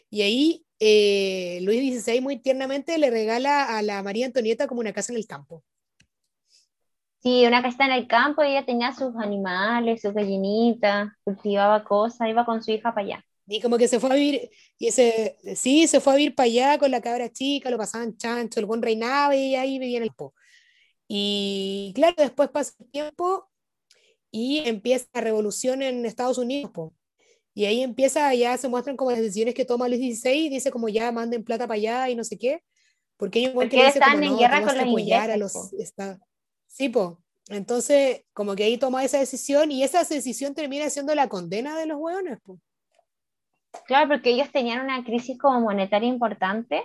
Y 0.08 0.22
ahí 0.22 0.66
eh, 0.78 1.58
Luis 1.62 2.02
XVI 2.02 2.20
muy 2.22 2.38
tiernamente 2.38 2.96
le 2.96 3.10
regala 3.10 3.76
a 3.76 3.82
la 3.82 4.02
María 4.02 4.26
Antonieta 4.26 4.66
como 4.66 4.80
una 4.80 4.92
casa 4.92 5.12
en 5.12 5.18
el 5.18 5.26
campo. 5.26 5.62
Sí, 7.20 7.46
una 7.46 7.62
casa 7.62 7.86
en 7.86 7.92
el 7.92 8.06
campo, 8.06 8.42
ella 8.42 8.64
tenía 8.66 8.92
sus 8.92 9.16
animales, 9.16 10.02
sus 10.02 10.12
gallinitas, 10.12 11.08
cultivaba 11.24 11.84
cosas, 11.84 12.28
iba 12.28 12.44
con 12.44 12.62
su 12.62 12.70
hija 12.70 12.94
para 12.94 13.06
allá. 13.06 13.24
Y 13.46 13.60
como 13.60 13.76
que 13.76 13.88
se 13.88 14.00
fue 14.00 14.10
a 14.10 14.14
vivir, 14.14 14.50
y 14.78 14.88
ese, 14.88 15.36
sí, 15.54 15.86
se 15.86 16.00
fue 16.00 16.14
a 16.14 16.16
vivir 16.16 16.34
para 16.34 16.46
allá 16.46 16.78
con 16.78 16.90
la 16.90 17.02
cabra 17.02 17.30
chica, 17.30 17.70
lo 17.70 17.76
pasaban 17.76 18.16
chancho, 18.16 18.58
el 18.58 18.66
buen 18.66 18.80
reinaba 18.80 19.36
y 19.36 19.54
ahí 19.54 19.78
vivía 19.78 19.98
en 19.98 20.04
el 20.04 20.12
po. 20.12 20.34
Y 21.06 21.92
claro, 21.94 22.14
después 22.16 22.48
pasa 22.48 22.72
el 22.80 22.90
tiempo 22.90 23.50
y 24.30 24.60
empieza 24.66 25.06
la 25.12 25.20
revolución 25.20 25.82
en 25.82 26.06
Estados 26.06 26.38
Unidos, 26.38 26.70
po. 26.72 26.94
Y 27.52 27.66
ahí 27.66 27.82
empieza, 27.82 28.34
ya 28.34 28.56
se 28.56 28.68
muestran 28.68 28.96
como 28.96 29.10
las 29.10 29.20
decisiones 29.20 29.54
que 29.54 29.64
toma 29.64 29.88
Luis 29.88 30.20
XVI, 30.20 30.48
dice 30.48 30.70
como 30.70 30.88
ya 30.88 31.12
manden 31.12 31.44
plata 31.44 31.68
para 31.68 31.76
allá 31.76 32.08
y 32.08 32.16
no 32.16 32.24
sé 32.24 32.38
qué, 32.38 32.62
porque 33.16 33.40
ellos 33.40 33.54
están 33.94 34.24
en 34.24 34.36
guerra 34.36 34.62
con 34.62 34.76
los 34.76 34.86
ingleses, 34.86 35.30
a 35.30 35.36
los, 35.36 35.52
Sí, 36.66 36.88
po. 36.88 37.22
Entonces, 37.48 38.22
como 38.32 38.56
que 38.56 38.64
ahí 38.64 38.78
toma 38.78 39.04
esa 39.04 39.18
decisión 39.18 39.70
y 39.70 39.84
esa 39.84 40.02
decisión 40.02 40.54
termina 40.54 40.88
siendo 40.90 41.14
la 41.14 41.28
condena 41.28 41.78
de 41.78 41.86
los 41.86 41.98
hueones, 41.98 42.38
po. 42.42 42.58
Claro, 43.86 44.08
porque 44.08 44.30
ellos 44.30 44.50
tenían 44.50 44.84
una 44.84 45.04
crisis 45.04 45.38
como 45.38 45.60
monetaria 45.60 46.08
importante 46.08 46.84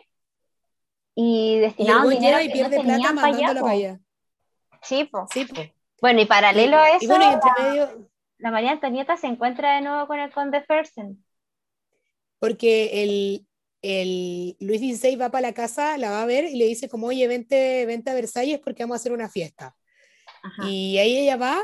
y 1.15 1.59
destinaban 1.59 2.09
dinero 2.09 2.39
y 2.41 2.49
pierde 2.49 2.79
plata 2.81 3.13
mandándola 3.13 3.61
para 3.61 3.73
allá. 3.73 3.99
Sí, 4.81 5.05
po. 5.05 5.27
Sí, 5.31 5.45
po. 5.45 5.61
Bueno, 6.01 6.21
y 6.21 6.25
paralelo 6.25 6.77
a 6.77 6.91
eso, 6.91 7.03
y 7.03 7.07
bueno, 7.07 7.29
y 7.29 7.33
entre 7.33 7.51
medio... 7.59 8.09
la 8.37 8.51
María 8.51 8.71
Antonieta 8.71 9.17
se 9.17 9.27
encuentra 9.27 9.75
de 9.75 9.81
nuevo 9.81 10.07
con 10.07 10.19
el 10.19 10.31
conde 10.31 10.61
Fersen. 10.61 11.23
Porque 12.39 13.03
el, 13.03 13.45
el 13.81 14.55
Luis 14.61 14.79
XVI 14.79 15.17
va 15.17 15.29
para 15.29 15.47
la 15.47 15.53
casa, 15.53 15.97
la 15.97 16.11
va 16.11 16.21
a 16.21 16.25
ver 16.25 16.45
y 16.45 16.55
le 16.55 16.65
dice 16.65 16.87
como, 16.87 17.07
oye, 17.07 17.27
vente, 17.27 17.85
vente 17.85 18.09
a 18.09 18.13
Versalles 18.13 18.59
porque 18.59 18.83
vamos 18.83 18.95
a 18.95 18.99
hacer 18.99 19.11
una 19.11 19.29
fiesta. 19.29 19.75
Y 20.63 20.97
ahí 20.99 21.17
ella 21.17 21.35
va 21.35 21.61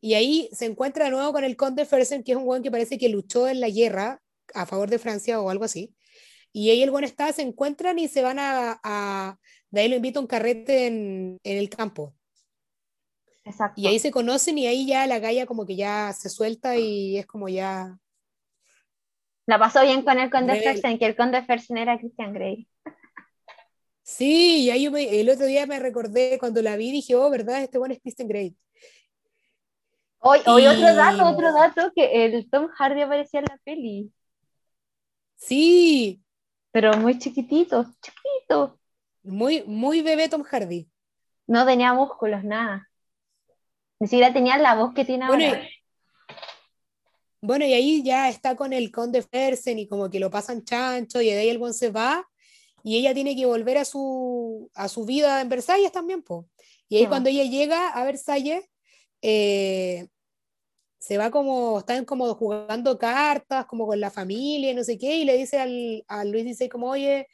y 0.00 0.14
ahí 0.14 0.48
se 0.52 0.64
encuentra 0.64 1.04
de 1.04 1.10
nuevo 1.10 1.32
con 1.32 1.44
el 1.44 1.56
conde 1.56 1.84
Fersen, 1.84 2.24
que 2.24 2.32
es 2.32 2.38
un 2.38 2.46
buen 2.46 2.62
que 2.62 2.70
parece 2.70 2.96
que 2.96 3.10
luchó 3.10 3.46
en 3.46 3.60
la 3.60 3.68
guerra 3.68 4.22
a 4.54 4.66
favor 4.66 4.90
de 4.90 4.98
Francia 4.98 5.40
o 5.40 5.50
algo 5.50 5.64
así. 5.64 5.94
Y 6.52 6.70
ahí 6.70 6.82
el 6.82 6.90
buen 6.90 7.04
está, 7.04 7.32
se 7.32 7.42
encuentran 7.42 7.98
y 7.98 8.08
se 8.08 8.22
van 8.22 8.38
a, 8.38 9.38
de 9.70 9.80
ahí 9.80 9.88
lo 9.88 9.96
invita 9.96 10.18
a 10.18 10.22
un 10.22 10.28
carrete 10.28 10.86
en, 10.86 11.38
en 11.44 11.58
el 11.58 11.68
campo. 11.68 12.14
Exacto. 13.44 13.80
Y 13.80 13.86
ahí 13.86 13.98
se 13.98 14.10
conocen 14.10 14.58
y 14.58 14.66
ahí 14.66 14.86
ya 14.86 15.06
la 15.06 15.18
galla 15.18 15.46
como 15.46 15.66
que 15.66 15.76
ya 15.76 16.12
se 16.12 16.28
suelta 16.28 16.76
y 16.76 17.18
es 17.18 17.26
como 17.26 17.48
ya 17.48 17.98
la 19.46 19.60
pasó 19.60 19.82
bien 19.82 20.02
con 20.02 20.18
el 20.18 20.28
Conde 20.28 20.60
Fersen, 20.60 20.98
que 20.98 21.06
el 21.06 21.16
Conde 21.16 21.42
Fersen 21.44 21.78
era 21.78 21.98
Christian 21.98 22.32
Grey. 22.32 22.68
Sí, 24.02 24.64
y 24.64 24.70
ahí 24.70 24.86
el 24.86 25.30
otro 25.30 25.46
día 25.46 25.66
me 25.66 25.78
recordé 25.78 26.36
cuando 26.38 26.62
la 26.62 26.76
vi, 26.76 26.90
dije, 26.90 27.14
oh, 27.14 27.30
¿verdad? 27.30 27.62
Este 27.62 27.78
bueno 27.78 27.94
es 27.94 28.00
Christian 28.00 28.28
Grey. 28.28 28.56
Hoy, 30.18 30.40
hoy 30.46 30.66
otro 30.66 30.94
dato, 30.94 31.24
otro 31.24 31.52
dato, 31.52 31.92
que 31.94 32.24
el 32.24 32.50
Tom 32.50 32.68
Hardy 32.76 33.02
aparecía 33.02 33.40
en 33.40 33.46
la 33.48 33.58
peli. 33.64 34.12
Sí. 35.36 36.22
Pero 36.72 36.94
muy 36.94 37.18
chiquitito, 37.18 37.86
chiquito. 38.02 38.78
Muy, 39.22 39.62
muy 39.64 40.02
bebé 40.02 40.28
Tom 40.28 40.42
Hardy. 40.42 40.88
No 41.46 41.64
tenía 41.64 41.94
músculos, 41.94 42.44
nada. 42.44 42.90
Ni 43.98 44.08
siquiera 44.08 44.32
tenía 44.32 44.58
la 44.58 44.74
voz 44.74 44.92
que 44.94 45.04
tiene 45.04 45.24
ahora. 45.24 45.62
Bueno, 47.40 47.64
y 47.64 47.72
ahí 47.74 48.02
ya 48.02 48.28
está 48.28 48.56
con 48.56 48.72
el 48.72 48.90
conde 48.90 49.22
Fersen 49.22 49.78
y 49.78 49.86
como 49.86 50.10
que 50.10 50.18
lo 50.18 50.30
pasan 50.30 50.64
chancho 50.64 51.20
y 51.20 51.26
de 51.26 51.38
ahí 51.38 51.48
el 51.48 51.58
buen 51.58 51.74
se 51.74 51.90
va 51.90 52.26
y 52.82 52.96
ella 52.96 53.14
tiene 53.14 53.36
que 53.36 53.46
volver 53.46 53.78
a 53.78 53.84
su, 53.84 54.70
a 54.74 54.88
su 54.88 55.04
vida 55.04 55.40
en 55.40 55.48
Versalles 55.48 55.92
también, 55.92 56.22
po. 56.22 56.48
Y 56.88 56.96
ahí 56.96 57.06
cuando 57.06 57.28
ella 57.28 57.44
llega 57.44 57.88
a 57.88 58.04
Versalles, 58.04 58.64
eh, 59.22 60.06
se 61.06 61.18
va 61.18 61.30
como, 61.30 61.78
están 61.78 62.04
como 62.04 62.34
jugando 62.34 62.98
cartas, 62.98 63.66
como 63.66 63.86
con 63.86 64.00
la 64.00 64.10
familia, 64.10 64.74
no 64.74 64.82
sé 64.82 64.98
qué, 64.98 65.18
y 65.18 65.24
le 65.24 65.36
dice 65.36 65.60
al, 65.60 66.04
a 66.08 66.24
Luis 66.24 66.44
dice 66.44 66.68
como, 66.68 66.90
oye, 66.90 67.28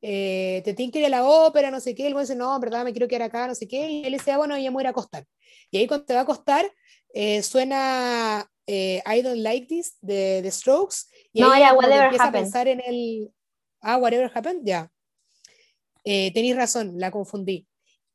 eh, 0.00 0.62
te 0.64 0.72
tienes 0.72 0.94
que 0.94 1.00
ir 1.00 1.06
a 1.06 1.10
la 1.10 1.24
ópera, 1.28 1.70
no 1.70 1.78
sé 1.78 1.94
qué, 1.94 2.06
el 2.06 2.14
buen 2.14 2.24
dice, 2.24 2.36
no, 2.36 2.54
en 2.54 2.60
verdad 2.62 2.84
me 2.84 2.92
quiero 2.92 3.06
quedar 3.06 3.24
acá, 3.24 3.46
no 3.46 3.54
sé 3.54 3.68
qué, 3.68 3.86
y 3.86 4.04
él 4.06 4.14
dice, 4.14 4.32
ah, 4.32 4.38
bueno, 4.38 4.56
ella 4.56 4.70
me 4.70 4.76
voy 4.76 4.86
a 4.86 4.90
acostar. 4.90 5.26
Y 5.70 5.76
ahí 5.76 5.86
cuando 5.86 6.06
te 6.06 6.14
va 6.14 6.20
a 6.20 6.22
acostar, 6.22 6.72
eh, 7.12 7.42
suena 7.42 8.50
eh, 8.66 9.02
I 9.04 9.20
Don't 9.20 9.42
Like 9.42 9.66
This 9.66 9.98
de 10.00 10.40
The 10.42 10.50
Strokes. 10.50 11.08
Y 11.34 11.42
no, 11.42 11.54
era 11.54 11.74
Whatever 11.74 12.04
empieza 12.04 12.28
a 12.28 12.32
pensar 12.32 12.66
en 12.66 12.80
el. 12.80 13.30
Ah, 13.82 13.98
Whatever 13.98 14.30
Happened, 14.34 14.62
ya. 14.64 14.90
Eh, 16.02 16.32
tenéis 16.32 16.56
razón, 16.56 16.94
la 16.96 17.10
confundí. 17.10 17.66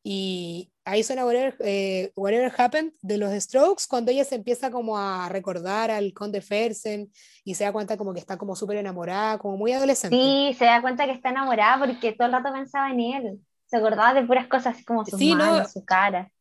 Y 0.03 0.72
ahí 0.85 1.03
suena 1.03 1.25
whatever, 1.25 1.55
eh, 1.59 2.11
whatever, 2.15 2.51
Happened 2.55 2.93
de 3.01 3.17
los 3.17 3.31
Strokes, 3.33 3.85
cuando 3.87 4.11
ella 4.11 4.25
se 4.25 4.35
empieza 4.35 4.71
como 4.71 4.97
a 4.97 5.29
recordar 5.29 5.91
al 5.91 6.13
conde 6.13 6.41
Fersen 6.41 7.11
y 7.43 7.55
se 7.55 7.63
da 7.63 7.71
cuenta 7.71 7.97
como 7.97 8.13
que 8.13 8.19
está 8.19 8.37
como 8.37 8.55
súper 8.55 8.77
enamorada, 8.77 9.37
como 9.37 9.57
muy 9.57 9.71
adolescente. 9.73 10.15
Sí, 10.15 10.55
se 10.57 10.65
da 10.65 10.81
cuenta 10.81 11.05
que 11.05 11.11
está 11.11 11.29
enamorada 11.29 11.85
porque 11.85 12.13
todo 12.13 12.27
el 12.27 12.33
rato 12.33 12.51
pensaba 12.51 12.91
en 12.91 12.99
él. 12.99 13.39
Se 13.65 13.77
acordaba 13.77 14.13
de 14.13 14.25
puras 14.25 14.47
cosas 14.47 14.75
así 14.75 14.85
como 14.85 15.05
sus 15.05 15.19
manos, 15.19 15.71
su 15.71 15.83
cara. 15.83 16.31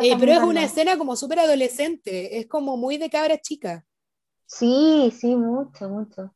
Eh, 0.00 0.16
pero 0.18 0.32
es 0.32 0.42
una 0.42 0.62
escena 0.62 0.96
como 0.96 1.16
súper 1.16 1.40
adolescente, 1.40 2.38
es 2.38 2.46
como 2.46 2.76
muy 2.76 2.98
de 2.98 3.10
cabra 3.10 3.36
chica. 3.38 3.84
Sí, 4.46 5.12
sí, 5.18 5.34
mucho, 5.34 5.88
mucho. 5.88 6.32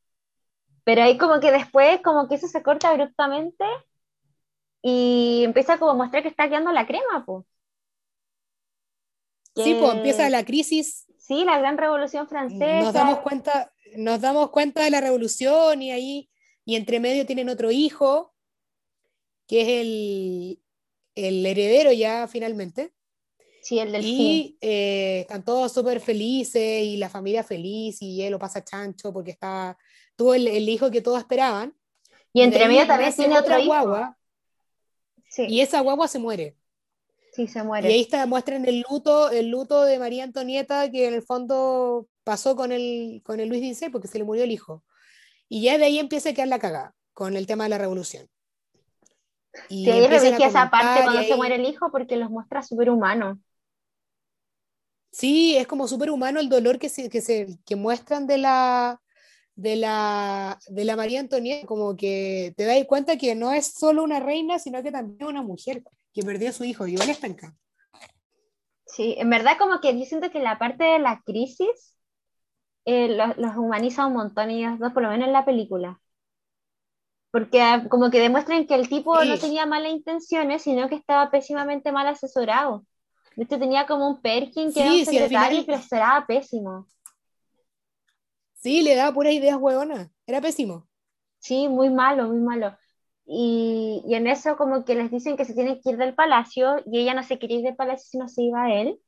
Pero 0.82 1.02
ahí 1.02 1.16
como 1.16 1.38
que 1.38 1.52
después, 1.52 2.00
como 2.02 2.26
que 2.28 2.34
eso 2.34 2.48
se 2.48 2.62
corta 2.62 2.90
abruptamente 2.90 3.64
y 4.82 5.42
empieza 5.44 5.78
como 5.78 5.92
a 5.92 5.94
mostrar 5.94 6.22
que 6.22 6.28
está 6.28 6.48
quedando 6.48 6.72
la 6.72 6.86
crema, 6.86 7.24
pues. 7.26 7.44
Sí, 9.56 9.76
pues 9.78 9.94
empieza 9.94 10.30
la 10.30 10.44
crisis. 10.44 11.06
Sí, 11.18 11.44
la 11.44 11.58
gran 11.58 11.76
revolución 11.76 12.28
francesa. 12.28 12.80
Nos 12.80 12.92
damos 12.92 13.18
cuenta, 13.20 13.72
nos 13.96 14.20
damos 14.20 14.50
cuenta 14.50 14.84
de 14.84 14.90
la 14.90 15.00
revolución 15.00 15.82
y 15.82 15.90
ahí, 15.90 16.30
y 16.64 16.76
entre 16.76 17.00
medio 17.00 17.26
tienen 17.26 17.48
otro 17.48 17.70
hijo, 17.70 18.34
que 19.46 19.60
es 19.62 19.68
el, 19.68 20.62
el 21.14 21.44
heredero 21.44 21.92
ya 21.92 22.28
finalmente. 22.28 22.94
Sí, 23.62 23.78
el 23.78 23.92
del 23.92 24.04
Y 24.04 24.56
eh, 24.60 25.20
están 25.20 25.44
todos 25.44 25.72
súper 25.72 26.00
felices 26.00 26.82
y 26.82 26.96
la 26.96 27.08
familia 27.08 27.44
feliz 27.44 28.00
y 28.00 28.22
él 28.22 28.32
lo 28.32 28.38
pasa 28.38 28.64
chancho 28.64 29.12
porque 29.12 29.32
está, 29.32 29.76
tuvo 30.16 30.34
el, 30.34 30.68
hijo 30.68 30.90
que 30.90 31.02
todos 31.02 31.18
esperaban. 31.18 31.74
Y 32.32 32.42
entre 32.42 32.68
medio 32.68 32.86
también 32.86 33.14
tiene 33.14 33.38
otra 33.38 33.62
guagua. 33.64 34.16
Sí. 35.30 35.46
Y 35.48 35.60
esa 35.60 35.80
guagua 35.80 36.08
se 36.08 36.18
muere. 36.18 36.56
Sí, 37.32 37.46
se 37.46 37.62
muere. 37.62 37.88
Y 37.88 37.92
ahí 37.94 38.00
está, 38.00 38.26
muestran 38.26 38.66
el 38.66 38.84
luto, 38.88 39.30
el 39.30 39.48
luto 39.48 39.84
de 39.84 39.98
María 39.98 40.24
Antonieta 40.24 40.90
que 40.90 41.06
en 41.06 41.14
el 41.14 41.22
fondo 41.22 42.08
pasó 42.24 42.56
con 42.56 42.72
el, 42.72 43.22
con 43.24 43.40
el 43.40 43.48
Luis 43.48 43.78
XVI 43.78 43.90
porque 43.90 44.08
se 44.08 44.18
le 44.18 44.24
murió 44.24 44.44
el 44.44 44.50
hijo. 44.50 44.84
Y 45.48 45.62
ya 45.62 45.78
de 45.78 45.84
ahí 45.84 45.98
empieza 45.98 46.30
a 46.30 46.32
quedar 46.34 46.48
la 46.48 46.58
cagada 46.58 46.94
con 47.12 47.36
el 47.36 47.46
tema 47.46 47.64
de 47.64 47.70
la 47.70 47.78
revolución. 47.78 48.28
Y 49.68 49.84
sí, 49.84 49.90
ahí 49.90 50.42
esa 50.42 50.70
parte 50.70 51.02
cuando 51.02 51.22
se 51.22 51.36
muere 51.36 51.56
el 51.56 51.64
hijo 51.64 51.90
porque 51.90 52.16
los 52.16 52.30
muestra 52.30 52.62
súper 52.62 52.90
humanos. 52.90 53.38
Sí, 55.12 55.56
es 55.56 55.66
como 55.66 55.88
súper 55.88 56.10
humano 56.10 56.38
el 56.38 56.48
dolor 56.48 56.78
que, 56.78 56.88
se, 56.88 57.08
que, 57.08 57.20
se, 57.20 57.58
que 57.66 57.74
muestran 57.74 58.26
de 58.26 58.38
la, 58.38 59.00
de 59.60 59.76
la, 59.76 60.58
de 60.68 60.84
la 60.84 60.96
María 60.96 61.20
Antonieta, 61.20 61.66
como 61.66 61.96
que 61.96 62.54
te 62.56 62.64
das 62.64 62.82
cuenta 62.86 63.18
que 63.18 63.34
no 63.34 63.52
es 63.52 63.66
solo 63.66 64.02
una 64.02 64.20
reina, 64.20 64.58
sino 64.58 64.82
que 64.82 64.90
también 64.90 65.28
una 65.28 65.42
mujer 65.42 65.82
que 66.14 66.22
perdió 66.22 66.48
a 66.48 66.52
su 66.52 66.64
hijo, 66.64 66.86
y 66.86 66.92
igual 66.92 67.10
está. 67.10 67.28
Sí, 68.86 69.14
en 69.18 69.30
verdad 69.30 69.52
como 69.58 69.80
que 69.80 69.96
yo 69.98 70.04
siento 70.04 70.30
que 70.30 70.40
la 70.40 70.58
parte 70.58 70.84
de 70.84 70.98
la 70.98 71.22
crisis 71.24 71.94
eh, 72.86 73.16
los, 73.36 73.56
humaniza 73.56 74.06
un 74.06 74.14
montón 74.14 74.50
ellos 74.50 74.78
dos, 74.78 74.92
por 74.92 75.02
lo 75.02 75.10
menos 75.10 75.26
en 75.26 75.32
la 75.34 75.44
película. 75.44 76.00
Porque 77.30 77.60
ah, 77.60 77.86
como 77.88 78.10
que 78.10 78.18
demuestran 78.18 78.66
que 78.66 78.74
el 78.74 78.88
tipo 78.88 79.22
no 79.24 79.38
tenía 79.38 79.66
malas 79.66 79.92
intenciones, 79.92 80.62
sino 80.62 80.88
que 80.88 80.96
estaba 80.96 81.30
pésimamente 81.30 81.92
mal 81.92 82.08
asesorado. 82.08 82.84
Este 83.36 83.58
tenía 83.58 83.86
como 83.86 84.08
un 84.08 84.20
Perkin 84.20 84.72
que 84.72 84.80
era 84.80 84.92
un 84.92 85.04
secretario, 85.04 85.64
pero 85.64 85.80
era 85.92 86.24
pésimo. 86.26 86.86
Sí, 88.60 88.82
le 88.82 88.94
daba 88.94 89.12
puras 89.12 89.32
ideas 89.34 89.56
hueonas. 89.60 90.10
Era 90.26 90.40
pésimo. 90.40 90.88
Sí, 91.38 91.68
muy 91.68 91.90
malo, 91.90 92.28
muy 92.28 92.38
malo. 92.38 92.76
Y, 93.26 94.02
y, 94.06 94.14
en 94.14 94.26
eso 94.26 94.56
como 94.56 94.84
que 94.84 94.94
les 94.94 95.10
dicen 95.10 95.36
que 95.36 95.44
se 95.44 95.54
tienen 95.54 95.80
que 95.80 95.90
ir 95.90 95.96
del 95.96 96.14
palacio 96.14 96.76
y 96.86 96.98
ella 97.00 97.14
no 97.14 97.22
se 97.22 97.38
quería 97.38 97.58
ir 97.58 97.64
del 97.64 97.76
palacio 97.76 98.06
si 98.10 98.18
no 98.18 98.28
se 98.28 98.42
iba 98.42 98.64
a 98.64 98.74
él. 98.74 99.00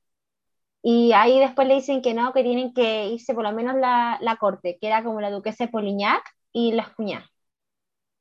Y 0.83 1.13
ahí 1.15 1.41
después 1.41 1.69
le 1.69 1.77
dicen 1.77 2.03
que 2.03 2.15
no, 2.15 2.33
que 2.33 2.45
tienen 2.45 2.75
que 2.75 3.09
irse 3.09 3.35
por 3.35 3.45
lo 3.45 3.53
menos 3.53 3.77
la, 3.77 4.19
la 4.23 4.37
corte, 4.37 4.79
que 4.81 4.89
era 4.89 5.05
como 5.05 5.21
la 5.21 5.31
duquesa 5.31 5.65
de 5.67 5.71
Polignac 5.73 6.25
y 6.53 6.73
las 6.73 6.91
cuñadas. 6.95 7.29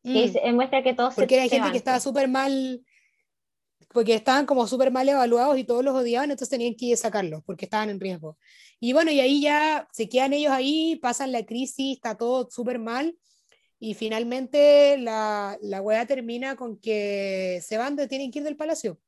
Que 0.03 0.10
Mm, 0.10 0.24
dice- 0.24 0.52
muestra 0.53 0.84
que 0.84 0.94
todos 0.94 1.16
se- 1.16 1.22
porque 1.22 1.36
era 1.36 1.48
se 1.48 1.49
gente 1.49 1.60
van, 1.60 1.72
que 1.72 1.78
estaba 1.78 1.99
súper 1.99 2.28
mal, 2.28 2.86
porque 3.90 4.14
estaban 4.16 4.45
como 4.45 4.68
súper 4.68 4.91
mal 4.91 5.08
evaluados 5.08 5.58
y 5.58 5.64
todos 5.64 5.84
los 5.84 5.94
odiaban, 5.95 6.32
entonces 6.32 6.49
tenían 6.49 6.76
que 6.76 6.86
ir 6.88 6.94
a 6.94 6.98
sacarlos 6.98 7.44
porque 7.44 7.66
estaban 7.66 7.90
en 7.90 7.99
riesgo. 7.99 8.38
Y 8.80 8.94
bueno, 8.94 9.12
y 9.12 9.20
ahí 9.20 9.41
ya 9.41 9.88
se 9.91 10.08
quedan 10.10 10.34
ellos 10.34 10.52
ahí, 10.52 10.95
pasan 11.02 11.32
la 11.32 11.45
crisis, 11.45 11.98
está 11.98 12.16
todo 12.18 12.49
súper 12.49 12.80
mal. 12.80 13.16
Y 13.80 13.94
finalmente 13.95 14.98
la, 14.99 15.58
la 15.62 15.82
weá 15.82 16.06
termina 16.06 16.56
con 16.56 16.78
que 16.78 17.60
se 17.64 17.78
van, 17.78 17.95
de- 17.95 18.08
tienen 18.08 18.32
que 18.32 18.40
ir 18.40 18.45
del 18.45 18.56
palacio. 18.56 18.99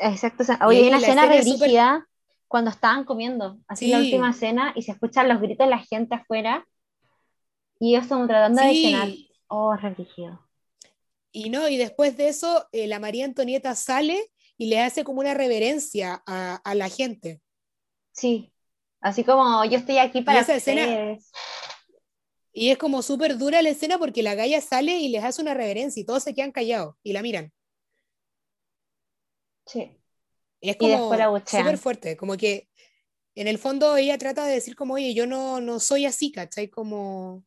Exacto. 0.00 0.42
o 0.42 0.46
sea, 0.46 0.58
Oye, 0.66 0.78
hay 0.78 0.88
una 0.88 1.00
la 1.00 1.34
es 1.36 1.44
súper- 1.46 1.58
brígida 1.68 2.06
cuando 2.48 2.70
estaban 2.70 3.04
comiendo, 3.04 3.58
así 3.66 3.88
la 3.88 3.98
Sí. 3.98 4.04
última 4.04 4.32
cena, 4.32 4.72
y 4.76 4.82
se 4.82 4.92
escuchan 4.92 5.28
los 5.28 5.40
gritos 5.40 5.66
de 5.66 5.70
la 5.70 5.78
gente 5.78 6.14
afuera, 6.14 6.66
y 7.80 7.94
ellos 7.94 8.06
como 8.06 8.26
tratando 8.26 8.62
de 8.62 8.72
cenar. 8.74 9.08
Sí, 9.08 9.30
Oh, 9.48 9.74
re 9.76 9.90
brígido. 9.90 10.40
Y 11.36 11.50
no, 11.50 11.68
y 11.68 11.76
después 11.76 12.16
de 12.16 12.28
eso, 12.28 12.66
eh, 12.72 12.86
la 12.86 12.98
María 12.98 13.26
Antonieta 13.26 13.74
sale 13.74 14.32
y 14.56 14.70
le 14.70 14.80
hace 14.80 15.04
como 15.04 15.20
una 15.20 15.34
reverencia 15.34 16.22
a, 16.26 16.54
a 16.56 16.74
la 16.74 16.88
gente. 16.88 17.42
Sí. 18.12 18.54
Así 19.02 19.22
como 19.22 19.62
yo 19.66 19.76
estoy 19.76 19.98
aquí 19.98 20.22
para 20.22 20.40
esa 20.40 20.54
escena-. 20.54 21.18
Y 22.54 22.70
es 22.70 22.78
como 22.78 23.02
súper 23.02 23.36
dura 23.36 23.60
la 23.60 23.68
escena 23.68 23.98
porque 23.98 24.22
la 24.22 24.34
galla 24.34 24.62
sale 24.62 24.96
y 24.96 25.08
les 25.10 25.24
hace 25.24 25.42
una 25.42 25.52
reverencia 25.52 26.00
y 26.00 26.06
todos 26.06 26.22
se 26.22 26.34
quedan 26.34 26.52
callados 26.52 26.94
y 27.02 27.12
la 27.12 27.20
miran. 27.20 27.52
Sí. 29.66 29.94
Y 30.62 30.70
es 30.70 30.76
Y 30.76 30.78
como 30.78 31.38
súper 31.44 31.76
fuerte, 31.76 32.16
como 32.16 32.38
que 32.38 32.70
en 33.34 33.46
el 33.46 33.58
fondo 33.58 33.94
ella 33.98 34.16
trata 34.16 34.46
de 34.46 34.54
decir 34.54 34.74
como, 34.74 34.94
oye, 34.94 35.12
yo 35.12 35.26
no, 35.26 35.60
no 35.60 35.80
soy 35.80 36.06
así, 36.06 36.32
¿cachai? 36.32 36.70
Como 36.70 37.44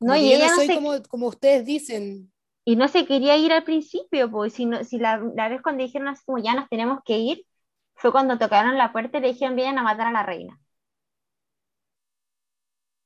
No, 0.00 0.16
y 0.16 0.30
yo 0.30 0.36
ella 0.36 0.48
no 0.48 0.50
no 0.50 0.56
soy 0.56 0.66
se, 0.66 0.74
como, 0.74 1.02
como 1.04 1.26
ustedes 1.28 1.64
dicen. 1.66 2.32
y 2.64 2.76
no 2.76 2.88
se 2.88 3.06
quería 3.06 3.36
ir 3.36 3.52
al 3.52 3.64
principio, 3.64 4.30
pues 4.30 4.52
si, 4.54 4.66
no, 4.66 4.84
si 4.84 4.98
la, 4.98 5.18
la 5.34 5.48
vez 5.48 5.62
cuando 5.62 5.82
dijeron 5.84 6.08
así 6.08 6.24
como 6.24 6.38
ya 6.38 6.54
nos 6.54 6.68
tenemos 6.68 7.00
que 7.04 7.18
ir, 7.18 7.46
fue 7.94 8.12
cuando 8.12 8.38
tocaron 8.38 8.78
la 8.78 8.92
puerta 8.92 9.18
y 9.18 9.20
le 9.22 9.28
dijeron 9.32 9.56
vienen 9.56 9.78
a 9.78 9.82
matar 9.82 10.08
a 10.08 10.12
la 10.12 10.22
reina. 10.24 10.58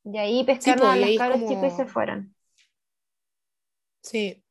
Y 0.04 0.16
ahí 0.18 0.44
pescaron 0.44 0.86
a 0.86 0.96
los 0.96 1.14
cabros 1.18 1.40
como- 1.40 1.48
chicos 1.48 1.72
y 1.72 1.76
se 1.76 1.86
fueron. 1.86 2.34
Sí. 4.02 4.42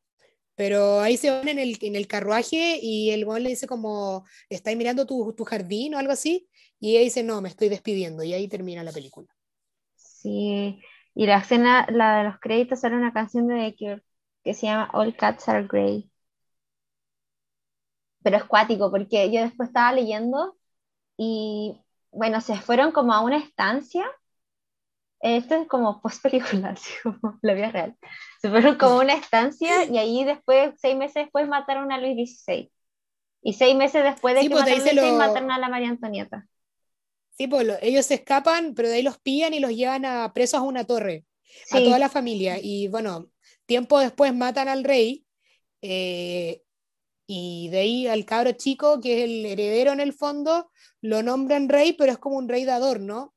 Pero 0.56 1.00
ahí 1.00 1.16
se 1.18 1.30
van 1.30 1.48
en 1.48 1.58
el, 1.60 1.78
en 1.82 1.96
el 1.96 2.08
carruaje 2.08 2.78
y 2.82 3.10
el 3.12 3.24
weón 3.26 3.42
le 3.44 3.50
dice 3.50 3.66
como, 3.68 4.24
¿estáis 4.50 4.76
mirando 4.78 5.06
tu, 5.06 5.34
tu 5.34 5.44
jardín 5.44 5.94
o 5.94 5.98
algo 5.98 6.12
así? 6.12 6.48
Y 6.80 6.92
ella 6.92 7.02
dice, 7.04 7.22
no, 7.24 7.40
me 7.42 7.48
estoy 7.50 7.68
despidiendo. 7.70 8.22
Y 8.24 8.34
ahí 8.34 8.48
termina 8.48 8.84
la 8.84 8.92
película. 8.92 9.28
Sí, 9.96 10.80
y 11.14 11.26
la 11.26 11.38
escena, 11.38 11.86
la 11.90 12.18
de 12.18 12.24
los 12.24 12.38
créditos, 12.40 12.84
era 12.84 12.96
una 12.96 13.12
canción 13.12 13.46
de 13.48 13.56
The 13.56 13.76
Cure 13.76 14.02
que 14.44 14.54
se 14.54 14.66
llama 14.66 14.90
All 14.92 15.16
Cats 15.16 15.48
Are 15.48 15.66
Grey. 15.66 16.10
Pero 18.22 18.36
es 18.38 18.44
cuático, 18.44 18.90
porque 18.90 19.30
yo 19.32 19.42
después 19.42 19.68
estaba 19.68 19.92
leyendo 19.92 20.56
y, 21.18 21.80
bueno, 22.12 22.40
se 22.42 22.56
fueron 22.60 22.92
como 22.92 23.12
a 23.14 23.22
una 23.22 23.38
estancia. 23.38 24.04
Esto 25.20 25.54
es 25.56 25.68
como 25.68 26.00
post 26.02 26.22
película, 26.22 26.70
así 26.70 26.92
como 27.02 27.38
la 27.42 27.54
vida 27.54 27.70
real. 27.70 27.96
Se 28.40 28.50
fueron 28.50 28.76
como 28.76 28.94
a 29.00 29.02
una 29.04 29.14
estancia 29.14 29.84
y 29.84 29.98
ahí 29.98 30.24
después, 30.24 30.74
seis 30.80 30.96
meses 30.96 31.24
después, 31.24 31.48
mataron 31.48 31.90
a 31.92 31.98
Luis 31.98 32.16
XVI. 32.16 32.72
Y 33.42 33.54
seis 33.54 33.76
meses 33.76 34.04
después 34.04 34.34
de 34.36 34.46
Sí, 34.46 34.48
que 34.48 34.54
pues, 34.54 34.64
mataron 34.66 34.84
lo- 34.94 35.16
mataron 35.18 35.50
a 35.52 35.58
la 35.58 35.68
María 35.68 35.88
Antonieta. 35.90 36.46
Sí, 37.34 37.46
pues 37.48 37.66
lo- 37.66 37.74
ellos 37.82 38.06
se 38.06 38.14
escapan, 38.14 38.74
pero 38.74 38.88
de 38.88 38.96
ahí 38.96 39.02
los 39.02 39.18
pillan 39.18 39.54
y 39.54 39.60
los 39.60 39.72
llevan 39.72 40.04
a 40.04 40.32
presos 40.32 40.60
a 40.60 40.62
una 40.62 40.84
torre, 40.84 41.24
a 41.70 41.82
toda 41.82 41.98
la 41.98 42.08
familia. 42.08 42.58
Y 42.62 42.88
bueno, 42.88 43.30
tiempo 43.66 43.98
después 44.00 44.34
matan 44.34 44.68
al 44.68 44.84
rey 44.84 45.26
eh, 45.82 46.62
y 47.26 47.68
de 47.70 47.78
ahí 47.80 48.08
al 48.08 48.24
cabro 48.26 48.52
chico, 48.52 49.00
que 49.00 49.18
es 49.18 49.24
el 49.30 49.46
heredero 49.46 49.92
en 49.92 50.00
el 50.00 50.12
fondo, 50.14 50.70
lo 51.02 51.22
nombran 51.22 51.68
rey, 51.68 51.94
pero 51.94 52.12
es 52.12 52.18
como 52.18 52.36
un 52.38 52.48
rey 52.48 52.64
de 52.64 52.72
adorno. 52.72 53.34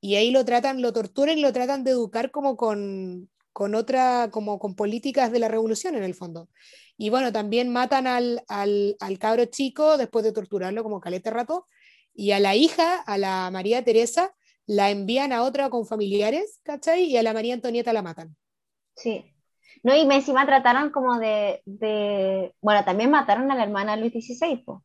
Y 0.00 0.14
ahí 0.16 0.30
lo 0.30 0.44
tratan, 0.44 0.80
lo 0.82 0.92
torturan 0.92 1.38
y 1.38 1.42
lo 1.42 1.52
tratan 1.52 1.84
de 1.84 1.90
educar 1.92 2.30
como 2.30 2.56
con, 2.56 3.30
con 3.52 3.74
otra, 3.74 4.30
como 4.30 4.58
con 4.58 4.74
políticas 4.74 5.30
de 5.32 5.38
la 5.40 5.48
revolución 5.48 5.94
en 5.96 6.04
el 6.04 6.14
fondo. 6.14 6.48
Y 6.96 7.10
bueno, 7.10 7.32
también 7.32 7.68
matan 7.70 8.06
al, 8.06 8.42
al, 8.48 8.96
al 9.00 9.18
cabro 9.18 9.44
chico 9.46 9.98
después 9.98 10.24
de 10.24 10.32
torturarlo 10.32 10.82
como 10.82 11.00
calete 11.00 11.30
rato. 11.30 11.66
Y 12.14 12.32
a 12.32 12.40
la 12.40 12.54
hija, 12.56 13.00
a 13.00 13.18
la 13.18 13.50
María 13.50 13.84
Teresa, 13.84 14.34
la 14.66 14.90
envían 14.90 15.32
a 15.32 15.42
otra 15.42 15.70
con 15.70 15.86
familiares, 15.86 16.60
¿cachai? 16.64 17.04
Y 17.04 17.16
a 17.16 17.22
la 17.22 17.32
María 17.32 17.54
Antonieta 17.54 17.92
la 17.92 18.02
matan. 18.02 18.36
Sí. 18.96 19.24
No, 19.82 19.94
y 19.96 20.00
encima 20.12 20.44
trataron 20.46 20.90
como 20.90 21.18
de, 21.18 21.62
de- 21.64 22.54
Bueno, 22.60 22.84
también 22.84 23.10
mataron 23.10 23.50
a 23.50 23.54
la 23.54 23.62
hermana 23.64 23.94
de 23.96 24.00
Luis 24.02 24.12
XVI, 24.12 24.58
po, 24.64 24.84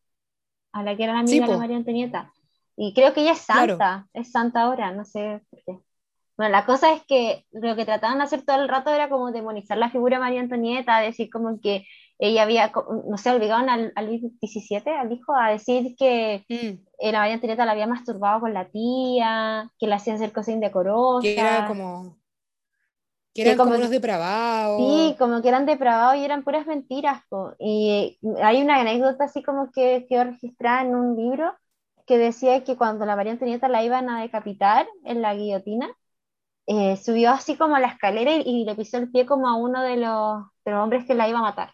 a 0.74 0.84
la 0.84 0.98
que 0.98 1.04
era 1.06 1.14
la 1.14 1.28
Sí, 1.28 1.40
amiga 1.40 1.48
de 1.50 1.54
po. 1.54 1.60
María 1.60 1.78
Antonieta. 1.78 2.34
Y 2.78 2.94
creo 2.94 3.14
que 3.14 3.22
ella 3.22 3.34
es 3.34 3.46
Claro. 3.46 3.78
santa, 3.80 4.08
es 4.14 4.32
santa 4.32 4.64
ahora, 4.64 4.92
no 4.94 5.06
sé 5.06 5.42
por 5.50 5.64
qué. 5.66 5.80
Bueno, 6.38 6.52
la 6.52 6.66
cosa 6.66 6.94
es 6.94 7.04
que 7.08 7.46
lo 7.52 7.76
que 7.76 7.86
trataban 7.86 8.18
de 8.20 8.26
hacer 8.26 8.44
todo 8.46 8.62
el 8.62 8.70
rato 8.70 8.92
era 8.94 9.10
como 9.10 9.32
demonizar 9.32 9.78
la 9.78 9.92
figura 9.92 10.18
de 10.18 10.22
María 10.24 10.42
Antonieta, 10.42 11.00
decir 11.02 11.30
como 11.32 11.60
que 11.62 11.86
ella 12.20 12.44
había, 12.44 12.72
no 13.10 13.18
sé, 13.18 13.32
obligaban 13.32 13.70
al, 13.70 13.92
a 13.96 14.02
Luis 14.04 14.22
XVII, 14.40 14.92
al 14.98 15.12
hijo, 15.12 15.34
a 15.36 15.52
decir 15.52 15.96
que 15.98 16.46
Mm, 16.50 16.86
eh, 17.00 17.12
la 17.12 17.20
María 17.20 17.36
Antonieta 17.36 17.66
la 17.66 17.74
había 17.74 17.88
masturbado 17.88 18.40
con 18.42 18.54
la 18.54 18.70
tía, 18.70 19.72
que 19.80 19.88
le 19.88 19.96
hacían 19.96 20.16
hacer 20.18 20.32
cosas 20.34 20.56
indecorosas. 20.56 21.24
que 21.24 21.40
era 21.40 21.66
como. 21.68 22.18
Que 23.34 23.42
Que 23.44 23.50
eran 23.50 23.58
como- 23.58 23.72
como 23.72 23.78
unos 23.80 23.90
depravados. 23.92 25.12
Sí, 25.12 25.16
como 25.20 25.42
que 25.42 25.50
eran 25.50 25.66
depravados 25.66 26.18
y 26.18 26.26
eran 26.26 26.44
puras 26.44 26.68
mentiras. 26.68 27.22
po. 27.30 27.54
Y 27.60 28.18
hay 28.42 28.62
una 28.62 28.80
anécdota 28.82 29.26
así 29.26 29.44
como 29.44 29.72
que 29.72 30.06
quedó 30.10 30.26
registrada 30.26 30.82
en 30.82 30.96
un 30.96 31.16
libro 31.16 31.54
que 32.08 32.18
decía 32.18 32.64
que 32.64 32.78
cuando 32.78 33.06
la 33.06 33.16
María 33.16 33.32
Antonieta 33.34 33.68
la 33.70 33.84
iban 33.84 34.10
a 34.10 34.22
decapitar 34.22 34.88
en 35.06 35.22
la 35.22 35.34
guillotina, 35.36 35.90
eh, 36.68 36.98
subió 36.98 37.32
así 37.32 37.58
como 37.58 37.76
a 37.76 37.80
la 37.82 37.88
escalera 37.90 38.34
y, 38.36 38.42
y 38.46 38.66
le 38.66 38.76
pisó 38.76 38.98
el 38.98 39.12
pie 39.12 39.26
como 39.26 39.48
a 39.50 39.56
uno 39.58 39.82
de 39.84 39.98
los, 39.98 40.44
de 40.66 40.72
los 40.72 40.84
hombres 40.84 41.06
que 41.06 41.16
la 41.16 41.30
iba 41.30 41.40
a 41.40 41.44
matar. 41.44 41.72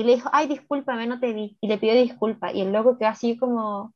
Y 0.00 0.04
le 0.04 0.14
dijo, 0.16 0.30
ay, 0.32 0.48
discúlpame, 0.48 1.06
no 1.06 1.20
te 1.20 1.32
vi. 1.34 1.58
Y 1.60 1.68
le 1.68 1.78
pidió 1.78 1.94
disculpa. 1.94 2.52
Y 2.52 2.62
el 2.62 2.72
loco 2.72 2.96
quedó 2.98 3.10
así 3.10 3.36
como, 3.38 3.94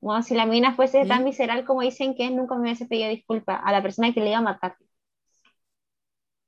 como 0.00 0.22
si 0.22 0.34
la 0.34 0.46
mina 0.46 0.74
fuese 0.76 1.06
tan 1.06 1.24
¿Mm? 1.24 1.26
visceral 1.26 1.64
como 1.66 1.82
dicen 1.82 2.14
que 2.16 2.26
es, 2.26 2.32
nunca 2.32 2.56
me 2.56 2.62
hubiese 2.62 2.86
pedido 2.86 3.10
disculpa 3.10 3.56
a 3.56 3.72
la 3.72 3.82
persona 3.82 4.12
que 4.14 4.20
le 4.20 4.30
iba 4.30 4.38
a 4.38 4.42
matar. 4.42 4.76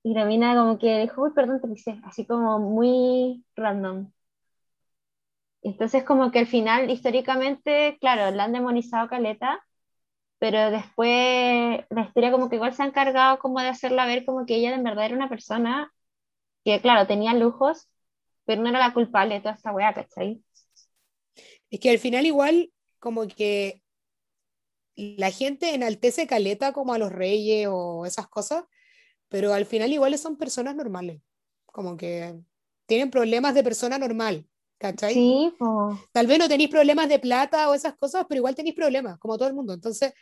Y 0.04 0.14
la 0.14 0.24
mina 0.24 0.54
como 0.54 0.78
que 0.78 1.00
dijo, 1.00 1.22
uy, 1.22 1.32
perdón, 1.34 1.60
te 1.60 1.66
pisé, 1.68 2.00
así 2.04 2.26
como 2.26 2.58
muy 2.60 3.44
random. 3.56 4.10
Entonces 5.62 6.04
como 6.04 6.30
que 6.30 6.40
al 6.40 6.46
final, 6.46 6.90
históricamente, 6.90 7.96
claro, 8.00 8.34
la 8.36 8.44
han 8.44 8.52
demonizado 8.52 9.08
caleta, 9.08 9.64
pero 10.38 10.70
después 10.70 11.10
la 11.90 12.02
historia 12.02 12.32
como 12.32 12.48
que 12.50 12.56
igual 12.56 12.74
se 12.74 12.82
ha 12.84 12.86
encargado 12.86 13.38
como 13.40 13.60
de 13.60 13.68
hacerla 13.68 14.06
ver 14.06 14.24
como 14.26 14.46
que 14.46 14.56
ella 14.56 14.74
en 14.74 14.84
verdad 14.84 15.06
era 15.06 15.16
una 15.16 15.28
persona 15.30 15.92
que, 16.64 16.80
claro, 16.82 17.06
tenía 17.06 17.34
lujos, 17.34 17.88
pero 18.44 18.62
no 18.62 18.68
era 18.68 18.78
la 18.78 18.94
culpable 18.94 19.34
de 19.34 19.40
toda 19.40 19.54
esta 19.54 19.72
weá, 19.72 19.92
¿cachai? 19.92 20.42
Es 21.70 21.80
que 21.80 21.90
al 21.90 21.98
final 21.98 22.26
igual 22.26 22.70
como 22.98 23.26
que 23.26 23.82
la 24.96 25.30
gente 25.30 25.74
enaltece 25.74 26.26
caleta 26.26 26.72
como 26.72 26.94
a 26.94 26.98
los 26.98 27.12
reyes 27.12 27.68
o 27.70 28.06
esas 28.06 28.28
cosas, 28.28 28.64
pero 29.28 29.52
al 29.52 29.66
final 29.66 29.92
igual 29.92 30.16
son 30.18 30.36
personas 30.36 30.76
normales, 30.76 31.20
como 31.66 31.96
que 31.96 32.34
tienen 32.86 33.10
problemas 33.10 33.54
de 33.54 33.64
persona 33.64 33.98
normal, 33.98 34.46
¿cachai? 34.78 35.14
Sí, 35.14 35.52
po. 35.58 35.98
Tal 36.12 36.26
vez 36.26 36.38
no 36.38 36.48
tenéis 36.48 36.70
problemas 36.70 37.08
de 37.08 37.18
plata 37.18 37.68
o 37.68 37.74
esas 37.74 37.96
cosas, 37.96 38.26
pero 38.28 38.38
igual 38.38 38.54
tenéis 38.54 38.76
problemas, 38.76 39.18
como 39.18 39.36
todo 39.36 39.48
el 39.48 39.54
mundo. 39.54 39.72
Entonces, 39.74 40.12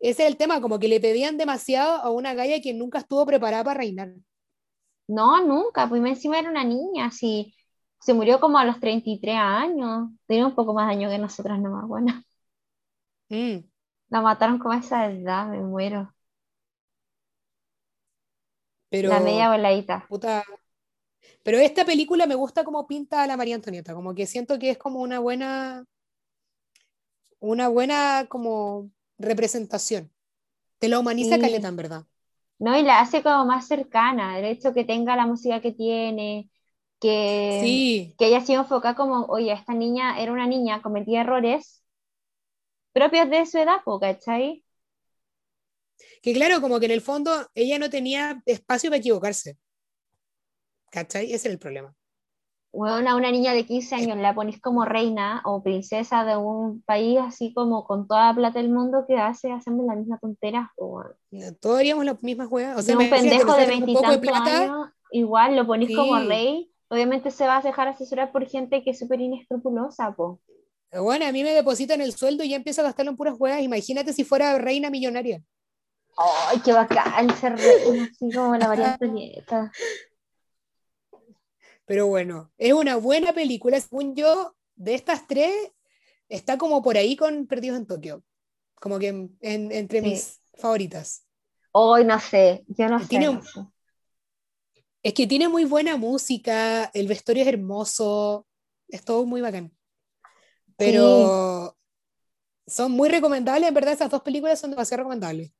ese 0.00 0.22
es 0.22 0.28
el 0.28 0.36
tema, 0.36 0.60
como 0.60 0.78
que 0.78 0.88
le 0.88 1.00
pedían 1.00 1.36
demasiado 1.36 1.96
a 1.96 2.10
una 2.10 2.34
galla 2.34 2.60
que 2.60 2.72
nunca 2.72 2.98
estuvo 2.98 3.26
preparada 3.26 3.64
para 3.64 3.78
reinar. 3.78 4.14
No, 5.08 5.44
nunca, 5.44 5.88
pues 5.88 6.02
encima 6.04 6.38
era 6.38 6.48
una 6.48 6.64
niña, 6.64 7.06
así, 7.06 7.54
se 8.02 8.14
murió 8.14 8.40
como 8.40 8.58
a 8.58 8.64
los 8.64 8.80
33 8.80 9.36
años, 9.38 10.10
tenía 10.26 10.46
un 10.46 10.54
poco 10.54 10.74
más 10.74 10.88
de 10.88 10.94
años 10.94 11.10
que 11.12 11.18
nosotras 11.18 11.60
nomás, 11.60 11.86
bueno. 11.88 12.12
Mm, 13.30 13.64
La 14.10 14.20
mataron 14.20 14.58
como 14.60 14.74
a 14.74 14.78
esa 14.78 15.06
edad, 15.10 15.48
me 15.48 15.58
muero. 15.60 16.14
pero, 18.88 19.12
La 19.12 19.20
media 19.20 19.50
voladita. 19.50 20.08
puta, 20.08 20.44
pero 21.42 21.58
esta 21.58 21.84
película 21.84 22.26
me 22.26 22.34
gusta 22.34 22.64
como 22.64 22.86
pinta 22.86 23.22
a 23.22 23.26
la 23.26 23.36
María 23.36 23.54
Antonieta, 23.54 23.94
como 23.94 24.14
que 24.14 24.26
siento 24.26 24.58
que 24.58 24.70
es 24.70 24.78
como 24.78 25.00
una 25.00 25.18
buena, 25.20 25.84
una 27.40 27.68
buena 27.68 28.26
como 28.28 28.90
representación. 29.18 30.10
Te 30.80 30.88
la 30.90 30.98
humaniza 31.00 31.38
Sí. 31.38 31.38
caleta, 31.38 31.68
en 31.68 31.76
verdad. 31.76 32.06
No, 32.60 32.78
y 32.78 32.84
la 32.84 33.00
hace 33.00 33.22
como 33.24 33.46
más 33.46 33.68
cercana, 33.68 34.38
el 34.38 34.46
hecho 34.46 34.74
que 34.74 34.84
tenga 34.84 35.16
la 35.16 35.26
música 35.26 35.60
que 35.62 35.72
tiene, 35.72 36.50
que, 37.02 37.60
Sí, 37.60 38.14
que 38.18 38.26
ella 38.28 38.38
ha 38.38 38.46
sido 38.46 38.62
enfocada 38.62 38.96
como, 38.96 39.26
oye, 39.26 39.52
esta 39.52 39.74
niña 39.74 40.20
era 40.20 40.32
una 40.32 40.48
niña, 40.48 40.82
cometía 40.82 41.22
errores 41.22 41.84
propios 42.94 43.28
de 43.30 43.44
su 43.46 43.58
edad, 43.58 43.82
¿cachai? 44.00 44.64
que 46.22 46.32
claro, 46.32 46.60
como 46.60 46.78
que 46.80 46.86
en 46.86 46.92
el 46.92 47.00
fondo 47.00 47.30
ella 47.54 47.78
no 47.78 47.90
tenía 47.90 48.42
espacio 48.46 48.90
para 48.90 48.98
equivocarse. 48.98 49.58
¿Cachai? 50.92 51.32
Ese 51.32 51.48
era 51.48 51.54
el 51.54 51.58
problema. 51.58 51.94
Bueno, 52.72 53.10
a 53.10 53.16
una 53.16 53.30
niña 53.30 53.52
de 53.52 53.66
15 53.66 53.94
años 53.94 54.16
la 54.16 54.34
ponís 54.34 54.58
como 54.60 54.86
reina 54.86 55.42
o 55.44 55.62
princesa 55.62 56.24
de 56.24 56.38
un 56.38 56.82
país 56.82 57.18
así 57.20 57.52
como 57.52 57.84
con 57.84 58.08
toda 58.08 58.28
la 58.28 58.34
plata 58.34 58.60
del 58.60 58.70
mundo 58.70 59.04
que 59.06 59.18
hace, 59.18 59.52
hacemos 59.52 59.84
la 59.84 59.94
misma 59.94 60.18
tontera. 60.18 60.72
O 60.78 61.02
No, 61.30 61.54
Todos 61.56 61.80
haríamos 61.80 62.06
las 62.06 62.22
mismas 62.22 62.48
juegas. 62.48 62.78
O 62.78 62.82
sea, 62.82 62.96
pendejo 62.96 63.28
de 63.28 63.40
un 63.40 63.46
poco 63.46 63.60
de 63.60 63.66
veintitantos 63.66 64.34
años, 64.34 64.88
igual 65.12 65.56
lo 65.56 65.66
como 65.66 65.86
Sí. 65.86 66.28
rey, 66.28 66.71
obviamente 66.92 67.30
se 67.30 67.46
va 67.46 67.56
a 67.56 67.62
dejar 67.62 67.88
asesorar 67.88 68.30
por 68.32 68.46
gente 68.46 68.82
que 68.84 68.90
es 68.90 68.98
súper 68.98 69.20
inescrupulosa, 69.20 70.12
po. 70.12 70.40
bueno, 70.92 71.24
a 71.26 71.32
mí 71.32 71.42
me 71.42 71.52
depositan 71.52 72.02
el 72.02 72.12
sueldo 72.12 72.44
y 72.44 72.50
ya 72.50 72.56
empiezo 72.56 72.82
a 72.82 72.84
gastarlo 72.84 73.10
en 73.12 73.16
puras 73.16 73.36
juegas. 73.38 73.62
Imagínate 73.62 74.12
si 74.12 74.24
fuera 74.24 74.58
reina 74.58 74.90
millonaria. 74.90 75.42
Ay, 76.18 76.60
qué 76.62 76.72
bacán 76.74 77.34
ser 77.36 77.56
reina, 77.56 78.10
así 78.12 78.30
como 78.34 78.54
la 78.56 78.68
María 78.68 78.92
Antonieta. 79.00 79.72
Pero 81.86 82.06
bueno, 82.08 82.50
es 82.58 82.72
una 82.74 82.96
buena 82.96 83.32
película. 83.32 83.80
Según 83.80 84.14
yo, 84.14 84.54
de 84.76 84.94
estas 84.94 85.26
tres, 85.26 85.52
está 86.28 86.58
como 86.58 86.82
por 86.82 86.96
ahí 86.98 87.16
con 87.16 87.46
Perdidos 87.46 87.78
en 87.78 87.86
Tokio. 87.86 88.22
Como 88.74 88.98
que 88.98 89.08
en- 89.08 89.36
en- 89.40 89.72
entre 89.72 90.00
Sí. 90.00 90.06
mis 90.06 90.40
favoritas. 90.58 91.24
Hoy 91.72 92.04
no 92.04 92.20
sé, 92.20 92.64
yo 92.68 92.88
no 92.88 92.98
sé. 93.00 93.06
Tiene 93.08 93.30
un- 93.30 93.36
no 93.36 93.42
sé. 93.42 93.60
Es 95.02 95.14
que 95.14 95.26
tiene 95.26 95.48
muy 95.48 95.64
buena 95.64 95.96
música, 95.96 96.84
el 96.94 97.08
vestuario 97.08 97.42
es 97.42 97.48
hermoso, 97.48 98.46
es 98.88 99.04
todo 99.04 99.26
muy 99.26 99.40
bacán. 99.40 99.72
Pero 100.76 101.76
son 102.66 102.92
muy 102.92 103.08
recomendables, 103.08 103.68
en 103.68 103.74
verdad 103.74 103.94
esas 103.94 104.10
dos 104.10 104.22
películas 104.22 104.60
son 104.60 104.70
demasiado 104.70 105.02
recomendables. 105.02 105.52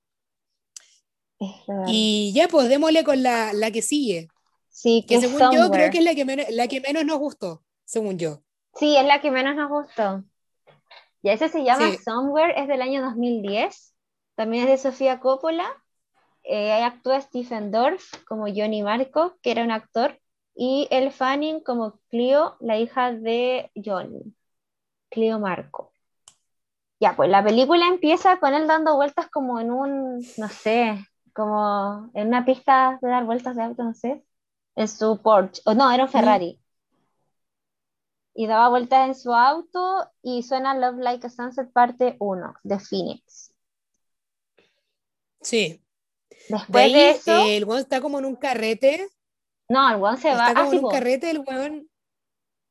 Y 1.88 2.32
ya, 2.34 2.46
pues 2.46 2.68
démosle 2.68 3.02
con 3.02 3.22
la, 3.22 3.52
la 3.52 3.72
que 3.72 3.82
sigue, 3.82 4.28
sí, 4.68 5.04
que 5.08 5.20
según 5.20 5.40
yo 5.40 5.48
creo 5.48 5.62
Somewhere. 5.64 5.90
que 5.90 5.98
es 5.98 6.04
la 6.04 6.14
que, 6.14 6.24
menos, 6.24 6.46
la 6.50 6.68
que 6.68 6.80
menos 6.80 7.04
nos 7.04 7.18
gustó, 7.18 7.64
según 7.84 8.16
yo. 8.18 8.42
Sí, 8.74 8.96
es 8.96 9.04
la 9.04 9.20
que 9.20 9.30
menos 9.32 9.56
nos 9.56 9.68
gustó. 9.68 10.24
Y 11.22 11.30
ese 11.30 11.48
se 11.48 11.64
llama 11.64 11.90
Sí. 11.90 11.98
Somewhere, 12.04 12.60
es 12.60 12.68
del 12.68 12.80
año 12.80 13.02
2010. 13.02 13.94
También 14.36 14.68
es 14.68 14.70
de 14.70 14.90
Sofía 14.90 15.20
Coppola. 15.20 15.68
Eh, 16.44 16.72
ahí 16.72 16.82
actúa 16.82 17.20
Stephen 17.20 17.70
Dorff 17.70 18.24
como 18.26 18.46
Johnny 18.46 18.82
Marco, 18.82 19.36
que 19.42 19.52
era 19.52 19.64
un 19.64 19.70
actor, 19.70 20.18
y 20.54 20.88
Elle 20.90 21.10
Fanning 21.10 21.60
como 21.60 22.00
Cleo, 22.08 22.56
la 22.60 22.78
hija 22.78 23.12
de 23.12 23.70
Johnny, 23.74 24.34
Cleo 25.10 25.38
Marco. 25.38 25.92
Ya, 27.00 27.16
pues 27.16 27.30
la 27.30 27.42
película 27.42 27.88
empieza 27.88 28.38
con 28.38 28.54
él 28.54 28.66
dando 28.66 28.94
vueltas 28.96 29.28
como 29.30 29.58
en 29.60 29.70
un, 29.72 30.20
no 30.36 30.48
sé, 30.48 31.04
como 31.34 32.10
en 32.14 32.28
una 32.28 32.44
pista 32.44 32.98
de 33.02 33.08
dar 33.08 33.24
vueltas 33.24 33.56
de 33.56 33.62
auto, 33.62 33.82
no 33.82 33.94
sé, 33.94 34.24
en 34.76 34.88
su 34.88 35.20
Porsche, 35.20 35.62
o 35.64 35.74
no, 35.74 35.90
era 35.90 36.04
un 36.04 36.10
Ferrari 36.10 36.62
y 38.34 38.46
daba 38.46 38.68
vueltas 38.68 39.08
en 39.08 39.14
su 39.14 39.34
auto 39.34 40.10
y 40.22 40.42
suena 40.42 40.74
Love 40.74 40.98
Like 40.98 41.26
a 41.26 41.30
Sunset 41.30 41.70
parte 41.72 42.16
1 42.18 42.54
de 42.62 42.78
Phoenix. 42.78 43.52
Sí. 45.42 45.81
De 46.48 46.56
Después 46.58 46.84
ahí 46.84 46.92
de 46.92 47.10
eso, 47.10 47.44
eh, 47.46 47.56
el 47.56 47.64
weón 47.64 47.80
está 47.80 48.00
como 48.00 48.18
en 48.18 48.24
un 48.24 48.36
carrete, 48.36 49.08
no, 49.68 49.90
el 49.94 50.00
weón 50.00 50.18
se 50.18 50.28
va 50.28 50.48
está 50.48 50.54
como 50.54 50.68
así, 50.68 50.76
en 50.76 50.84
un 50.84 50.90
po. 50.90 50.90
carrete 50.90 51.30
el 51.30 51.38
weón. 51.40 51.88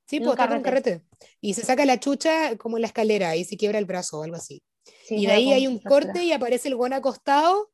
Sí, 0.08 0.20
pues 0.20 0.32
está 0.32 0.46
en 0.46 0.54
un 0.54 0.62
carrete. 0.62 1.04
Y 1.40 1.54
se 1.54 1.64
saca 1.64 1.86
la 1.86 2.00
chucha 2.00 2.58
como 2.58 2.78
en 2.78 2.82
la 2.82 2.88
escalera 2.88 3.36
y 3.36 3.46
se 3.46 3.56
quiebra 3.58 3.80
el 3.80 3.86
brazo 3.86 4.20
o 4.20 4.24
algo 4.24 4.36
así. 4.36 4.62
Sí, 5.06 5.16
y 5.16 5.26
de 5.26 5.32
ahí 5.32 5.54
hay 5.54 5.68
un 5.68 5.80
corte 5.80 6.24
y 6.24 6.32
aparece 6.34 6.68
el 6.68 6.76
buen 6.76 6.92
acostado 6.94 7.72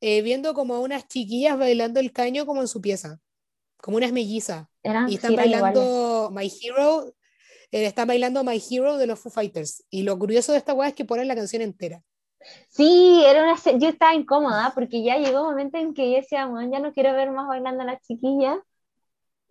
eh, 0.00 0.22
viendo 0.22 0.54
como 0.54 0.74
a 0.74 0.80
unas 0.80 1.08
chiquillas 1.08 1.58
bailando 1.58 1.98
el 2.00 2.12
caño 2.12 2.46
como 2.46 2.60
en 2.60 2.68
su 2.68 2.80
pieza, 2.80 3.20
como 3.78 3.96
unas 3.96 4.12
mellizas. 4.12 4.66
Eran, 4.82 5.06
Y 5.08 5.12
sí, 5.12 5.14
están 5.16 5.32
iguales. 5.32 5.60
bailando 5.60 6.30
My 6.32 6.52
Hero, 6.62 7.14
eh, 7.72 7.86
están 7.86 8.06
bailando 8.08 8.44
My 8.44 8.62
Hero 8.70 8.96
de 8.96 9.06
los 9.06 9.18
Foo 9.18 9.32
Fighters. 9.32 9.84
Y 9.90 10.02
lo 10.02 10.18
curioso 10.18 10.52
de 10.52 10.58
esta 10.58 10.72
weá 10.74 10.88
es 10.88 10.94
que 10.94 11.04
ponen 11.04 11.26
la 11.28 11.34
canción 11.34 11.62
entera. 11.62 12.02
Sí, 12.68 13.22
era 13.24 13.42
una 13.42 13.56
yo 13.78 13.88
estaba 13.88 14.14
incómoda 14.14 14.72
porque 14.74 15.02
ya 15.02 15.16
llegó 15.18 15.42
un 15.42 15.48
momento 15.50 15.78
en 15.78 15.94
que 15.94 16.10
yo 16.10 16.16
decía, 16.16 16.46
"Weón, 16.46 16.70
ya 16.72 16.78
no 16.80 16.92
quiero 16.92 17.12
ver 17.12 17.30
más 17.30 17.46
bailando 17.46 17.82
a 17.82 17.86
las 17.86 18.00
chiquillas. 18.02 18.58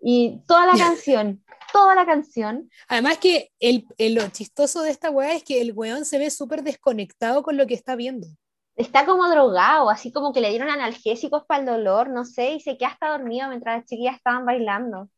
Y 0.04 0.42
toda 0.48 0.66
la 0.66 0.78
canción, 0.78 1.44
toda 1.72 1.94
la 1.96 2.06
canción, 2.06 2.70
Además 2.88 3.20
que 3.20 3.52
el, 3.60 3.88
el- 3.98 4.16
lo 4.16 4.28
chistoso 4.30 4.82
de 4.82 4.90
esta 4.90 5.12
weá 5.12 5.34
es 5.34 5.44
que 5.44 5.62
el 5.62 5.74
weón 5.74 6.06
se 6.06 6.18
ve 6.18 6.30
súper 6.32 6.64
desconectado 6.64 7.44
con 7.44 7.56
lo 7.58 7.68
que 7.68 7.76
está 7.76 7.96
viendo. 7.96 8.28
está 8.76 9.06
como 9.06 9.30
drogado, 9.30 9.90
así 9.90 10.12
como 10.12 10.34
que 10.34 10.42
le 10.42 10.50
dieron 10.50 10.70
analgésicos 10.70 11.44
para 11.46 11.60
el 11.62 11.66
dolor, 11.68 12.10
no 12.10 12.26
sé, 12.26 12.54
y 12.54 12.60
se 12.60 12.78
queda 12.78 12.90
hasta 12.90 13.10
dormido 13.12 13.48
mientras 13.48 13.78
las 13.78 13.86
chiquillas 13.86 14.16
estaban 14.16 14.46
bailando. 14.46 15.10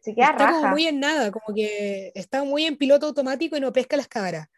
Se 0.00 0.14
queda 0.14 0.30
está 0.30 0.46
como 0.46 0.52
raja. 0.62 0.70
muy 0.72 0.86
en 0.86 1.00
nada, 1.00 1.30
como 1.32 1.54
que 1.54 2.12
está 2.14 2.44
muy 2.44 2.64
en 2.66 2.76
piloto 2.76 3.06
automático 3.06 3.56
y 3.56 3.60
no 3.60 3.72
pesca 3.72 3.96
las 3.96 4.08
cámaras. 4.08 4.48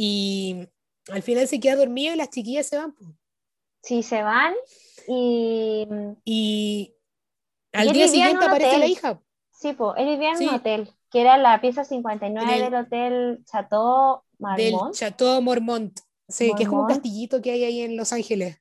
Y 0.00 0.68
al 1.10 1.22
final 1.22 1.48
se 1.48 1.58
queda 1.58 1.74
dormido 1.74 2.14
y 2.14 2.16
las 2.16 2.30
chiquillas 2.30 2.66
se 2.68 2.76
van. 2.78 2.92
po. 2.92 3.04
Sí, 3.82 4.04
se 4.04 4.22
van 4.22 4.54
y 5.08 5.86
Y 6.24 6.94
al 7.72 7.92
día 7.92 8.06
siguiente 8.06 8.44
aparece 8.44 8.78
la 8.78 8.86
hija. 8.86 9.20
sí, 9.50 9.72
pues, 9.72 9.94
él 9.96 10.06
vivía 10.06 10.30
en 10.30 10.36
Sí. 10.38 10.46
un 10.46 10.54
hotel, 10.54 10.90
que 11.10 11.20
era 11.20 11.36
la 11.36 11.60
pieza 11.60 11.84
59 11.84 12.52
En 12.52 12.64
el- 12.64 12.70
del 12.70 12.80
hotel 12.84 13.44
Chateau 13.44 14.22
del 14.38 14.72
Marmont. 14.72 14.94
Chateau 14.94 15.42
Mormont. 15.42 15.98
Sí, 16.28 16.52
que 16.56 16.62
es 16.64 16.68
como 16.68 16.82
un 16.82 16.88
castillito 16.88 17.42
que 17.42 17.50
hay 17.52 17.64
ahí 17.64 17.80
en 17.80 17.96
Los 17.96 18.12
Ángeles. 18.12 18.60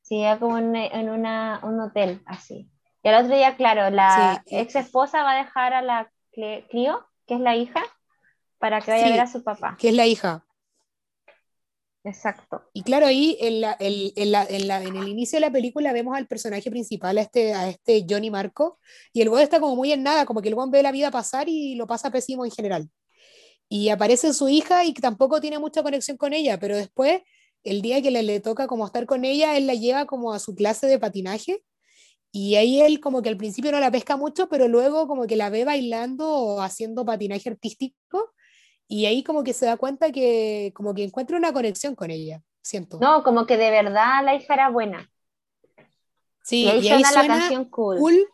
Sí, 0.00 0.22
era 0.22 0.38
como 0.38 0.56
en, 0.58 0.74
en 0.76 1.10
una, 1.10 1.60
un 1.62 1.78
hotel, 1.80 2.22
así. 2.26 2.70
Y 3.02 3.08
al 3.08 3.24
otro 3.24 3.36
día, 3.36 3.56
claro, 3.56 3.90
la 3.90 4.42
Sí, 4.46 4.54
y- 4.54 4.58
ex 4.60 4.76
esposa 4.76 5.22
va 5.24 5.32
a 5.32 5.44
dejar 5.44 5.74
a 5.74 5.82
la 5.82 6.10
Clio, 6.70 7.06
que 7.26 7.34
es 7.34 7.40
la 7.40 7.54
hija, 7.54 7.82
para 8.58 8.80
que 8.80 8.90
vaya 8.92 9.06
a 9.06 9.10
ver 9.10 9.20
a 9.20 9.26
su 9.26 9.42
papá. 9.44 9.76
que 9.78 9.88
es 9.90 9.94
la 9.94 10.06
hija. 10.06 10.44
Exacto. 12.04 12.62
Y 12.74 12.82
claro, 12.82 13.06
ahí 13.06 13.36
en, 13.40 13.62
la- 13.62 13.72
el- 13.80 14.12
en 14.16 14.30
la- 14.32 14.44
en 14.44 14.68
la- 14.68 14.82
en 14.82 14.94
el 14.96 15.08
inicio 15.08 15.36
de 15.38 15.40
la 15.40 15.50
película 15.50 15.92
vemos 15.94 16.14
al 16.16 16.26
personaje 16.26 16.70
principal, 16.70 17.16
a 17.16 17.22
este, 17.22 17.54
a 17.54 17.68
este 17.70 18.04
Johnny 18.08 18.30
Marco, 18.30 18.78
y 19.12 19.22
el 19.22 19.30
weón 19.30 19.42
está 19.42 19.58
como 19.58 19.74
muy 19.74 19.90
en 19.92 20.02
nada, 20.02 20.26
como 20.26 20.42
que 20.42 20.48
el 20.48 20.54
weón 20.54 20.70
ve 20.70 20.82
la 20.82 20.92
vida 20.92 21.10
pasar 21.10 21.48
y 21.48 21.76
lo 21.76 21.86
pasa 21.86 22.10
pésimo 22.10 22.44
en 22.44 22.50
general. 22.50 22.90
Y 23.68 23.88
aparece 23.90 24.32
su 24.34 24.48
hija 24.48 24.84
y 24.84 24.94
tampoco 24.94 25.40
tiene 25.40 25.58
mucha 25.58 25.82
conexión 25.82 26.16
con 26.18 26.32
ella, 26.34 26.58
pero 26.60 26.76
después, 26.76 27.22
el 27.64 27.82
día 27.82 28.02
que 28.02 28.10
le, 28.10 28.22
le 28.22 28.40
toca 28.40 28.66
como 28.68 28.86
estar 28.86 29.06
con 29.06 29.24
ella, 29.24 29.56
él 29.56 29.66
la 29.66 29.74
lleva 29.74 30.06
como 30.06 30.32
a 30.34 30.38
su 30.40 30.54
clase 30.54 30.86
de 30.88 30.98
patinaje, 30.98 31.64
y 32.32 32.56
ahí 32.56 32.80
él 32.82 33.00
como 33.00 33.22
que 33.22 33.28
al 33.30 33.36
principio 33.36 33.72
no 33.72 33.80
la 33.80 33.90
pesca 33.92 34.16
mucho, 34.16 34.48
pero 34.48 34.68
luego 34.68 35.06
como 35.08 35.26
que 35.26 35.36
la 35.36 35.50
ve 35.50 35.64
bailando 35.64 36.28
o 36.30 36.60
haciendo 36.60 37.04
patinaje 37.04 37.48
artístico, 37.50 38.32
y 38.88 39.06
ahí 39.06 39.22
como 39.24 39.42
que 39.44 39.52
se 39.52 39.66
da 39.66 39.76
cuenta 39.76 40.10
que 40.12 40.72
como 40.74 40.94
que 40.94 41.04
encuentra 41.04 41.36
una 41.36 41.52
conexión 41.52 41.94
con 41.94 42.10
ella, 42.10 42.42
siento. 42.62 42.98
No, 43.00 43.22
como 43.22 43.46
que 43.46 43.56
de 43.56 43.70
verdad 43.70 44.24
la 44.24 44.34
hija 44.34 44.54
era 44.54 44.68
buena. 44.70 45.10
Sí, 46.42 46.64
y 46.64 46.68
ahí 46.68 46.80
y 46.80 46.88
ahí 46.88 47.02
suena 47.04 47.12
la 47.12 47.20
suena 47.20 47.38
canción 47.38 47.64
cool. 47.70 47.98
Cool 47.98 48.28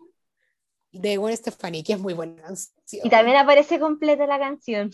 de 0.93 1.17
Gwen 1.17 1.37
Stefani, 1.37 1.85
que 1.85 1.93
es 1.93 2.01
muy 2.01 2.15
buena 2.15 2.43
canción. 2.43 3.07
Y 3.07 3.09
también 3.11 3.37
aparece 3.37 3.79
completa 3.79 4.27
la 4.27 4.39
canción. 4.41 4.91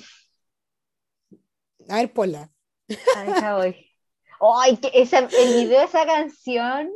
A 1.88 1.96
ver, 1.96 2.12
ponla. 2.12 2.50
Ahí 3.16 3.28
está 3.30 3.56
hoy. 3.56 3.76
Ay, 4.40 4.76
que 4.76 4.90
esa- 4.92 5.20
el 5.20 5.54
video 5.64 5.78
de 5.80 5.84
esa 5.86 6.04
canción. 6.04 6.90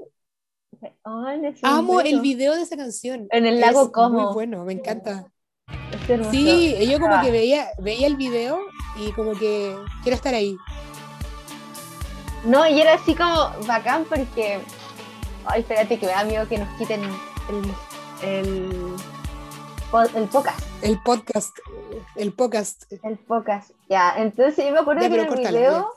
Es 0.82 0.92
un 1.04 1.58
Amo 1.62 2.00
el 2.00 2.10
beso. 2.12 2.22
video 2.22 2.54
de 2.54 2.62
esa 2.62 2.76
canción. 2.76 3.26
En 3.30 3.46
el 3.46 3.54
Es 3.54 3.60
lago 3.60 3.90
Como. 3.92 4.20
Muy 4.26 4.34
bueno, 4.34 4.64
me 4.64 4.74
encanta. 4.74 5.32
Hermoso. 6.14 6.30
Sí, 6.32 6.88
yo 6.90 6.98
como 7.00 7.14
Ah. 7.14 7.22
que 7.22 7.30
veía, 7.30 7.68
veía 7.78 8.06
el 8.06 8.16
video 8.16 8.60
y 8.96 9.12
como 9.12 9.32
que 9.32 9.76
quiero 10.02 10.16
estar 10.16 10.34
ahí. 10.34 10.56
No, 12.44 12.66
y 12.66 12.80
era 12.80 12.94
así 12.94 13.14
como 13.14 13.50
bacán 13.66 14.04
porque. 14.08 14.60
Ay, 15.44 15.60
espérate 15.60 15.98
que 15.98 16.06
me 16.06 16.12
da 16.12 16.24
miedo 16.24 16.48
que 16.48 16.58
nos 16.58 16.68
quiten 16.78 17.02
el, 17.02 18.28
el, 18.28 18.94
po- 19.90 20.00
el 20.02 20.28
podcast. 20.28 20.60
El 20.82 21.02
podcast, 21.02 21.56
el 22.16 22.32
podcast. 22.32 22.92
El 23.02 23.18
podcast. 23.18 23.70
Ya, 23.88 24.14
entonces 24.16 24.64
yo 24.64 24.72
me 24.72 24.78
acuerdo 24.80 25.02
Ya, 25.02 25.08
que 25.08 25.20
en 25.20 25.28
el 25.32 25.38
video 25.38 25.92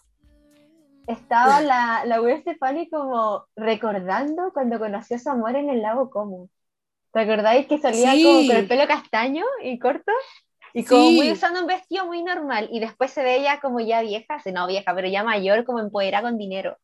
estaba 1.08 1.62
la, 1.62 2.04
la 2.06 2.20
Gwen 2.20 2.42
Stefani 2.42 2.90
como 2.90 3.46
recordando 3.56 4.52
cuando 4.54 4.80
conoció 4.80 5.18
a 5.18 5.20
su 5.20 5.30
amor 5.30 5.56
en 5.56 5.70
el 5.70 5.82
lago 5.82 6.10
Como. 6.10 6.50
¿Te 7.14 7.20
acordáis 7.22 7.68
que 7.68 7.78
salía 7.78 8.12
Sí. 8.14 8.24
como 8.24 8.48
con 8.48 8.56
el 8.58 8.68
pelo 8.68 8.88
castaño 8.88 9.46
y 9.64 9.80
corto? 9.80 10.12
Y 10.74 10.84
como 10.84 11.10
Sí. 11.10 11.16
muy 11.16 11.32
usando 11.32 11.62
un 11.62 11.68
vestido 11.68 12.06
muy 12.08 12.24
normal. 12.24 12.68
Y 12.72 12.80
después 12.80 13.12
se 13.12 13.22
ve 13.24 13.38
ella 13.38 13.60
como 13.62 13.80
ya 13.80 14.02
vieja, 14.02 14.40
se- 14.40 14.52
no 14.52 14.66
vieja, 14.68 14.94
pero 14.96 15.08
ya 15.08 15.24
mayor, 15.24 15.64
como 15.66 15.80
empoderada 15.80 16.28
con 16.28 16.38
dinero. 16.40 16.78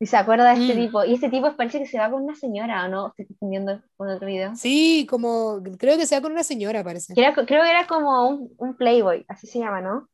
Y 0.00 0.06
se 0.06 0.16
acuerda 0.16 0.52
de 0.54 0.62
este 0.62 0.74
Mm. 0.74 0.86
tipo. 0.86 1.04
Y 1.04 1.14
este 1.14 1.28
tipo 1.28 1.54
parece 1.56 1.78
que 1.78 1.86
se 1.86 1.98
va 1.98 2.10
con 2.10 2.22
una 2.24 2.34
señora, 2.34 2.86
¿o 2.86 2.88
no? 2.88 3.08
Estoy 3.08 3.26
confundiendo 3.26 3.80
con 3.96 4.08
otro 4.08 4.26
video. 4.26 4.56
Sí, 4.56 5.06
como 5.08 5.62
creo 5.78 5.96
que 5.98 6.06
sea 6.06 6.20
con 6.22 6.32
una 6.32 6.42
señora, 6.42 6.82
parece. 6.82 7.12
Era- 7.16 7.32
creo 7.34 7.62
que 7.62 7.70
era 7.70 7.86
como 7.86 8.28
un, 8.28 8.54
un 8.56 8.76
Playboy, 8.76 9.24
así 9.28 9.46
se 9.46 9.58
llama, 9.60 9.80
¿no? 9.82 10.08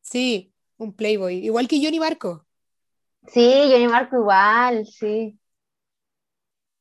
Sí, 0.00 0.52
un 0.78 0.92
Playboy. 0.94 1.44
Igual 1.44 1.66
que 1.68 1.80
Johnny 1.82 1.98
Marco. 1.98 2.46
Sí, 3.26 3.52
Johnny 3.70 3.88
Marco 3.88 4.16
igual, 4.16 4.86
sí. 4.86 5.36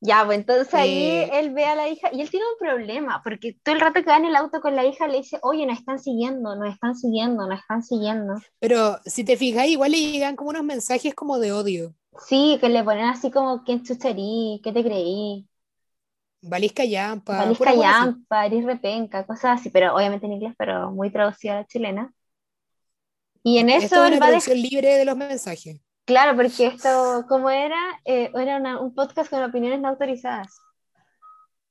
Ya, 0.06 0.24
pues 0.26 0.38
entonces 0.38 0.74
ahí 0.74 1.28
él 1.32 1.54
ve 1.54 1.66
a 1.66 1.76
la 1.76 1.88
hija 1.88 2.10
y 2.12 2.22
él 2.22 2.30
tiene 2.30 2.46
un 2.46 2.58
problema, 2.60 3.22
porque 3.24 3.58
todo 3.64 3.76
el 3.76 3.82
rato 3.82 4.02
que 4.02 4.10
va 4.10 4.18
en 4.18 4.26
el 4.26 4.36
auto 4.36 4.62
con 4.62 4.76
la 4.76 4.86
hija 4.86 5.08
le 5.08 5.18
dice, 5.18 5.40
oye, 5.42 5.66
nos 5.66 5.80
están 5.80 6.00
siguiendo, 6.00 6.56
nos 6.56 6.74
están 6.74 6.96
siguiendo, 6.96 7.48
nos 7.48 7.60
están 7.60 7.84
siguiendo. 7.84 8.36
Pero 8.60 8.98
si 9.06 9.24
te 9.24 9.38
fijas, 9.38 9.68
igual 9.68 9.92
le 9.92 10.00
llegan 10.00 10.36
como 10.36 10.52
unos 10.52 10.64
mensajes 10.64 11.14
como 11.14 11.40
de 11.40 11.52
odio. 11.52 11.96
Sí, 12.28 12.58
que 12.62 12.70
le 12.70 12.84
ponen 12.84 13.06
así 13.06 13.32
como, 13.32 13.64
¿quién 13.64 13.84
chucharí? 13.84 14.62
¿Qué 14.64 14.72
te 14.72 14.84
creí? 14.84 15.48
Valís 16.42 16.74
wea 16.78 17.50
así. 17.50 17.64
callampa, 17.64 18.46
eres 18.46 18.66
repenca, 18.66 19.26
cosas 19.26 19.60
así, 19.60 19.70
pero 19.70 19.96
obviamente 19.96 20.28
en 20.28 20.34
inglés, 20.34 20.54
pero 20.58 20.92
muy 20.92 21.10
traducida 21.12 21.54
a 21.54 21.56
la 21.62 21.66
chilena. 21.66 22.14
Y 23.44 23.58
en 23.58 23.70
Esto 23.70 23.86
eso 23.86 24.06
es 24.06 24.12
él 24.12 24.18
una 24.18 24.32
va 24.32 24.56
libre 24.56 24.96
de 24.96 25.06
los 25.06 25.18
mensajes. 25.18 25.80
Claro, 26.06 26.36
porque 26.36 26.68
esto, 26.68 27.26
como 27.28 27.50
era, 27.50 27.78
Eh, 28.06 28.32
era 28.36 28.58
una- 28.58 28.80
un 28.80 28.94
podcast 28.94 29.30
con 29.30 29.44
opiniones 29.44 29.80
no 29.82 29.90
autorizadas. 29.90 30.60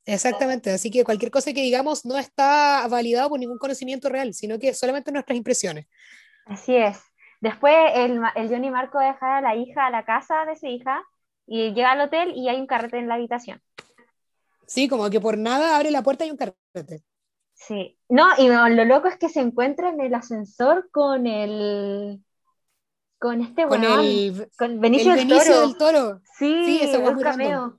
Exactamente, 0.06 0.70
así 0.70 0.90
que 0.90 1.04
cualquier 1.04 1.30
cosa 1.30 1.52
que 1.52 1.62
digamos 1.62 2.04
no 2.04 2.18
está 2.18 2.86
validado 2.88 3.30
por 3.30 3.38
ningún 3.38 3.58
conocimiento 3.58 4.08
real, 4.10 4.34
sino 4.34 4.58
que 4.58 4.74
solamente 4.74 5.10
nuestras 5.12 5.38
impresiones. 5.38 5.86
Así 6.46 6.76
es. 6.76 7.00
Después 7.40 7.74
el, 7.94 8.20
el 8.34 8.48
Johnny 8.48 8.70
Marco 8.70 8.98
va 8.98 9.16
a 9.20 9.40
la 9.40 9.54
hija 9.54 9.86
a 9.86 9.90
la 9.90 10.04
casa 10.04 10.44
de 10.44 10.56
su 10.56 10.66
hija 10.66 11.02
y 11.46 11.72
llega 11.72 11.92
al 11.92 12.00
hotel 12.02 12.32
y 12.34 12.48
hay 12.48 12.60
un 12.60 12.66
carrete 12.66 12.98
en 12.98 13.08
la 13.08 13.14
habitación. 13.14 13.62
Sí, 14.66 14.88
como 14.88 15.08
que 15.10 15.20
por 15.20 15.38
nada 15.38 15.76
abre 15.76 15.90
la 15.90 16.02
puerta 16.02 16.26
y 16.26 16.30
un 16.30 16.36
carrete. 16.36 17.02
Sí. 17.54 17.98
No, 18.08 18.26
y 18.38 18.48
lo 18.48 18.84
loco 18.84 19.08
es 19.08 19.16
que 19.16 19.28
se 19.28 19.40
encuentra 19.40 19.90
en 19.90 20.00
el 20.00 20.14
ascensor 20.14 20.90
con 20.90 21.26
el. 21.26 22.22
Con 23.24 23.40
este 23.40 23.66
Con 23.66 23.82
el, 23.82 24.50
con 24.58 24.72
el 24.72 24.78
Benicio 24.78 25.14
del 25.14 25.26
Benicio 25.26 25.54
Toro. 25.54 25.66
del 25.66 25.78
Toro. 25.78 26.20
Sí, 26.36 26.62
Sí, 26.66 26.80
ese 26.82 26.98
un 26.98 27.18
cameo. 27.22 27.78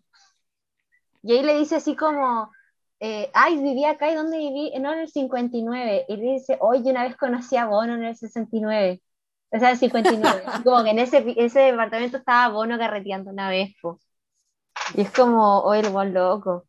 Y 1.22 1.34
ahí 1.34 1.44
le 1.44 1.60
dice 1.60 1.76
así 1.76 1.96
como, 1.96 2.52
eh, 3.00 3.30
ay, 3.32 3.62
viví 3.62 3.86
acá, 3.86 4.12
¿y 4.12 4.16
dónde 4.16 4.40
viví? 4.40 4.72
No, 4.80 4.92
en 4.94 5.02
el 5.02 5.08
59. 5.08 6.06
Y 6.10 6.18
le 6.18 6.32
dice, 6.34 6.58
oye, 6.62 6.90
una 6.90 7.04
vez 7.04 7.16
conocí 7.16 7.58
a 7.58 7.68
Bono 7.68 7.94
en 7.94 8.06
el 8.06 8.16
69. 8.16 9.04
O 9.52 9.60
sea, 9.60 9.70
el 9.70 9.78
59. 9.78 10.44
Y 10.60 10.64
como 10.64 10.84
que 10.84 10.90
en 10.90 10.98
ese, 10.98 11.24
ese 11.38 11.60
departamento 11.60 12.18
estaba 12.18 12.52
Bono 12.52 12.80
carreteando 12.80 13.30
una 13.30 13.48
vez, 13.48 13.76
po. 13.80 14.00
Y 14.96 15.02
es 15.02 15.12
como, 15.12 15.60
oye, 15.60 15.82
el 15.82 15.94
weón 15.94 16.12
loco. 16.12 16.66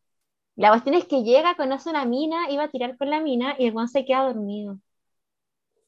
La 0.55 0.69
cuestión 0.69 0.93
es 0.93 1.05
que 1.05 1.23
llega, 1.23 1.55
conoce 1.55 1.89
una 1.89 2.05
mina, 2.05 2.51
iba 2.51 2.65
a 2.65 2.69
tirar 2.69 2.95
con 2.95 3.09
la 3.09 3.21
mina 3.21 3.55
y 3.57 3.65
el 3.65 3.73
weón 3.73 3.89
se 3.89 4.05
queda 4.05 4.21
dormido. 4.25 4.77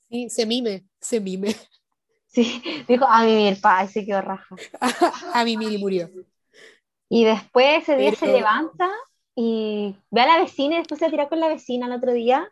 Sí, 0.10 0.28
se 0.32 0.48
mime, 0.48 0.86
se 1.00 1.20
mime. 1.20 1.56
Sí, 2.32 2.62
dijo, 2.88 3.06
a 3.08 3.26
vivir, 3.26 3.60
pa, 3.60 3.84
y 3.84 3.88
se 3.88 4.06
quedó 4.06 4.22
raja. 4.22 4.56
A 5.34 5.44
mí 5.44 5.58
Miri 5.58 5.78
murió. 5.80 6.10
Y 7.10 7.24
después 7.26 7.82
ese 7.84 7.98
día 7.98 8.14
se 8.14 8.28
levanta 8.28 8.88
y 9.36 9.96
ve 10.12 10.22
a 10.22 10.28
la 10.28 10.38
vecina 10.40 10.76
y 10.76 10.78
después 10.80 11.00
se 11.00 11.06
va 11.06 11.08
a 11.08 11.12
tirar 11.12 11.30
con 11.30 11.40
la 11.40 11.48
vecina 11.48 11.88
el 11.88 11.94
otro 11.94 12.14
día. 12.14 12.48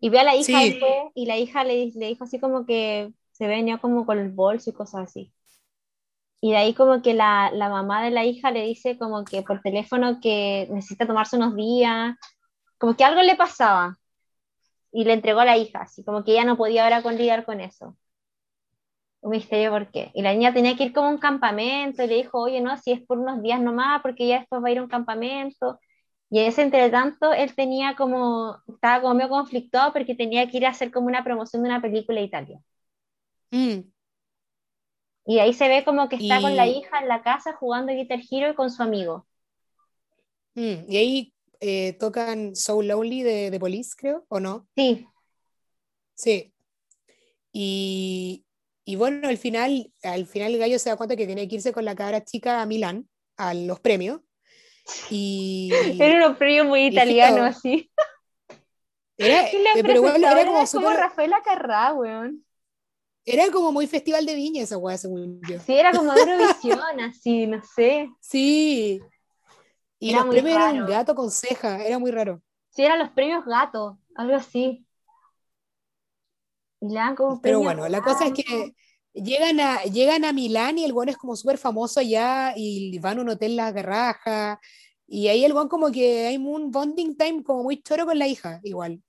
Y 0.00 0.08
ve 0.08 0.18
a 0.18 0.24
la 0.24 0.34
hija 0.34 0.60
Sí. 0.60 0.70
después 0.70 0.92
y 1.14 1.26
la 1.26 1.36
hija 1.38 1.62
le, 1.64 1.92
le 1.94 2.06
dijo 2.08 2.24
así 2.24 2.40
como 2.40 2.66
que 2.66 3.12
se 3.30 3.46
venía 3.46 3.78
como 3.78 4.04
con 4.06 4.18
el 4.18 4.30
bolso 4.30 4.70
y 4.70 4.72
cosas 4.72 5.02
así. 5.02 5.32
Y 6.40 6.50
de 6.50 6.56
ahí 6.58 6.74
como 6.74 7.00
que 7.00 7.14
la, 7.14 7.50
la 7.52 7.68
mamá 7.68 8.02
de 8.02 8.10
la 8.10 8.24
hija 8.24 8.50
le 8.50 8.62
dice 8.62 8.98
como 8.98 9.24
que 9.24 9.42
por 9.42 9.60
teléfono 9.62 10.18
que 10.20 10.66
necesita 10.70 11.06
tomarse 11.06 11.36
unos 11.36 11.54
días, 11.56 12.16
como 12.78 12.96
que 12.96 13.04
algo 13.04 13.22
le 13.22 13.36
pasaba. 13.36 13.96
Y 14.92 15.04
le 15.04 15.12
entregó 15.12 15.40
a 15.40 15.44
la 15.44 15.56
hija, 15.58 15.80
así 15.82 16.04
como 16.04 16.24
que 16.24 16.32
ella 16.32 16.44
no 16.44 16.56
podía 16.56 16.84
ahora 16.84 17.02
con 17.02 17.16
lidiar 17.16 17.44
con 17.44 17.60
eso. 17.60 17.96
Un 19.26 19.30
misterio 19.32 19.70
por 19.72 19.90
qué. 19.90 20.10
Y 20.14 20.22
la 20.22 20.32
niña 20.32 20.54
tenía 20.54 20.76
que 20.76 20.84
ir 20.84 20.92
como 20.92 21.08
a 21.08 21.10
un 21.10 21.18
campamento 21.18 22.02
y 22.02 22.06
le 22.06 22.14
dijo, 22.16 22.40
oye, 22.42 22.60
no, 22.60 22.76
si 22.78 22.92
es 22.92 23.02
por 23.06 23.18
unos 23.18 23.42
días 23.42 23.60
nomás, 23.60 24.00
porque 24.02 24.26
ya 24.28 24.38
después 24.40 24.62
va 24.62 24.68
a 24.68 24.72
ir 24.72 24.78
a 24.78 24.82
un 24.82 24.88
campamento. 24.88 25.80
Y 26.30 26.40
en 26.40 26.46
ese 26.46 26.62
entretanto, 26.62 27.32
él 27.32 27.54
tenía 27.56 27.96
como, 27.96 28.58
estaba 28.68 29.00
como 29.02 29.14
medio 29.14 29.30
conflictuado 29.30 29.92
porque 29.92 30.14
tenía 30.14 30.48
que 30.48 30.58
ir 30.58 30.66
a 30.66 30.70
hacer 30.70 30.90
como 30.92 31.08
una 31.08 31.24
promoción 31.24 31.62
de 31.62 31.68
una 31.70 31.82
película 31.82 32.20
de 32.20 32.26
Italia. 32.26 32.60
Mm, 33.52 33.90
Y 35.26 35.40
ahí 35.40 35.52
se 35.52 35.68
ve 35.68 35.84
como 35.84 36.08
que 36.08 36.16
está 36.16 36.40
con 36.40 36.56
la 36.56 36.66
Y- 36.66 36.78
hija 36.78 37.00
en 37.00 37.08
la 37.08 37.22
casa 37.22 37.52
jugando 37.54 37.92
Guitar 37.92 38.20
Hero 38.30 38.54
con 38.54 38.70
su 38.70 38.82
amigo. 38.82 39.26
mm. 40.54 40.90
Y 40.90 40.96
ahí 40.96 41.34
eh, 41.60 41.94
tocan 41.94 42.54
So 42.56 42.82
Lonely 42.82 43.22
de, 43.22 43.50
de 43.50 43.60
Police, 43.60 43.94
creo, 43.96 44.24
¿o 44.28 44.40
no? 44.40 44.66
Sí, 44.76 45.06
Sí. 46.14 46.52
Y, 47.52 48.45
y 48.88 48.96
bueno, 48.96 49.28
al 49.28 49.36
final, 49.36 49.92
al 50.04 50.26
final 50.26 50.52
el 50.54 50.58
gallo 50.60 50.78
se 50.78 50.88
da 50.90 50.96
cuenta 50.96 51.16
que 51.16 51.26
tiene 51.26 51.46
que 51.48 51.56
irse 51.56 51.72
con 51.72 51.84
la 51.84 51.94
cabra 51.96 52.24
chica 52.24 52.62
a 52.62 52.66
Milán, 52.66 53.08
a 53.36 53.52
los 53.52 53.80
premios. 53.80 54.20
Y 55.10 55.70
era 56.00 56.28
un 56.28 56.36
premio 56.36 56.64
muy 56.64 56.90
Viejito. 56.90 56.94
italiano, 57.02 57.42
así. 57.44 57.90
era, 59.18 59.42
eh, 59.48 59.50
pero 59.82 59.90
era 60.06 60.44
como 60.44 60.56
era 60.58 60.66
como 60.70 60.90
Rafaela 60.90 61.42
Carrá, 61.44 61.92
weón. 61.94 62.44
era 63.24 63.50
como 63.50 63.72
muy 63.72 63.88
festival 63.88 64.24
de 64.24 64.36
viña 64.36 64.62
esa 64.62 64.78
weá, 64.78 64.96
según 64.96 65.40
yo. 65.48 65.58
Sí, 65.58 65.74
era 65.74 65.90
como 65.90 66.12
Eurovisión, 66.14 67.00
así, 67.00 67.46
no 67.48 67.60
sé. 67.74 68.08
Sí. 68.20 69.00
Y 69.98 70.10
Era 70.10 70.20
los 70.20 70.28
premios 70.30 70.54
eran 70.56 70.74
un 70.76 70.80
raro. 70.82 70.92
gato 70.92 71.14
con 71.16 71.30
ceja, 71.32 71.84
era 71.84 71.98
muy 71.98 72.12
raro. 72.12 72.40
Sí, 72.70 72.84
eran 72.84 73.00
los 73.00 73.10
premios 73.10 73.44
gato, 73.44 73.98
algo 74.14 74.36
así. 74.36 74.85
Como 77.16 77.40
Pero 77.40 77.60
bueno, 77.60 77.88
la 77.88 78.02
cosa 78.02 78.26
es 78.26 78.32
que 78.32 78.74
llegan 79.12 79.60
a, 79.60 79.82
llegan 79.84 80.24
a 80.24 80.32
Milán 80.32 80.78
y 80.78 80.84
el 80.84 80.92
buen 80.92 81.08
es 81.08 81.16
como 81.16 81.36
súper 81.36 81.58
famoso 81.58 82.00
allá 82.00 82.52
y 82.56 82.98
van 82.98 83.18
a 83.18 83.22
un 83.22 83.28
hotel 83.30 83.56
La 83.56 83.72
Garraja. 83.72 84.60
Y 85.06 85.28
ahí 85.28 85.44
el 85.44 85.52
buen 85.52 85.68
como 85.68 85.90
que 85.92 86.26
hay 86.26 86.36
un 86.36 86.70
bonding 86.70 87.16
time 87.16 87.42
como 87.44 87.62
muy 87.62 87.80
choro 87.82 88.06
con 88.06 88.18
la 88.18 88.26
hija, 88.26 88.60
igual. 88.64 89.02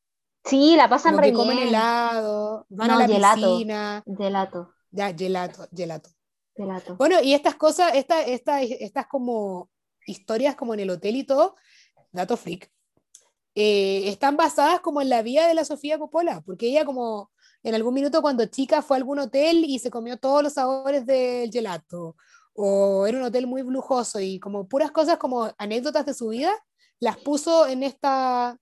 Sí, 0.45 0.75
la 0.77 0.87
pasan 0.87 1.11
Como 1.13 1.21
re 1.21 1.27
que 1.29 1.33
comen 1.33 1.57
bien. 1.57 1.69
helado, 1.69 2.65
van 2.69 2.91
a 2.91 2.97
la 2.99 3.07
gelato. 3.07 3.41
piscina. 3.41 4.03
Gelato, 4.17 4.73
Ya, 4.91 5.13
gelato, 5.13 5.67
gelato. 5.75 6.09
gelato. 6.55 6.95
Bueno, 6.97 7.21
y 7.21 7.33
estas 7.33 7.55
cosas, 7.55 7.95
esta, 7.95 8.21
esta- 8.23 8.61
estas 8.61 9.07
como 9.07 9.69
historias 10.05 10.55
como 10.55 10.73
en 10.73 10.79
el 10.81 10.89
hotel 10.89 11.15
y 11.17 11.23
todo, 11.25 11.55
dato 12.13 12.37
freak, 12.37 12.71
eh, 13.55 14.07
están 14.07 14.37
basadas 14.37 14.79
como 14.81 15.01
en 15.01 15.09
la 15.09 15.21
vida 15.23 15.47
de 15.47 15.53
la 15.55 15.65
Sofía 15.65 15.97
Coppola, 15.97 16.41
porque 16.45 16.67
ella 16.67 16.85
como 16.85 17.31
en 17.63 17.75
algún 17.75 17.93
minuto 17.93 18.21
cuando 18.21 18.45
chica 18.45 18.81
fue 18.81 18.97
a 18.97 18.99
algún 18.99 19.19
hotel 19.19 19.65
y 19.65 19.79
se 19.79 19.89
comió 19.91 20.17
todos 20.17 20.43
los 20.43 20.53
sabores 20.53 21.05
del 21.05 21.51
gelato, 21.51 22.15
o 22.53 23.05
era 23.07 23.17
un 23.17 23.23
hotel 23.25 23.45
muy 23.47 23.61
lujoso 23.63 24.19
y 24.19 24.39
como 24.39 24.67
puras 24.67 24.91
cosas 24.91 25.17
como 25.17 25.51
anécdotas 25.57 26.05
de 26.05 26.13
su 26.13 26.29
vida, 26.29 26.51
las 26.99 27.17
puso 27.17 27.67
en 27.67 27.83
esta, 27.83 28.57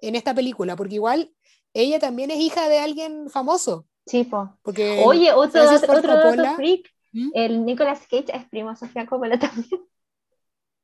en 0.00 0.14
esta 0.16 0.34
película, 0.34 0.76
porque 0.76 0.96
igual 0.96 1.32
ella 1.72 1.98
también 1.98 2.30
es 2.30 2.38
hija 2.38 2.68
de 2.68 2.78
alguien 2.78 3.28
famoso, 3.30 3.86
Sí, 4.06 4.24
po. 4.24 4.58
porque 4.62 5.02
Oye, 5.06 5.32
otro, 5.32 5.62
otro 5.64 6.12
Coppola- 6.12 6.56
freak. 6.56 6.90
¿Mm? 7.12 7.30
El 7.32 7.64
Nicolas 7.64 8.00
Cage 8.00 8.26
es 8.36 8.44
primo 8.48 8.70
de 8.70 8.76
Sofía 8.76 9.06
Coppola 9.06 9.38
también. 9.38 9.68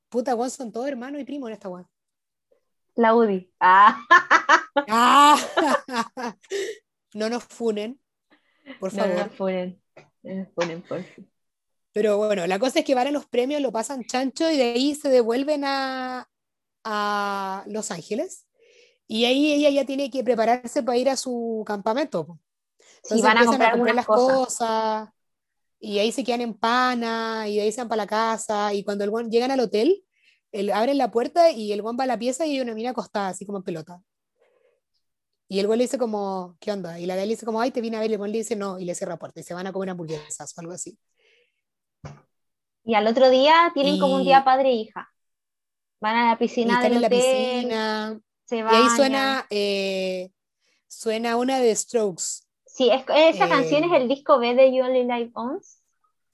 puta, 0.09 0.35
weón, 0.35 0.51
son 0.51 0.73
todos 0.73 0.87
hermanos 0.89 1.21
y 1.21 1.25
primos 1.25 1.49
en 1.51 1.55
esta 1.55 1.69
weá. 1.69 1.85
La 2.95 3.15
Udi. 3.15 3.53
Ah, 3.61 3.99
¡Ah! 4.89 5.37
no 7.15 7.29
nos 7.29 7.45
funen, 7.45 8.01
por 8.79 8.93
no, 8.95 9.07
no 9.07 9.09
favor. 9.09 9.27
nos 9.27 9.37
ponen. 9.37 9.83
No 10.23 10.35
nos 10.35 10.49
ponen, 10.49 10.83
por 10.83 11.03
fin. 11.03 11.31
Pero 11.93 12.19
bueno, 12.19 12.47
la 12.47 12.59
cosa 12.59 12.81
es 12.81 12.85
que 12.85 12.95
van 12.95 13.09
a 13.09 13.11
los 13.11 13.27
premios, 13.27 13.61
lo 13.61 13.73
pasan 13.73 14.05
chancho 14.05 14.51
y 14.51 14.57
de 14.57 14.63
ahí 14.63 14.95
se 14.95 15.09
devuelven 15.09 15.65
a, 15.65 16.29
a 16.85 17.65
Los 17.67 17.91
Ángeles. 17.91 18.47
Y 19.09 19.25
ahí 19.25 19.53
ella 19.53 19.71
ya 19.71 19.85
tiene 19.85 20.09
que 20.09 20.23
prepararse 20.23 20.85
para 20.85 20.97
ir 20.97 21.11
a 21.11 21.17
su 21.17 21.65
campamento. 21.67 22.39
Entonces 23.03 23.23
van 23.23 23.39
a 23.39 23.73
comprar 23.73 23.95
las 23.95 24.07
cosas. 24.07 24.37
cosas. 24.37 25.09
Y 25.81 25.99
ahí 25.99 26.13
se 26.13 26.23
quedan 26.23 26.43
en 26.43 26.55
pana, 26.55 27.49
y 27.49 27.57
de 27.57 27.63
ahí 27.63 27.73
se 27.73 27.81
van 27.81 27.89
para 27.89 28.03
la 28.03 28.07
casa. 28.07 28.73
Y 28.73 28.85
cuando 28.85 29.03
el 29.03 29.31
llegan 29.31 29.51
al 29.51 29.61
hotel, 29.61 30.05
el, 30.53 30.71
abren 30.71 30.99
la 30.99 31.11
puerta 31.11 31.51
y 31.51 31.73
el 31.73 31.83
guan 31.83 31.97
va 31.99 32.05
a 32.05 32.07
la 32.07 32.19
pieza 32.19 32.47
y 32.47 32.53
hay 32.53 32.61
una 32.61 32.75
mina 32.75 32.91
acostada, 32.91 33.29
así 33.29 33.47
como 33.47 33.59
en 33.59 33.65
pelota. 33.65 34.01
Y 35.53 35.59
el 35.59 35.67
güey 35.67 35.79
le 35.79 35.85
dice 35.85 35.99
como, 35.99 36.57
¿qué 36.61 36.71
onda? 36.71 37.01
Y 37.01 37.07
la 37.07 37.17
galla 37.17 37.27
le 37.27 37.33
dice 37.35 37.45
como, 37.45 37.61
ay, 37.61 37.73
te 37.73 37.81
vine 37.81 37.97
a 37.97 38.01
ver. 38.01 38.11
Y 38.11 38.15
el 38.15 38.19
güey 38.19 38.31
le 38.31 38.39
dice 38.39 38.55
no, 38.55 38.79
y 38.79 38.85
le 38.85 38.95
cierra 38.95 39.15
la 39.15 39.19
puerta. 39.19 39.41
Y 39.41 39.43
se 39.43 39.53
van 39.53 39.67
a 39.67 39.73
comer 39.73 39.91
hamburguesas 39.91 40.57
o 40.57 40.61
algo 40.61 40.73
así. 40.73 40.97
Y 42.85 42.95
al 42.95 43.07
otro 43.07 43.29
día 43.31 43.71
tienen 43.75 43.99
como 43.99 44.15
un 44.17 44.23
Y- 44.23 44.27
día 44.27 44.45
padre 44.45 44.71
e 44.71 44.75
hija. 44.75 45.11
Van 46.01 46.17
a 46.17 46.27
la 46.29 46.33
Y 46.35 46.37
piscina 46.37 46.75
están 46.75 46.83
del 46.85 46.93
en 46.95 47.01
la 47.03 47.07
hotel, 47.09 47.21
piscina. 47.21 48.21
se 48.47 48.57
Y 48.59 48.61
ahí 48.61 48.89
suena, 48.97 49.47
eh, 49.51 50.31
suena 50.89 51.37
una 51.37 51.59
de 51.59 51.75
Strokes. 51.75 52.47
Sí, 52.65 52.89
es, 52.91 53.03
esa 53.03 53.47
eh, 53.47 53.49
canción 53.49 53.85
es 53.85 53.93
el 54.01 54.09
disco 54.09 54.39
B 54.39 54.55
de 54.55 54.73
You 54.73 54.85
Only 54.85 55.03
Live 55.03 55.31
Once, 55.35 55.79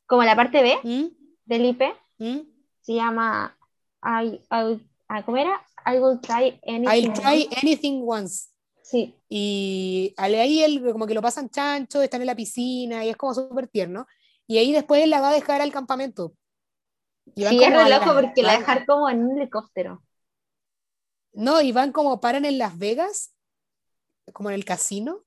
como 0.06 0.22
la 0.24 0.36
parte 0.36 0.62
B. 0.62 0.76
¿Mm? 0.84 1.06
del 1.46 1.64
IP. 1.64 1.82
¿Mm? 2.18 2.40
Se 2.82 2.94
llama 2.94 3.56
I, 4.02 4.40
I- 4.50 5.22
¿Cómo 5.24 5.36
era? 5.38 5.64
I 5.86 5.98
will 6.00 6.20
try 6.20 6.60
anything. 6.66 6.88
I'll 6.88 7.12
try 7.12 7.48
anything 7.62 8.02
once. 8.04 8.48
Sí, 8.90 9.14
Y 9.28 10.14
ahí 10.18 10.62
él 10.62 10.82
como 10.92 11.06
que 11.06 11.14
lo 11.14 11.22
pasan 11.22 11.50
chancho, 11.50 12.02
están 12.02 12.20
en 12.22 12.28
la 12.28 12.36
piscina 12.36 13.04
y 13.04 13.08
es 13.10 13.16
como 13.16 13.34
súper 13.34 13.68
tierno. 13.68 14.06
Y 14.46 14.58
ahí 14.58 14.72
después 14.72 15.02
él 15.02 15.10
la 15.10 15.20
va 15.20 15.30
a 15.30 15.34
dejar 15.34 15.60
al 15.62 15.72
campamento. 15.72 16.34
Y 17.36 17.44
sí, 17.44 17.62
es 17.64 17.72
re 17.72 17.84
loco 17.88 18.10
la- 18.10 18.14
porque 18.14 18.42
la 18.42 18.52
dejar 18.58 18.84
como 18.86 19.08
en 19.10 19.24
un 19.24 19.38
helicóptero. 19.38 20.02
No, 21.32 21.60
y 21.60 21.72
van 21.72 21.92
como 21.92 22.20
paran 22.20 22.44
en 22.44 22.58
Las 22.58 22.78
Vegas, 22.78 23.34
como 24.32 24.50
en 24.50 24.54
el 24.56 24.64
casino. 24.64 25.24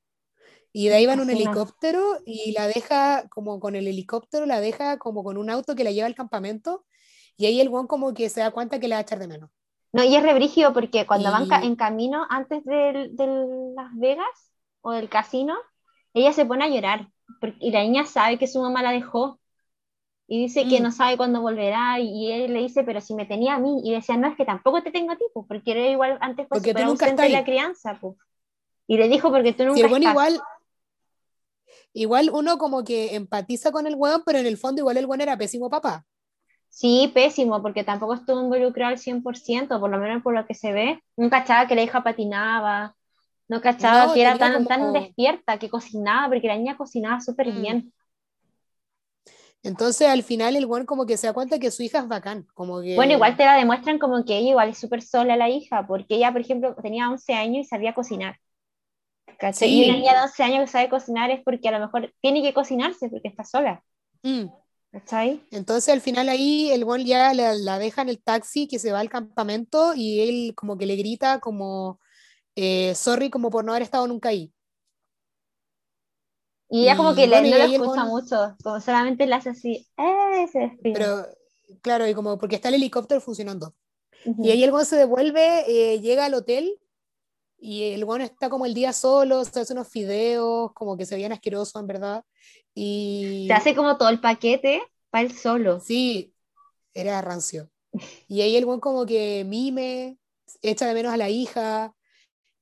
Y 0.74 0.90
de 0.90 0.96
ahí 0.96 1.08
van 1.08 1.20
un 1.22 1.30
helicóptero 1.32 2.20
y 2.26 2.54
la 2.54 2.68
deja 2.68 3.28
como 3.30 3.60
con 3.60 3.76
el 3.76 3.88
helicóptero, 3.88 4.46
la 4.46 4.62
deja 4.62 5.00
como 5.00 5.24
con 5.24 5.38
un 5.38 5.50
auto 5.50 5.76
que 5.76 5.84
la 5.86 5.92
lleva 5.92 6.08
al 6.08 6.16
campamento. 6.16 6.86
Y 7.38 7.46
ahí 7.48 7.62
el 7.62 7.70
guan 7.70 7.88
como 7.88 8.14
que 8.14 8.30
se 8.30 8.42
da 8.42 8.52
cuenta 8.52 8.80
que 8.80 8.88
la 8.90 8.98
va 8.98 9.00
a 9.00 9.04
echar 9.04 9.20
de 9.20 9.28
menos. 9.30 9.52
No, 9.92 10.04
y 10.04 10.16
es 10.16 10.24
re 10.24 10.34
brígido 10.36 10.74
porque 10.74 11.06
cuando 11.08 11.32
van 11.32 11.48
ca- 11.48 11.62
en 11.64 11.76
camino 11.76 12.26
antes 12.30 12.64
de, 12.64 13.12
Las 13.76 13.90
Vegas 13.96 14.52
o 14.82 14.92
del 14.92 15.10
casino, 15.10 15.56
ella 16.14 16.32
se 16.34 16.46
pone 16.46 16.66
a 16.66 16.70
llorar 16.70 17.08
porque, 17.42 17.58
y 17.60 17.72
la 17.72 17.82
niña 17.82 18.06
sabe 18.06 18.38
que 18.38 18.48
su 18.48 18.62
mamá 18.62 18.84
la 18.84 18.92
dejó 18.92 19.40
y 20.28 20.42
dice 20.44 20.68
que 20.68 20.80
Mm. 20.80 20.84
no 20.84 20.92
sabe 20.92 21.18
cuándo 21.18 21.42
volverá 21.42 22.00
y 22.00 22.32
él 22.32 22.54
le 22.54 22.60
dice, 22.60 22.84
pero 22.84 23.02
si 23.02 23.16
me 23.16 23.26
tenía 23.26 23.56
a 23.56 23.60
mí 23.60 23.82
y 23.84 23.92
decía, 23.94 24.16
no, 24.16 24.28
es 24.28 24.38
que 24.38 24.46
tampoco 24.46 24.84
te 24.84 24.92
tengo 24.92 25.12
a 25.12 25.18
ti, 25.18 25.24
pues, 25.34 25.46
porque 25.48 25.72
eres 25.72 25.92
igual 25.92 26.20
antes 26.22 26.46
Porque 26.48 26.74
tú 26.74 26.84
nunca 26.84 27.08
estás 27.08 27.32
la 27.32 27.44
crianza, 27.44 27.98
pues. 28.00 28.16
Y 28.86 28.98
le 28.98 29.08
dijo, 29.10 29.32
porque 29.32 29.54
tú 29.54 29.64
nunca 29.64 29.76
Si 29.76 29.82
el 29.82 29.90
buen 29.90 30.04
estás. 30.04 30.14
igual, 30.14 30.42
igual 31.94 32.30
uno 32.32 32.58
como 32.58 32.84
que 32.84 33.16
empatiza 33.16 33.72
con 33.72 33.88
el 33.88 33.96
weón, 33.96 34.22
pero 34.26 34.38
en 34.40 34.46
el 34.46 34.58
fondo 34.58 34.82
igual 34.82 34.98
el 34.98 35.06
weón 35.08 35.22
era 35.22 35.38
pésimo 35.38 35.70
papá. 35.70 36.06
Sí, 36.70 37.12
pésimo, 37.14 37.62
porque 37.62 37.84
tampoco 37.84 38.14
estuvo 38.14 38.42
involucrado 38.42 38.92
al 38.92 39.00
100%, 39.00 39.80
por 39.80 39.90
lo 39.90 39.98
menos 39.98 40.24
por 40.24 40.34
lo 40.34 40.46
que 40.46 40.54
se 40.54 40.72
ve. 40.72 41.04
No 41.18 41.30
cachaba 41.30 41.68
que 41.68 41.76
la 41.76 41.82
hija 41.84 42.04
patinaba, 42.04 42.96
no 43.48 43.60
cachaba 43.62 44.08
No, 44.08 44.14
que 44.14 44.22
era 44.22 44.38
tan, 44.38 44.66
tan 44.66 44.94
despierta, 44.94 45.58
que 45.58 45.70
cocinaba, 45.70 46.30
porque 46.30 46.48
la 46.48 46.56
niña 46.56 46.78
cocinaba 46.78 47.20
súper 47.20 47.48
Mm. 47.48 47.62
bien. 47.62 47.94
Entonces 49.62 50.08
al 50.08 50.24
final 50.24 50.56
el 50.56 50.66
weón 50.66 50.86
como 50.86 51.06
que 51.06 51.18
se 51.18 51.28
da 51.28 51.34
cuenta 51.34 51.60
que 51.60 51.72
su 51.72 51.84
hija 51.84 52.00
es 52.00 52.08
bacán, 52.08 52.48
como 52.54 52.80
que... 52.82 52.96
Bueno, 52.96 53.14
igual 53.14 53.36
te 53.36 53.46
la 53.46 53.56
demuestran 53.56 54.00
como 54.00 54.24
que 54.24 54.38
ella 54.38 54.52
igual 54.52 54.70
es 54.70 54.78
súper 54.78 55.02
sola 55.02 55.36
la 55.36 55.50
hija, 55.50 55.86
porque 55.86 56.16
ella, 56.16 56.32
por 56.32 56.42
ejemplo, 56.42 56.76
tenía 56.82 57.10
11 57.10 57.34
años 57.34 57.66
y 57.66 57.70
sabía 57.70 57.94
cocinar. 57.94 58.38
¿Cachai? 59.38 59.70
Sí. 59.70 59.82
Y 59.82 59.90
una 59.90 59.98
niña 59.98 60.14
de 60.14 60.22
11 60.22 60.44
años 60.44 60.62
que 60.62 60.68
sabe 60.68 60.90
cocinar 60.90 61.30
es 61.32 61.42
porque 61.44 61.68
a 61.68 61.72
lo 61.72 61.80
mejor 61.80 62.14
tiene 62.22 62.42
que 62.42 62.54
cocinarse 62.54 63.10
porque 63.10 63.28
está 63.28 63.44
sola. 63.44 63.84
Mm. 64.24 64.46
¿Cachai? 64.92 65.46
Entonces 65.52 65.94
al 65.94 66.02
final 66.02 66.30
ahí 66.30 66.72
el 66.72 66.84
weón 66.84 67.06
ya 67.06 67.34
la, 67.34 67.54
la 67.54 67.78
deja 67.78 68.02
en 68.02 68.10
el 68.10 68.22
taxi 68.22 68.68
que 68.68 68.80
se 68.80 68.92
va 68.92 69.00
al 69.00 69.10
campamento 69.10 69.94
y 69.96 70.22
él 70.22 70.56
como 70.56 70.78
que 70.78 70.88
le 70.88 70.96
grita 70.96 71.40
como, 71.40 72.00
eh, 72.56 72.96
sorry 72.96 73.30
como 73.30 73.52
por 73.52 73.66
no 73.66 73.72
haber 73.74 73.84
estado 73.84 74.08
nunca 74.08 74.30
ahí. 74.30 74.54
Y 76.72 76.84
ella 76.84 76.98
como 76.98 77.16
que 77.16 77.28
le- 77.28 77.40
bueno, 77.42 77.48
y 77.48 77.52
no 77.52 77.58
lo 77.58 77.64
escucha 77.66 78.04
weón- 78.04 78.08
mucho, 78.10 78.58
como 78.64 78.80
solamente 78.82 79.26
le 79.28 79.36
hace 79.36 79.50
así, 79.50 79.88
¡eh! 79.98 80.48
Se. 80.52 80.78
Pero 80.82 81.26
claro, 81.82 82.08
y 82.08 82.14
como 82.14 82.38
porque 82.38 82.56
está 82.56 82.70
el 82.70 82.76
helicóptero 82.76 83.22
funcionando. 83.22 83.76
Ujú. 84.26 84.44
Y 84.46 84.52
ahí 84.52 84.64
el 84.64 84.72
weón 84.72 84.86
se 84.86 84.96
devuelve, 84.98 85.66
eh, 85.68 86.00
llega 86.00 86.26
al 86.26 86.34
hotel 86.34 86.80
y 87.60 87.92
el 87.94 88.04
weón 88.06 88.22
está 88.22 88.50
como 88.50 88.66
el 88.66 88.74
día 88.74 88.94
solo, 88.94 89.44
se 89.46 89.60
hace 89.62 89.74
unos 89.74 89.88
fideos, 89.90 90.72
como 90.74 90.98
que 90.98 91.06
se 91.06 91.16
veían 91.16 91.32
asquerosos 91.32 91.76
en 91.82 91.88
verdad. 91.88 92.24
Y 92.74 93.46
Se 93.48 93.54
hace 93.54 93.76
como 93.76 93.98
todo 93.98 94.10
el 94.10 94.20
paquete 94.22 94.82
para 95.10 95.26
él 95.26 95.34
solo. 95.36 95.80
sí, 95.80 96.34
era 96.94 97.22
rancio. 97.22 97.70
Y 98.28 98.42
ahí 98.42 98.56
el 98.56 98.66
weón 98.66 98.80
como 98.80 99.06
que 99.06 99.44
mime, 99.46 100.18
echa 100.62 100.86
de 100.88 100.94
menos 100.94 101.14
a 101.14 101.18
la 101.18 101.30
hija 101.30 101.94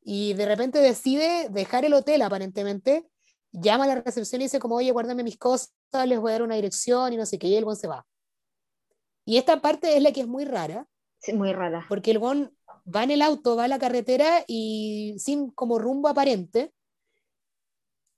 y 0.02 0.34
de 0.34 0.45
repente 0.45 0.80
decide 0.80 1.49
dejar 1.49 1.84
el 1.86 1.94
hotel 1.94 2.22
aparentemente, 2.22 3.06
llama 3.52 3.84
a 3.86 3.88
la 3.88 3.95
recepción 4.02 4.41
y 4.41 4.45
dice 4.45 4.60
como, 4.60 4.76
oye, 4.76 4.91
guárdame 4.91 5.24
mis 5.24 5.38
cosas, 5.38 5.72
les 6.06 6.19
voy 6.19 6.30
a 6.32 6.34
dar 6.34 6.44
una 6.44 6.56
dirección 6.56 7.11
y 7.14 7.18
no 7.18 7.26
sé 7.26 7.38
qué, 7.40 7.48
y 7.48 7.56
el 7.56 7.65
weón 7.65 7.76
se 7.78 7.88
va. 7.88 8.06
Y 9.26 9.38
esta 9.38 9.61
parte 9.61 9.95
es 9.98 10.02
la 10.02 10.11
que 10.14 10.22
es 10.22 10.28
muy 10.28 10.45
rara, 10.45 10.88
Sí, 11.19 11.34
muy 11.34 11.52
rara. 11.52 11.86
porque 11.90 12.11
el 12.11 12.19
gon 12.19 12.56
va 12.93 13.03
en 13.03 13.11
el 13.11 13.22
auto, 13.22 13.55
va 13.55 13.65
a 13.65 13.68
la 13.68 13.80
carretera 13.80 14.43
y 14.47 15.15
sin 15.19 15.51
como 15.51 15.80
rumbo 15.80 16.07
aparente, 16.07 16.73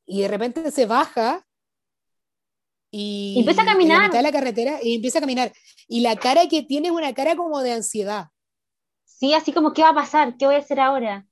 y 0.05 0.21
de 0.21 0.27
repente 0.27 0.71
se 0.71 0.85
baja 0.85 1.45
y, 2.91 3.33
Y 3.35 3.39
empieza 3.41 3.61
a 3.61 3.63
en 3.63 3.67
la 3.67 3.71
caminar. 3.73 4.11
de 4.11 4.21
la 4.21 4.31
carretera 4.31 4.79
y 4.81 4.95
empieza 4.95 5.19
a 5.19 5.21
caminar. 5.21 5.53
Y 5.87 6.01
la 6.01 6.15
cara 6.15 6.47
que 6.47 6.63
tiene 6.63 6.87
es 6.87 6.93
una 6.93 7.13
cara 7.13 7.35
como 7.35 7.61
de 7.61 7.73
ansiedad. 7.73 8.27
Sí, 9.05 9.33
así 9.33 9.51
como, 9.53 9.73
¿qué 9.73 9.83
va 9.83 9.89
a 9.89 9.95
pasar? 9.95 10.37
¿Qué 10.37 10.45
voy 10.45 10.55
a 10.55 10.59
hacer 10.59 10.79
ahora? 10.79 11.27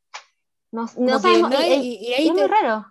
No, 0.72 0.88
sabemos. 0.88 1.50
no, 1.50 1.60
y, 1.66 1.96
y 1.96 2.14
ahí 2.14 2.28
es 2.28 2.34
muy 2.34 2.46
raro. 2.46 2.86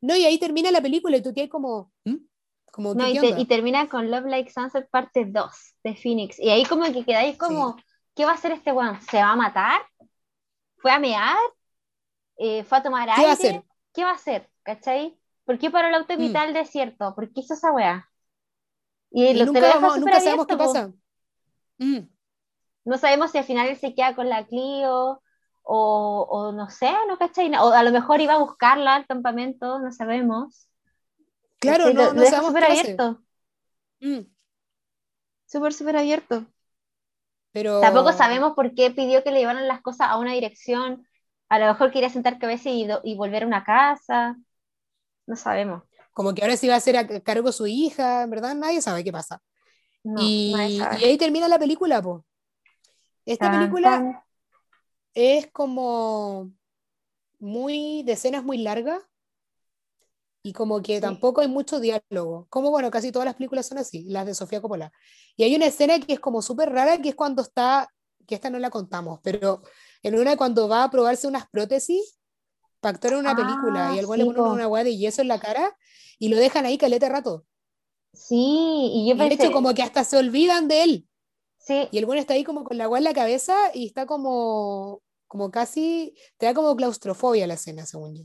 no, 0.00 0.14
y 0.14 0.24
ahí 0.24 0.38
termina 0.38 0.70
la 0.70 0.80
película 0.82 1.16
y 1.16 1.22
tú 1.22 1.32
tienes 1.32 1.50
como, 1.50 1.90
¿Mm? 2.04 2.16
como 2.70 2.94
No, 2.94 3.08
y 3.08 3.44
termina 3.46 3.88
con 3.88 4.10
Love 4.10 4.26
Like 4.26 4.52
Sunset 4.52 4.88
parte 4.90 5.24
2 5.24 5.50
de 5.82 5.96
Phoenix. 5.96 6.38
Y 6.38 6.50
ahí 6.50 6.64
como 6.64 6.84
que 6.92 7.04
quedáis 7.04 7.36
como, 7.36 7.76
¿qué 8.16 8.24
va 8.24 8.32
a 8.32 8.34
hacer 8.34 8.50
este 8.50 8.72
weón? 8.72 9.00
¿Se 9.02 9.18
va 9.18 9.30
a 9.30 9.36
matar? 9.36 9.80
¿Fue 10.78 10.90
a 10.90 10.98
mear? 10.98 11.36
Eh, 12.38 12.64
¿Fue 12.64 12.78
a 12.78 12.82
tomar 12.82 13.06
¿Qué 13.06 13.12
aire? 13.12 13.24
va 13.26 13.30
a 13.30 13.34
hacer? 13.34 13.62
¿Qué 13.94 14.04
va 14.04 14.10
a 14.10 14.14
hacer? 14.14 14.50
¿Cachai? 14.64 15.16
¿Por 15.44 15.58
qué 15.58 15.70
paró 15.70 15.86
el 15.88 15.94
auto 15.94 16.12
en 16.14 16.18
Mm. 16.18 16.22
mitad 16.22 16.44
del 16.46 16.54
desierto? 16.54 17.14
¿Por 17.14 17.32
qué 17.32 17.40
hizo 17.42 17.54
esa 17.54 17.70
weá? 17.72 18.10
Y, 19.12 19.26
Y 19.26 19.34
lo, 19.34 19.46
nunca, 19.46 19.60
lo 19.60 19.68
vamos- 19.68 20.00
sabemos 20.22 20.46
qué 20.48 20.56
pasa. 20.56 20.92
Mm. 21.78 21.98
No 22.84 22.98
sabemos 22.98 23.30
si 23.30 23.38
al 23.38 23.44
final 23.44 23.68
él 23.68 23.76
se 23.76 23.94
queda 23.94 24.14
con 24.16 24.28
la 24.28 24.44
Clio 24.46 25.22
o, 25.62 26.26
o 26.30 26.52
no 26.52 26.68
sé, 26.70 26.92
¿no 27.08 27.16
cachai? 27.18 27.52
O 27.56 27.72
a 27.72 27.82
lo 27.82 27.90
mejor 27.92 28.20
iba 28.20 28.34
a 28.34 28.38
buscarla 28.38 28.96
al 28.96 29.06
campamento, 29.06 29.78
no 29.78 29.92
sabemos. 29.92 30.68
Claro, 31.58 31.86
no, 31.86 31.92
Lo- 31.92 32.04
lo 32.08 32.12
no 32.14 32.20
deja 32.20 32.30
sabemos 32.36 32.48
súper 32.48 32.64
abierto. 32.64 33.22
Mm. 34.00 34.20
Súper, 35.46 35.72
súper 35.72 35.96
abierto. 35.96 36.46
Pero 37.56 37.80
Tampoco 37.80 38.12
sabemos 38.12 38.52
por 38.52 38.74
qué 38.74 38.90
pidió 38.90 39.24
que 39.24 39.30
le 39.30 39.38
llevaran 39.38 39.66
las 39.66 39.80
cosas 39.80 40.08
a 40.10 40.18
una 40.18 40.34
dirección. 40.34 41.08
A 41.48 41.58
lo 41.58 41.64
mejor 41.64 41.90
quería 41.90 42.10
sentar 42.10 42.38
cabeza 42.38 42.68
y, 42.68 43.14
volver 43.14 43.44
a 43.44 43.46
una 43.46 43.64
casa. 43.64 44.36
No 45.24 45.36
sabemos. 45.36 45.82
como 46.12 46.34
que 46.34 46.42
ahora 46.42 46.58
sí 46.58 46.68
va 46.68 46.74
a 46.74 46.80
ser 46.80 46.98
a 46.98 47.06
cargo 47.20 47.52
su 47.52 47.66
hija, 47.66 48.26
verdad 48.26 48.54
nadie 48.54 48.82
sabe 48.82 49.02
qué 49.02 49.10
pasa. 49.10 49.40
No, 50.04 50.20
y, 50.20 50.52
ahí 50.54 51.16
termina 51.16 51.48
la 51.48 51.58
película, 51.58 52.02
po. 52.02 52.26
Esta 53.24 53.50
Tan, 53.50 53.58
película 53.58 53.90
tan. 53.90 54.22
es 55.14 55.46
como 55.50 56.52
muy 57.38 58.02
de 58.02 58.12
escenas 58.12 58.44
muy 58.44 58.58
largas 58.58 59.02
y 60.46 60.52
como 60.52 60.82
que 60.82 61.00
Sí. 61.00 61.00
tampoco 61.00 61.40
hay 61.40 61.48
mucho 61.48 61.80
diálogo. 61.80 62.46
Como 62.50 62.70
bueno, 62.70 62.90
casi 62.90 63.10
todas 63.12 63.26
las 63.26 63.34
películas 63.36 63.66
son 63.66 63.78
así, 63.78 64.04
las 64.08 64.26
de 64.26 64.34
Sofía 64.34 64.60
Coppola. 64.60 64.92
Y 65.36 65.44
hay 65.44 65.54
una 65.56 65.66
escena 65.66 65.98
que 66.00 66.14
es 66.14 66.20
como 66.20 66.42
súper 66.42 66.70
rara, 66.72 66.98
que 67.02 67.08
es 67.10 67.14
cuando 67.16 67.42
está, 67.42 67.88
que 68.26 68.34
esta 68.36 68.50
no 68.50 68.58
la 68.58 68.70
contamos, 68.70 69.20
pero 69.22 69.62
en 70.02 70.18
una 70.18 70.36
cuando 70.36 70.68
va 70.68 70.84
a 70.84 70.90
probarse 70.90 71.26
unas 71.26 71.48
prótesis 71.50 72.18
para 72.80 72.94
actuar 72.96 73.14
en 73.14 73.20
una 73.20 73.34
Ah, 73.34 73.36
película 73.36 73.92
y 73.92 73.98
al 73.98 74.06
le 74.06 74.08
sí, 74.08 74.24
ponen 74.26 74.28
po. 74.34 74.48
una 74.54 74.68
hueá 74.68 74.84
de 74.84 74.96
yeso 74.96 75.22
en 75.22 75.28
la 75.28 75.40
cara 75.40 75.76
y 76.18 76.28
lo 76.30 76.36
dejan 76.38 76.66
ahí 76.66 76.78
caleta 76.78 77.08
rato. 77.08 77.46
Sí, 78.12 78.36
y 78.94 79.08
yo 79.08 79.16
Y 79.16 79.26
de 79.26 79.34
pensé, 79.34 79.34
hecho 79.34 79.50
como 79.52 79.74
que 79.74 79.82
hasta 79.82 80.04
se 80.04 80.16
olvidan 80.16 80.68
de 80.68 80.82
él. 80.84 81.08
sí, 81.58 81.90
Y 81.90 81.98
el 81.98 82.06
bueno 82.06 82.20
está 82.20 82.34
ahí 82.34 82.44
como 82.44 82.64
con 82.64 82.78
la 82.78 82.84
agua 82.84 82.98
en 82.98 83.04
la 83.04 83.14
cabeza 83.14 83.56
y 83.74 83.86
está 83.86 84.06
como, 84.06 85.02
como 85.28 85.50
casi, 85.50 86.14
te 86.38 86.46
da 86.46 86.54
como 86.54 86.76
claustrofobia 86.76 87.46
la 87.46 87.54
escena, 87.54 87.86
según 87.86 88.16
yo. 88.16 88.24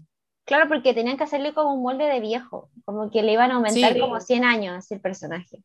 Claro, 0.51 0.67
porque 0.69 0.93
tenían 0.93 1.17
que 1.17 1.23
hacerle 1.25 1.53
como 1.53 1.73
un 1.75 1.83
molde 1.83 2.05
de 2.05 2.19
viejo, 2.19 2.69
como 2.85 3.09
que 3.11 3.23
le 3.23 3.33
iban 3.33 3.51
a 3.51 3.55
aumentar 3.55 3.93
Sí. 3.93 3.99
como 3.99 4.19
100 4.19 4.43
años 4.45 4.91
el 4.91 5.01
personaje. 5.01 5.63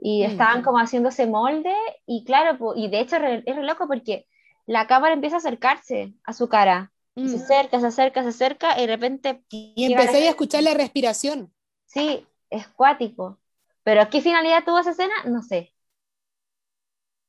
Y 0.00 0.22
Mm. 0.22 0.30
estaban 0.32 0.62
como 0.62 0.78
haciendo 0.78 1.10
ese 1.10 1.26
molde, 1.26 1.74
y 2.06 2.24
claro, 2.24 2.74
y 2.76 2.88
de 2.90 3.00
hecho 3.00 3.16
es 3.16 3.56
re 3.56 3.62
loco 3.64 3.86
porque 3.88 4.26
la 4.66 4.86
cámara 4.86 5.14
empieza 5.14 5.36
a 5.36 5.40
acercarse 5.40 6.14
a 6.24 6.32
su 6.34 6.48
cara. 6.48 6.92
Se 7.24 7.36
Mm. 7.36 7.42
acerca, 7.42 7.80
se 7.80 7.86
acerca, 7.88 8.22
se 8.24 8.28
acerca, 8.30 8.78
y 8.78 8.82
de 8.82 8.88
repente, 8.96 9.42
Y 9.50 9.84
a 9.84 9.86
empecé 9.86 10.26
a 10.26 10.30
escuchar 10.30 10.62
la 10.62 10.74
respiración. 10.74 11.52
sí, 11.86 12.26
es 12.50 12.68
cuático. 12.68 13.40
Pero 13.82 14.08
¿qué 14.10 14.20
finalidad 14.20 14.64
tuvo 14.64 14.78
esa 14.80 14.90
escena? 14.92 15.14
No 15.26 15.42
sé. 15.42 15.74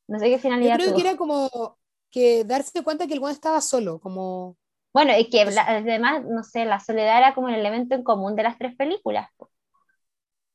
No 0.08 0.20
sé 0.20 0.26
qué 0.30 0.40
Yo 0.40 0.42
finalidad 0.42 0.74
creo 0.74 0.88
tuvo. 0.88 0.96
que 0.96 1.02
era 1.02 1.18
como 1.18 1.78
que 2.12 2.44
darse 2.44 2.84
cuenta 2.84 3.08
que 3.08 3.14
el 3.14 3.20
güey 3.20 3.34
estaba 3.34 3.62
solo, 3.62 4.00
como, 4.00 4.58
Bueno, 4.94 5.12
es 5.14 5.28
que 5.30 5.46
la- 5.46 5.64
además, 5.68 6.24
no 6.26 6.44
sé, 6.44 6.66
la 6.66 6.80
soledad 6.80 7.18
era 7.20 7.34
como 7.36 7.50
el 7.50 7.56
elemento 7.56 7.96
en 7.96 8.04
común 8.04 8.36
de 8.36 8.44
las 8.44 8.58
tres 8.58 8.76
películas. 8.76 9.30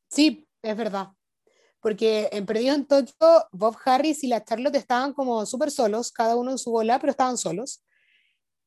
sí, 0.09 0.47
es 0.63 0.77
verdad. 0.77 1.09
Porque 1.81 2.29
en 2.33 2.47
Perdidos 2.47 2.77
en 2.79 2.87
Tokio, 2.87 3.15
Bob 3.53 3.77
Harris 3.85 4.25
y 4.25 4.29
la 4.29 4.45
Charlotte 4.45 4.77
estaban 4.77 5.15
como 5.15 5.47
súper 5.47 5.71
solos, 5.71 6.13
cada 6.13 6.37
uno 6.37 6.53
en 6.53 6.59
su 6.59 6.71
bola, 6.73 6.99
pero 7.01 7.13
estaban 7.13 7.39
solos. 7.39 7.83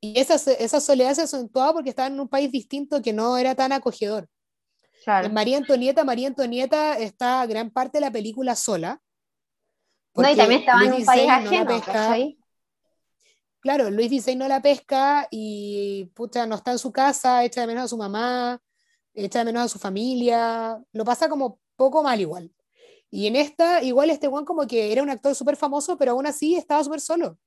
Y 0.02 0.20
esa, 0.20 0.36
esa 0.54 0.82
soledad 0.82 1.16
se 1.16 1.24
acentuaba 1.24 1.74
porque 1.74 1.92
estaban 1.92 2.14
en 2.14 2.22
un 2.22 2.30
país 2.30 2.52
distinto 2.52 3.02
que 3.02 3.14
no 3.14 3.38
era 3.38 3.56
tan 3.56 3.74
acogedor. 3.74 4.30
En 5.20 5.34
María 5.34 5.58
Antonieta, 5.58 6.04
María 6.06 6.30
Antonieta 6.30 6.98
está 7.00 7.46
gran 7.48 7.72
parte 7.72 7.98
de 8.00 8.02
la 8.04 8.12
película 8.12 8.56
sola. 8.56 9.02
No, 10.16 10.30
y 10.30 10.36
también 10.36 10.62
estaba 10.62 10.86
en 10.86 10.94
un 10.94 11.06
país 11.06 11.30
ajeno, 11.30 11.88
Claro, 13.68 13.92
Luis 13.92 14.10
XVI 14.10 14.38
no 14.38 14.48
la 14.48 14.62
pesca 14.62 15.28
y 15.30 16.06
pucha, 16.16 16.46
no 16.46 16.56
está 16.56 16.72
en 16.72 16.80
su 16.80 16.94
casa, 16.94 17.44
echa 17.44 17.60
de 17.60 17.68
menos 17.68 17.84
a 17.84 17.88
su 17.90 17.98
mamá, 17.98 18.62
echa 19.14 19.40
de 19.40 19.46
menos 19.46 19.64
a 19.64 19.68
su 19.68 19.78
familia, 19.78 20.82
lo 20.94 21.04
pasa 21.04 21.28
como 21.28 21.60
poco 21.76 22.02
mal 22.02 22.22
igual. 22.22 22.50
Y 23.12 23.28
en 23.28 23.36
esta, 23.36 23.84
igual 23.84 24.10
este 24.10 24.30
Juan 24.30 24.46
como 24.46 24.66
que 24.68 24.94
era 24.94 25.04
un 25.04 25.10
actor 25.10 25.36
súper 25.36 25.58
famoso, 25.58 25.98
pero 25.98 26.14
aún 26.14 26.26
así 26.26 26.56
estaba 26.56 26.82
súper 26.82 27.02
solo. 27.02 27.38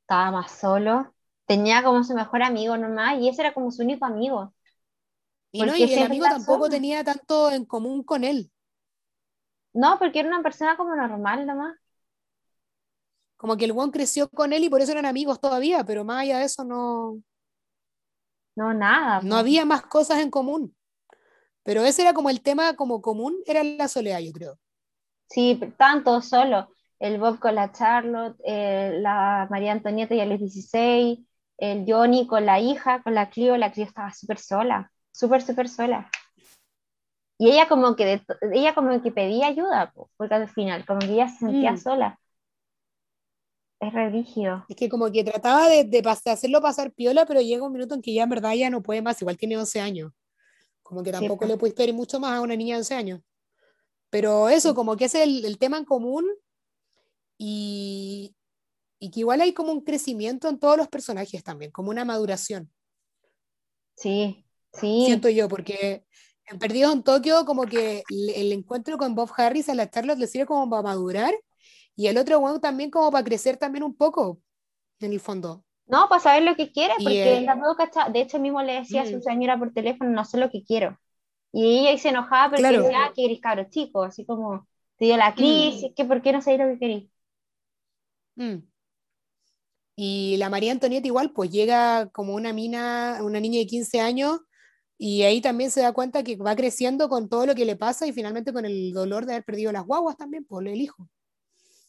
Estaba 0.00 0.30
más 0.30 0.50
solo. 0.50 1.12
Tenía 1.44 1.82
como 1.82 2.02
su 2.04 2.14
mejor 2.14 2.42
amigo 2.42 2.78
nomás 2.78 3.20
y 3.20 3.28
ese 3.28 3.42
era 3.42 3.52
como 3.52 3.70
su 3.70 3.82
único 3.82 4.06
amigo. 4.06 4.54
Y 5.52 5.62
no, 5.62 5.76
y 5.76 5.92
el 5.92 6.04
amigo 6.04 6.24
tampoco 6.24 6.70
tenía 6.70 7.04
tanto 7.04 7.50
en 7.50 7.66
común 7.66 8.02
con 8.02 8.24
él. 8.24 8.50
No, 9.74 9.98
porque 9.98 10.20
era 10.20 10.28
una 10.30 10.42
persona 10.42 10.78
como 10.78 10.96
normal 10.96 11.44
nomás. 11.44 11.76
Como 13.38 13.56
que 13.56 13.64
el 13.64 13.72
Juan 13.72 13.92
creció 13.92 14.28
con 14.28 14.52
él 14.52 14.64
y 14.64 14.68
por 14.68 14.82
eso 14.82 14.92
eran 14.92 15.06
amigos 15.06 15.40
todavía, 15.40 15.84
pero 15.84 16.04
más 16.04 16.22
allá 16.22 16.38
de 16.38 16.44
eso 16.44 16.64
no. 16.64 17.22
No, 18.56 18.74
nada. 18.74 19.20
No 19.22 19.36
había 19.36 19.64
más 19.64 19.82
cosas 19.82 20.18
en 20.18 20.30
común. 20.30 20.74
Pero 21.62 21.84
ese 21.84 22.02
era 22.02 22.12
como 22.12 22.30
el 22.30 22.40
tema 22.42 22.74
como 22.74 23.00
común, 23.00 23.36
era 23.46 23.62
la 23.62 23.86
soledad, 23.86 24.18
yo 24.18 24.32
creo. 24.32 24.58
Sí, 25.28 25.60
tanto 25.76 26.20
solo. 26.20 26.68
El 26.98 27.20
Bob 27.20 27.38
con 27.38 27.54
la 27.54 27.70
Charlotte, 27.70 28.36
eh, 28.44 28.98
la 29.00 29.46
María 29.50 29.70
Antonieta 29.70 30.14
y 30.14 30.20
el 30.20 30.36
16, 30.36 31.20
el 31.58 31.84
Johnny 31.86 32.26
con 32.26 32.44
la 32.44 32.58
hija, 32.58 33.02
con 33.02 33.14
la 33.14 33.30
Clio, 33.30 33.56
la 33.56 33.70
Clio 33.70 33.86
estaba 33.86 34.12
súper 34.12 34.38
sola, 34.38 34.90
súper, 35.12 35.42
súper 35.42 35.68
sola. 35.68 36.10
Y 37.38 37.50
ella 37.50 37.68
como 37.68 37.94
que, 37.94 38.20
ella 38.52 38.74
como 38.74 39.00
que 39.00 39.12
pedía 39.12 39.46
ayuda, 39.46 39.92
porque 40.16 40.34
al 40.34 40.48
final, 40.48 40.84
como 40.84 40.98
que 40.98 41.12
ella 41.12 41.28
se 41.28 41.38
sentía 41.38 41.72
mm. 41.72 41.78
sola. 41.78 42.18
Es 43.80 43.92
religio. 43.92 44.64
Es 44.68 44.76
que 44.76 44.88
como 44.88 45.10
que 45.10 45.22
trataba 45.22 45.68
de, 45.68 45.84
de, 45.84 46.02
hacerlo 46.26 46.60
pasar 46.60 46.92
piola, 46.92 47.26
pero 47.26 47.40
llega 47.40 47.64
un 47.64 47.72
minuto 47.72 47.94
en 47.94 48.02
que 48.02 48.12
ya 48.12 48.24
en 48.24 48.30
verdad 48.30 48.54
ya 48.54 48.70
no 48.70 48.82
puede 48.82 49.02
más, 49.02 49.20
igual 49.22 49.36
tiene 49.36 49.56
11 49.56 49.80
años. 49.80 50.12
Como 50.82 51.02
que 51.02 51.12
tampoco 51.12 51.44
le 51.46 51.56
puedes 51.56 51.76
pedir 51.76 51.94
mucho 51.94 52.18
más 52.18 52.32
a 52.32 52.40
una 52.40 52.56
niña 52.56 52.74
de 52.74 52.80
11 52.80 52.94
años. 52.94 53.20
Pero 54.10 54.48
eso, 54.48 54.74
como 54.74 54.96
que 54.96 55.04
es 55.04 55.14
el, 55.14 55.44
el 55.44 55.58
tema 55.58 55.76
en 55.78 55.84
común 55.84 56.26
y, 57.36 58.34
y 58.98 59.10
que 59.10 59.20
igual 59.20 59.40
hay 59.40 59.52
como 59.52 59.72
un 59.72 59.82
crecimiento 59.82 60.48
en 60.48 60.58
todos 60.58 60.76
los 60.76 60.88
personajes 60.88 61.44
también, 61.44 61.70
como 61.70 61.90
una 61.90 62.04
maduración. 62.04 62.70
Sí, 63.96 64.44
sí. 64.72 65.04
Siento 65.06 65.28
yo, 65.28 65.48
porque 65.48 66.04
en 66.46 66.58
Perdidos 66.58 66.94
en 66.94 67.02
Tokio, 67.02 67.44
como 67.44 67.66
que 67.66 68.02
el, 68.08 68.52
encuentro 68.52 68.98
con 68.98 69.14
Bob 69.14 69.30
Harris 69.36 69.68
a 69.68 69.74
la 69.74 69.90
Charlotte 69.90 70.18
le 70.18 70.26
sirve 70.26 70.46
como 70.46 70.68
para 70.68 70.82
madurar 70.82 71.34
y 71.98 72.06
el 72.06 72.16
otro 72.16 72.38
bueno 72.38 72.60
también 72.60 72.92
como 72.92 73.10
para 73.10 73.24
crecer 73.24 73.56
también 73.56 73.82
un 73.82 73.92
poco, 73.92 74.40
en 75.00 75.12
el 75.12 75.18
fondo. 75.18 75.64
No, 75.88 76.08
para 76.08 76.22
saber 76.22 76.44
lo 76.44 76.54
que 76.54 76.70
quiere, 76.70 76.94
porque 77.02 77.44
de 78.12 78.20
hecho 78.20 78.38
mismo 78.38 78.62
le 78.62 78.74
decía 78.74 79.02
a 79.02 79.06
su 79.06 79.16
mm. 79.16 79.22
señora 79.22 79.58
por 79.58 79.72
teléfono, 79.72 80.08
no 80.10 80.24
sé 80.24 80.38
lo 80.38 80.48
que 80.48 80.62
quiero. 80.62 80.96
Y 81.50 81.88
ella 81.88 81.98
se 81.98 82.10
enojaba 82.10 82.50
porque 82.50 82.70
decía, 82.70 83.06
ah, 83.06 83.12
que 83.12 83.24
eres 83.24 83.40
cabro 83.40 83.66
chico, 83.68 84.04
así 84.04 84.24
como 84.24 84.68
te 84.96 85.06
dio 85.06 85.16
la 85.16 85.30
mm. 85.30 85.34
crisis, 85.34 85.90
que 85.96 86.04
por 86.04 86.22
qué 86.22 86.32
no 86.32 86.40
sabía 86.40 86.66
lo 86.66 86.72
que 86.72 86.78
quería. 86.78 87.08
Mm. 88.36 88.58
Y 89.96 90.36
la 90.36 90.50
María 90.50 90.70
Antonieta 90.70 91.08
igual, 91.08 91.32
pues 91.32 91.50
llega 91.50 92.10
como 92.10 92.36
una 92.36 92.52
mina, 92.52 93.18
una 93.22 93.40
niña 93.40 93.58
de 93.58 93.66
15 93.66 94.00
años, 94.00 94.38
y 94.98 95.22
ahí 95.22 95.40
también 95.40 95.72
se 95.72 95.80
da 95.80 95.92
cuenta 95.92 96.22
que 96.22 96.36
va 96.36 96.54
creciendo 96.54 97.08
con 97.08 97.28
todo 97.28 97.44
lo 97.44 97.56
que 97.56 97.64
le 97.64 97.74
pasa 97.74 98.06
y 98.06 98.12
finalmente 98.12 98.52
con 98.52 98.64
el 98.64 98.92
dolor 98.92 99.26
de 99.26 99.32
haber 99.32 99.44
perdido 99.44 99.72
las 99.72 99.84
guaguas 99.84 100.16
también, 100.16 100.44
pues 100.44 100.64
el 100.64 100.80
hijo. 100.80 101.08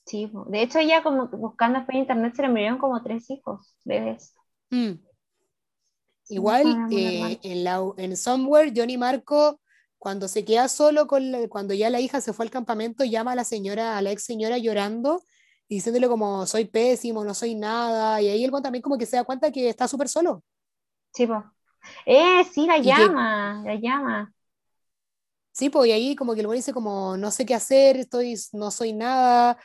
Sí, 0.10 0.32
de 0.48 0.64
hecho 0.64 0.80
ella 0.80 1.04
como 1.04 1.28
buscando 1.28 1.86
en 1.88 1.98
internet 1.98 2.34
se 2.36 2.42
le 2.42 2.50
murieron 2.50 2.80
como 2.80 3.04
tres 3.04 3.30
hijos, 3.30 3.76
bebés. 3.86 4.34
Mm. 4.72 4.94
Igual 6.30 6.88
eh, 6.92 7.40
en, 7.44 7.64
la, 7.64 7.80
en 7.98 8.18
Somewhere, 8.18 8.74
Johnny 8.76 8.98
Marco, 8.98 9.60
cuando 10.00 10.28
se 10.28 10.44
queda 10.44 10.68
solo, 10.68 11.06
con 11.06 11.32
cuando 11.50 11.76
ya 11.76 11.92
la 11.92 12.00
hija 12.00 12.22
se 12.22 12.34
fue 12.34 12.46
al 12.46 12.52
campamento, 12.52 13.04
llama 13.04 13.34
a 13.34 13.36
la 13.36 13.44
señora, 13.44 14.00
a 14.00 14.02
la 14.02 14.10
ex 14.10 14.24
señora 14.24 14.58
llorando 14.58 15.22
diciéndole 15.68 16.08
como 16.08 16.48
soy 16.48 16.66
pésimo, 16.66 17.24
no 17.24 17.36
soy 17.36 17.54
nada, 17.54 18.20
y 18.20 18.30
ahí 18.30 18.44
el 18.44 18.52
también 18.64 18.82
como 18.82 18.98
que 18.98 19.06
se 19.06 19.16
da 19.16 19.24
cuenta 19.24 19.52
que 19.52 19.70
está 19.70 19.88
súper 19.88 20.10
solo. 20.10 20.44
Sí, 21.14 21.28
pues. 21.28 21.44
Eh, 22.08 22.44
sí, 22.52 22.66
la 22.66 22.80
llama, 22.80 23.62
la 23.64 23.76
llama. 23.76 24.34
Sí, 25.52 25.70
pues, 25.70 25.90
y 25.90 25.92
ahí 25.92 26.16
como 26.16 26.34
que 26.34 26.40
el 26.40 26.48
buen 26.48 26.58
dice 26.58 26.74
como 26.74 27.18
no 27.18 27.30
sé 27.30 27.46
qué 27.46 27.54
hacer, 27.54 27.98
estoy, 27.98 28.36
no 28.54 28.72
soy 28.72 28.94
nada, 28.94 29.58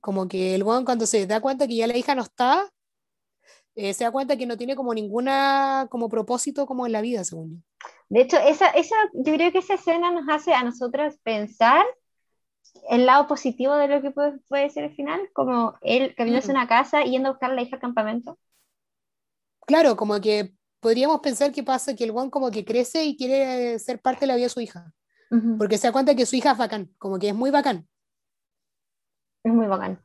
como 0.00 0.28
que 0.28 0.54
el 0.54 0.64
buen 0.64 0.84
cuando 0.84 1.06
se 1.06 1.26
da 1.26 1.40
cuenta 1.40 1.66
que 1.66 1.76
ya 1.76 1.86
la 1.86 1.96
hija 1.96 2.14
no 2.14 2.22
está, 2.22 2.70
eh, 3.74 3.94
se 3.94 4.04
da 4.04 4.10
cuenta 4.10 4.36
que 4.36 4.46
no 4.46 4.56
tiene 4.56 4.76
como 4.76 4.92
ninguna 4.94 5.86
como 5.90 6.08
propósito 6.08 6.66
como 6.66 6.86
en 6.86 6.92
la 6.92 7.00
vida, 7.00 7.24
según 7.24 7.50
yo. 7.50 7.56
De 8.08 8.22
hecho, 8.22 8.36
esa, 8.38 8.68
esa, 8.70 8.96
yo 9.14 9.32
creo 9.34 9.52
que 9.52 9.58
esa 9.58 9.74
escena 9.74 10.10
nos 10.10 10.28
hace 10.28 10.52
a 10.52 10.64
nosotros 10.64 11.16
pensar 11.22 11.86
el 12.88 13.06
lado 13.06 13.26
positivo 13.26 13.76
de 13.76 13.88
lo 13.88 14.02
que 14.02 14.10
puede, 14.10 14.38
puede 14.48 14.70
ser 14.70 14.84
el 14.84 14.94
final, 14.94 15.20
como 15.32 15.74
él 15.80 16.14
caminándose 16.16 16.52
a 16.52 16.54
una 16.54 16.68
casa 16.68 17.04
y 17.04 17.12
yendo 17.12 17.28
a 17.28 17.32
buscar 17.32 17.50
a 17.50 17.54
la 17.54 17.62
hija 17.62 17.76
al 17.76 17.82
campamento. 17.82 18.38
Claro, 19.66 19.96
como 19.96 20.20
que 20.20 20.52
podríamos 20.80 21.20
pensar 21.20 21.52
que 21.52 21.62
pasa 21.62 21.94
que 21.94 22.04
el 22.04 22.10
Juan 22.10 22.30
como 22.30 22.50
que 22.50 22.64
crece 22.64 23.04
y 23.04 23.16
quiere 23.16 23.78
ser 23.78 24.00
parte 24.00 24.20
de 24.20 24.26
la 24.28 24.34
vida 24.34 24.46
de 24.46 24.50
su 24.50 24.60
hija. 24.60 24.92
Porque 25.58 25.78
se 25.78 25.86
da 25.86 25.92
cuenta 25.92 26.16
que 26.16 26.26
su 26.26 26.34
hija 26.34 26.50
es 26.50 26.58
bacán, 26.58 26.92
como 26.98 27.16
que 27.20 27.28
es 27.28 27.34
muy 27.34 27.52
bacán. 27.52 27.88
Es 29.44 29.52
muy 29.52 29.66
bacán. 29.66 30.02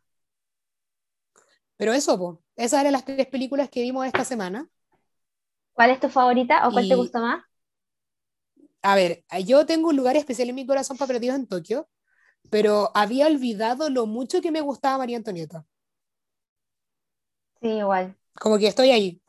Pero 1.77 1.93
eso, 1.93 2.17
po, 2.17 2.41
esas 2.55 2.81
eran 2.81 2.93
las 2.93 3.05
tres 3.05 3.27
películas 3.27 3.69
que 3.69 3.81
vimos 3.81 4.05
esta 4.05 4.23
semana. 4.25 4.69
¿Cuál 5.73 5.91
es 5.91 5.99
tu 5.99 6.09
favorita 6.09 6.67
o 6.67 6.73
cuál 6.73 6.87
te 6.87 6.95
gustó 6.95 7.19
más? 7.19 7.43
A 8.81 8.95
ver, 8.95 9.25
yo 9.45 9.65
tengo 9.65 9.89
un 9.89 9.97
lugar 9.97 10.15
especial 10.15 10.47
en 10.49 10.55
mi 10.55 10.65
corazón 10.65 10.97
para 10.97 11.07
Perdidos 11.07 11.35
en 11.35 11.47
Tokio, 11.47 11.89
pero 12.49 12.91
había 12.95 13.27
olvidado 13.27 13.89
lo 13.89 14.05
mucho 14.07 14.41
que 14.41 14.51
me 14.51 14.61
gustaba 14.61 14.99
María 14.99 15.17
Antonieta. 15.17 15.65
Sí, 17.61 17.67
igual. 17.79 18.15
Como 18.39 18.57
que 18.57 18.67
estoy 18.67 18.91
ahí. 18.91 19.21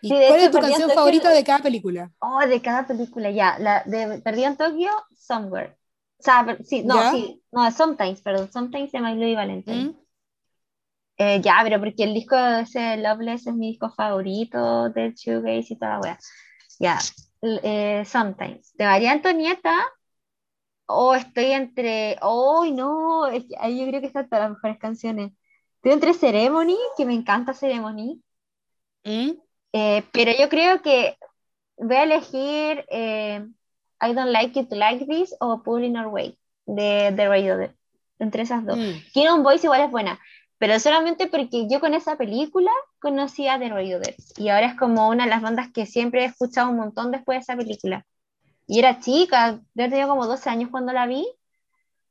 ¿Y 0.00 0.10
cuál 0.26 0.40
es 0.40 0.50
tu 0.50 0.58
canción 0.60 0.90
favorita 0.90 1.30
de 1.30 1.44
cada 1.44 1.60
película? 1.60 2.12
Oh, 2.20 2.40
de 2.46 2.62
cada 2.62 2.86
película, 2.86 3.30
ya. 3.30 3.58
La 3.58 3.82
de 3.84 4.20
Perdido 4.22 4.48
en 4.48 4.56
Tokio, 4.56 4.90
Somewhere. 5.16 5.76
O 6.22 6.24
sea, 6.24 6.56
sí, 6.62 6.84
no, 6.84 7.10
sí, 7.10 7.42
no, 7.50 7.68
Sometimes, 7.72 8.20
perdón, 8.22 8.48
Sometimes 8.52 8.92
de 8.92 9.00
Milo 9.00 9.26
y 9.26 9.34
Valentine. 9.34 9.84
¿Mm? 9.86 9.96
Eh, 11.16 11.40
ya, 11.42 11.58
pero 11.64 11.80
porque 11.80 12.04
el 12.04 12.14
disco 12.14 12.36
de 12.36 12.60
ese 12.60 12.96
Loveless 12.98 13.48
es 13.48 13.54
mi 13.54 13.70
disco 13.72 13.90
favorito 13.90 14.88
del 14.90 15.14
Shoegaze 15.14 15.74
y 15.74 15.76
toda 15.76 15.94
la 15.94 16.00
wea. 16.00 16.18
Ya, 16.78 16.98
eh, 17.42 18.04
Sometimes. 18.06 18.72
De 18.74 18.84
María 18.84 19.10
Antonieta, 19.10 19.84
oh, 20.86 21.16
estoy 21.16 21.46
entre, 21.46 22.18
oh, 22.22 22.64
no, 22.72 23.26
es 23.26 23.42
que 23.42 23.56
ahí 23.58 23.80
yo 23.80 23.88
creo 23.88 24.00
que 24.00 24.06
están 24.06 24.28
todas 24.28 24.44
las 24.44 24.52
mejores 24.52 24.78
canciones. 24.78 25.32
Estoy 25.76 25.92
entre 25.92 26.14
Ceremony, 26.14 26.78
que 26.96 27.04
me 27.04 27.14
encanta 27.14 27.52
Ceremony, 27.52 28.22
¿Mm? 29.02 29.32
eh, 29.72 30.04
pero 30.12 30.30
yo 30.38 30.48
creo 30.48 30.82
que 30.82 31.16
voy 31.76 31.96
a 31.96 32.04
elegir 32.04 32.84
eh, 32.90 33.44
I 34.02 34.14
Don't 34.14 34.32
Like 34.32 34.58
It 34.58 34.72
Like 34.72 35.06
This 35.06 35.34
o 35.40 35.62
Pulling 35.62 35.96
Our 35.96 36.08
Way 36.08 36.36
de, 36.66 37.12
The 37.14 37.28
Radio, 37.28 37.72
entre 38.18 38.42
esas 38.42 38.66
dos. 38.66 38.76
Mm. 38.76 39.12
Kingdom 39.12 39.42
Voice 39.42 39.66
igual 39.66 39.82
es 39.82 39.90
buena, 39.90 40.18
pero 40.58 40.78
solamente 40.80 41.28
porque 41.28 41.68
yo 41.68 41.80
con 41.80 41.94
esa 41.94 42.16
película 42.16 42.70
conocí 43.00 43.48
a 43.48 43.58
The 43.58 43.68
Radio 43.68 44.00
y 44.36 44.48
ahora 44.48 44.66
es 44.66 44.76
como 44.76 45.08
una 45.08 45.24
de 45.24 45.30
las 45.30 45.42
bandas 45.42 45.70
que 45.72 45.86
siempre 45.86 46.22
he 46.22 46.26
escuchado 46.26 46.70
un 46.70 46.76
montón 46.76 47.10
después 47.10 47.36
de 47.36 47.40
esa 47.40 47.56
película. 47.56 48.04
Y 48.66 48.78
era 48.78 49.00
chica, 49.00 49.60
yo 49.74 49.88
tenía 49.88 50.06
como 50.06 50.26
12 50.26 50.48
años 50.50 50.70
cuando 50.70 50.92
la 50.92 51.06
vi. 51.06 51.26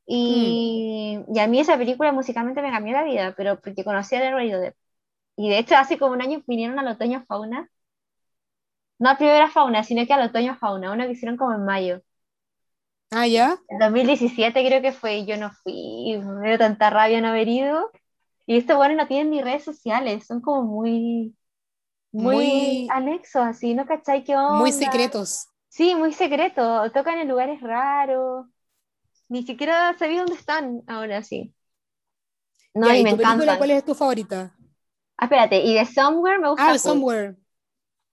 Y, 0.06 1.18
mm. 1.18 1.36
y, 1.36 1.40
a 1.40 1.48
mí 1.48 1.60
esa 1.60 1.78
película 1.78 2.12
musicalmente 2.12 2.62
me 2.62 2.72
cambió 2.72 2.94
la 2.94 3.04
vida, 3.04 3.34
pero 3.38 3.60
porque 3.60 3.84
conocí 3.84 4.16
a 4.16 4.20
The 4.20 4.32
Radio 4.32 4.74
Y 5.38 5.50
de 5.50 5.60
hecho 5.60 5.76
hace 5.78 5.98
como 5.98 6.14
un 6.14 6.22
año 6.22 6.44
vinieron 6.48 6.78
al 6.80 6.88
otoño 6.88 7.24
fauna. 7.28 7.70
No 9.02 9.10
a 9.10 9.18
primera 9.18 9.50
fauna, 9.50 9.84
sino 9.84 10.06
que 10.06 10.14
al 10.14 10.30
otoño 10.30 10.56
fauna, 10.58 10.92
uno 10.92 11.06
que 11.06 11.14
hicieron 11.14 11.36
como 11.36 11.56
en 11.56 11.66
mayo. 11.66 12.02
Ah, 13.10 13.26
ya. 13.26 13.58
En 13.68 13.80
2017 13.80 14.64
creo 14.64 14.80
que 14.80 14.92
fue, 14.92 15.26
yo 15.26 15.38
no 15.38 15.50
fui, 15.64 16.22
me 16.24 16.50
dio 16.50 16.60
tanta 16.60 16.92
rabia 16.92 17.20
no 17.20 17.30
haber 17.30 17.48
ido. 17.48 17.90
Y 18.46 18.58
estos 18.58 18.78
bueno 18.78 18.94
no 18.94 19.08
tienen 19.08 19.32
ni 19.32 19.42
redes 19.42 19.64
sociales, 19.64 20.28
son 20.28 20.40
como 20.40 20.62
muy, 20.62 21.36
muy, 22.12 22.88
anexos, 22.92 23.42
así, 23.42 23.74
¿no 23.74 23.88
cachai 23.88 24.24
qué 24.24 24.36
onda? 24.36 24.60
Muy 24.60 24.72
secretos. 24.72 25.48
Sí, 25.68 25.96
muy 25.96 26.14
secreto. 26.14 26.92
Tocan 26.92 27.18
en 27.18 27.28
lugares 27.28 27.60
raros. 27.60 28.46
Ni 29.30 29.42
siquiera 29.42 29.96
sabía 29.98 30.20
dónde 30.20 30.36
están 30.36 30.84
ahora 30.86 31.24
sí. 31.24 31.56
No, 32.76 32.94
y, 32.94 33.02
me 33.02 33.10
encanta. 33.10 33.58
¿Cuál 33.58 33.72
es 33.72 33.84
tu 33.84 33.96
favorita? 33.96 34.54
Ah, 35.18 35.26
espérate, 35.26 35.64
y 35.64 35.74
de 35.74 35.88
Somewhere 35.88 36.38
me 36.38 36.50
gusta. 36.50 36.70
Ah, 36.70 36.78
Somewhere. 36.78 37.41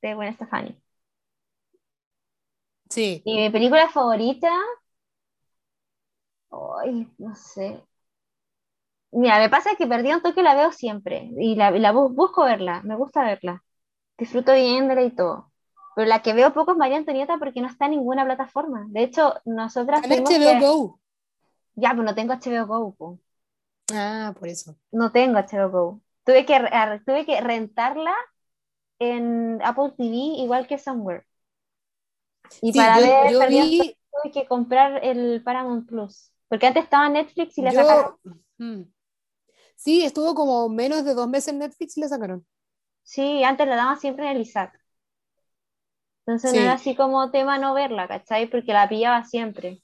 De 0.03 0.15
Gwen 0.15 0.35
Stefani. 0.35 0.77
Sí. 2.89 3.23
Y 3.25 3.37
mi 3.37 3.51
película 3.51 3.89
favorita. 3.89 4.51
Ay, 6.51 7.07
no 7.19 7.35
sé. 7.35 7.83
Mira, 9.11 9.39
me 9.39 9.49
pasa 9.49 9.71
que 9.77 9.87
Perdido 9.87 10.17
en 10.17 10.23
Tokio 10.23 10.43
la 10.43 10.55
veo 10.55 10.73
siempre. 10.73 11.31
Y 11.39 11.55
la, 11.57 11.71
la 11.71 11.93
bu- 11.93 12.13
busco 12.15 12.45
verla. 12.45 12.83
Me 12.83 12.97
gusta 12.97 13.23
verla. 13.25 13.63
Disfruto 14.19 14.53
viéndola 14.55 15.03
y 15.03 15.11
todo. 15.15 15.51
Pero 15.97 16.09
la 16.09 16.23
que 16.23 16.33
veo 16.35 16.53
poco 16.53 16.73
es 16.73 16.79
María 16.79 16.97
Antonieta 16.99 17.39
porque 17.39 17.61
no 17.61 17.69
está 17.69 17.87
en 17.87 17.93
ninguna 17.93 18.25
plataforma. 18.25 18.87
De 18.89 19.03
hecho, 19.03 19.35
nosotras 19.45 20.05
en 20.05 20.13
HBO 20.25 20.39
que- 20.39 20.61
Go. 20.61 21.01
Ya, 21.75 21.95
pues 21.95 22.05
no 22.05 22.15
tengo 22.15 22.33
HBO 22.35 22.67
Go, 22.67 22.95
po. 22.95 23.19
Ah, 23.93 24.35
por 24.39 24.49
eso. 24.49 24.77
No 24.93 25.13
tengo 25.13 25.39
HBO 25.39 25.71
Go. 25.71 26.01
Tuve 26.25 26.45
que, 26.45 26.59
tuve 27.07 27.25
que 27.25 27.41
rentarla 27.41 28.15
en 28.99 29.61
Apple 29.63 29.93
TV 29.97 30.15
igual 30.43 30.67
que 30.67 30.79
Somewhere. 30.79 31.25
Y 32.61 32.73
Sí, 32.73 32.73
para 32.73 33.01
yo, 33.01 33.01
ver 33.01 33.27
yo 33.27 33.47
vi, 33.47 33.97
tuve 34.13 34.33
que 34.33 34.47
comprar 34.47 35.05
el 35.05 35.43
Paramount 35.45 35.89
Plus. 35.89 36.33
Porque 36.49 36.67
antes 36.67 36.85
estaba 36.85 37.09
Netflix 37.09 37.59
y 37.59 37.63
la 37.63 37.73
sacaron. 37.75 38.05
yo, 38.59 38.85
sí, 39.77 40.05
estuvo 40.05 40.35
como 40.35 40.69
menos 40.69 41.05
de 41.05 41.15
dos 41.15 41.29
meses 41.29 41.49
en 41.49 41.59
Netflix 41.61 41.97
y 41.97 42.01
la 42.01 42.09
sacaron. 42.09 42.47
Sí, 43.03 43.43
antes 43.43 43.67
la 43.67 43.75
daban 43.77 43.99
siempre 43.99 44.25
en 44.31 44.37
el 44.37 44.43
ISAT. 44.43 44.73
Entonces 46.27 46.55
no 46.55 46.61
era 46.61 46.75
así 46.75 46.95
como 46.95 47.33
tema 47.33 47.59
no 47.59 47.75
verla, 47.75 48.07
¿cachai? 48.07 48.49
Porque 48.49 48.73
la 48.73 48.89
pillaba 48.89 49.25
siempre. 49.25 49.83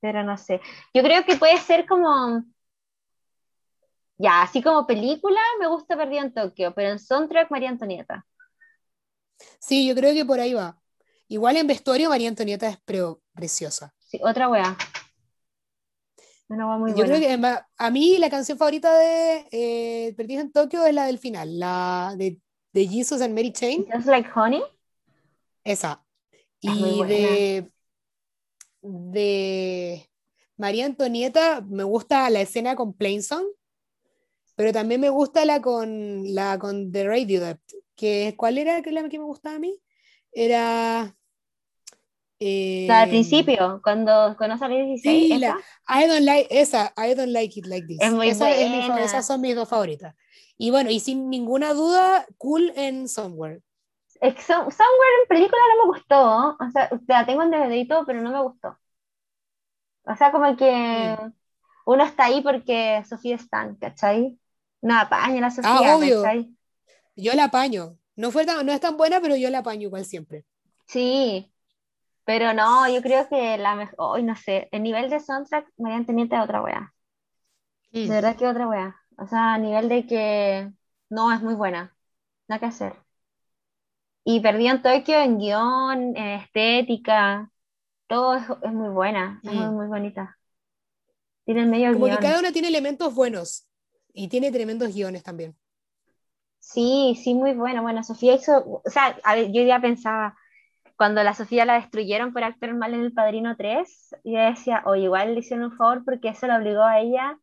Pero 0.00 0.22
no 0.24 0.36
sé. 0.38 0.60
Yo 0.94 1.02
creo 1.02 1.24
que 1.24 1.36
puede 1.36 1.58
ser 1.58 1.86
como. 1.86 2.44
Ya, 4.18 4.42
así 4.42 4.62
como 4.62 4.86
película 4.86 5.40
me 5.60 5.66
gusta 5.68 5.96
Perdido 5.96 6.22
en 6.24 6.34
Tokio, 6.34 6.74
pero 6.74 6.90
en 6.90 6.98
soundtrack 6.98 7.50
María 7.50 7.70
Antonieta. 7.70 8.26
Sí, 9.60 9.86
yo 9.86 9.94
creo 9.94 10.14
que 10.14 10.24
por 10.24 10.40
ahí 10.40 10.54
va. 10.54 10.80
Igual 11.28 11.56
en 11.56 11.66
vestuario 11.66 12.08
María 12.08 12.28
Antonieta 12.28 12.68
es 12.68 12.78
preciosa. 13.34 13.94
Sí, 13.98 14.18
otra 14.22 14.48
wea. 14.48 14.76
Una 16.48 16.66
wea 16.68 16.78
muy 16.78 16.90
Yo 16.90 16.96
buena. 16.96 17.18
creo 17.18 17.20
que 17.20 17.58
a 17.76 17.90
mí 17.90 18.18
la 18.18 18.30
canción 18.30 18.58
favorita 18.58 18.96
de 18.98 19.46
eh, 19.52 20.14
en 20.18 20.52
Tokio 20.52 20.86
es 20.86 20.94
la 20.94 21.06
del 21.06 21.18
final, 21.18 21.58
la 21.58 22.14
de, 22.16 22.40
de 22.72 22.88
Jesus 22.88 23.20
and 23.20 23.34
Mary 23.34 23.52
Chain, 23.52 23.84
Just 23.92 24.06
Like 24.06 24.28
Honey. 24.34 24.62
esa. 25.64 26.04
Es 26.64 26.76
Y 26.76 27.02
de, 27.04 27.72
de 28.82 30.10
María 30.56 30.86
Antonieta 30.86 31.60
me 31.62 31.84
gusta 31.84 32.28
la 32.30 32.40
escena 32.40 32.76
con 32.76 32.94
Plain 32.94 33.22
Song, 33.22 33.44
pero 34.58 34.72
también 34.72 35.00
me 35.00 35.08
gusta 35.08 35.44
la 35.44 35.62
con, 35.62 36.34
la 36.34 36.58
con 36.58 36.90
The 36.90 37.06
Radio 37.06 37.40
Dept, 37.40 37.62
que 37.94 38.34
¿cuál 38.36 38.58
era 38.58 38.80
la 38.80 39.08
que 39.08 39.18
me 39.20 39.24
gustaba 39.24 39.54
a 39.54 39.60
mí? 39.60 39.80
Era... 40.32 41.14
La 42.40 43.00
del 43.00 43.08
eh, 43.08 43.08
principio, 43.08 43.80
cuando 43.84 44.34
conoce 44.36 44.64
a 44.64 44.68
los 44.68 44.78
16, 44.78 45.28
Sí, 45.28 45.38
la- 45.38 45.56
esa. 45.86 46.02
I 46.02 46.08
don't 46.08 46.24
like 46.24 46.48
esa, 46.50 46.92
I 46.96 47.14
don't 47.14 47.30
like 47.30 47.56
it 47.56 47.66
like 47.66 47.86
this. 47.86 47.98
Es 48.00 48.12
muy 48.12 48.30
Esa 48.30 48.50
es 48.50 48.68
mi 48.68 49.00
esas 49.00 49.24
son 49.24 49.40
mis 49.42 49.54
dos 49.54 49.68
favoritas. 49.68 50.16
Y 50.56 50.72
bueno, 50.72 50.90
y 50.90 50.98
sin 50.98 51.30
ninguna 51.30 51.72
duda, 51.72 52.26
Cool 52.36 52.72
en 52.74 53.08
Somewhere. 53.08 53.62
Somewhere 54.20 55.14
en 55.22 55.28
película 55.28 55.62
no 55.76 55.84
me 55.84 55.88
gustó. 55.96 56.56
O 56.58 56.70
sea, 56.72 56.90
la 57.06 57.24
tengo 57.26 57.44
en 57.44 57.52
DVD 57.52 57.76
y 57.76 57.86
todo, 57.86 58.04
pero 58.04 58.20
no 58.22 58.32
me 58.32 58.42
gustó. 58.42 58.76
O 60.04 60.16
sea, 60.16 60.32
como 60.32 60.56
que 60.56 61.16
uno 61.86 62.04
está 62.04 62.24
ahí 62.24 62.42
porque 62.42 63.04
Sofía 63.08 63.36
Stan, 63.36 63.76
¿cachai? 63.76 64.36
No 64.82 64.96
apaña 64.98 65.40
la 65.40 65.50
Sofía, 65.50 65.70
Ah, 65.72 65.96
obvio. 65.96 66.22
¿cachai? 66.22 66.54
Yo 67.16 67.34
la 67.34 67.44
apaño. 67.44 67.98
No, 68.16 68.30
fue 68.30 68.46
tan- 68.46 68.64
no 68.66 68.72
es 68.72 68.80
tan 68.80 68.96
buena, 68.96 69.20
pero 69.20 69.36
yo 69.36 69.50
la 69.50 69.58
apaño 69.58 69.82
igual 69.82 70.04
siempre. 70.04 70.44
Sí, 70.86 71.52
pero 72.24 72.52
no, 72.54 72.88
yo 72.88 73.02
creo 73.02 73.28
que 73.28 73.58
la 73.58 73.74
mejor, 73.74 73.96
hoy 73.98 74.22
no 74.22 74.36
sé, 74.36 74.68
el 74.72 74.82
nivel 74.82 75.10
de 75.10 75.20
soundtrack, 75.20 75.66
María 75.78 75.96
Antonieta 75.98 76.38
es 76.38 76.44
otra 76.44 76.62
wea. 76.62 76.94
Mm. 77.92 77.98
De 78.02 78.08
verdad 78.08 78.36
que 78.36 78.46
otra 78.46 78.68
wea. 78.68 78.96
O 79.18 79.26
sea, 79.26 79.54
a 79.54 79.58
nivel 79.58 79.88
de 79.88 80.06
que 80.06 80.70
no 81.10 81.32
es 81.32 81.42
muy 81.42 81.54
buena. 81.54 81.94
Nada 82.48 82.60
que 82.60 82.66
hacer. 82.66 82.94
Y 84.24 84.40
Perdido 84.40 84.74
en 84.76 84.82
Tokio 84.82 85.18
en 85.20 85.38
guion, 85.38 86.16
en 86.16 86.40
estética, 86.40 87.50
todo 88.06 88.34
es, 88.36 88.44
es 88.62 88.72
muy 88.72 88.90
buena, 88.90 89.40
es 89.42 89.52
muy, 89.52 89.64
Mm. 89.66 89.74
muy 89.74 89.86
bonita. 89.86 90.38
Tiene 91.44 91.62
el 91.62 91.68
medio 91.68 91.92
Como 91.94 92.04
que 92.06 92.10
guion. 92.12 92.22
cada 92.22 92.38
una 92.38 92.52
tiene 92.52 92.68
elementos 92.68 93.14
buenos 93.14 93.66
y 94.18 94.28
tiene 94.28 94.50
tremendos 94.50 94.94
guiones 94.94 95.22
también. 95.22 95.56
Sí, 96.58 97.18
sí, 97.22 97.34
muy 97.34 97.54
bueno. 97.54 97.82
Bueno, 97.82 98.02
Sofía 98.04 98.34
hizo, 98.34 98.82
o 98.84 98.90
sea, 98.90 99.18
a 99.24 99.34
ver, 99.34 99.52
yo 99.52 99.62
ya 99.62 99.80
pensaba, 99.80 100.36
cuando 100.96 101.22
la 101.22 101.34
Sofía 101.34 101.64
la 101.64 101.74
destruyeron 101.74 102.32
por 102.32 102.44
actuar 102.44 102.74
mal 102.74 102.94
en 102.94 103.00
El 103.00 103.12
Padrino 103.12 103.56
3, 103.56 104.16
yo 104.24 104.38
decía, 104.38 104.82
o 104.86 104.96
igual 104.96 105.34
le 105.34 105.40
hicieron 105.40 105.66
un 105.66 105.76
favor 105.76 106.04
porque 106.04 106.28
eso 106.30 106.46
la 106.46 106.58
obligó 106.58 106.82
a 106.82 107.00
ella 107.00 107.38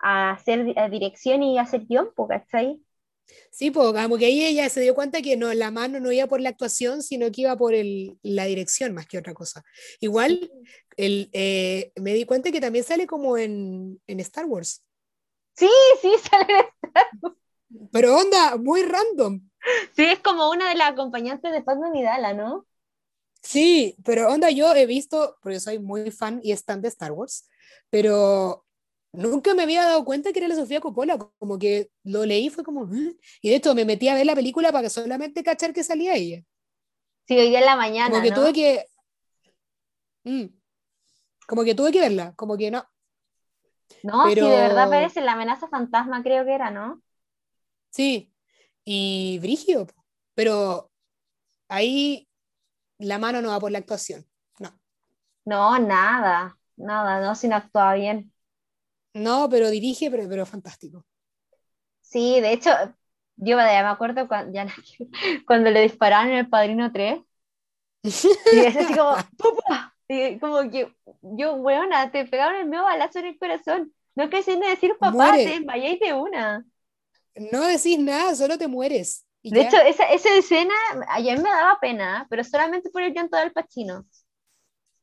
a 0.00 0.32
hacer 0.32 0.78
a 0.78 0.88
dirección 0.88 1.42
y 1.42 1.58
a 1.58 1.62
hacer 1.62 1.86
guion, 1.86 2.10
¿cachai? 2.28 2.80
Sí, 3.50 3.70
pues 3.70 3.92
como 3.92 4.18
que 4.18 4.26
ahí 4.26 4.44
ella 4.44 4.68
se 4.68 4.80
dio 4.80 4.94
cuenta 4.94 5.22
que 5.22 5.36
no, 5.36 5.52
la 5.54 5.70
mano 5.70 6.00
no 6.00 6.12
iba 6.12 6.26
por 6.26 6.40
la 6.40 6.50
actuación, 6.50 7.02
sino 7.02 7.30
que 7.32 7.42
iba 7.42 7.56
por 7.56 7.74
el, 7.74 8.18
la 8.22 8.44
dirección 8.44 8.94
más 8.94 9.06
que 9.06 9.18
otra 9.18 9.34
cosa. 9.34 9.64
Igual 10.00 10.50
el, 10.96 11.30
eh, 11.32 11.92
me 11.96 12.14
di 12.14 12.24
cuenta 12.24 12.50
que 12.50 12.60
también 12.60 12.84
sale 12.84 13.06
como 13.06 13.38
en, 13.38 14.00
en 14.06 14.20
Star 14.20 14.46
Wars. 14.46 14.82
Sí, 15.56 15.68
sí, 16.02 16.12
sale. 16.30 16.72
Pero 17.92 18.16
onda, 18.16 18.56
muy 18.56 18.82
random. 18.82 19.40
Sí, 19.96 20.04
es 20.04 20.18
como 20.20 20.50
una 20.50 20.68
de 20.68 20.74
las 20.74 20.92
acompañantes 20.92 21.52
de 21.52 21.62
Padme 21.62 21.88
Amidala, 21.88 22.34
¿no? 22.34 22.66
Sí, 23.42 23.96
pero 24.04 24.28
onda, 24.28 24.50
yo 24.50 24.74
he 24.74 24.86
visto, 24.86 25.36
porque 25.42 25.60
soy 25.60 25.78
muy 25.78 26.10
fan 26.10 26.40
y 26.42 26.52
stan 26.52 26.80
de 26.80 26.88
Star 26.88 27.12
Wars, 27.12 27.46
pero 27.90 28.64
nunca 29.12 29.54
me 29.54 29.62
había 29.62 29.82
dado 29.82 30.04
cuenta 30.04 30.32
que 30.32 30.38
era 30.38 30.48
la 30.48 30.54
Sofía 30.54 30.80
Coppola, 30.80 31.18
como 31.38 31.58
que 31.58 31.90
lo 32.04 32.24
leí, 32.24 32.48
fue 32.50 32.64
como, 32.64 32.84
"¿Eh?". 32.94 33.16
y 33.42 33.50
de 33.50 33.56
hecho 33.56 33.74
me 33.74 33.84
metí 33.84 34.08
a 34.08 34.14
ver 34.14 34.26
la 34.26 34.34
película 34.34 34.72
para 34.72 34.84
que 34.84 34.90
solamente 34.90 35.42
cachar 35.44 35.72
que 35.72 35.84
salía 35.84 36.14
ella. 36.14 36.42
Sí, 37.26 37.38
hoy 37.38 37.48
día 37.48 37.60
en 37.60 37.66
la 37.66 37.76
mañana, 37.76 38.10
Como 38.10 38.22
que 38.22 38.30
¿no? 38.30 38.36
tuve 38.36 38.52
que, 38.52 38.86
Mm. 40.24 40.46
como 41.46 41.64
que 41.64 41.74
tuve 41.74 41.92
que 41.92 42.00
verla, 42.00 42.34
como 42.36 42.56
que 42.56 42.70
no. 42.70 42.86
No, 44.02 44.30
sí, 44.36 44.48
pero- 44.48 44.50
de 44.50 44.60
verdad 44.60 44.88
parece 44.90 45.20
la 45.20 45.32
amenaza 45.32 45.66
fantasma, 45.68 46.22
creo 46.22 46.44
que 46.44 46.54
era, 46.54 46.70
¿no? 46.70 47.02
Sí, 47.90 48.32
y 48.84 49.38
Brigio, 49.40 49.86
pero 50.34 50.90
ahí 51.68 52.28
la 52.98 53.18
mano 53.18 53.42
no 53.42 53.50
va 53.50 53.60
por 53.60 53.72
la 53.72 53.78
actuación, 53.80 54.26
no. 54.60 54.78
No, 55.46 55.78
nada, 55.78 56.58
nada, 56.76 57.20
no, 57.20 57.34
si 57.34 57.48
no 57.48 57.56
actuaba 57.56 57.94
bien. 57.94 58.32
No, 59.24 59.48
pero 59.52 59.70
dirige, 59.76 60.08
pero, 60.12 60.28
pero 60.28 60.46
fantástico. 60.54 60.98
Sí, 62.00 62.40
de 62.40 62.52
hecho, 62.52 62.70
yo 63.36 63.56
me 63.56 63.62
acuerdo 63.78 64.28
cuando, 64.28 64.52
ya, 64.52 64.66
cuando 65.46 65.70
le 65.70 65.80
dispararon 65.82 66.30
en 66.32 66.38
El 66.38 66.48
Padrino 66.48 66.92
3, 66.92 67.20
y 68.50 68.64
es 68.64 68.76
así 68.76 68.94
como, 68.94 69.16
¡pupa! 69.36 69.93
Y 70.08 70.38
como 70.38 70.70
que, 70.70 70.94
yo, 71.22 71.54
weona, 71.54 72.10
te 72.10 72.24
pegaron 72.26 72.56
el 72.60 72.66
medio 72.66 72.84
balazo 72.84 73.20
en 73.20 73.26
el 73.26 73.38
corazón. 73.38 73.92
No 74.14 74.28
quise 74.30 74.56
ni 74.58 74.66
decir 74.68 74.96
papá, 74.98 75.12
Muere. 75.12 75.44
te 75.44 75.50
desmayáis 75.50 76.00
de 76.00 76.12
una. 76.12 76.64
No 77.34 77.62
decís 77.62 77.98
nada, 77.98 78.34
solo 78.34 78.58
te 78.58 78.68
mueres. 78.68 79.24
De 79.42 79.60
ya. 79.62 79.68
hecho, 79.68 79.76
esa, 79.78 80.04
esa 80.04 80.34
escena, 80.36 80.74
ayer 81.08 81.36
me 81.38 81.50
daba 81.50 81.78
pena, 81.80 82.26
pero 82.30 82.44
solamente 82.44 82.90
por 82.90 83.02
el 83.02 83.12
llanto 83.12 83.36
del 83.36 83.52
Pacino. 83.52 84.06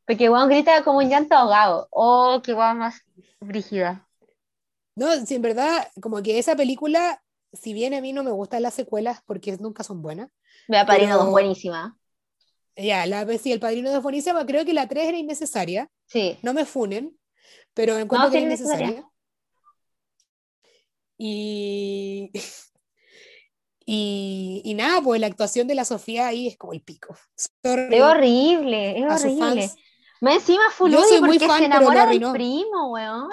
Porque 0.05 0.29
weón 0.29 0.49
grita 0.49 0.83
como 0.83 0.99
un 0.99 1.09
llanto 1.09 1.35
ahogado. 1.35 1.87
Oh, 1.91 2.41
qué 2.43 2.53
guau 2.53 2.75
más 2.75 3.01
brígida. 3.39 4.07
No, 4.95 5.13
si 5.25 5.35
en 5.35 5.41
verdad, 5.41 5.87
como 6.01 6.21
que 6.21 6.39
esa 6.39 6.55
película, 6.55 7.21
si 7.53 7.73
bien 7.73 7.93
a 7.93 8.01
mí 8.01 8.13
no 8.13 8.23
me 8.23 8.31
gustan 8.31 8.61
las 8.63 8.73
secuelas 8.73 9.21
porque 9.25 9.57
nunca 9.57 9.83
son 9.83 10.01
buenas, 10.01 10.29
Padrino 10.67 11.13
Pero- 11.15 11.23
2, 11.25 11.29
buenísima. 11.31 11.97
Ya, 12.83 13.05
la, 13.05 13.25
sí, 13.37 13.51
el 13.51 13.59
padrino 13.59 13.91
de 13.91 14.01
Fonísima, 14.01 14.45
creo 14.45 14.65
que 14.65 14.73
la 14.73 14.87
3 14.87 15.07
era 15.09 15.17
innecesaria, 15.17 15.89
Sí. 16.07 16.37
no 16.41 16.53
me 16.53 16.65
funen, 16.65 17.17
pero 17.73 17.97
encuentro 17.97 18.27
No, 18.27 18.31
que 18.31 18.37
era 18.39 18.53
es 18.53 18.59
necesaria. 18.59 18.87
innecesaria. 18.87 19.11
Y, 21.17 22.31
y, 23.85 24.61
y 24.65 24.73
nada, 24.73 25.01
pues 25.01 25.19
la 25.21 25.27
actuación 25.27 25.67
de 25.67 25.75
la 25.75 25.85
Sofía 25.85 26.27
ahí 26.27 26.47
es 26.47 26.57
como 26.57 26.73
el 26.73 26.81
pico. 26.81 27.15
Sorry, 27.63 27.95
Es 27.95 28.01
horrible, 28.01 28.97
es 28.99 29.03
a 29.05 29.15
horrible. 29.15 29.69
Más 30.21 30.35
encima 30.35 30.61
Yo 30.87 31.01
soy 31.03 31.19
muy 31.19 31.39
porque 31.39 31.47
fan, 31.47 31.59
se 31.59 31.65
enamora 31.65 32.05
del 32.05 32.31
primo, 32.31 32.91
weón. 32.91 33.29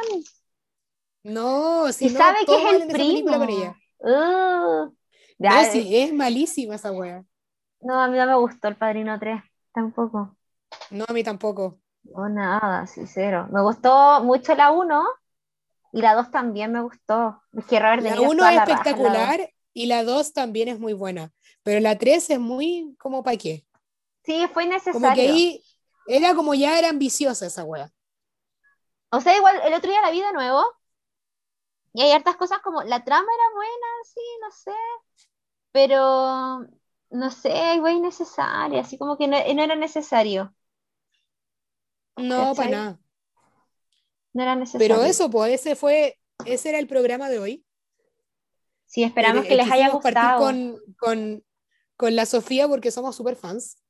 No, 1.22 1.92
si 1.92 2.06
Y 2.06 2.10
no, 2.10 2.18
sabe 2.18 2.38
que 2.46 2.54
es 2.56 2.72
el 2.72 2.78
con 2.80 2.88
primo. 2.88 3.44
ella. 3.44 3.76
Uh. 4.00 4.94
No, 5.38 5.64
sí, 5.70 5.96
es 5.96 6.12
malísima 6.12 6.76
esa 6.76 6.90
wea. 6.92 7.24
No, 7.80 8.00
a 8.00 8.08
mí 8.08 8.16
no 8.16 8.26
me 8.26 8.36
gustó 8.36 8.68
el 8.68 8.76
Padrino 8.76 9.18
3, 9.18 9.42
tampoco. 9.72 10.36
No, 10.90 11.04
a 11.08 11.12
mí 11.12 11.22
tampoco. 11.22 11.78
No, 12.02 12.28
nada, 12.28 12.86
sí, 12.86 13.06
cero. 13.06 13.48
Me 13.50 13.62
gustó 13.62 14.22
mucho 14.22 14.54
la 14.54 14.70
1 14.70 15.04
y 15.92 16.00
la 16.02 16.14
2 16.14 16.30
también 16.30 16.72
me 16.72 16.80
gustó. 16.80 17.42
Es 17.52 17.64
que 17.66 17.78
Robert 17.78 18.02
La 18.02 18.10
Niro 18.10 18.22
1 18.22 18.30
actúa 18.30 18.48
es 18.48 18.54
la 18.56 18.64
raja 18.64 18.72
espectacular 18.72 19.50
y 19.72 19.86
la 19.86 20.04
2 20.04 20.32
también 20.32 20.68
es 20.68 20.78
muy 20.78 20.92
buena, 20.92 21.32
pero 21.62 21.80
la 21.80 21.98
3 21.98 22.30
es 22.30 22.40
muy 22.40 22.96
como 22.98 23.22
para 23.22 23.36
qué. 23.36 23.64
Sí, 24.24 24.46
fue 24.52 24.64
innecesario. 24.64 25.00
Como 25.00 25.14
que 25.14 25.28
ahí 25.28 25.64
era 26.06 26.34
como 26.34 26.54
ya 26.54 26.78
era 26.78 26.88
ambiciosa 26.88 27.46
esa 27.46 27.64
wea. 27.64 27.90
O 29.10 29.20
sea, 29.20 29.36
igual 29.36 29.60
el 29.64 29.72
otro 29.72 29.90
día 29.90 30.02
la 30.02 30.10
vi 30.10 30.20
de 30.20 30.32
nuevo 30.32 30.62
y 31.94 32.02
hay 32.02 32.12
hartas 32.12 32.36
cosas 32.36 32.58
como 32.60 32.82
la 32.82 33.04
trama 33.04 33.26
era 33.26 33.54
buena, 33.54 33.86
sí, 34.04 34.20
no 34.42 34.50
sé, 34.50 34.78
pero 35.72 36.66
no 37.10 37.30
sé, 37.30 37.74
igual 37.76 37.94
innecesaria, 37.96 38.80
así 38.80 38.98
como 38.98 39.16
que 39.16 39.26
no, 39.28 39.36
no 39.54 39.62
era 39.62 39.76
necesario. 39.76 40.54
No, 42.16 42.50
¿Cachai? 42.50 42.54
para 42.56 42.70
nada. 42.70 43.00
No 44.34 44.42
era 44.42 44.56
necesario. 44.56 44.86
Pero 44.96 45.04
eso, 45.04 45.30
pues 45.30 45.52
ese 45.60 45.76
fue, 45.76 46.18
ese 46.44 46.70
era 46.70 46.78
el 46.78 46.86
programa 46.86 47.28
de 47.28 47.38
hoy. 47.38 47.64
Sí, 48.86 49.02
esperamos 49.02 49.44
Eh, 49.44 49.48
que 49.48 49.54
les 49.56 49.70
haya 49.70 49.90
gustado. 49.90 50.40
con, 50.40 50.78
con, 50.98 51.44
con 51.96 52.16
la 52.16 52.26
Sofía 52.26 52.68
porque 52.68 52.90
somos 52.90 53.16
super 53.16 53.36
fans. 53.36 53.82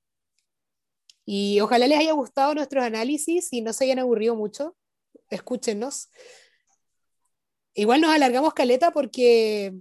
Y 1.24 1.60
ojalá 1.60 1.86
les 1.86 1.98
haya 1.98 2.12
gustado 2.12 2.54
nuestros 2.54 2.84
análisis 2.84 3.52
y 3.52 3.60
no 3.60 3.72
se 3.72 3.84
hayan 3.84 3.98
aburrido 3.98 4.34
mucho. 4.34 4.76
Escúchenos. 5.28 6.10
Igual 7.74 8.00
nos 8.00 8.10
alargamos 8.10 8.54
caleta 8.54 8.90
porque 8.90 9.74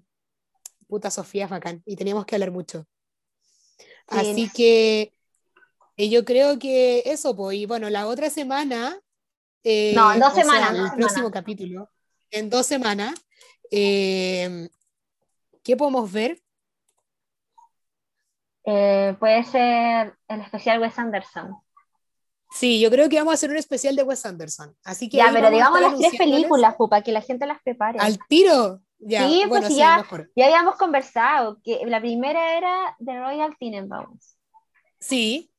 puta 0.87 1.09
Sofía 1.09 1.45
es 1.45 1.49
bacán 1.49 1.81
y 1.85 1.95
teníamos 1.95 2.25
que 2.25 2.35
hablar 2.35 2.51
mucho. 2.51 2.85
Sí. 4.09 4.17
Así 4.17 4.49
que 4.49 5.13
eh, 5.97 6.09
yo 6.09 6.23
creo 6.25 6.57
que 6.59 7.03
eso, 7.05 7.35
pues, 7.35 7.57
y 7.57 7.65
bueno, 7.65 7.89
la 7.89 8.07
otra 8.07 8.29
semana. 8.29 8.99
eh, 9.63 9.93
No, 9.95 10.13
en 10.13 10.19
dos 10.19 10.33
sea, 10.33 10.43
semanas, 10.43 10.91
el 10.93 10.97
próximo 10.99 11.31
capítulo. 11.31 11.89
En 12.31 12.49
dos 12.49 12.65
semanas. 12.65 13.13
eh, 13.71 14.69
¿Qué 15.63 15.75
podemos 15.75 16.09
ver? 16.11 16.41
Eh, 18.63 19.15
puede 19.19 19.43
ser 19.43 20.15
el 20.27 20.41
especial 20.41 20.79
Wes 20.81 20.97
Anderson. 20.99 21.55
Sí, 22.51 22.79
yo 22.79 22.89
creo 22.89 23.09
que 23.09 23.17
vamos 23.17 23.31
a 23.31 23.35
hacer 23.35 23.49
un 23.49 23.57
especial 23.57 23.95
de 23.95 24.03
Wes 24.03 24.25
Anderson. 24.25 24.75
Así 24.83 25.09
que 25.09 25.17
Ya, 25.17 25.29
pero 25.33 25.49
digamos 25.49 25.81
las 25.81 25.97
tres 25.97 26.15
películas, 26.17 26.75
para 26.89 27.01
que 27.01 27.11
la 27.11 27.21
gente 27.21 27.45
las 27.45 27.61
prepare. 27.61 27.99
Al 27.99 28.17
tiro. 28.29 28.81
Ya, 28.99 29.27
Sí, 29.27 29.37
pues, 29.41 29.49
bueno, 29.49 29.67
sí, 29.67 29.73
sí, 29.73 29.79
ya. 29.79 29.97
mejor. 29.97 30.31
Ya 30.35 30.45
habíamos 30.45 30.75
conversado 30.75 31.59
que 31.63 31.81
la 31.85 31.99
primera 32.01 32.57
era 32.57 32.95
The 33.03 33.19
Royal 33.19 33.55
Tenenbaums. 33.59 34.37
Sí, 34.99 35.51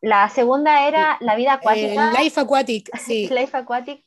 La 0.00 0.28
segunda 0.28 0.86
era 0.86 1.16
La 1.20 1.34
vida 1.34 1.54
eh, 1.54 1.56
acuática. 1.56 2.12
Life 2.12 2.40
Aquatic, 2.40 2.90
sí. 3.06 3.28
Life 3.28 3.56
Aquatic 3.56 4.04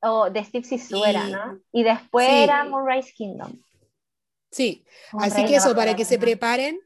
o 0.00 0.30
de 0.30 0.44
Steve 0.44 0.64
Zissou 0.64 1.04
era, 1.04 1.26
Y- 1.26 1.32
¿no? 1.32 1.60
Y 1.72 1.82
después 1.82 2.26
sí. 2.28 2.34
era 2.34 2.64
Moonrise 2.64 3.12
Kingdom. 3.12 3.60
Sí, 4.50 4.84
Moonrise 5.12 5.36
así 5.38 5.46
que 5.46 5.56
eso, 5.56 5.70
para 5.70 5.82
acuerdo 5.92 5.96
que 5.96 6.04
se 6.04 6.18
preparen, 6.18 6.80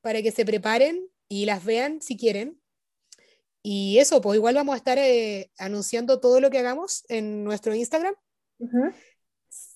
para 0.00 0.22
que 0.22 0.30
se 0.30 0.44
preparen 0.46 1.08
y 1.28 1.44
las 1.44 1.64
vean 1.64 2.00
si 2.00 2.16
quieren. 2.16 2.60
Y 3.62 3.98
eso, 3.98 4.20
pues 4.22 4.36
igual 4.36 4.54
vamos 4.54 4.72
a 4.74 4.78
estar 4.78 4.96
eh, 4.98 5.50
anunciando 5.58 6.20
todo 6.20 6.40
lo 6.40 6.48
que 6.50 6.58
hagamos 6.58 7.04
en 7.08 7.44
nuestro 7.44 7.74
Instagram, 7.74 8.14
Ujú. 8.60 8.92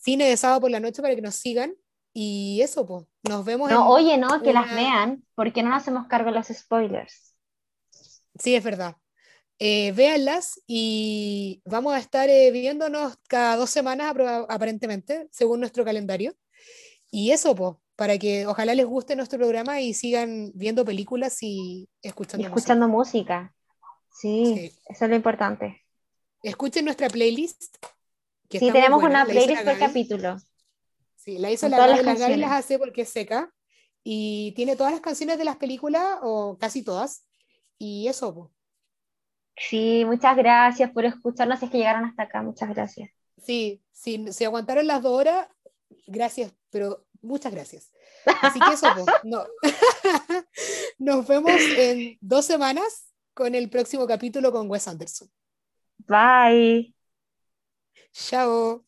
Cine 0.03 0.29
de 0.29 0.37
sábado 0.37 0.61
por 0.63 0.71
la 0.71 0.81
noche, 0.81 1.01
para 1.03 1.15
que 1.15 1.23
nos 1.23 1.35
sigan. 1.37 1.75
Y 2.15 2.61
eso, 2.63 2.87
pues, 2.87 3.05
nos 3.23 3.45
vemos 3.45 3.71
No, 3.71 3.77
en... 3.99 4.05
oye, 4.05 4.19
no, 4.19 4.43
que 4.43 4.53
las 4.53 4.67
una- 4.67 4.75
vean, 4.75 5.25
porque 5.35 5.63
no 5.63 5.71
nos 5.71 5.83
hacemos 5.83 6.07
cargo 6.09 6.31
de 6.31 6.37
los 6.39 6.49
spoilers. 6.49 7.35
Sí, 8.39 8.55
es 8.55 8.63
verdad. 8.65 8.97
Eh, 9.59 9.93
véanlas 9.93 10.61
y 10.67 11.63
vamos 11.65 11.95
a 11.95 11.99
estar 11.99 12.29
eh, 12.29 12.51
viéndonos 12.51 13.17
cada 13.29 13.57
dos 13.57 13.71
semanas 13.71 14.13
aparentemente, 14.49 15.29
según 15.31 15.61
nuestro 15.61 15.85
calendario. 15.85 16.35
Y 17.11 17.31
eso, 17.31 17.55
pues, 17.55 17.77
para 17.97 18.19
que 18.19 18.47
ojalá 18.47 18.75
les 18.75 18.87
guste 18.87 19.15
nuestro 19.17 19.39
programa 19.39 19.81
y 19.81 19.95
sigan 19.95 20.51
viendo 20.55 20.85
películas 20.85 21.39
y 21.43 21.89
Y 22.03 22.09
escuchando 22.09 22.49
música. 22.49 22.59
escuchando 22.59 22.89
música. 22.89 23.55
Sí, 24.21 24.55
Sí. 24.57 24.79
eso 24.89 25.05
es 25.05 25.11
lo 25.11 25.17
importante. 25.17 25.83
Escuchen 26.43 26.85
nuestra 26.85 27.09
playlist. 27.09 27.77
Que 28.53 28.59
Sí, 28.59 28.71
tenemos 28.71 29.01
buena, 29.01 29.23
una 29.23 29.33
playlist 29.33 29.65
la 29.65 29.73
por 29.73 29.81
capítulo. 29.81 30.37
Sí, 31.17 31.39
la 31.39 31.51
hizo 31.51 31.69
con 31.69 31.71
la 31.71 31.87
Gaby, 31.87 32.03
las 32.03 32.19
la 32.19 32.27
Gaby 32.27 32.37
las 32.37 32.53
hace 32.53 32.79
porque 32.79 33.03
es 33.03 33.09
seca 33.09 33.53
y 34.05 34.53
tiene 34.53 34.77
todas 34.77 34.93
las 34.93 35.01
canciones 35.01 35.39
de 35.39 35.45
las 35.45 35.57
películas 35.57 36.19
o 36.23 36.59
casi 36.59 36.83
todas. 36.83 37.27
Y 37.79 38.09
eso, 38.09 38.35
pues. 38.35 38.51
Sí, 39.57 40.05
muchas 40.05 40.37
gracias 40.37 40.91
por 40.91 41.05
escucharnos. 41.05 41.59
Si 41.59 41.67
es 41.67 41.71
que 41.71 41.79
llegaron 41.79 42.05
hasta 42.05 42.25
acá, 42.25 42.43
muchas 42.43 42.69
gracias. 42.69 43.11
Sí, 43.39 43.83
sí, 43.93 44.25
si 44.31 44.45
aguantaron 44.45 44.87
las 44.87 45.03
dos 45.03 45.19
horas, 45.19 45.49
gracias, 46.07 46.53
pero 46.71 47.05
muchas 47.21 47.53
gracias. 47.53 47.91
Así 48.43 48.61
que 48.61 48.75
eso, 48.75 48.87
pues, 48.95 49.07
no. 49.25 49.45
Nos 50.99 51.27
vemos 51.27 51.61
en 51.77 52.19
dos 52.21 52.45
semanas 52.45 53.13
con 53.35 53.55
el 53.55 53.69
próximo 53.71 54.07
capítulo 54.07 54.53
con 54.53 54.71
Wes 54.71 54.89
Anderson. 54.89 55.29
Bye. 56.07 56.95
Chao. 58.13 58.85